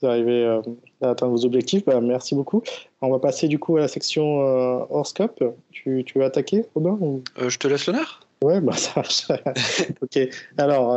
vous 0.01 0.07
arrivez 0.07 0.43
euh, 0.43 0.61
à 1.01 1.11
atteindre 1.11 1.33
vos 1.33 1.45
objectifs. 1.45 1.85
Bah, 1.85 1.99
merci 2.01 2.35
beaucoup. 2.35 2.61
On 3.01 3.09
va 3.09 3.19
passer 3.19 3.47
du 3.47 3.59
coup 3.59 3.77
à 3.77 3.81
la 3.81 3.87
section 3.87 4.41
euh, 4.41 4.85
horoscope. 4.89 5.43
Tu, 5.71 6.03
tu 6.05 6.19
veux 6.19 6.25
attaquer, 6.25 6.65
Robin 6.75 7.21
euh, 7.41 7.49
Je 7.49 7.57
te 7.57 7.67
laisse 7.67 7.85
l'honneur. 7.87 8.21
Ouais, 8.43 8.61
bah 8.61 8.73
ça 8.73 9.01
ok. 10.01 10.19
Alors, 10.59 10.95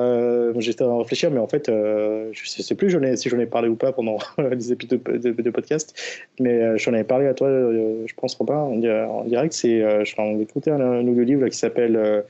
j'étais 0.60 0.84
en 0.84 0.98
réfléchir, 0.98 1.30
mais 1.30 1.38
en 1.38 1.48
fait, 1.48 1.68
je 1.68 2.28
ne 2.28 2.62
sais 2.62 2.74
plus 2.74 2.90
si 3.16 3.28
j'en 3.30 3.38
ai 3.38 3.46
parlé 3.46 3.70
ou 3.70 3.76
pas 3.76 3.92
pendant 3.92 4.18
les 4.38 4.72
épisodes 4.72 5.02
de, 5.02 5.50
podcast, 5.50 5.98
mais 6.38 6.76
j'en 6.76 6.92
avais 6.92 7.04
parlé 7.04 7.28
à 7.28 7.32
toi, 7.32 7.48
je 7.48 8.12
pense, 8.14 8.34
Robin, 8.34 8.56
en, 8.56 9.24
direct. 9.24 9.54
C'est, 9.54 9.82
on 10.18 10.36
va 10.36 10.42
écouter 10.42 10.70
un, 10.70 11.02
nouveau 11.02 11.22
livre 11.22 11.48
qui 11.48 11.56
s'appelle 11.56 12.24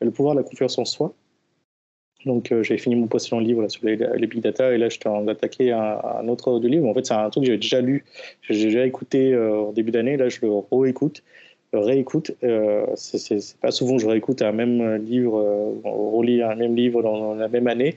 Le 0.00 0.10
pouvoir 0.10 0.34
de 0.34 0.40
la 0.40 0.44
confiance 0.44 0.76
en 0.78 0.84
soi. 0.84 1.14
Donc 2.26 2.50
euh, 2.50 2.62
j'ai 2.64 2.76
fini 2.76 2.96
mon 2.96 3.06
précédent 3.06 3.38
livre 3.38 3.68
sur 3.68 3.86
les, 3.86 3.96
big 4.26 4.42
data 4.42 4.72
et 4.72 4.78
là 4.78 4.88
je 4.88 4.98
t'en 4.98 5.26
attaqué 5.28 5.70
un, 5.70 6.00
un 6.20 6.28
autre 6.28 6.58
de 6.58 6.68
livre. 6.68 6.86
En 6.88 6.92
fait 6.92 7.06
c'est 7.06 7.14
un 7.14 7.30
truc 7.30 7.44
que 7.44 7.46
j'avais 7.46 7.58
déjà 7.58 7.80
lu, 7.80 8.04
j'ai 8.42 8.64
déjà 8.64 8.84
écouté 8.84 9.32
euh, 9.32 9.56
au 9.56 9.72
début 9.72 9.92
d'année. 9.92 10.16
Là 10.16 10.28
je 10.28 10.40
le 10.42 10.50
réécoute, 10.72 11.22
réécoute. 11.72 12.32
Euh, 12.42 12.84
c'est 12.96 13.38
pas 13.60 13.70
souvent 13.70 13.96
que 13.96 14.02
je 14.02 14.08
réécoute 14.08 14.42
un 14.42 14.50
même 14.50 14.96
livre, 14.96 15.40
relis 15.84 16.42
un 16.42 16.56
même 16.56 16.74
livre 16.74 17.00
dans, 17.00 17.34
la 17.34 17.46
même 17.46 17.68
année. 17.68 17.94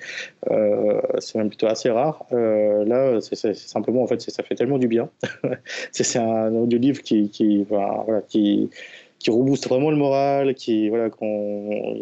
c'est 1.18 1.36
même 1.36 1.50
plutôt 1.50 1.68
assez 1.68 1.90
rare. 1.90 2.24
là 2.32 3.20
c'est 3.22 3.56
simplement 3.56 4.04
en 4.04 4.08
fait 4.08 4.22
ça 4.22 4.44
fait 4.44 4.56
tellement 4.56 4.78
du 4.78 4.88
bien. 4.88 5.10
c'est 5.92 6.20
un 6.20 6.54
audio 6.54 6.78
livre 6.78 7.02
qui, 7.02 7.30
qui, 7.30 7.64
voilà, 7.64 8.22
qui 8.28 8.70
qui 9.20 9.30
rebooste 9.32 9.68
vraiment 9.68 9.92
le 9.92 9.98
moral, 9.98 10.56
qui 10.56 10.88
voilà, 10.88 11.10
qu'on 11.10 11.98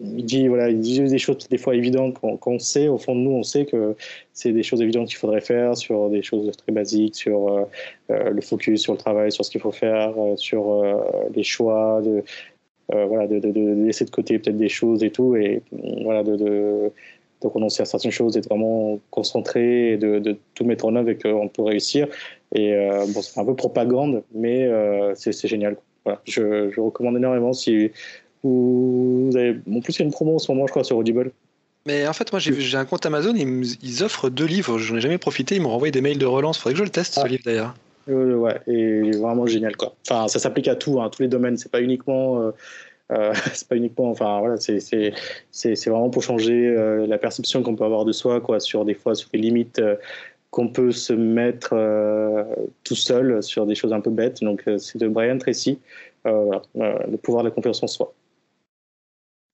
dit 0.00 0.48
voilà, 0.48 0.68
il 0.68 0.80
des 0.80 1.18
choses 1.18 1.48
des 1.48 1.58
fois 1.58 1.76
évidentes 1.76 2.18
qu'on 2.18 2.58
sait. 2.58 2.88
Au 2.88 2.98
fond 2.98 3.14
de 3.14 3.20
nous, 3.20 3.30
on 3.30 3.44
sait 3.44 3.66
que 3.66 3.94
c'est 4.32 4.52
des 4.52 4.64
choses 4.64 4.82
évidentes 4.82 5.08
qu'il 5.08 5.16
faudrait 5.16 5.40
faire 5.40 5.76
sur 5.76 6.10
des 6.10 6.22
choses 6.22 6.50
très 6.56 6.72
basiques, 6.72 7.14
sur 7.14 7.48
euh, 7.48 7.64
euh, 8.10 8.30
le 8.30 8.40
focus, 8.40 8.82
sur 8.82 8.92
le 8.92 8.98
travail, 8.98 9.30
sur 9.30 9.44
ce 9.44 9.50
qu'il 9.50 9.60
faut 9.60 9.70
faire, 9.70 10.14
euh, 10.18 10.36
sur 10.36 10.82
les 11.34 11.44
choix, 11.44 12.02
de 12.02 12.24
voilà, 12.88 13.26
de, 13.26 13.84
laisser 13.86 14.04
de 14.04 14.10
côté 14.10 14.38
peut-être 14.38 14.56
des 14.56 14.68
choses 14.68 15.02
et 15.02 15.10
tout, 15.10 15.34
et 15.36 15.62
voilà, 16.02 16.22
de, 16.22 16.36
de 16.36 16.92
renoncer 17.42 17.80
à 17.80 17.86
certaines 17.86 18.10
choses, 18.10 18.34
d'être 18.34 18.48
vraiment 18.48 18.98
concentré 19.10 19.92
et 19.92 19.96
de, 19.96 20.18
de, 20.18 20.36
tout 20.54 20.64
mettre 20.64 20.84
en 20.84 20.94
œuvre 20.96 21.08
et 21.08 21.16
qu'on 21.16 21.48
peut 21.48 21.62
réussir. 21.62 22.06
Et 22.54 22.76
bon, 23.14 23.22
c'est 23.22 23.40
un 23.40 23.46
peu 23.46 23.54
propagande, 23.54 24.22
mais 24.34 24.68
c'est 25.14 25.48
génial 25.48 25.76
je, 26.24 26.80
recommande 26.80 27.16
énormément 27.16 27.52
si 27.52 27.90
vous, 28.42 29.30
avez. 29.34 29.60
En 29.70 29.80
plus, 29.80 29.96
il 29.96 29.98
y 30.00 30.02
a 30.02 30.04
une 30.04 30.12
promo 30.12 30.36
en 30.36 30.38
ce 30.38 30.50
moment, 30.50 30.66
je 30.66 30.72
crois, 30.72 30.84
sur 30.84 30.96
Audible. 30.96 31.32
Mais 31.86 32.06
en 32.06 32.12
fait, 32.12 32.32
moi, 32.32 32.38
j'ai 32.38 32.76
un 32.76 32.84
compte 32.84 33.04
Amazon, 33.06 33.34
ils, 33.34 33.76
ils 33.82 34.04
offrent 34.04 34.30
deux 34.30 34.46
livres, 34.46 34.78
j'en 34.78 34.96
ai 34.96 35.00
jamais 35.00 35.18
profité, 35.18 35.56
ils 35.56 35.62
m'ont 35.62 35.70
renvoyé 35.70 35.90
des 35.90 36.00
mails 36.00 36.18
de 36.18 36.26
relance. 36.26 36.58
Faudrait 36.58 36.74
que 36.74 36.78
je 36.78 36.84
le 36.84 36.90
teste, 36.90 37.14
ce 37.14 37.20
ah. 37.20 37.28
livre 37.28 37.42
d'ailleurs. 37.44 37.74
ouais, 38.06 38.60
et 38.68 39.10
vraiment 39.12 39.46
génial, 39.46 39.76
quoi. 39.76 39.94
Enfin, 40.08 40.28
ça 40.28 40.38
s'applique 40.38 40.68
à 40.68 40.76
tout, 40.76 41.00
hein, 41.00 41.10
tous 41.10 41.22
les 41.22 41.28
domaines, 41.28 41.56
c'est 41.56 41.72
pas 41.72 41.80
uniquement. 41.80 42.40
Euh, 42.40 42.50
euh, 43.12 43.32
c'est 43.52 43.68
pas 43.68 43.76
uniquement, 43.76 44.10
enfin 44.10 44.40
voilà, 44.40 44.56
c'est 44.58 45.86
vraiment 45.86 46.10
pour 46.10 46.22
changer 46.22 46.68
euh, 46.68 47.06
la 47.06 47.18
perception 47.18 47.62
qu'on 47.62 47.74
peut 47.74 47.84
avoir 47.84 48.04
de 48.04 48.12
soi, 48.12 48.40
quoi, 48.40 48.60
sur 48.60 48.84
des 48.84 48.94
fois 48.94 49.14
sur 49.14 49.28
les 49.32 49.40
limites 49.40 49.82
qu'on 50.52 50.68
peut 50.68 50.92
se 50.92 51.14
mettre 51.14 51.70
euh, 51.72 52.44
tout 52.84 52.94
seul 52.94 53.42
sur 53.42 53.66
des 53.66 53.74
choses 53.74 53.92
un 53.94 54.00
peu 54.00 54.10
bêtes. 54.10 54.44
Donc, 54.44 54.62
euh, 54.68 54.76
c'est 54.76 54.98
de 54.98 55.08
Brian 55.08 55.38
Tracy, 55.38 55.78
euh, 56.26 56.60
le 56.74 57.16
pouvoir 57.16 57.42
de 57.42 57.48
la 57.48 57.54
confiance 57.54 57.82
en 57.82 57.86
soi. 57.86 58.12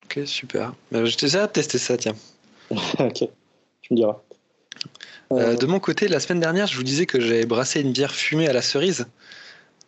Ok, 0.04 0.26
super. 0.26 0.74
Je 0.90 1.16
t'essaie 1.16 1.40
de 1.40 1.46
tester 1.46 1.78
ça, 1.78 1.96
tiens. 1.96 2.16
ok, 2.70 3.28
tu 3.80 3.92
me 3.92 3.96
diras. 3.96 4.20
de 5.30 5.66
mon 5.66 5.78
côté, 5.78 6.08
la 6.08 6.18
semaine 6.18 6.40
dernière, 6.40 6.66
je 6.66 6.76
vous 6.76 6.82
disais 6.82 7.06
que 7.06 7.20
j'avais 7.20 7.46
brassé 7.46 7.80
une 7.80 7.92
bière 7.92 8.12
fumée 8.12 8.48
à 8.48 8.52
la 8.52 8.62
cerise. 8.62 9.06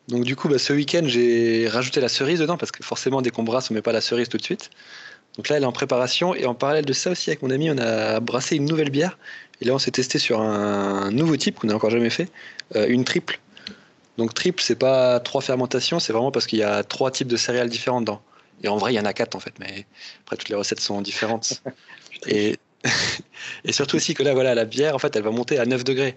Donc 0.07 0.23
du 0.23 0.37
coup, 0.37 0.49
bah, 0.49 0.59
ce 0.59 0.73
week-end, 0.73 1.03
j'ai 1.07 1.67
rajouté 1.69 2.01
la 2.01 2.09
cerise 2.09 2.39
dedans 2.39 2.57
parce 2.57 2.71
que 2.71 2.85
forcément, 2.85 3.21
dès 3.21 3.31
qu'on 3.31 3.43
brasse, 3.43 3.71
on 3.73 3.75
met 3.75 3.83
pas 3.83 3.93
la 3.93 4.01
cerise 4.01 4.29
tout 4.29 4.39
de 4.39 4.45
suite. 4.45 4.71
Donc 5.37 5.49
là, 5.49 5.57
elle 5.57 5.63
est 5.63 5.67
en 5.67 5.73
préparation 5.73 6.35
et 6.35 6.47
en 6.47 6.55
parallèle 6.55 6.85
de 6.85 6.93
ça 6.93 7.11
aussi, 7.11 7.31
avec 7.31 7.43
mon 7.43 7.51
ami, 7.51 7.71
on 7.71 7.79
a 7.79 8.21
brassé 8.21 8.57
une 8.57 8.65
nouvelle 8.65 8.91
bière. 8.91 9.19
Et 9.61 9.65
là, 9.65 9.75
on 9.75 9.79
s'est 9.79 9.91
testé 9.91 10.19
sur 10.19 10.41
un 10.41 11.11
nouveau 11.11 11.37
type 11.37 11.59
qu'on 11.59 11.69
n'a 11.69 11.75
encore 11.75 11.91
jamais 11.91 12.11
fait, 12.11 12.31
euh, 12.77 12.87
une 12.89 13.05
triple. 13.05 13.41
Donc 14.19 14.35
triple, 14.35 14.63
c'est 14.63 14.79
pas 14.79 15.21
trois 15.21 15.41
fermentations, 15.41 15.99
c'est 15.99 16.13
vraiment 16.13 16.31
parce 16.31 16.47
qu'il 16.47 16.59
y 16.59 16.63
a 16.63 16.83
trois 16.83 17.11
types 17.11 17.29
de 17.29 17.37
céréales 17.37 17.69
différentes 17.69 18.05
dedans. 18.05 18.23
Et 18.63 18.69
en 18.69 18.77
vrai, 18.77 18.93
il 18.93 18.97
y 18.97 19.01
en 19.01 19.05
a 19.05 19.13
quatre 19.13 19.35
en 19.35 19.41
fait, 19.41 19.55
mais 19.59 19.87
après 20.25 20.37
toutes 20.37 20.49
les 20.49 20.55
recettes 20.55 20.81
sont 20.81 21.01
différentes. 21.01 21.63
et, 22.27 22.59
et 23.65 23.73
surtout 23.73 23.97
aussi 23.97 24.15
que 24.15 24.23
là, 24.23 24.35
voilà, 24.35 24.55
la 24.55 24.65
bière, 24.65 24.95
en 24.95 24.99
fait, 24.99 25.15
elle 25.17 25.23
va 25.23 25.31
monter 25.31 25.59
à 25.59 25.67
9 25.67 25.85
degrés. 25.85 26.17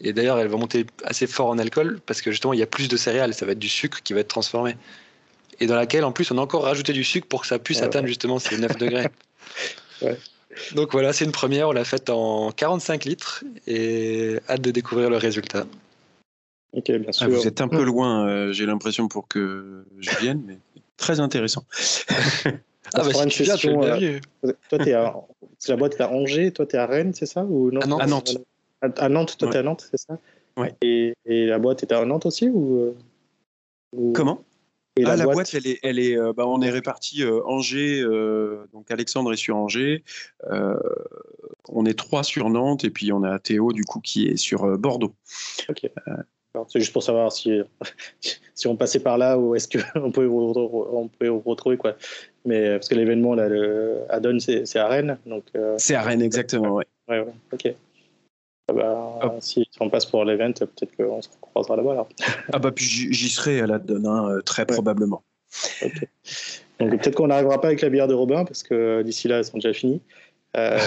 Et 0.00 0.12
d'ailleurs, 0.12 0.38
elle 0.38 0.48
va 0.48 0.56
monter 0.56 0.86
assez 1.04 1.26
fort 1.26 1.48
en 1.48 1.58
alcool 1.58 2.00
parce 2.04 2.20
que 2.20 2.30
justement, 2.30 2.52
il 2.52 2.58
y 2.58 2.62
a 2.62 2.66
plus 2.66 2.88
de 2.88 2.96
céréales. 2.96 3.34
Ça 3.34 3.46
va 3.46 3.52
être 3.52 3.58
du 3.58 3.68
sucre 3.68 4.02
qui 4.02 4.12
va 4.12 4.20
être 4.20 4.28
transformé. 4.28 4.76
Et 5.60 5.66
dans 5.66 5.76
laquelle, 5.76 6.04
en 6.04 6.12
plus, 6.12 6.30
on 6.30 6.38
a 6.38 6.40
encore 6.40 6.64
rajouté 6.64 6.92
du 6.92 7.04
sucre 7.04 7.26
pour 7.28 7.42
que 7.42 7.46
ça 7.46 7.58
puisse 7.58 7.82
atteindre 7.82 8.06
justement 8.06 8.38
ces 8.38 8.58
9 8.58 8.76
degrés. 8.76 9.08
Donc 10.74 10.92
voilà, 10.92 11.12
c'est 11.12 11.24
une 11.24 11.32
première. 11.32 11.68
On 11.68 11.72
l'a 11.72 11.84
faite 11.84 12.10
en 12.10 12.52
45 12.52 13.04
litres 13.04 13.44
et 13.66 14.38
hâte 14.48 14.60
de 14.60 14.70
découvrir 14.70 15.10
le 15.10 15.16
résultat. 15.16 15.66
Ok, 16.72 16.90
bien 16.90 17.02
ah, 17.08 17.12
sûr. 17.12 17.28
vous 17.28 17.46
êtes 17.46 17.60
un 17.60 17.68
peu 17.68 17.84
loin, 17.84 18.26
euh, 18.26 18.52
j'ai 18.52 18.66
l'impression, 18.66 19.06
pour 19.08 19.28
que 19.28 19.84
je 20.00 20.10
vienne, 20.18 20.42
mais 20.46 20.58
très 20.96 21.20
intéressant. 21.20 21.64
ah, 22.46 22.50
bah, 22.94 23.12
si 23.12 23.28
tu 23.28 23.42
viens, 23.44 23.56
tu 23.56 23.68
euh, 23.68 24.20
Toi, 24.68 24.78
es 24.86 24.92
à... 24.92 25.14
la 25.68 25.76
boîte 25.76 25.94
est 25.94 26.02
à 26.02 26.10
Angers, 26.10 26.50
toi, 26.50 26.66
tu 26.66 26.74
es 26.74 26.78
à 26.78 26.86
Rennes, 26.86 27.14
c'est 27.14 27.26
ça 27.26 27.44
ou 27.44 27.70
non 27.70 27.80
À 27.98 28.06
Nantes. 28.06 28.38
À, 28.80 29.08
Nantes, 29.08 29.36
toi, 29.38 29.48
tu 29.48 29.56
es 29.56 29.60
à 29.60 29.62
Nantes, 29.62 29.88
c'est 29.90 30.00
ça? 30.00 30.18
Ouais. 30.56 30.74
Et, 30.82 31.14
et, 31.26 31.46
la 31.46 31.58
boîte 31.58 31.82
est 31.82 31.92
à 31.92 32.04
Nantes 32.04 32.26
aussi 32.26 32.48
ou, 32.48 32.80
euh, 32.80 34.12
Comment? 34.12 34.42
Ah, 35.04 35.16
la, 35.16 35.26
boîte, 35.26 35.54
elle 35.54 35.66
est, 35.66 35.78
elle 35.82 35.98
est, 35.98 36.16
euh, 36.16 36.32
bah, 36.32 36.46
on 36.46 36.60
est 36.62 36.70
répartis 36.70 37.24
euh, 37.24 37.40
Angers, 37.46 38.02
donc 38.72 38.90
Alexandre 38.90 39.32
est 39.32 39.36
sur 39.36 39.56
Angers, 39.56 40.04
on 41.68 41.84
est 41.86 41.98
trois 41.98 42.22
sur 42.22 42.50
Nantes 42.50 42.84
et 42.84 42.90
puis 42.90 43.12
on 43.12 43.22
a 43.24 43.38
Théo 43.38 43.72
du 43.72 43.84
coup 43.84 44.00
qui 44.00 44.28
est 44.28 44.36
sur 44.36 44.78
Bordeaux. 44.78 45.14
Ok. 45.68 45.88
C'est 46.68 46.78
juste 46.78 46.92
pour 46.92 47.02
savoir 47.02 47.32
si, 47.32 47.60
si 48.54 48.68
on 48.68 48.76
passait 48.76 49.00
par 49.00 49.18
là 49.18 49.36
ou 49.36 49.56
est-ce 49.56 49.66
qu'on 49.66 50.12
peut, 50.12 50.28
on 50.30 51.08
peut 51.08 51.30
retrouver 51.30 51.76
quoi. 51.76 51.96
Mais 52.44 52.70
parce 52.74 52.88
que 52.88 52.94
l'événement 52.94 53.34
là, 53.34 53.48
le, 53.48 54.02
à 54.08 54.20
Donne, 54.20 54.38
c'est 54.38 54.76
à 54.76 54.86
Rennes, 54.86 55.18
c'est 55.78 55.96
à 55.96 56.02
Rennes 56.02 56.22
exactement, 56.22 56.74
ouais. 56.74 56.86
Ouais, 57.08 57.20
ouais. 57.20 57.34
Ok. 57.52 57.74
Ah 58.68 58.72
bah, 58.72 59.36
si, 59.40 59.68
on 59.80 59.90
passe 59.90 60.06
pour 60.06 60.24
l'event, 60.24 60.52
peut-être 60.52 60.96
qu'on 60.96 61.20
se 61.20 61.28
croisera 61.40 61.76
là-bas. 61.76 62.08
ah 62.52 62.58
bah 62.58 62.72
puis 62.72 62.84
j'y 62.84 63.28
serai 63.28 63.60
à 63.60 63.66
la 63.66 63.78
donne, 63.78 64.06
hein, 64.06 64.40
très 64.44 64.64
probablement. 64.64 65.22
Donc 66.80 66.90
peut-être 66.90 67.14
qu'on 67.14 67.26
n'arrivera 67.26 67.60
pas 67.60 67.68
avec 67.68 67.82
la 67.82 67.90
bière 67.90 68.08
de 68.08 68.14
Robin, 68.14 68.44
parce 68.44 68.62
que 68.62 69.02
d'ici 69.02 69.28
là, 69.28 69.38
elles 69.38 69.44
sont 69.44 69.58
déjà 69.58 69.72
finies. 69.74 70.00
Euh, 70.56 70.78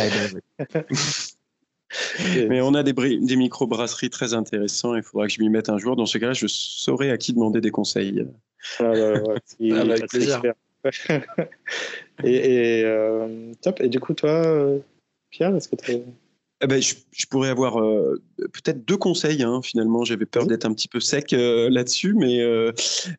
ben 0.64 0.84
Mais 2.50 2.62
on 2.62 2.74
a 2.74 2.84
des, 2.84 2.94
des 2.94 3.36
micro-brasseries 3.36 4.10
très 4.10 4.34
intéressants, 4.34 4.96
il 4.96 5.04
faudra 5.04 5.28
que 5.28 5.34
je 5.34 5.40
m'y 5.40 5.50
mette 5.50 5.70
un 5.70 5.78
jour. 5.78 5.96
Dans 5.96 6.06
ce 6.06 6.18
cas-là, 6.18 6.34
je 6.34 6.48
saurai 6.48 7.12
à 7.12 7.18
qui 7.18 7.32
demander 7.34 7.62
des 7.62 7.72
conseils. 7.72 8.26
Ah 8.80 8.92
bah, 8.92 9.14
ah, 9.26 9.80
avec 9.80 10.08
plaisir. 10.08 10.42
et, 12.24 12.80
et 12.80 12.86
euh, 12.86 13.54
top. 13.62 13.82
Et 13.82 13.90
du 13.90 14.00
coup, 14.00 14.14
toi, 14.14 14.70
Pierre, 15.30 15.56
est-ce 15.56 15.70
que 15.70 15.76
tu 15.76 15.92
eh 16.60 16.66
ben, 16.66 16.82
je, 16.82 17.26
pourrais 17.28 17.50
avoir 17.50 17.80
euh, 17.80 18.20
peut-être 18.40 18.84
deux 18.84 18.98
conseils. 18.98 19.44
Hein, 19.44 19.62
finalement, 19.64 20.04
j'avais 20.04 20.26
peur 20.26 20.48
d'être 20.48 20.66
un 20.66 20.74
petit 20.74 20.88
peu 20.88 21.00
sec 21.00 21.34
euh, 21.34 21.70
là-dessus, 21.70 22.16
mais 22.16 22.42
euh, 22.42 22.72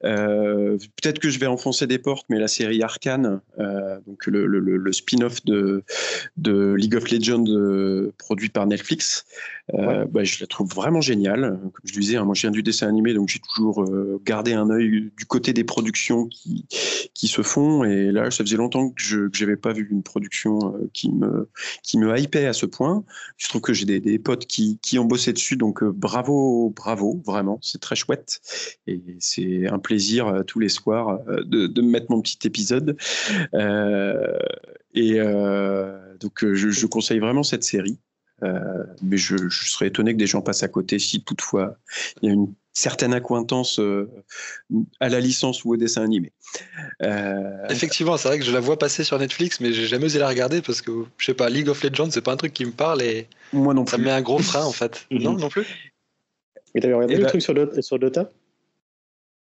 peut-être 0.02 1.20
que 1.20 1.30
je 1.30 1.38
vais 1.38 1.46
enfoncer 1.46 1.86
des 1.86 1.98
portes. 1.98 2.26
Mais 2.30 2.40
la 2.40 2.48
série 2.48 2.82
Arkane, 2.82 3.40
donc 4.06 4.26
le, 4.26 4.46
le 4.46 4.92
spin-off 4.92 5.44
de, 5.44 5.84
de, 6.36 6.74
League 6.74 6.96
of 6.96 7.10
Legends 7.10 7.44
produit 8.18 8.48
par 8.48 8.66
Netflix, 8.66 9.24
bah, 9.72 10.24
je 10.24 10.40
la 10.40 10.46
trouve 10.46 10.68
vraiment 10.74 11.00
géniale. 11.00 11.58
Comme 11.60 11.84
je 11.84 11.92
disais, 11.92 12.16
hein, 12.16 12.24
moi 12.24 12.34
je 12.34 12.40
viens 12.40 12.50
du 12.50 12.64
dessin 12.64 12.88
animé, 12.88 13.14
donc 13.14 13.28
j'ai 13.28 13.40
toujours 13.54 13.84
gardé 14.24 14.54
un 14.54 14.68
œil 14.70 15.10
du 15.16 15.26
côté 15.26 15.52
des 15.52 15.64
productions 15.64 16.26
qui, 16.26 16.66
qui 17.14 17.28
se 17.28 17.42
font. 17.42 17.84
Et 17.84 18.10
là, 18.10 18.32
ça 18.32 18.42
faisait 18.42 18.56
longtemps 18.56 18.90
que 18.90 19.00
je 19.00 19.28
n'avais 19.40 19.56
pas 19.56 19.72
vu 19.72 19.86
une 19.90 20.02
production 20.02 20.74
qui 20.92 21.12
me, 21.12 21.48
qui 21.82 21.98
me 21.98 22.18
hypait 22.18 22.46
à 22.46 22.52
ce 22.52 22.66
point. 22.66 23.04
Je 23.36 23.48
trouve 23.48 23.60
que 23.60 23.72
j'ai 23.72 23.84
des, 23.84 24.18
potes 24.18 24.46
qui, 24.46 24.98
ont 24.98 25.04
bossé 25.04 25.32
dessus, 25.32 25.56
donc 25.56 25.84
bravo, 25.84 26.72
bravo, 26.74 27.22
vraiment, 27.24 27.58
c'est 27.62 27.80
très 27.80 27.96
chouette. 27.96 28.40
Et 28.86 29.00
c'est 29.20 29.66
un 29.66 29.78
plaisir 29.78 30.42
tous 30.46 30.58
les 30.58 30.68
soirs 30.68 31.20
de, 31.26 31.66
de 31.66 31.82
me 31.82 31.88
mettre 31.88 32.06
mon 32.10 32.20
petit 32.20 32.38
épisode. 32.44 32.96
et 34.94 35.20
donc 36.20 36.44
je, 36.44 36.70
je 36.70 36.86
conseille 36.86 37.18
vraiment 37.18 37.42
cette 37.42 37.64
série. 37.64 37.98
Euh, 38.42 38.84
mais 39.02 39.16
je, 39.16 39.36
serais 39.48 39.88
étonné 39.88 40.12
que 40.12 40.18
des 40.18 40.26
gens 40.26 40.42
passent 40.42 40.62
à 40.62 40.68
côté 40.68 40.98
si 40.98 41.22
toutefois 41.22 41.76
il 42.22 42.28
y 42.28 42.30
a 42.30 42.34
une 42.34 42.54
certaine 42.78 43.12
acquaintance 43.12 43.80
euh, 43.80 44.08
à 45.00 45.08
la 45.08 45.20
licence 45.20 45.64
ou 45.64 45.72
au 45.72 45.76
dessin 45.76 46.02
animé. 46.02 46.32
Euh, 47.02 47.66
Effectivement, 47.68 48.16
c'est 48.16 48.28
vrai 48.28 48.38
que 48.38 48.44
je 48.44 48.52
la 48.52 48.60
vois 48.60 48.78
passer 48.78 49.04
sur 49.04 49.18
Netflix, 49.18 49.60
mais 49.60 49.72
j'ai 49.72 49.86
jamais 49.86 50.04
osé 50.04 50.18
la 50.18 50.28
regarder 50.28 50.62
parce 50.62 50.80
que 50.80 51.04
je 51.18 51.26
sais 51.26 51.34
pas, 51.34 51.50
League 51.50 51.68
of 51.68 51.82
Legends, 51.82 52.10
c'est 52.10 52.22
pas 52.22 52.32
un 52.32 52.36
truc 52.36 52.52
qui 52.52 52.64
me 52.64 52.70
parle 52.70 53.02
et 53.02 53.26
moi 53.52 53.74
non 53.74 53.84
ça 53.86 53.98
me 53.98 54.04
met 54.04 54.10
un 54.10 54.22
gros 54.22 54.38
frein 54.38 54.64
en 54.64 54.72
fait. 54.72 55.06
non, 55.10 55.34
non 55.34 55.48
plus. 55.48 55.66
Mais 56.74 56.80
t'avais 56.80 56.94
regardé 56.94 57.16
le 57.16 57.22
bah 57.22 57.28
truc 57.28 57.42
sur, 57.42 57.54
sur 57.82 57.98
Dota? 57.98 58.30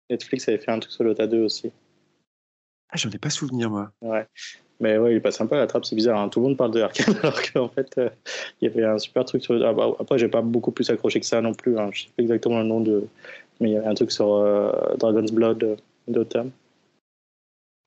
Netflix 0.09 0.47
avait 0.47 0.57
fait 0.57 0.71
un 0.71 0.79
truc 0.79 0.91
sur 0.91 1.03
Dota 1.03 1.27
2 1.27 1.43
aussi. 1.43 1.71
Ah, 2.89 2.97
j'en 2.97 3.11
ai 3.11 3.19
pas 3.19 3.29
souvenir 3.29 3.69
moi. 3.69 3.91
Ouais. 4.01 4.25
Mais 4.79 4.97
ouais, 4.97 5.11
il 5.13 5.17
est 5.17 5.21
pas 5.21 5.31
sympa 5.31 5.57
la 5.57 5.67
trappe, 5.67 5.85
c'est 5.85 5.95
bizarre. 5.95 6.19
Hein. 6.19 6.29
Tout 6.29 6.39
le 6.39 6.47
monde 6.47 6.57
parle 6.57 6.71
de 6.71 6.81
Arkane 6.81 7.15
alors 7.23 7.41
qu'en 7.41 7.67
fait, 7.67 7.97
euh, 7.97 8.09
il 8.61 8.69
y 8.69 8.71
avait 8.71 8.85
un 8.85 8.97
super 8.97 9.25
truc 9.25 9.43
sur. 9.43 9.55
Ah, 9.65 9.73
bah, 9.73 9.91
après, 9.99 10.17
j'ai 10.17 10.29
pas 10.29 10.41
beaucoup 10.41 10.71
plus 10.71 10.89
accroché 10.89 11.19
que 11.19 11.25
ça 11.25 11.41
non 11.41 11.53
plus. 11.53 11.77
Hein. 11.77 11.89
Je 11.91 12.03
sais 12.03 12.09
pas 12.15 12.23
exactement 12.23 12.59
le 12.59 12.65
nom 12.65 12.79
de. 12.79 13.07
Mais 13.59 13.71
il 13.71 13.73
y 13.73 13.77
avait 13.77 13.87
un 13.87 13.93
truc 13.93 14.11
sur 14.11 14.35
euh, 14.35 14.71
Dragon's 14.97 15.31
Blood 15.31 15.63
euh, 15.63 15.75
Dota. 16.07 16.45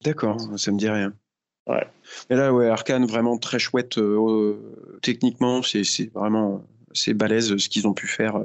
D'accord, 0.05 0.38
ça 0.57 0.70
me 0.70 0.78
dit 0.78 0.88
rien. 0.88 1.14
Ouais. 1.66 1.86
Mais 2.28 2.36
là, 2.36 2.53
ouais, 2.53 2.68
Arkane, 2.68 3.07
vraiment 3.07 3.38
très 3.38 3.59
chouette. 3.59 3.99
techniquement, 5.01 5.62
c'est 5.62 6.12
vraiment 6.12 6.62
c'est 6.95 7.14
balèze 7.14 7.57
ce 7.57 7.68
qu'ils 7.68 7.86
ont 7.86 7.95
pu 7.95 8.07
faire. 8.07 8.36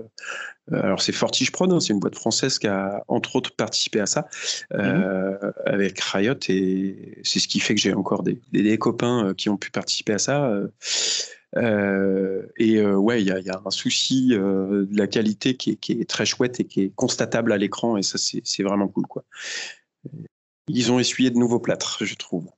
Euh, 0.72 0.82
alors 0.82 1.02
c'est 1.02 1.12
Fortige 1.12 1.52
Prod, 1.52 1.72
hein, 1.72 1.80
c'est 1.80 1.94
une 1.94 2.00
boîte 2.00 2.16
française 2.16 2.60
qui 2.60 2.68
a 2.68 3.04
entre 3.08 3.36
autres 3.36 3.56
participé 3.56 4.00
à 4.00 4.06
ça 4.06 4.28
euh, 4.74 5.32
mhm. 5.32 5.54
avec 5.66 6.00
Riot 6.00 6.36
et 6.50 7.20
c'est 7.24 7.40
ce 7.40 7.48
qui 7.48 7.60
fait 7.60 7.74
que 7.76 7.82
j'ai 7.82 7.94
encore 7.94 8.24
des, 8.24 8.40
des, 8.52 8.78
copains 8.78 9.28
euh, 9.28 9.34
qui 9.34 9.50
ont 9.50 9.58
pu 9.58 9.72
participer 9.72 10.14
à 10.14 10.20
ça. 10.20 10.52
et 11.56 12.82
ouais, 12.86 13.22
il 13.22 13.28
y, 13.28 13.46
y, 13.46 13.50
a 13.50 13.62
un 13.66 13.72
souci 13.72 14.30
de 14.30 14.88
la 14.92 15.08
qualité 15.08 15.56
qui 15.56 15.72
est, 15.72 15.76
qui 15.78 15.94
est, 15.94 16.10
très 16.10 16.26
chouette 16.26 16.60
et 16.60 16.66
qui 16.66 16.82
est 16.82 16.92
constatable 16.96 17.52
à 17.54 17.58
l'écran 17.58 17.98
et 17.98 18.04
ça 18.04 18.18
c'est 18.18 18.64
vraiment 18.64 18.88
cool 18.88 19.08
quoi. 19.08 19.24
Ils 20.68 20.92
ont 20.92 21.00
essuyé 21.00 21.30
de 21.30 21.38
nouveaux 21.38 21.60
plâtres, 21.60 22.04
je 22.04 22.16
trouve. 22.16 22.50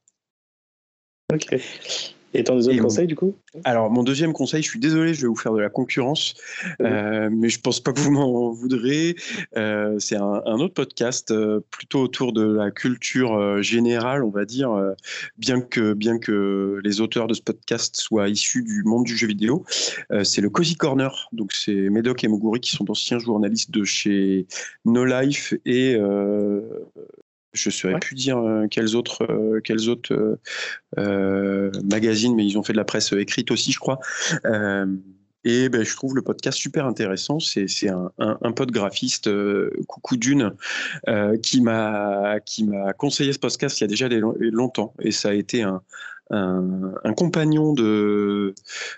Ok. 1.32 1.56
Et 2.34 2.44
ton 2.44 2.56
deuxième 2.56 2.80
conseil, 2.80 3.08
du 3.08 3.16
coup? 3.16 3.36
Alors, 3.64 3.90
mon 3.90 4.04
deuxième 4.04 4.34
conseil, 4.34 4.62
je 4.62 4.70
suis 4.70 4.80
désolé, 4.80 5.14
je 5.14 5.22
vais 5.22 5.28
vous 5.28 5.36
faire 5.36 5.54
de 5.54 5.60
la 5.60 5.70
concurrence, 5.70 6.36
euh, 6.82 7.30
mais 7.32 7.50
je 7.50 7.60
pense 7.60 7.80
pas 7.80 7.92
que 7.92 8.00
vous 8.00 8.12
m'en 8.12 8.52
voudrez. 8.52 9.16
Euh, 9.58 9.98
c'est 9.98 10.16
un, 10.16 10.60
autre 10.60 10.76
podcast, 10.76 11.32
euh, 11.32 11.60
plutôt 11.72 12.02
autour 12.02 12.32
de 12.32 12.44
la 12.44 12.70
culture 12.70 13.62
générale, 13.64 14.24
on 14.24 14.30
va 14.30 14.46
dire, 14.46 14.70
bien, 15.38 15.62
que, 15.62 15.94
bien 15.94 16.20
que 16.20 16.80
les 16.84 17.02
auteurs 17.02 17.28
de 17.28 17.34
ce 17.34 17.42
podcast 17.42 17.96
soient 17.96 18.30
issus 18.30 18.62
du 18.62 18.84
monde 18.84 19.06
du 19.06 19.18
jeu 19.18 19.28
vidéo. 19.28 19.66
c'est 20.24 20.42
le 20.42 20.50
Cozy 20.50 20.76
Corner. 20.76 21.30
Donc, 21.32 21.54
c'est 21.54 21.90
Médoc 21.90 22.24
et 22.24 22.28
Moguri 22.28 22.60
qui 22.60 22.72
sont 22.72 22.90
anciens 22.92 23.20
journalistes 23.20 23.72
de 23.72 23.84
chez 23.84 24.46
No 24.86 25.04
Life 25.06 25.54
et 25.66 25.98
je 27.54 27.70
ne 27.70 27.74
saurais 27.74 28.00
plus 28.00 28.16
dire 28.16 28.38
euh, 28.38 28.68
quels 28.70 28.96
autres, 28.96 29.24
euh, 29.30 29.60
quels 29.62 29.90
autres 29.90 30.40
euh, 30.98 31.72
magazines, 31.84 32.36
mais 32.36 32.46
ils 32.46 32.58
ont 32.58 32.64
fait 32.64 32.74
de 32.74 32.78
la 32.78 32.86
presse 32.86 33.12
écrite 33.14 33.52
aussi, 33.52 33.72
je 33.72 33.80
crois. 33.80 34.00
Et 35.46 35.70
ben, 35.70 35.86
je 35.86 35.96
trouve 35.96 36.18
le 36.18 36.22
podcast 36.22 36.58
super 36.58 36.86
intéressant. 36.86 37.40
C'est 37.40 37.88
un, 37.88 38.12
un, 38.20 38.38
un 38.42 38.52
pote 38.52 38.72
graphiste, 38.72 39.30
Coucou 39.88 40.18
Dune, 40.18 40.54
qui 41.42 41.62
m'a 41.62 42.40
conseillé 42.98 43.32
ce 43.32 43.40
podcast 43.40 43.80
il 43.80 43.84
y 43.84 43.86
a 43.86 43.88
déjà 43.88 44.10
des, 44.10 44.20
longtemps. 44.20 44.94
Et 45.00 45.12
ça 45.12 45.30
a 45.30 45.34
été 45.34 45.64
un, 45.64 45.82
un, 46.30 46.94
un 47.06 47.14
compagnon 47.14 47.72
de, 47.74 48.54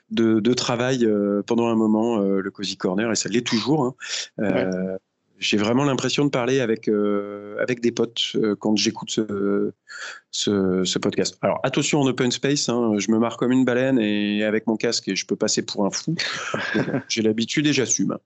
de, 0.09 0.39
de 0.39 0.53
travail 0.55 1.07
pendant 1.45 1.67
un 1.67 1.75
moment, 1.75 2.17
le 2.17 2.49
Cozy 2.49 2.75
Corner, 2.75 3.11
et 3.11 3.15
ça 3.15 3.29
l'est 3.29 3.45
toujours. 3.45 3.95
Hein 4.39 4.97
j'ai 5.41 5.57
vraiment 5.57 5.83
l'impression 5.83 6.23
de 6.23 6.29
parler 6.29 6.59
avec, 6.59 6.87
euh, 6.87 7.57
avec 7.59 7.81
des 7.81 7.91
potes 7.91 8.21
euh, 8.35 8.55
quand 8.55 8.75
j'écoute 8.77 9.09
ce, 9.09 9.73
ce, 10.31 10.99
podcast. 10.99 11.37
Alors 11.41 11.59
attention 11.63 11.99
en 11.99 12.07
open 12.07 12.31
space, 12.31 12.69
hein, 12.69 12.93
je 12.99 13.11
me 13.11 13.17
marre 13.17 13.37
comme 13.37 13.51
une 13.51 13.65
baleine 13.65 13.99
et 13.99 14.43
avec 14.43 14.67
mon 14.67 14.77
casque 14.77 15.07
et 15.07 15.15
je 15.15 15.25
peux 15.25 15.35
passer 15.35 15.63
pour 15.63 15.85
un 15.85 15.89
fou. 15.89 16.15
j'ai 17.09 17.23
l'habitude 17.23 17.65
et 17.65 17.73
j'assume. 17.73 18.17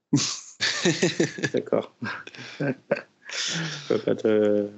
D'accord. 1.53 1.95
pas 2.59 4.13
de, 4.13 4.69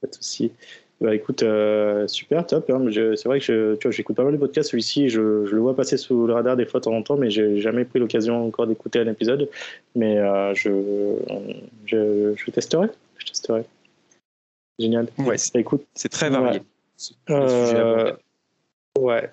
pas 0.00 0.08
de 0.08 0.14
souci. 0.14 0.52
Bah 1.00 1.14
écoute, 1.14 1.42
euh, 1.42 2.06
super, 2.08 2.46
top. 2.46 2.70
Hein. 2.70 2.86
C'est 2.90 3.26
vrai 3.26 3.38
que 3.38 3.76
j'écoute 3.90 4.16
pas 4.16 4.24
mal 4.24 4.32
de 4.32 4.38
podcasts. 4.38 4.70
Celui-ci, 4.70 5.10
je, 5.10 5.44
je, 5.44 5.54
le 5.54 5.60
vois 5.60 5.76
passer 5.76 5.98
sous 5.98 6.26
le 6.26 6.32
radar 6.32 6.56
des 6.56 6.64
fois 6.64 6.80
de 6.80 6.84
temps 6.84 6.94
en 6.94 7.02
temps, 7.02 7.16
mais 7.16 7.28
j'ai 7.28 7.60
jamais 7.60 7.84
pris 7.84 7.98
l'occasion 7.98 8.46
encore 8.46 8.66
d'écouter 8.66 9.00
un 9.00 9.08
épisode. 9.08 9.50
Mais 9.94 10.18
euh, 10.18 10.54
je, 10.54 10.70
je, 11.84 12.32
je, 12.34 12.50
testerai. 12.50 12.88
Je 13.18 13.26
testerai. 13.26 13.64
Génial. 14.78 15.08
Ouais, 15.18 15.36
bah, 15.52 15.60
écoute, 15.60 15.84
c'est 15.94 16.08
très 16.08 16.30
varié. 16.30 16.62
Euh, 17.28 18.12
ouais. 18.98 19.30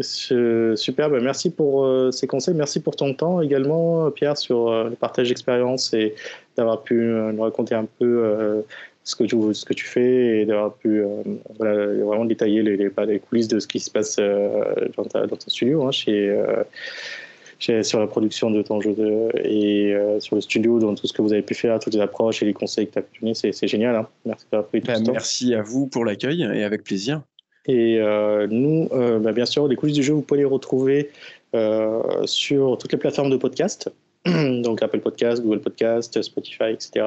Super, 0.00 1.10
bah 1.10 1.18
merci 1.20 1.50
pour 1.50 1.86
ces 2.10 2.26
conseils, 2.26 2.54
merci 2.54 2.80
pour 2.80 2.96
ton 2.96 3.12
temps 3.12 3.42
également, 3.42 4.10
Pierre, 4.10 4.38
sur 4.38 4.84
le 4.84 4.96
partage 4.96 5.28
d'expérience 5.28 5.92
et 5.92 6.14
d'avoir 6.56 6.82
pu 6.82 6.94
nous 6.94 7.42
raconter 7.42 7.74
un 7.74 7.84
peu 7.84 8.64
ce 9.10 9.16
que 9.16 9.24
tu, 9.24 9.36
ce 9.54 9.64
que 9.64 9.74
tu 9.74 9.84
fais 9.84 10.40
et 10.40 10.46
d'avoir 10.46 10.74
pu 10.74 11.02
euh, 11.02 11.22
vraiment 11.58 12.24
détailler 12.24 12.62
les, 12.62 12.76
les, 12.76 13.18
coulisses 13.18 13.48
de 13.48 13.58
ce 13.58 13.66
qui 13.66 13.80
se 13.80 13.90
passe 13.90 14.16
euh, 14.20 14.64
dans, 14.96 15.04
ta, 15.04 15.26
dans, 15.26 15.36
ton 15.36 15.48
studio 15.48 15.84
hein, 15.84 15.90
euh, 16.08 16.62
chez, 17.58 17.82
sur 17.82 17.98
la 17.98 18.06
production 18.06 18.50
de 18.50 18.62
ton 18.62 18.80
jeu 18.80 18.94
de, 18.94 19.28
et 19.44 19.94
sur 20.20 20.36
le 20.36 20.40
studio, 20.40 20.78
dans 20.78 20.94
tout 20.94 21.06
ce 21.06 21.12
que 21.12 21.22
vous 21.22 21.32
avez 21.32 21.42
pu 21.42 21.54
faire, 21.54 21.78
toutes 21.80 21.94
les 21.94 22.00
approches 22.00 22.42
et 22.42 22.46
les 22.46 22.54
conseils 22.54 22.86
que 22.86 22.92
tu 22.92 22.98
as 23.00 23.02
pu 23.02 23.20
donner. 23.20 23.34
C'est 23.34 23.68
génial. 23.68 23.96
Hein. 23.96 24.08
Merci 24.24 24.46
d'avoir 24.50 24.68
pris 24.68 24.80
tout 24.80 24.92
bah, 24.92 24.98
Merci 25.12 25.54
à 25.54 25.62
vous 25.62 25.86
pour 25.86 26.04
l'accueil 26.04 26.42
et 26.42 26.64
avec 26.64 26.84
plaisir. 26.84 27.22
Et 27.66 28.00
nous, 28.48 28.88
bah, 29.20 29.32
bien 29.32 29.44
sûr, 29.44 29.68
les 29.68 29.76
coulisses 29.76 29.96
du 29.96 30.02
jeu, 30.02 30.14
vous 30.14 30.22
pouvez 30.22 30.40
les 30.40 30.46
retrouver 30.46 31.10
sur 32.24 32.78
toutes 32.78 32.92
les 32.92 32.98
plateformes 32.98 33.30
de 33.30 33.36
podcast. 33.36 33.90
donc 34.62 34.82
Apple 34.82 35.00
Podcast, 35.00 35.42
Google 35.42 35.60
Podcast, 35.60 36.20
Spotify, 36.20 36.72
etc. 36.72 37.06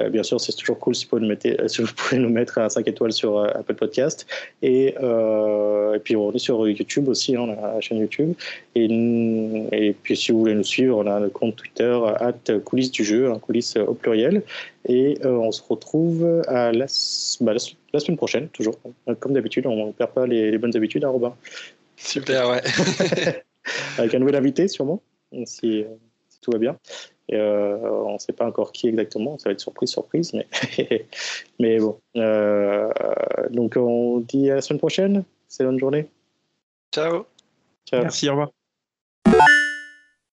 Euh, 0.00 0.08
bien 0.08 0.22
sûr, 0.22 0.40
c'est 0.40 0.52
toujours 0.52 0.78
cool 0.78 0.94
si 0.94 1.04
vous, 1.04 1.10
pouvez 1.10 1.22
nous 1.22 1.28
mettre, 1.28 1.68
si 1.68 1.82
vous 1.82 1.92
pouvez 1.92 2.18
nous 2.18 2.28
mettre 2.28 2.58
un 2.58 2.68
5 2.68 2.86
étoiles 2.86 3.12
sur 3.12 3.38
euh, 3.38 3.48
Apple 3.54 3.74
Podcast. 3.74 4.24
Et, 4.62 4.94
euh, 5.02 5.94
et, 5.94 5.98
puis 5.98 6.14
on 6.14 6.30
est 6.32 6.38
sur 6.38 6.68
YouTube 6.68 7.08
aussi, 7.08 7.34
hein, 7.34 7.40
on 7.40 7.52
a 7.52 7.74
la 7.74 7.80
chaîne 7.80 7.98
YouTube. 7.98 8.34
Et, 8.76 8.84
et, 9.72 9.96
puis 10.00 10.16
si 10.16 10.30
vous 10.30 10.38
voulez 10.38 10.54
nous 10.54 10.62
suivre, 10.62 10.96
on 10.96 11.06
a 11.08 11.18
le 11.18 11.28
compte 11.28 11.56
Twitter 11.56 12.00
at 12.20 12.60
coulisses 12.64 12.92
du 12.92 13.02
jeu, 13.02 13.32
hein, 13.32 13.40
coulisses 13.40 13.76
au 13.76 13.94
pluriel. 13.94 14.42
Et 14.88 15.18
on 15.24 15.50
se 15.50 15.62
retrouve 15.68 16.42
à 16.46 16.70
la, 16.70 16.86
bah, 17.40 17.54
la, 17.92 18.00
semaine 18.00 18.16
prochaine, 18.16 18.48
toujours. 18.48 18.76
Comme 19.18 19.32
d'habitude, 19.32 19.66
on 19.66 19.88
ne 19.88 19.92
perd 19.92 20.12
pas 20.12 20.26
les, 20.26 20.56
bonnes 20.58 20.76
habitudes, 20.76 21.04
hein, 21.04 21.08
Robin? 21.08 21.34
Super, 21.96 22.48
ouais. 22.48 22.62
Avec 23.98 24.14
un 24.14 24.18
nouvel 24.20 24.36
invité, 24.36 24.68
sûrement? 24.68 25.02
Si, 25.46 25.84
tout 26.44 26.50
va 26.50 26.58
bien. 26.58 26.78
Euh, 27.32 27.78
on 27.80 28.14
ne 28.14 28.18
sait 28.18 28.32
pas 28.32 28.46
encore 28.46 28.72
qui 28.72 28.88
exactement, 28.88 29.38
ça 29.38 29.48
va 29.48 29.52
être 29.52 29.60
surprise, 29.60 29.90
surprise, 29.90 30.34
mais, 30.34 30.46
mais 31.58 31.78
bon. 31.78 31.98
Euh, 32.16 32.90
donc 33.50 33.76
on 33.76 34.20
dit 34.20 34.50
à 34.50 34.56
la 34.56 34.60
semaine 34.60 34.78
prochaine, 34.78 35.24
c'est 35.48 35.64
bonne 35.64 35.78
journée. 35.78 36.06
Ciao. 36.92 37.24
Ciao. 37.86 38.02
Merci, 38.02 38.28
au 38.28 38.32
revoir. 38.32 38.63